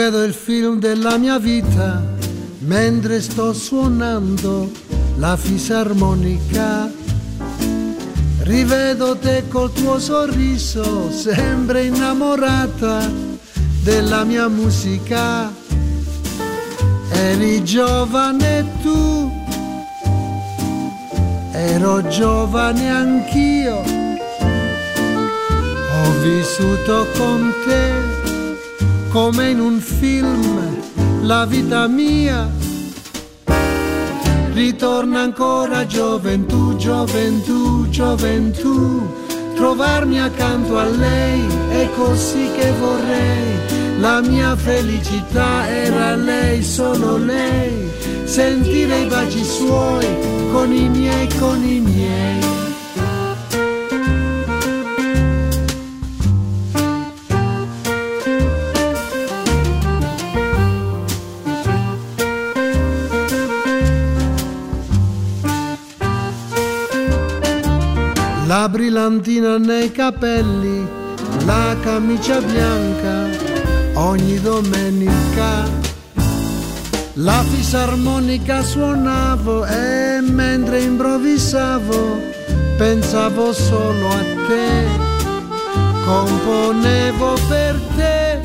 Rivedo 0.00 0.24
il 0.24 0.32
film 0.32 0.78
della 0.78 1.18
mia 1.18 1.38
vita 1.38 2.02
mentre 2.60 3.20
sto 3.20 3.52
suonando 3.52 4.70
la 5.16 5.36
fisarmonica. 5.36 6.90
Rivedo 8.38 9.18
te 9.18 9.44
col 9.48 9.70
tuo 9.74 9.98
sorriso, 9.98 11.10
sempre 11.12 11.84
innamorata 11.84 13.10
della 13.82 14.24
mia 14.24 14.48
musica. 14.48 15.52
Eri 17.10 17.62
giovane 17.62 18.64
tu, 18.80 19.30
ero 21.52 22.08
giovane 22.08 22.90
anch'io. 22.90 23.82
Ho 25.92 26.12
vissuto 26.22 27.06
con 27.18 27.52
te 27.66 28.19
come 29.10 29.50
in 29.50 29.58
un 29.58 29.80
film 29.80 31.22
la 31.22 31.44
vita 31.44 31.86
mia. 31.88 32.48
Ritorna 34.52 35.20
ancora 35.20 35.86
gioventù, 35.86 36.76
gioventù, 36.76 37.88
gioventù, 37.88 39.08
trovarmi 39.54 40.20
accanto 40.20 40.78
a 40.78 40.84
lei 40.84 41.40
è 41.70 41.88
così 41.96 42.50
che 42.56 42.72
vorrei, 42.78 44.00
la 44.00 44.20
mia 44.20 44.54
felicità 44.56 45.68
era 45.68 46.14
lei, 46.14 46.62
solo 46.62 47.16
lei, 47.16 47.90
sentire 48.24 49.00
i 49.00 49.06
baci 49.06 49.44
suoi 49.44 50.06
con 50.52 50.72
i 50.72 50.88
miei, 50.88 51.28
con 51.38 51.62
i 51.64 51.80
miei. 51.80 52.39
La 68.50 68.68
brillantina 68.68 69.58
nei 69.58 69.92
capelli, 69.92 70.84
la 71.44 71.76
camicia 71.82 72.40
bianca, 72.40 73.28
ogni 73.94 74.40
domenica. 74.40 75.68
La 77.12 77.44
fisarmonica 77.44 78.64
suonavo 78.64 79.64
e 79.66 80.20
mentre 80.22 80.80
improvvisavo 80.82 82.18
pensavo 82.76 83.52
solo 83.52 84.08
a 84.08 84.24
te, 84.48 84.84
componevo 86.04 87.38
per 87.48 87.80
te 87.94 88.40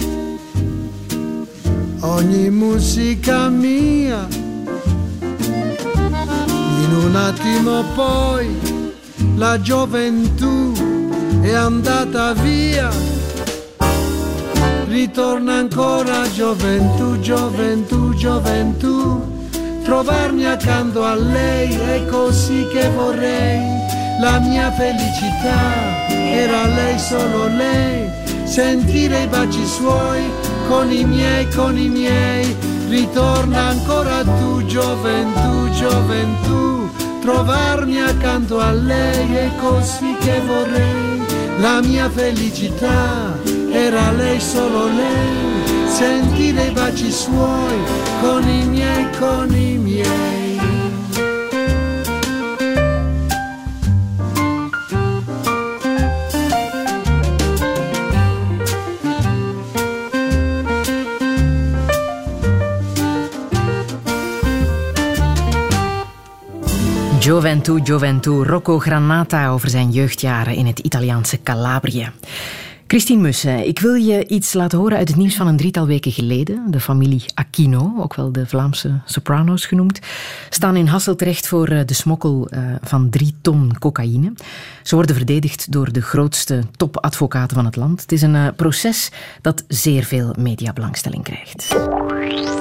ogni 2.01 2.51
musica 2.51 3.49
mia. 3.49 4.27
In 6.83 6.95
un 6.95 7.15
attimo 7.15 7.83
poi 7.95 8.74
la 9.35 9.59
gioventù 9.59 10.71
è 11.41 11.53
andata 11.53 12.33
via. 12.33 12.89
Ritorna 14.87 15.55
ancora 15.55 16.29
gioventù, 16.31 17.19
gioventù, 17.19 18.13
gioventù. 18.13 19.33
Trovarmi 19.83 20.45
accanto 20.45 21.03
a 21.03 21.15
lei 21.15 21.73
è 21.73 22.05
così 22.05 22.65
che 22.71 22.89
vorrei. 22.89 23.61
La 24.21 24.39
mia 24.39 24.71
felicità 24.71 26.07
era 26.07 26.65
lei, 26.67 26.97
solo 26.97 27.47
lei. 27.47 28.09
Sentire 28.45 29.23
i 29.23 29.27
baci 29.27 29.65
suoi 29.65 30.23
con 30.67 30.91
i 30.91 31.03
miei, 31.03 31.47
con 31.49 31.77
i 31.77 31.89
miei. 31.89 32.55
Ritorna 32.87 33.67
ancora 33.67 34.23
tu, 34.23 34.63
gioventù, 34.65 35.69
gioventù 35.71 36.84
trovarmi 37.25 37.99
accanto 37.99 38.59
a 38.59 38.71
lei 38.71 39.35
è 39.35 39.49
così 39.59 40.15
che 40.19 40.39
vorrei. 40.45 41.25
La 41.57 41.81
mia 41.81 42.07
felicità 42.07 43.35
era 43.71 44.11
lei, 44.11 44.39
solo 44.39 44.85
lei, 44.85 45.87
sentire 45.87 46.67
i 46.67 46.71
baci 46.71 47.11
suoi 47.11 47.77
con 48.21 48.47
i 48.47 48.65
miei, 48.67 49.07
con 49.17 49.51
i 49.55 49.77
miei. 49.77 50.44
Gioventù, 67.25 67.79
Gioventù, 67.83 68.43
Rocco 68.43 68.79
Granata 68.79 69.49
over 69.49 69.69
zijn 69.69 69.91
jeugdjaren 69.91 70.55
in 70.55 70.65
het 70.65 70.79
Italiaanse 70.79 71.43
Calabrië. 71.43 72.11
Christine 72.87 73.21
Mussen, 73.21 73.67
ik 73.67 73.79
wil 73.79 73.93
je 73.93 74.27
iets 74.27 74.53
laten 74.53 74.77
horen 74.77 74.97
uit 74.97 75.07
het 75.07 75.17
nieuws 75.17 75.35
van 75.35 75.47
een 75.47 75.57
drietal 75.57 75.87
weken 75.87 76.11
geleden. 76.11 76.63
De 76.71 76.79
familie 76.79 77.23
Aquino, 77.33 77.93
ook 77.97 78.15
wel 78.15 78.31
de 78.31 78.45
Vlaamse 78.45 78.99
Sopranos 79.05 79.65
genoemd, 79.65 79.99
staan 80.49 80.75
in 80.75 80.87
Hasselt 80.87 81.17
terecht 81.17 81.47
voor 81.47 81.67
de 81.67 81.93
smokkel 81.93 82.49
van 82.81 83.09
drie 83.09 83.35
ton 83.41 83.77
cocaïne. 83.79 84.33
Ze 84.83 84.95
worden 84.95 85.15
verdedigd 85.15 85.71
door 85.71 85.91
de 85.91 86.01
grootste 86.01 86.63
topadvocaten 86.75 87.55
van 87.55 87.65
het 87.65 87.75
land. 87.75 88.01
Het 88.01 88.11
is 88.11 88.21
een 88.21 88.55
proces 88.55 89.11
dat 89.41 89.63
zeer 89.67 90.03
veel 90.03 90.33
mediabelangstelling 90.37 91.23
krijgt. 91.23 91.75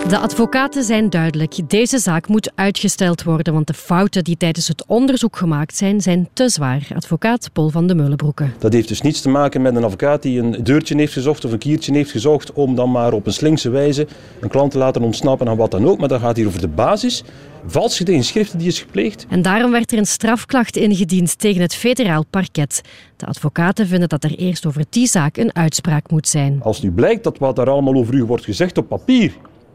De 0.08 0.18
advocaten 0.18 0.84
zijn 0.84 1.10
duidelijk. 1.10 1.70
Deze 1.70 1.98
zaak 1.98 2.28
moet 2.28 2.52
uitgesteld 2.54 3.22
worden, 3.22 3.52
want 3.52 3.66
de 3.66 3.74
fouten 3.74 4.24
die 4.24 4.36
tijdens 4.36 4.68
het 4.68 4.84
onderzoek 4.86 5.36
gemaakt 5.36 5.76
zijn, 5.76 6.00
zijn 6.00 6.28
te 6.32 6.48
zwaar. 6.48 6.86
Advocaat 6.94 7.50
Paul 7.52 7.70
van 7.70 7.86
de 7.86 7.94
Meulenbroeke. 7.94 8.48
Dat 8.58 8.72
heeft 8.72 8.88
dus 8.88 9.00
niets 9.00 9.20
te 9.20 9.28
maken 9.28 9.62
met 9.62 9.76
een 9.76 9.84
advocaat 9.84 10.22
die 10.22 10.40
een 10.40 10.64
deurtje 10.64 10.96
heeft 10.96 11.12
gezocht 11.12 11.44
of 11.44 11.52
een 11.52 11.58
kiertje 11.58 11.92
heeft 11.92 12.10
gezocht 12.10 12.52
om 12.52 12.74
dan 12.74 12.90
maar 12.90 13.12
op 13.12 13.26
een 13.26 13.32
slinkse 13.32 13.70
wijze 13.70 14.06
een 14.40 14.48
klant 14.48 14.70
te 14.70 14.78
laten 14.78 15.02
ontsnappen 15.02 15.48
aan 15.48 15.56
wat 15.56 15.70
dan 15.70 15.86
ook. 15.86 15.98
Maar 15.98 16.08
dat 16.08 16.20
gaat 16.20 16.36
hier 16.36 16.46
over 16.46 16.60
de 16.60 16.68
basis. 16.68 17.24
Valsheid 17.66 18.08
in 18.08 18.24
schriften 18.24 18.58
die 18.58 18.68
is 18.68 18.80
gepleegd. 18.80 19.26
En 19.28 19.42
daarom 19.42 19.70
werd 19.70 19.92
er 19.92 19.98
een 19.98 20.06
strafklacht 20.06 20.76
ingediend 20.76 21.38
tegen 21.38 21.62
het 21.62 21.74
federaal 21.74 22.24
parket. 22.30 22.80
De 23.16 23.26
advocaten 23.26 23.86
vinden 23.86 24.08
dat 24.08 24.24
er 24.24 24.34
eerst 24.34 24.66
over 24.66 24.84
die 24.90 25.06
zaak 25.06 25.36
een 25.36 25.54
uitspraak 25.54 26.10
moet 26.10 26.28
zijn. 26.28 26.60
Als 26.62 26.82
nu 26.82 26.90
blijkt 26.90 27.24
dat 27.24 27.38
wat 27.38 27.56
daar 27.56 27.70
allemaal 27.70 27.94
over 27.94 28.14
u 28.14 28.24
wordt 28.24 28.44
gezegd 28.44 28.78
op 28.78 28.88
papier 28.88 29.32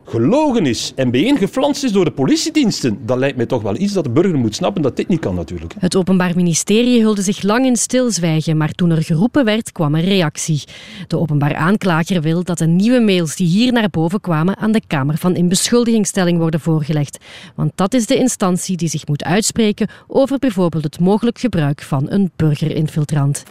gelogen 0.09 0.65
is 0.65 0.93
en 0.95 1.11
bijeengeflanst 1.11 1.83
is 1.83 1.91
door 1.91 2.05
de 2.05 2.11
politiediensten, 2.11 2.99
dan 3.05 3.19
lijkt 3.19 3.37
mij 3.37 3.45
toch 3.45 3.61
wel 3.61 3.77
iets 3.77 3.93
dat 3.93 4.03
de 4.03 4.09
burger 4.09 4.37
moet 4.37 4.55
snappen 4.55 4.81
dat 4.81 4.95
dit 4.95 5.07
niet 5.07 5.19
kan 5.19 5.35
natuurlijk. 5.35 5.73
Het 5.79 5.95
Openbaar 5.95 6.35
Ministerie 6.35 7.01
hulde 7.01 7.21
zich 7.21 7.41
lang 7.41 7.65
in 7.65 7.75
stilzwijgen, 7.75 8.57
maar 8.57 8.71
toen 8.71 8.89
er 8.89 9.03
geroepen 9.03 9.45
werd, 9.45 9.71
kwam 9.71 9.95
een 9.95 10.03
reactie. 10.03 10.63
De 11.07 11.17
openbaar 11.17 11.55
aanklager 11.55 12.21
wil 12.21 12.43
dat 12.43 12.57
de 12.57 12.67
nieuwe 12.67 12.99
mails 12.99 13.35
die 13.35 13.47
hier 13.47 13.71
naar 13.71 13.89
boven 13.89 14.21
kwamen 14.21 14.57
aan 14.57 14.71
de 14.71 14.81
Kamer 14.87 15.17
van 15.17 15.35
Inbeschuldigingsstelling 15.35 16.37
worden 16.37 16.59
voorgelegd. 16.59 17.17
Want 17.55 17.71
dat 17.75 17.93
is 17.93 18.05
de 18.05 18.15
instantie 18.15 18.77
die 18.77 18.89
zich 18.89 19.07
moet 19.07 19.23
uitspreken 19.23 19.89
over 20.07 20.37
bijvoorbeeld 20.37 20.83
het 20.83 20.99
mogelijk 20.99 21.39
gebruik 21.39 21.81
van 21.81 22.05
een 22.09 22.31
burgerinfiltrant. 22.35 23.43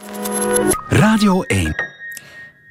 Radio 0.89 1.41
1 1.41 1.98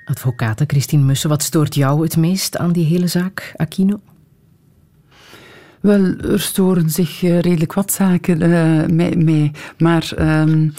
Advocate 0.09 0.65
Christine 0.67 1.05
Mussen, 1.05 1.29
wat 1.29 1.43
stoort 1.43 1.75
jou 1.75 2.03
het 2.03 2.17
meest 2.17 2.57
aan 2.57 2.73
die 2.73 2.85
hele 2.85 3.07
zaak, 3.07 3.53
Aquino? 3.57 4.01
Wel, 5.81 6.17
er 6.17 6.41
storen 6.41 6.91
zich 6.91 7.21
redelijk 7.21 7.73
wat 7.73 7.93
zaken 7.93 8.43
uh, 8.43 9.15
mee, 9.15 9.51
Maar 9.79 10.13
um, 10.19 10.75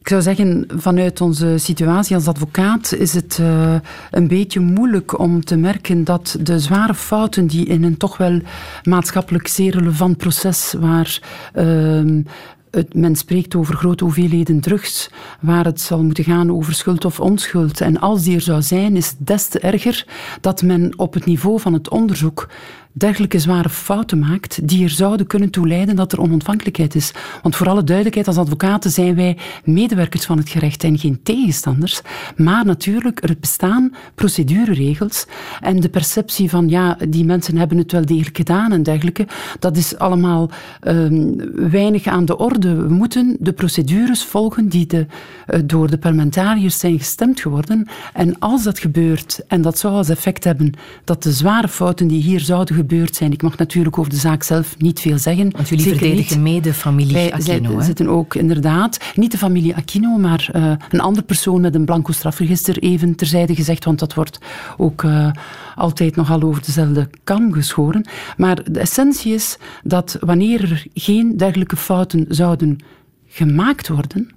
ik 0.00 0.08
zou 0.08 0.22
zeggen, 0.22 0.66
vanuit 0.76 1.20
onze 1.20 1.58
situatie 1.58 2.16
als 2.16 2.26
advocaat 2.26 2.92
is 2.92 3.14
het 3.14 3.38
uh, 3.40 3.74
een 4.10 4.28
beetje 4.28 4.60
moeilijk 4.60 5.18
om 5.18 5.44
te 5.44 5.56
merken 5.56 6.04
dat 6.04 6.36
de 6.40 6.58
zware 6.58 6.94
fouten 6.94 7.46
die 7.46 7.66
in 7.66 7.82
een 7.82 7.96
toch 7.96 8.16
wel 8.16 8.40
maatschappelijk 8.82 9.48
zeer 9.48 9.78
relevant 9.78 10.16
proces 10.16 10.74
waar 10.78 11.20
uh, 11.54 12.22
het, 12.70 12.94
men 12.94 13.16
spreekt 13.16 13.54
over 13.54 13.74
grote 13.74 14.04
hoeveelheden 14.04 14.60
drugs, 14.60 15.10
waar 15.40 15.64
het 15.64 15.80
zal 15.80 16.02
moeten 16.02 16.24
gaan 16.24 16.52
over 16.52 16.74
schuld 16.74 17.04
of 17.04 17.20
onschuld. 17.20 17.80
En 17.80 18.00
als 18.00 18.22
die 18.22 18.34
er 18.34 18.40
zou 18.40 18.62
zijn, 18.62 18.96
is 18.96 19.08
het 19.08 19.26
des 19.26 19.48
te 19.48 19.58
erger 19.58 20.06
dat 20.40 20.62
men 20.62 20.98
op 20.98 21.14
het 21.14 21.24
niveau 21.24 21.60
van 21.60 21.72
het 21.72 21.88
onderzoek 21.88 22.48
dergelijke 22.92 23.38
zware 23.38 23.68
fouten 23.68 24.18
maakt 24.18 24.68
die 24.68 24.84
er 24.84 24.90
zouden 24.90 25.26
kunnen 25.26 25.50
toe 25.50 25.68
leiden 25.68 25.96
dat 25.96 26.12
er 26.12 26.20
onontvankelijkheid 26.20 26.94
is. 26.94 27.12
Want 27.42 27.56
voor 27.56 27.68
alle 27.68 27.84
duidelijkheid, 27.84 28.28
als 28.28 28.36
advocaten 28.36 28.90
zijn 28.90 29.14
wij 29.14 29.36
medewerkers 29.64 30.24
van 30.24 30.38
het 30.38 30.48
gerecht 30.48 30.84
en 30.84 30.98
geen 30.98 31.20
tegenstanders. 31.22 32.00
Maar 32.36 32.64
natuurlijk, 32.64 33.22
er 33.22 33.36
bestaan 33.40 33.94
procedureregels 34.14 35.26
en 35.60 35.80
de 35.80 35.88
perceptie 35.88 36.50
van 36.50 36.68
ja, 36.68 36.96
die 37.08 37.24
mensen 37.24 37.56
hebben 37.56 37.78
het 37.78 37.92
wel 37.92 38.06
degelijk 38.06 38.36
gedaan 38.36 38.72
en 38.72 38.82
dergelijke, 38.82 39.26
dat 39.58 39.76
is 39.76 39.98
allemaal 39.98 40.50
ehm, 40.80 41.32
weinig 41.70 42.06
aan 42.06 42.24
de 42.24 42.36
orde. 42.36 42.74
We 42.74 42.94
moeten 42.94 43.36
de 43.40 43.52
procedures 43.52 44.24
volgen 44.24 44.68
die 44.68 44.86
de, 44.86 45.06
eh, 45.46 45.60
door 45.64 45.90
de 45.90 45.98
parlementariërs 45.98 46.78
zijn 46.78 46.98
gestemd 46.98 47.40
geworden. 47.40 47.88
En 48.12 48.38
als 48.38 48.62
dat 48.62 48.78
gebeurt, 48.78 49.40
en 49.48 49.62
dat 49.62 49.78
zou 49.78 49.94
als 49.94 50.08
effect 50.08 50.44
hebben 50.44 50.72
dat 51.04 51.22
de 51.22 51.32
zware 51.32 51.68
fouten 51.68 52.06
die 52.06 52.22
hier 52.22 52.40
zouden 52.40 52.74
gebeurd 52.80 53.16
zijn, 53.16 53.32
ik 53.32 53.42
mag 53.42 53.56
natuurlijk 53.56 53.98
over 53.98 54.10
de 54.10 54.18
zaak 54.18 54.42
zelf 54.42 54.78
niet 54.78 55.00
veel 55.00 55.18
zeggen. 55.18 55.50
Want 55.50 55.68
jullie 55.68 55.84
Zeker 55.84 55.98
verdedigen 55.98 56.42
niet. 56.42 56.74
familie 56.74 57.12
Wij 57.12 57.32
Aquino, 57.32 57.78
hè? 57.78 57.84
zitten 57.84 58.08
ook 58.08 58.34
inderdaad, 58.34 58.98
niet 59.14 59.30
de 59.30 59.38
familie 59.38 59.76
Aquino, 59.76 60.16
maar 60.16 60.48
eh, 60.52 60.72
een 60.90 61.00
andere 61.00 61.26
persoon 61.26 61.60
met 61.60 61.74
een 61.74 61.84
blanco 61.84 62.12
strafregister 62.12 62.78
even 62.78 63.14
terzijde 63.14 63.54
gezegd, 63.54 63.84
want 63.84 63.98
dat 63.98 64.14
wordt 64.14 64.38
ook 64.76 65.02
eh, 65.02 65.30
altijd 65.74 66.16
nogal 66.16 66.42
over 66.42 66.62
dezelfde 66.64 67.08
kam 67.24 67.52
geschoren. 67.52 68.08
Maar 68.36 68.72
de 68.72 68.80
essentie 68.80 69.34
is 69.34 69.58
dat 69.82 70.16
wanneer 70.20 70.62
er 70.62 70.86
geen 70.94 71.36
dergelijke 71.36 71.76
fouten 71.76 72.24
zouden 72.28 72.78
gemaakt 73.26 73.88
worden, 73.88 74.30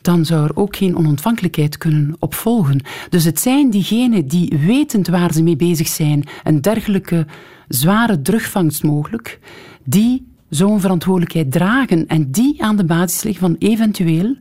dan 0.00 0.24
zou 0.24 0.44
er 0.44 0.56
ook 0.56 0.76
geen 0.76 0.96
onontvankelijkheid 0.96 1.78
kunnen 1.78 2.16
op 2.18 2.34
volgen. 2.34 2.80
Dus 3.08 3.24
het 3.24 3.40
zijn 3.40 3.70
diegenen 3.70 4.26
die 4.28 4.58
wetend 4.66 5.06
waar 5.06 5.32
ze 5.32 5.42
mee 5.42 5.56
bezig 5.56 5.88
zijn, 5.88 6.24
een 6.44 6.60
dergelijke 6.60 7.26
zware 7.68 8.22
terugvangst 8.22 8.82
mogelijk, 8.82 9.38
die 9.84 10.26
zo'n 10.48 10.80
verantwoordelijkheid 10.80 11.52
dragen 11.52 12.06
en 12.06 12.30
die 12.30 12.62
aan 12.62 12.76
de 12.76 12.84
basis 12.84 13.22
liggen 13.22 13.46
van 13.46 13.56
eventueel 13.58 14.36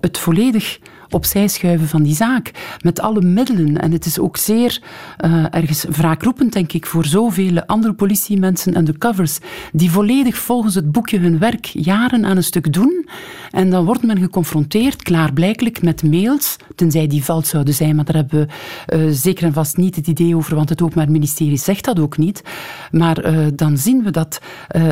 het 0.00 0.18
volledig 0.18 0.78
opzij 1.10 1.48
schuiven 1.48 1.88
van 1.88 2.02
die 2.02 2.14
zaak. 2.14 2.50
Met 2.80 3.00
alle 3.00 3.20
middelen. 3.20 3.80
En 3.80 3.92
het 3.92 4.06
is 4.06 4.18
ook 4.18 4.36
zeer 4.36 4.82
eh, 5.16 5.44
ergens 5.50 5.84
wraakroepend, 5.84 6.52
denk 6.52 6.72
ik, 6.72 6.86
voor 6.86 7.04
zoveel 7.04 7.62
andere 7.66 7.92
politiemensen 7.92 8.76
undercovers, 8.76 9.38
die 9.72 9.90
volledig 9.90 10.38
volgens 10.38 10.74
het 10.74 10.92
boekje 10.92 11.18
hun 11.18 11.38
werk 11.38 11.64
jaren 11.64 12.24
aan 12.24 12.36
een 12.36 12.42
stuk 12.42 12.72
doen. 12.72 13.08
En 13.50 13.70
dan 13.70 13.84
wordt 13.84 14.02
men 14.02 14.18
geconfronteerd, 14.18 15.02
klaarblijkelijk, 15.02 15.82
met 15.82 16.02
mails, 16.02 16.56
tenzij 16.74 17.06
die 17.06 17.24
vals 17.24 17.48
zouden 17.48 17.74
zijn, 17.74 17.96
maar 17.96 18.04
daar 18.04 18.14
hebben 18.14 18.46
we 18.46 18.46
eh, 18.86 19.06
zeker 19.10 19.44
en 19.44 19.52
vast 19.52 19.76
niet 19.76 19.96
het 19.96 20.06
idee 20.06 20.36
over, 20.36 20.54
want 20.54 20.68
het 20.68 20.82
Openbaar 20.82 21.10
Ministerie 21.10 21.56
zegt 21.56 21.84
dat 21.84 21.98
ook 21.98 22.18
niet. 22.18 22.42
Maar 22.90 23.18
eh, 23.18 23.46
dan 23.54 23.78
zien 23.78 24.02
we 24.02 24.10
dat 24.10 24.40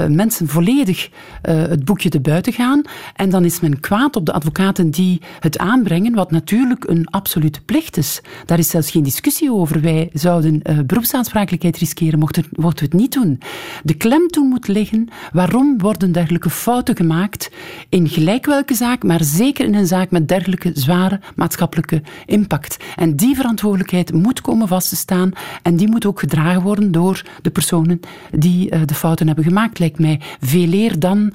mensen 0.08 0.48
volledig 0.48 1.08
het 1.42 1.84
boekje 1.84 2.08
te 2.08 2.20
buiten 2.20 2.52
gaan. 2.52 2.82
En 3.14 3.30
dan 3.30 3.44
is 3.44 3.60
men 3.60 3.80
kwaad 3.80 4.16
op 4.16 4.26
de 4.26 4.32
advocaten 4.32 4.90
die 4.90 5.20
het 5.40 5.58
aanbrengen, 5.58 6.03
wat 6.12 6.30
natuurlijk 6.30 6.88
een 6.88 7.06
absolute 7.10 7.60
plicht 7.60 7.96
is. 7.96 8.20
Daar 8.46 8.58
is 8.58 8.68
zelfs 8.68 8.90
geen 8.90 9.02
discussie 9.02 9.52
over. 9.52 9.80
Wij 9.80 10.10
zouden 10.12 10.62
eh, 10.62 10.78
beroepsaansprakelijkheid 10.86 11.76
riskeren 11.76 12.18
mochten, 12.18 12.44
we 12.50 12.66
het 12.66 12.92
niet 12.92 13.12
doen. 13.12 13.40
De 13.82 13.94
klemtoon 13.94 14.48
moet 14.48 14.68
liggen, 14.68 15.08
waarom 15.32 15.78
worden 15.78 16.12
dergelijke 16.12 16.50
fouten 16.50 16.96
gemaakt 16.96 17.50
in 17.88 18.08
gelijk 18.08 18.46
welke 18.46 18.74
zaak, 18.74 19.02
maar 19.02 19.24
zeker 19.24 19.64
in 19.64 19.74
een 19.74 19.86
zaak 19.86 20.10
met 20.10 20.28
dergelijke 20.28 20.70
zware 20.74 21.20
maatschappelijke 21.36 22.02
impact. 22.26 22.76
En 22.96 23.16
die 23.16 23.36
verantwoordelijkheid 23.36 24.12
moet 24.12 24.40
komen 24.40 24.68
vast 24.68 24.88
te 24.88 24.96
staan 24.96 25.32
en 25.62 25.76
die 25.76 25.88
moet 25.88 26.06
ook 26.06 26.20
gedragen 26.20 26.62
worden 26.62 26.92
door 26.92 27.22
de 27.42 27.50
personen 27.50 28.00
die 28.30 28.70
eh, 28.70 28.80
de 28.84 28.94
fouten 28.94 29.26
hebben 29.26 29.44
gemaakt, 29.44 29.78
lijkt 29.78 29.98
mij. 29.98 30.20
Veel 30.40 30.72
eer 30.72 30.98
dan 30.98 31.32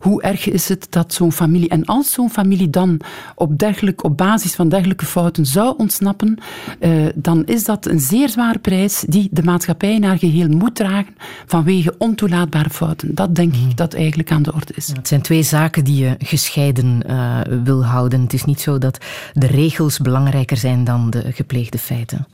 hoe 0.00 0.22
erg 0.22 0.50
is 0.50 0.68
het 0.68 0.86
dat 0.90 1.14
zo'n 1.14 1.32
familie, 1.32 1.68
en 1.68 1.84
als 1.84 2.12
zo'n 2.12 2.30
familie 2.30 2.70
dan 2.70 3.00
op, 3.34 3.58
dergelijk, 3.58 4.04
op 4.04 4.16
basis 4.16 4.54
van 4.54 4.68
dergelijke 4.68 5.04
fouten 5.04 5.46
zou 5.46 5.74
ontsnappen, 5.76 6.38
eh, 6.78 7.06
dan 7.14 7.44
is 7.44 7.64
dat 7.64 7.86
een 7.86 8.00
zeer 8.00 8.28
zware 8.28 8.58
prijs 8.58 9.04
die 9.08 9.28
de 9.30 9.42
maatschappij 9.42 9.98
naar 9.98 10.18
geheel 10.18 10.48
moet 10.48 10.74
dragen 10.74 11.16
vanwege 11.46 11.94
ontoelaatbare 11.98 12.70
fouten. 12.70 13.14
Dat 13.14 13.34
denk 13.34 13.54
ik 13.54 13.76
dat 13.76 13.94
eigenlijk 13.94 14.32
aan 14.32 14.42
de 14.42 14.54
orde 14.54 14.72
is. 14.74 14.88
Het 14.88 15.08
zijn 15.08 15.22
twee 15.22 15.42
zaken 15.42 15.84
die 15.84 16.04
je 16.04 16.14
gescheiden 16.18 17.02
eh, 17.06 17.40
wil 17.64 17.84
houden. 17.84 18.20
Het 18.20 18.32
is 18.32 18.44
niet 18.44 18.60
zo 18.60 18.78
dat 18.78 18.98
de 19.32 19.46
regels 19.46 19.98
belangrijker 19.98 20.56
zijn 20.56 20.84
dan 20.84 21.10
de 21.10 21.32
gepleegde 21.32 21.78
feiten. 21.78 22.26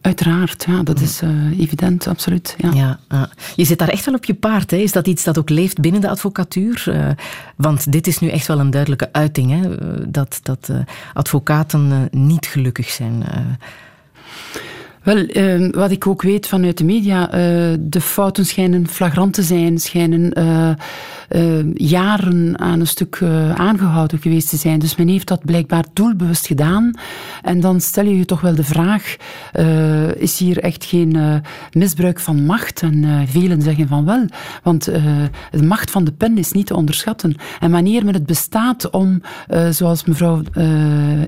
Uiteraard, 0.00 0.64
ja, 0.68 0.82
dat 0.82 1.00
is 1.00 1.20
eh, 1.20 1.58
evident, 1.58 2.06
absoluut. 2.06 2.56
Ja. 2.58 2.98
Ja, 3.08 3.28
je 3.56 3.64
zit 3.64 3.78
daar 3.78 3.88
echt 3.88 4.04
wel 4.04 4.14
op 4.14 4.24
je 4.24 4.34
paard. 4.34 4.70
Hè? 4.70 4.76
Is 4.76 4.92
dat 4.92 5.06
iets 5.06 5.24
dat 5.24 5.38
ook 5.38 5.48
leeft 5.48 5.80
binnen 5.80 6.00
de 6.00 6.08
advocatuur? 6.08 6.84
Eh, 6.86 7.08
want 7.56 7.92
dit 7.92 8.06
is 8.06 8.18
nu 8.18 8.28
echt 8.28 8.46
wel 8.46 8.60
een 8.60 8.70
duidelijke 8.70 9.08
uiting, 9.12 9.50
hè? 9.50 9.76
eh, 9.76 10.04
dat, 10.06 10.40
dat 10.42 10.70
advocaten 11.12 12.08
niet 12.10 12.46
gelukkig 12.46 12.88
zijn. 12.88 13.24
Wel, 15.10 15.26
eh, 15.26 15.68
wat 15.70 15.90
ik 15.90 16.06
ook 16.06 16.22
weet 16.22 16.46
vanuit 16.46 16.78
de 16.78 16.84
media, 16.84 17.30
eh, 17.30 17.40
de 17.80 18.00
fouten 18.00 18.46
schijnen 18.46 18.88
flagrant 18.88 19.34
te 19.34 19.42
zijn, 19.42 19.78
schijnen 19.78 20.32
eh, 20.32 20.70
eh, 21.30 21.74
jaren 21.74 22.58
aan 22.58 22.80
een 22.80 22.86
stuk 22.86 23.18
eh, 23.20 23.52
aangehouden 23.54 24.18
geweest 24.18 24.48
te 24.48 24.56
zijn. 24.56 24.78
Dus 24.78 24.96
men 24.96 25.08
heeft 25.08 25.28
dat 25.28 25.44
blijkbaar 25.44 25.84
doelbewust 25.92 26.46
gedaan. 26.46 26.90
En 27.42 27.60
dan 27.60 27.80
stel 27.80 28.04
je 28.04 28.16
je 28.16 28.24
toch 28.24 28.40
wel 28.40 28.54
de 28.54 28.64
vraag, 28.64 29.16
is 30.16 30.38
hier 30.38 30.58
echt 30.58 30.84
geen 30.84 31.42
misbruik 31.72 32.20
van 32.20 32.44
macht? 32.44 32.82
En 32.82 33.26
velen 33.28 33.62
zeggen 33.62 33.88
van 33.88 34.04
wel, 34.04 34.24
want 34.62 34.84
de 35.50 35.62
macht 35.62 35.90
van 35.90 36.04
de 36.04 36.12
pen 36.12 36.38
is 36.38 36.52
niet 36.52 36.66
te 36.66 36.76
onderschatten. 36.76 37.34
En 37.60 37.70
wanneer 37.70 38.04
men 38.04 38.14
het 38.14 38.26
bestaat 38.26 38.90
om, 38.90 39.22
zoals 39.70 40.04
mevrouw 40.04 40.42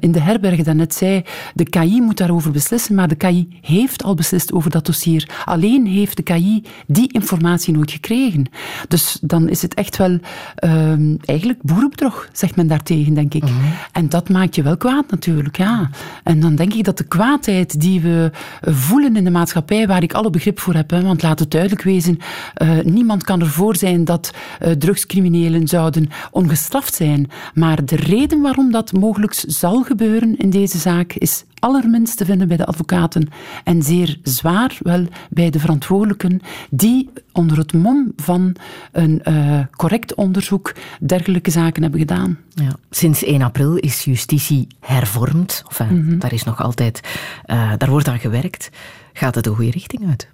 in 0.00 0.12
de 0.12 0.20
herberg 0.20 0.62
daarnet 0.62 0.94
zei, 0.94 1.22
de 1.54 1.68
KI 1.68 2.00
moet 2.00 2.16
daarover 2.16 2.50
beslissen, 2.50 2.94
maar 2.94 3.08
de 3.08 3.14
KI 3.14 3.48
heeft 3.72 4.02
al 4.02 4.14
beslist 4.14 4.52
over 4.52 4.70
dat 4.70 4.86
dossier. 4.86 5.28
Alleen 5.44 5.86
heeft 5.86 6.16
de 6.16 6.22
KI 6.22 6.64
die 6.86 7.12
informatie 7.12 7.74
nooit 7.74 7.90
gekregen. 7.90 8.46
Dus 8.88 9.18
dan 9.20 9.48
is 9.48 9.62
het 9.62 9.74
echt 9.74 9.96
wel 9.96 10.18
ehm, 10.54 11.16
eigenlijk 11.24 11.62
boerenbedrog, 11.62 12.28
zegt 12.32 12.56
men 12.56 12.66
daartegen, 12.66 13.14
denk 13.14 13.34
ik. 13.34 13.44
En 13.92 14.08
dat 14.08 14.28
maakt 14.28 14.54
je 14.54 14.62
wel 14.62 14.76
kwaad 14.76 15.10
natuurlijk, 15.10 15.56
ja. 15.56 15.90
En 16.22 16.40
dan 16.40 16.54
denk 16.54 16.74
ik 16.74 16.84
dat 16.84 16.98
de 16.98 17.04
kwaadheid 17.04 17.80
die 17.80 18.00
we 18.00 18.30
eh, 18.60 18.74
voelen 18.74 19.16
in 19.16 19.24
de 19.24 19.30
maatschappij, 19.30 19.86
waar 19.86 20.02
ik 20.02 20.12
alle 20.12 20.30
begrip 20.30 20.60
voor 20.60 20.74
heb, 20.74 20.90
hè, 20.90 21.02
want 21.02 21.22
laat 21.22 21.38
het 21.38 21.50
duidelijk 21.50 21.82
wezen, 21.82 22.18
eh, 22.54 22.80
niemand 22.80 23.24
kan 23.24 23.40
ervoor 23.40 23.76
zijn 23.76 24.04
dat 24.04 24.30
eh, 24.58 24.70
drugscriminelen 24.70 25.68
zouden 25.68 26.08
ongestraft 26.30 26.94
zijn. 26.94 27.30
Maar 27.54 27.84
de 27.84 27.96
reden 27.96 28.40
waarom 28.40 28.72
dat 28.72 28.92
mogelijk 28.92 29.34
zal 29.46 29.82
gebeuren 29.82 30.36
in 30.36 30.50
deze 30.50 30.78
zaak 30.78 31.12
is 31.12 31.44
allerminst 31.62 32.16
te 32.16 32.24
vinden 32.24 32.48
bij 32.48 32.56
de 32.56 32.66
advocaten 32.66 33.28
en 33.64 33.82
zeer 33.82 34.18
zwaar 34.22 34.78
wel 34.82 35.06
bij 35.30 35.50
de 35.50 35.58
verantwoordelijken 35.58 36.40
die 36.70 37.10
onder 37.32 37.58
het 37.58 37.72
mom 37.72 38.12
van 38.16 38.56
een 38.92 39.22
eh, 39.22 39.60
correct 39.70 40.14
onderzoek 40.14 40.74
dergelijke 41.00 41.50
zaken 41.50 41.82
hebben 41.82 42.00
gedaan. 42.00 42.38
Ja. 42.48 42.76
Sinds 42.90 43.24
1 43.24 43.42
april 43.42 43.76
is 43.76 44.04
justitie 44.04 44.66
hervormd. 44.80 45.62
Of, 45.66 45.80
Mhm. 45.80 46.18
Daar 46.18 46.32
is 46.32 46.44
nog 46.44 46.62
altijd, 46.62 47.00
eh, 47.44 47.72
daar 47.78 47.90
wordt 47.90 48.08
aan 48.08 48.18
gewerkt. 48.18 48.70
Gaat 49.12 49.34
het 49.34 49.44
de 49.44 49.50
goede 49.50 49.70
richting 49.70 50.08
uit? 50.08 50.28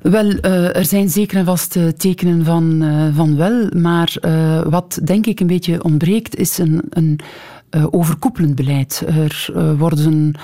Wel, 0.00 0.30
eh, 0.30 0.76
er 0.76 0.84
zijn 0.84 1.08
zeker 1.08 1.38
en 1.38 1.44
vast 1.44 1.78
tekenen 1.96 2.44
van, 2.44 2.82
van 3.14 3.36
wel, 3.36 3.68
maar 3.76 4.16
wat 4.68 5.00
denk 5.04 5.26
ik 5.26 5.40
een 5.40 5.46
beetje 5.46 5.84
ontbreekt 5.84 6.36
is 6.36 6.58
een, 6.58 6.82
een 6.90 7.20
overkoepelend 7.90 8.54
beleid. 8.54 9.02
Er 9.06 9.48
eh, 9.54 9.78
worden 9.78 10.34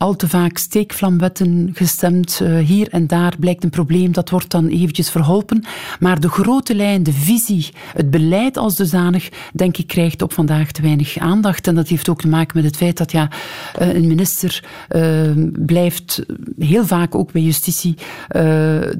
al 0.00 0.16
te 0.16 0.28
vaak 0.28 0.58
steekvlamwetten 0.58 1.70
gestemd. 1.72 2.40
Eh, 2.42 2.58
hier 2.58 2.88
en 2.88 3.06
daar 3.06 3.34
blijkt 3.38 3.64
een 3.64 3.70
probleem, 3.70 4.12
dat 4.12 4.30
wordt 4.30 4.50
dan 4.50 4.68
eventjes 4.68 5.10
verholpen. 5.10 5.64
Maar 6.00 6.20
de 6.20 6.28
grote 6.28 6.74
lijn, 6.74 7.02
de 7.02 7.12
visie, 7.12 7.68
het 7.92 8.10
beleid 8.10 8.56
als 8.56 8.76
dusdanig, 8.76 9.28
denk 9.52 9.76
ik, 9.76 9.86
krijgt 9.86 10.22
op 10.22 10.32
vandaag 10.32 10.72
te 10.72 10.82
weinig 10.82 11.18
aandacht. 11.18 11.66
En 11.66 11.74
dat 11.74 11.88
heeft 11.88 12.08
ook 12.08 12.20
te 12.20 12.28
maken 12.28 12.56
met 12.56 12.64
het 12.64 12.76
feit 12.76 12.96
dat 12.96 13.12
ja, 13.12 13.30
eh, 13.74 13.94
een 13.94 14.06
minister 14.06 14.64
eh, 14.88 15.30
blijft 15.52 16.24
heel 16.58 16.86
vaak 16.86 17.14
ook 17.14 17.32
bij 17.32 17.42
justitie 17.42 17.94
eh, 18.28 18.42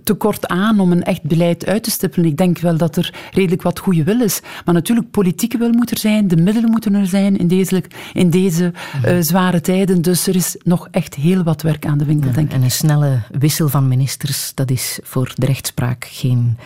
te 0.05 0.15
kort 0.19 0.47
aan 0.47 0.81
om 0.81 0.93
een 0.93 1.03
echt 1.03 1.23
beleid 1.23 1.67
uit 1.67 1.83
te 1.83 1.91
stippelen. 1.91 2.29
Ik 2.29 2.37
denk 2.37 2.59
wel 2.59 2.77
dat 2.77 2.97
er 2.97 3.15
redelijk 3.33 3.63
wat 3.63 3.79
goede 3.79 4.05
wil 4.05 4.21
is. 4.21 4.41
Maar 4.65 4.75
natuurlijk, 4.75 5.11
politieke 5.11 5.59
wil 5.59 5.73
moet 5.73 5.91
er 5.91 5.99
zijn, 5.99 6.29
de 6.29 6.37
middelen 6.37 6.71
moeten 6.71 6.95
er 6.95 7.07
zijn 7.07 7.37
in 7.37 7.49
deze, 7.49 7.83
in 8.13 8.31
deze 8.31 8.73
eh, 9.03 9.17
zware 9.21 9.61
tijden. 9.61 10.03
Dus 10.03 10.27
er 10.27 10.37
is 10.37 10.57
nog 10.63 10.89
echt 10.91 11.15
heel 11.15 11.43
wat 11.43 11.63
werk 11.63 11.87
aan 11.87 11.99
de 11.99 12.05
winkel, 12.05 12.33
denk 12.33 12.49
ik. 12.49 12.55
En 12.55 12.63
een 12.63 12.71
snelle 12.71 13.21
wissel 13.39 13.69
van 13.69 13.89
ministers, 13.89 14.53
dat 14.55 14.71
is 14.71 14.99
voor 15.03 15.33
de 15.35 15.47
rechtspraak 15.47 16.05
geen 16.05 16.57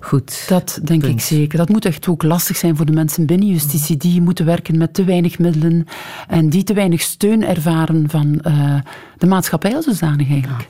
goed. 0.00 0.44
Dat 0.48 0.80
denk 0.84 1.00
punt. 1.00 1.12
ik 1.12 1.20
zeker. 1.20 1.58
Dat 1.58 1.68
moet 1.68 1.84
echt 1.84 2.08
ook 2.08 2.22
lastig 2.22 2.56
zijn 2.56 2.76
voor 2.76 2.86
de 2.86 2.92
mensen 2.92 3.26
binnen 3.26 3.48
justitie. 3.48 3.96
Die 3.96 4.20
moeten 4.20 4.44
werken 4.44 4.78
met 4.78 4.94
te 4.94 5.04
weinig 5.04 5.38
middelen 5.38 5.86
en 6.28 6.48
die 6.48 6.62
te 6.62 6.74
weinig 6.74 7.00
steun 7.00 7.44
ervaren 7.44 8.10
van 8.10 8.40
eh, 8.40 8.74
de 9.18 9.26
maatschappij 9.26 9.74
als 9.74 9.84
zodanig 9.84 10.30
eigenlijk. 10.30 10.68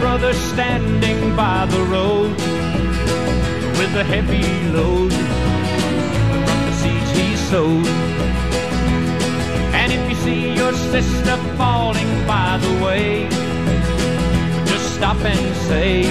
Brother 0.00 0.32
standing 0.32 1.36
by 1.36 1.66
the 1.66 1.82
road 1.84 2.30
with 3.78 3.94
a 3.96 4.04
heavy 4.04 4.46
load 4.72 5.12
from 5.12 6.60
the 6.66 6.72
seeds 6.72 7.10
he 7.18 7.36
sowed, 7.36 7.86
and 9.74 9.92
if 9.92 10.08
you 10.08 10.16
see 10.16 10.54
your 10.54 10.72
sister 10.72 11.36
falling 11.56 12.26
by 12.26 12.58
the 12.58 12.84
way, 12.84 13.28
just 14.66 14.96
stop 14.96 15.18
and 15.24 15.56
say, 15.68 16.02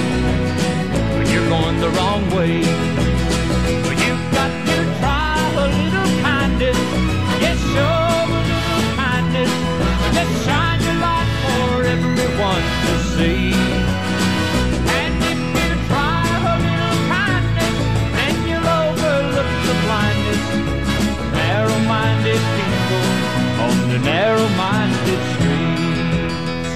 You're 1.31 1.49
going 1.49 1.79
the 1.79 1.89
wrong 1.97 2.29
way. 2.35 2.57
You've 4.05 4.25
got 4.37 4.51
to 4.69 4.77
try 4.99 5.35
a 5.63 5.67
little 5.77 6.09
kindness. 6.21 6.79
Yes, 7.43 7.59
show 7.73 7.97
a 8.21 8.41
little 8.49 8.85
kindness. 9.01 9.51
Just 10.15 10.45
shine 10.45 10.81
your 10.81 10.97
light 11.05 11.29
for 11.43 11.83
everyone 11.83 12.63
to 12.85 12.93
see. 13.15 13.64
The 23.95 24.01
narrow-minded 24.01 25.21
streets. 25.31 26.71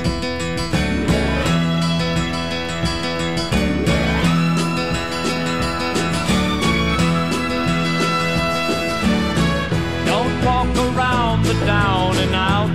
Don't 10.06 10.46
walk 10.46 10.74
around 10.88 11.44
the 11.44 11.56
down 11.66 12.16
and 12.16 12.34
out. 12.34 12.70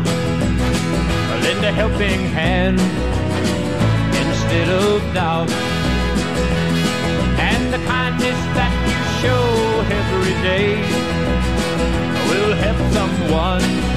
Lend 1.42 1.64
a 1.64 1.72
helping 1.72 2.20
hand 2.26 2.78
instead 4.22 4.68
of 4.68 5.00
doubt. 5.14 5.50
And 7.40 7.72
the 7.72 7.78
kindness 7.86 8.40
that 8.58 8.72
you 8.90 9.00
show 9.22 9.46
every 10.00 10.34
day 10.42 10.68
will 12.28 12.54
help 12.56 12.78
someone 12.92 13.93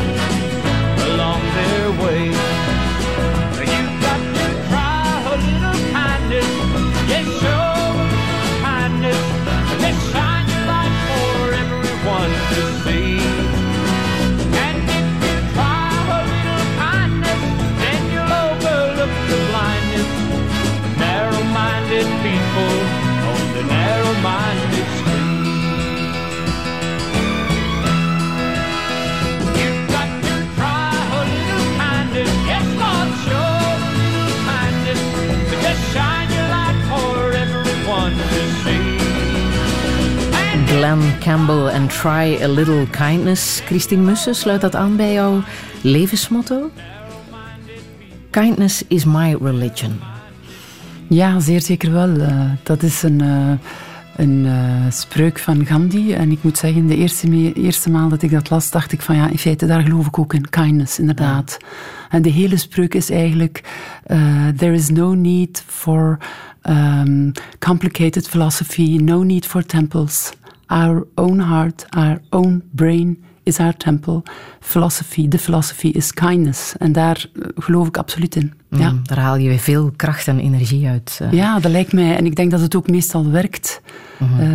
away. 1.99 2.36
Glenn 40.87 41.19
Campbell 41.19 41.67
en 41.67 41.87
Try 41.87 42.37
a 42.41 42.47
Little 42.47 42.87
Kindness. 42.91 43.61
Christine 43.65 44.01
Mussen, 44.01 44.35
sluit 44.35 44.61
dat 44.61 44.75
aan 44.75 44.95
bij 44.95 45.13
jouw 45.13 45.43
levensmotto? 45.81 46.71
Kindness 48.29 48.83
is 48.87 49.05
my 49.05 49.37
religion. 49.41 49.99
Ja, 51.07 51.39
zeer 51.39 51.61
zeker 51.61 51.91
wel. 51.91 52.17
Eh, 52.17 52.51
dat 52.63 52.83
is 52.83 53.03
een, 53.03 53.21
eh, 53.21 53.51
een 54.15 54.45
eh, 54.45 54.91
spreuk 54.91 55.39
van 55.39 55.65
Gandhi. 55.65 56.13
En 56.13 56.31
ik 56.31 56.43
moet 56.43 56.57
zeggen, 56.57 56.87
de 56.87 56.95
eerste, 56.95 57.29
me- 57.29 57.53
eerste 57.53 57.89
maal 57.89 58.09
dat 58.09 58.21
ik 58.21 58.31
dat 58.31 58.49
las, 58.49 58.71
dacht 58.71 58.91
ik 58.91 59.01
van 59.01 59.15
ja, 59.15 59.29
in 59.29 59.37
feite, 59.37 59.65
daar 59.65 59.81
geloof 59.81 60.07
ik 60.07 60.19
ook 60.19 60.33
in. 60.33 60.49
Kindness, 60.49 60.99
inderdaad. 60.99 61.57
En 62.09 62.21
de 62.21 62.29
hele 62.29 62.57
spreuk 62.57 62.93
is 62.93 63.09
eigenlijk: 63.09 63.63
There 64.57 64.73
is 64.73 64.89
no 64.89 65.13
need 65.13 65.63
for 65.65 66.17
um, 66.69 67.31
complicated 67.59 68.27
philosophy, 68.27 68.97
no 69.01 69.23
need 69.23 69.45
for 69.45 69.65
temples. 69.65 70.31
Our 70.67 71.07
own 71.15 71.39
heart, 71.39 71.85
our 71.89 72.21
own 72.29 72.63
brain 72.71 73.23
is 73.43 73.59
our 73.59 73.77
temple. 73.77 74.23
Philosophy, 74.59 75.27
the 75.27 75.37
philosophy 75.37 75.87
is 75.87 76.13
kindness. 76.13 76.73
En 76.77 76.91
daar 76.91 77.25
eh, 77.33 77.41
geloof 77.55 77.87
ik 77.87 77.97
absoluut 77.97 78.35
in. 78.35 78.53
Ja. 78.69 78.89
Mm, 78.91 78.99
daar 79.03 79.19
haal 79.19 79.37
je 79.37 79.47
weer 79.49 79.59
veel 79.59 79.91
kracht 79.95 80.27
en 80.27 80.39
energie 80.39 80.87
uit. 80.87 81.19
eh. 81.21 81.31
Ja, 81.31 81.59
dat 81.59 81.71
lijkt 81.71 81.93
mij. 81.93 82.15
En 82.17 82.25
ik 82.25 82.35
denk 82.35 82.51
dat 82.51 82.59
het 82.61 82.75
ook 82.75 82.89
meestal 82.89 83.29
werkt. 83.31 83.81
Mhm. 84.19 84.39
eh, 84.39 84.47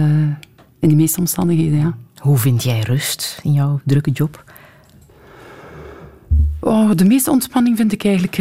in 0.81 0.89
de 0.89 0.95
meeste 0.95 1.21
omstandigheden, 1.21 1.79
ja. 1.79 1.95
Hoe 2.19 2.39
vind 2.39 2.63
jij 2.63 2.81
rust 2.81 3.41
in 3.43 3.53
jouw 3.53 3.81
drukke 3.85 4.11
job? 4.11 4.45
Oh, 6.61 6.91
de 6.95 7.05
meeste 7.05 7.31
ontspanning 7.31 7.77
vind 7.77 7.93
ik 7.93 8.05
eigenlijk 8.05 8.37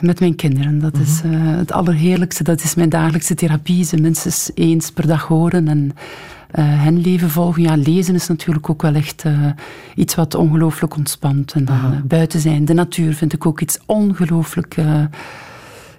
met 0.00 0.20
mijn 0.20 0.34
kinderen. 0.34 0.78
Dat 0.80 0.96
is 0.98 1.20
eh, 1.24 1.30
het 1.34 1.72
allerheerlijkste. 1.72 2.42
Dat 2.44 2.62
is 2.62 2.74
mijn 2.74 2.88
dagelijkse 2.88 3.34
therapie. 3.34 3.84
Ze 3.84 3.96
minstens 3.96 4.50
eens 4.54 4.90
per 4.90 5.06
dag 5.06 5.22
horen 5.26 5.68
en 5.68 5.92
hen 6.62 7.00
leven 7.00 7.30
volgen. 7.30 7.62
Ja, 7.62 7.76
lezen 7.76 8.14
is 8.14 8.26
natuurlijk 8.26 8.70
ook 8.70 8.82
wel 8.82 8.94
echt 8.94 9.22
eh, 9.24 9.32
iets 9.94 10.14
wat 10.14 10.34
ongelooflijk 10.34 10.96
ontspant. 10.96 11.52
En 11.52 11.64
dan 11.64 11.76
eh, 11.76 12.00
buiten 12.04 12.40
zijn, 12.40 12.64
de 12.64 12.74
natuur 12.74 13.14
vind 13.14 13.32
ik 13.32 13.46
ook 13.46 13.60
iets 13.60 13.78
ongelooflijk... 13.86 14.76
eh, 14.76 15.04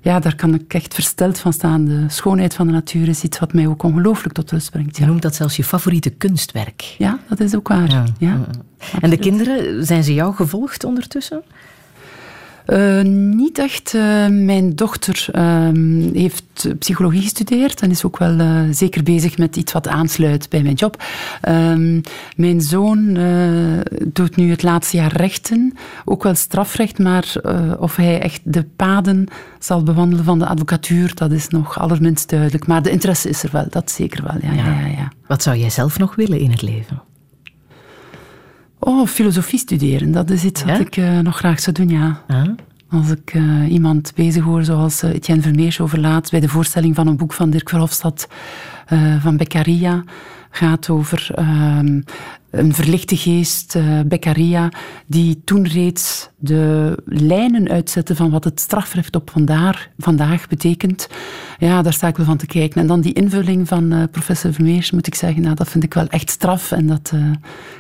ja, 0.01 0.19
daar 0.19 0.35
kan 0.35 0.53
ik 0.53 0.73
echt 0.73 0.93
versteld 0.93 1.39
van 1.39 1.53
staan. 1.53 1.85
De 1.85 2.03
schoonheid 2.07 2.53
van 2.53 2.67
de 2.67 2.73
natuur 2.73 3.07
is 3.07 3.23
iets 3.23 3.39
wat 3.39 3.53
mij 3.53 3.67
ook 3.67 3.83
ongelooflijk 3.83 4.33
tot 4.33 4.51
rust 4.51 4.71
brengt. 4.71 4.97
Je 4.97 5.05
noemt 5.05 5.21
dat 5.21 5.35
zelfs 5.35 5.55
je 5.55 5.63
favoriete 5.63 6.09
kunstwerk. 6.09 6.81
Ja, 6.81 7.19
dat 7.29 7.39
is 7.39 7.55
ook 7.55 7.67
waar. 7.67 8.03
Ja. 8.17 8.45
En 9.01 9.09
de 9.09 9.17
kinderen, 9.17 9.85
zijn 9.85 10.03
ze 10.03 10.13
jou 10.13 10.35
gevolgd 10.35 10.83
ondertussen? 10.83 11.43
Eh, 12.65 13.01
niet 13.35 13.59
echt. 13.59 13.93
Eh, 13.93 14.27
mijn 14.27 14.75
dochter 14.75 15.27
ehm, 15.31 16.13
heeft 16.13 16.75
psychologie 16.79 17.21
gestudeerd 17.21 17.81
en 17.81 17.91
is 17.91 18.05
ook 18.05 18.17
wel 18.17 18.39
eh, 18.39 18.61
zeker 18.71 19.03
bezig 19.03 19.37
met 19.37 19.55
iets 19.55 19.73
wat 19.73 19.87
aansluit 19.87 20.49
bij 20.49 20.61
mijn 20.61 20.75
job. 20.75 21.03
Ehm, 21.41 22.01
mijn 22.35 22.61
zoon 22.61 23.17
doet 24.13 24.35
nu 24.35 24.49
het 24.49 24.63
laatste 24.63 24.97
jaar 24.97 25.15
rechten, 25.15 25.73
ook 26.05 26.23
wel 26.23 26.35
strafrecht, 26.35 26.99
maar 26.99 27.33
of 27.79 27.95
hij 27.95 28.21
echt 28.21 28.41
de 28.43 28.63
paden 28.75 29.27
zal 29.59 29.83
bewandelen 29.83 30.25
van 30.25 30.39
de 30.39 30.45
advocatuur, 30.45 31.15
dat 31.15 31.31
is 31.31 31.47
nog 31.47 31.79
allerminst 31.79 32.29
duidelijk. 32.29 32.67
Maar 32.67 32.81
de 32.81 32.89
interesse 32.89 33.29
is 33.29 33.43
er 33.43 33.49
wel, 33.51 33.65
dat 33.69 33.91
zeker 33.91 34.23
wel. 34.23 34.37
Ja, 34.41 34.51
ja. 34.51 34.79
Ja, 34.79 34.87
ja, 34.87 35.11
Wat 35.27 35.43
zou 35.43 35.57
jij 35.57 35.69
zelf 35.69 35.97
nog 35.97 36.15
willen 36.15 36.39
in 36.39 36.51
het 36.51 36.61
leven? 36.61 37.01
Oh, 38.87 39.07
filosofie 39.07 39.59
studeren, 39.59 40.11
dat 40.11 40.29
is 40.29 40.43
iets 40.43 40.63
wat 40.63 40.79
ik 40.79 40.97
eh, 40.97 41.19
nog 41.19 41.37
graag 41.37 41.59
zou 41.59 41.75
doen, 41.75 41.89
ja. 41.89 42.21
Als 42.89 43.09
ik 43.09 43.33
eh, 43.33 43.71
iemand 43.71 44.11
bezig 44.15 44.43
hoor, 44.43 44.63
zoals 44.63 45.03
eh, 45.03 45.13
Etienne 45.13 45.43
Vermeers 45.43 45.79
overlaat 45.79 46.31
bij 46.31 46.39
de 46.39 46.49
voorstelling 46.49 46.95
van 46.95 47.07
een 47.07 47.17
boek 47.17 47.33
van 47.33 47.49
Dirk 47.49 47.69
Verhofstadt 47.69 48.27
van 49.19 49.37
Beccaria, 49.37 50.03
gaat 50.55 50.89
over 50.89 51.29
ehm, 51.35 52.01
een 52.49 52.73
verlichte 52.73 53.17
geest, 53.17 53.75
eh, 53.75 53.99
Beccaria, 54.05 54.69
die 55.05 55.41
toen 55.43 55.67
reeds 55.67 56.29
de 56.37 56.93
lijnen 57.05 57.69
uitzette 57.69 58.15
van 58.15 58.29
wat 58.29 58.43
het 58.43 58.59
strafrecht 58.59 59.15
op 59.15 59.29
vandaag, 59.29 59.87
vandaag 59.97 60.47
betekent. 60.47 61.07
Ja, 61.57 61.81
daar 61.81 61.93
sta 61.93 62.07
ik 62.07 62.17
wel 62.17 62.25
van 62.25 62.37
te 62.37 62.45
kijken. 62.45 62.81
En 62.81 62.87
dan 62.87 63.01
die 63.01 63.13
invulling 63.13 63.67
van 63.67 63.91
eh, 63.91 64.03
professor 64.11 64.53
Vermeers, 64.53 64.91
moet 64.91 65.07
ik 65.07 65.15
zeggen, 65.15 65.41
nou, 65.41 65.55
dat 65.55 65.69
vind 65.69 65.83
ik 65.83 65.93
wel 65.93 66.07
echt 66.07 66.29
straf 66.29 66.71
en 66.71 66.87
dat 66.87 67.11
eh, 67.13 67.31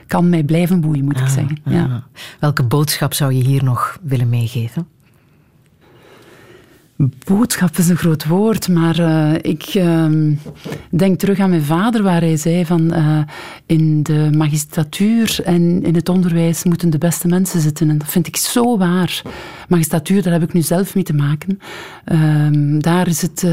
kan 0.07 0.29
mij 0.29 0.43
blijven 0.43 0.81
boeien, 0.81 1.05
moet 1.05 1.19
ik 1.19 1.27
zeggen. 1.27 1.57
Ja. 1.65 1.83
Ah. 1.83 1.95
Welke 2.39 2.63
boodschap 2.63 3.13
zou 3.13 3.33
je 3.33 3.43
hier 3.43 3.63
nog 3.63 3.99
willen 4.01 4.29
meegeven? 4.29 4.87
Boodschap 6.97 7.77
is 7.77 7.89
een 7.89 7.97
groot 7.97 8.25
woord, 8.25 8.67
maar 8.67 8.99
eh, 8.99 9.33
ik 9.41 9.63
ehm, 9.63 10.33
denk 10.89 11.19
terug 11.19 11.39
aan 11.39 11.49
mijn 11.49 11.63
vader, 11.63 12.03
waar 12.03 12.21
hij 12.21 12.37
zei 12.37 12.65
van 12.65 12.93
eh, 12.93 13.19
in 13.65 14.03
de 14.03 14.29
magistratuur 14.37 15.39
en 15.43 15.83
in 15.83 15.95
het 15.95 16.09
onderwijs 16.09 16.63
moeten 16.63 16.89
de 16.89 16.97
beste 16.97 17.27
mensen 17.27 17.61
zitten. 17.61 17.89
En 17.89 17.97
dat 17.97 18.07
vind 18.07 18.27
ik 18.27 18.37
zo 18.37 18.77
waar. 18.77 19.21
Magistratuur, 19.67 20.23
daar 20.23 20.33
heb 20.33 20.43
ik 20.43 20.53
nu 20.53 20.61
zelf 20.61 20.95
mee 20.95 21.03
te 21.03 21.13
maken. 21.13 21.59
Ehm, 22.05 22.79
daar 22.79 23.07
is 23.07 23.21
het 23.21 23.43
eh, 23.43 23.51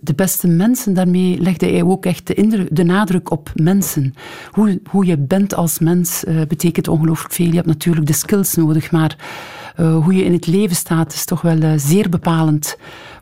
de 0.00 0.14
beste 0.16 0.48
mensen, 0.48 0.94
daarmee 0.94 1.40
legde 1.40 1.66
hij 1.66 1.82
ook 1.82 2.06
echt 2.06 2.26
de, 2.26 2.66
de 2.70 2.84
nadruk 2.84 3.30
op 3.30 3.50
mensen. 3.54 4.14
Hoe, 4.50 4.80
hoe 4.90 5.06
je 5.06 5.18
bent 5.18 5.54
als 5.54 5.78
mens 5.78 6.24
betekent 6.48 6.88
ongelooflijk 6.88 7.34
veel. 7.34 7.46
Je 7.46 7.54
hebt 7.54 7.66
natuurlijk 7.66 8.06
de 8.06 8.12
skills 8.12 8.54
nodig, 8.54 8.90
maar 8.90 9.16
hoe 9.76 10.14
je 10.14 10.24
in 10.24 10.32
het 10.32 10.46
leven 10.46 10.76
staat 10.76 11.12
is 11.12 11.24
toch 11.24 11.40
wel 11.40 11.56
uh, 11.56 11.72
zeer 11.76 12.08
bepalend 12.08 12.76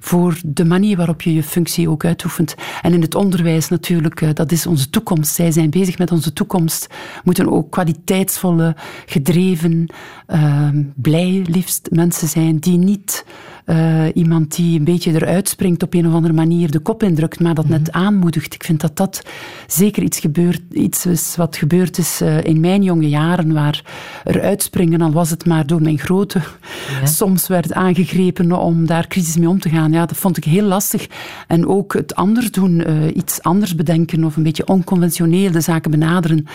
voor 0.05 0.40
de 0.44 0.64
manier 0.64 0.97
waarop 0.97 1.22
je 1.22 1.35
je 1.35 1.43
functie 1.43 1.90
ook 1.90 2.05
uitoefent. 2.05 2.55
En 2.82 2.93
in 2.93 3.01
het 3.01 3.14
onderwijs 3.14 3.68
natuurlijk, 3.68 4.20
uh, 4.20 4.28
dat 4.35 4.52
is 4.52 4.66
onze 4.66 4.90
toekomst. 4.90 5.35
Zij 5.35 5.51
zijn 5.51 5.70
bezig 5.70 5.98
met 5.98 6.12
onze 6.12 6.32
toekomst, 6.32 6.86
moeten 7.24 7.52
ook 7.52 7.70
kwaliteitsvolle, 7.70 8.76
gedreven, 9.06 9.86
blij 10.94 11.44
liefst 11.47 11.89
mensen 11.90 12.28
zijn 12.28 12.59
die 12.59 12.78
niet 12.78 13.24
uh, 13.66 14.05
iemand 14.14 14.56
die 14.56 14.78
een 14.78 14.85
beetje 14.85 15.12
eruit 15.12 15.48
springt 15.48 15.82
op 15.82 15.94
een 15.94 16.06
of 16.06 16.12
andere 16.12 16.35
manier, 16.35 16.70
de 16.70 16.78
kop 16.78 17.02
indrukt, 17.02 17.40
maar 17.40 17.55
dat 17.55 17.68
net 17.68 17.93
aanmoedigt. 17.93 18.55
Ik 18.55 18.64
vind 18.64 18.81
dat 18.81 18.97
dat 18.97 19.22
zeker 19.66 20.02
iets, 20.02 20.20
gebeurt, 20.20 20.62
iets 20.72 21.06
is 21.06 21.36
wat 21.36 21.56
gebeurd 21.56 21.98
is 21.98 22.22
uh, 22.22 22.44
in 22.44 22.60
mijn 22.60 22.82
jonge 22.82 23.09
jaren, 23.09 23.52
waar 23.52 23.82
er 24.24 24.43
uitspringen, 24.43 25.01
al 25.01 25.12
was 25.12 25.31
het 25.31 25.47
maar 25.47 25.66
door 25.66 25.82
mijn 25.82 25.98
grote, 25.98 26.39
ja. 27.01 27.06
soms 27.20 27.47
werd 27.47 27.72
aangegrepen 27.72 28.52
om 28.52 28.86
daar 28.86 29.06
crisis 29.06 29.36
mee 29.36 29.48
om 29.48 29.60
te 29.60 29.68
gaan. 29.68 29.93
Ja, 29.95 30.07
dat 30.07 30.16
vond 30.16 30.37
ik 30.37 30.45
heel 30.45 30.65
lastig. 30.65 31.07
En 31.47 31.66
ook 31.66 31.93
het 31.93 32.15
anders 32.15 32.51
doen, 32.51 32.91
uh, 32.91 33.16
iets 33.16 33.43
anders 33.43 33.75
bedenken 33.75 34.25
of 34.25 34.37
een 34.37 34.43
beetje 34.43 34.66
onconventioneel 34.66 35.51
de 35.51 35.61
zaken 35.61 35.91
benaderen. 35.91 36.47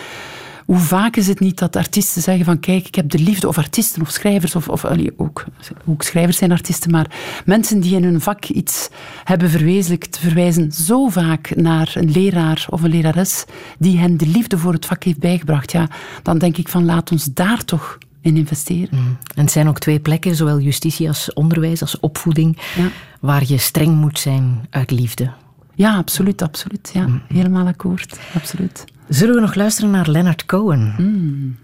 Hoe 0.66 0.78
vaak 0.78 1.16
is 1.16 1.26
het 1.26 1.40
niet 1.40 1.58
dat 1.58 1.76
artiesten 1.76 2.22
zeggen 2.22 2.44
van 2.44 2.60
kijk, 2.60 2.86
ik 2.86 2.94
heb 2.94 3.10
de 3.10 3.18
liefde, 3.18 3.48
of 3.48 3.58
artiesten 3.58 4.02
of 4.02 4.10
schrijvers, 4.10 4.54
of, 4.54 4.68
of 4.68 4.84
allee, 4.84 5.12
ook, 5.16 5.44
ook 5.86 6.02
schrijvers 6.02 6.36
zijn 6.36 6.52
artiesten, 6.52 6.90
maar 6.90 7.10
mensen 7.44 7.80
die 7.80 7.94
in 7.94 8.04
hun 8.04 8.20
vak 8.20 8.44
iets 8.44 8.88
hebben 9.24 9.50
verwezenlijkt, 9.50 10.18
verwijzen 10.18 10.72
zo 10.72 11.08
vaak 11.08 11.56
naar 11.56 11.92
een 11.94 12.10
leraar 12.10 12.66
of 12.68 12.82
een 12.82 12.90
lerares 12.90 13.44
die 13.78 13.98
hen 13.98 14.16
de 14.16 14.26
liefde 14.26 14.58
voor 14.58 14.72
het 14.72 14.86
vak 14.86 15.04
heeft 15.04 15.18
bijgebracht. 15.18 15.72
Ja, 15.72 15.88
dan 16.22 16.38
denk 16.38 16.56
ik 16.56 16.68
van 16.68 16.84
laat 16.84 17.10
ons 17.10 17.24
daar 17.24 17.64
toch 17.64 17.98
in 18.20 18.36
investeren. 18.36 18.98
Mm. 18.98 19.16
En 19.34 19.42
het 19.42 19.50
zijn 19.50 19.68
ook 19.68 19.78
twee 19.78 20.00
plekken, 20.00 20.36
zowel 20.36 20.60
justitie 20.60 21.08
als 21.08 21.32
onderwijs, 21.32 21.80
als 21.80 22.00
opvoeding, 22.00 22.58
ja. 22.76 22.88
waar 23.20 23.42
je 23.46 23.58
streng 23.58 23.94
moet 23.94 24.18
zijn 24.18 24.66
uit 24.70 24.90
liefde. 24.90 25.30
Ja, 25.74 25.96
absoluut, 25.96 26.42
absoluut. 26.42 26.90
Ja, 26.94 27.06
mm. 27.06 27.22
helemaal 27.28 27.66
akkoord. 27.66 28.18
Absoluut. 28.34 28.84
Zullen 29.08 29.34
we 29.34 29.40
nog 29.40 29.54
luisteren 29.54 29.90
naar 29.90 30.08
Leonard 30.08 30.46
Cohen? 30.46 30.94
Mm. 30.98 31.56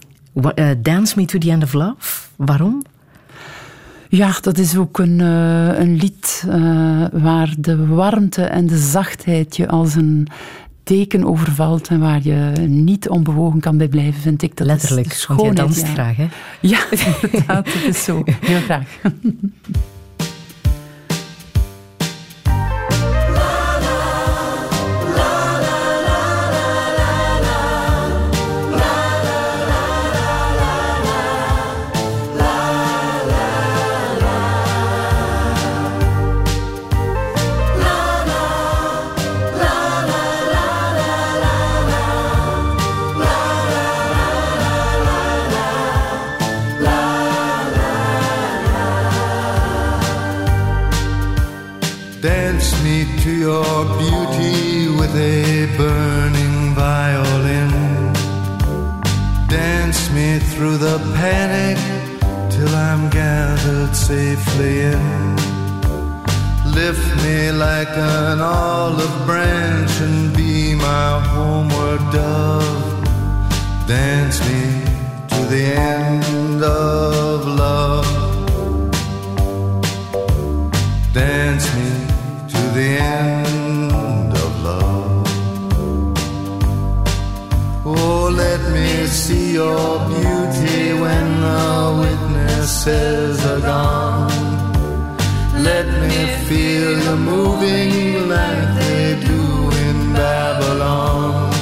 Uh, 0.55 0.71
Dance 0.79 1.15
Me 1.17 1.25
to 1.25 1.39
the 1.39 1.51
End 1.51 1.63
of 1.63 1.73
Love. 1.73 2.29
Waarom? 2.37 2.83
Ja, 4.09 4.35
dat 4.41 4.59
is 4.59 4.77
ook 4.77 4.99
een, 4.99 5.19
uh, 5.19 5.79
een 5.79 5.97
lied 5.97 6.45
uh, 6.49 6.55
waar 7.13 7.55
de 7.59 7.87
warmte 7.87 8.43
en 8.43 8.67
de 8.67 8.79
zachtheid 8.79 9.57
je 9.57 9.69
als 9.69 9.95
een 9.95 10.29
teken 10.87 11.25
overvalt 11.25 11.89
en 11.89 12.01
waar 12.01 12.21
je 12.23 12.53
niet 12.67 13.09
onbewogen 13.09 13.61
kan 13.61 13.77
bij 13.77 13.89
blijven, 13.89 14.21
vind 14.21 14.43
ik. 14.43 14.57
Dat 14.57 14.67
Letterlijk, 14.67 15.07
is 15.07 15.27
want 15.27 15.41
je 15.41 15.53
danst 15.53 15.81
ja. 15.81 15.87
graag, 15.87 16.17
hè? 16.17 16.27
Ja, 16.61 16.79
inderdaad, 17.23 17.65
dat 17.65 17.83
is 17.83 18.05
zo. 18.05 18.23
Heel 18.41 18.61
graag. 18.61 18.97
safely 64.07 64.83
in. 64.83 65.37
Lift 66.81 67.09
me 67.25 67.51
like 67.51 67.89
an 67.89 68.41
olive 68.41 69.17
branch 69.27 69.91
and 70.01 70.33
be 70.37 70.77
my 70.77 71.19
homeward 71.33 72.03
dove. 72.13 72.87
Dance 73.89 74.39
me 74.49 74.63
to 75.33 75.41
the 75.55 75.65
end 75.99 76.63
of 76.63 77.47
love. 77.65 78.07
Dance 81.13 81.67
me 81.75 81.91
to 82.53 82.63
the 82.79 82.91
end 83.23 84.33
of 84.45 84.53
love. 84.69 85.27
Oh, 87.85 88.31
let 88.43 88.61
me 88.73 89.07
see 89.07 89.55
your 89.55 90.06
witnesses 92.67 93.47
are 93.47 93.61
gone. 93.61 94.29
Let 95.63 95.87
me 95.87 96.27
feel 96.49 96.99
you 96.99 97.17
moving 97.17 98.29
like 98.29 98.75
they 98.81 99.21
do 99.21 99.71
in 99.87 100.13
Babylon. 100.13 101.53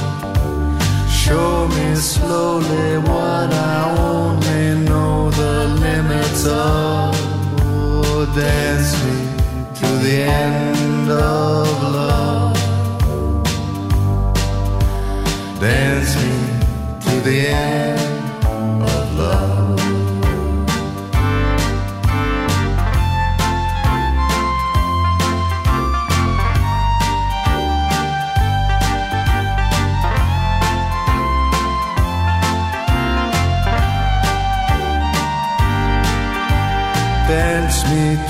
Show 1.10 1.68
me 1.68 1.94
slowly 1.96 2.98
what 2.98 3.52
I 3.52 3.96
only 3.98 4.88
know 4.88 5.30
the 5.30 5.66
limits 5.86 6.46
of. 6.46 7.14
Oh, 7.60 8.24
dance 8.34 8.92
me 9.04 9.18
to 9.80 9.88
the 10.04 10.16
end 10.22 11.10
of 11.10 11.82
love. 11.98 12.56
Dance 15.60 16.16
me 16.16 16.32
to 17.04 17.20
the 17.20 17.48
end 17.48 18.03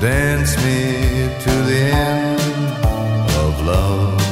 Dance 0.00 0.56
me 0.56 1.28
to 1.44 1.64
the 1.64 1.90
end 1.92 2.40
of 3.36 3.60
love. 3.64 4.22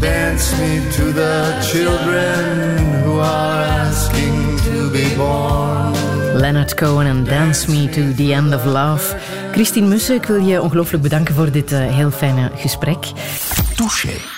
Dance 0.00 0.56
me 0.58 0.80
to 0.96 1.12
the 1.12 1.58
children 1.70 3.04
who 3.04 3.18
are 3.20 3.62
asking 3.62 4.58
to 4.64 4.90
be 4.90 5.14
born. 5.16 5.94
Leonard 6.38 6.74
Cohen 6.74 7.06
en 7.06 7.24
Dance 7.24 7.70
Me 7.70 7.88
to 7.88 8.14
the 8.14 8.32
End 8.34 8.54
of 8.54 8.64
Love. 8.64 9.16
Christine 9.52 9.86
Mussen, 9.86 10.14
ik 10.14 10.24
wil 10.24 10.40
je 10.40 10.62
ongelooflijk 10.62 11.02
bedanken 11.02 11.34
voor 11.34 11.50
dit 11.50 11.72
uh, 11.72 11.78
heel 11.78 12.10
fijne 12.10 12.50
gesprek. 12.54 13.12
Touché. 13.74 14.35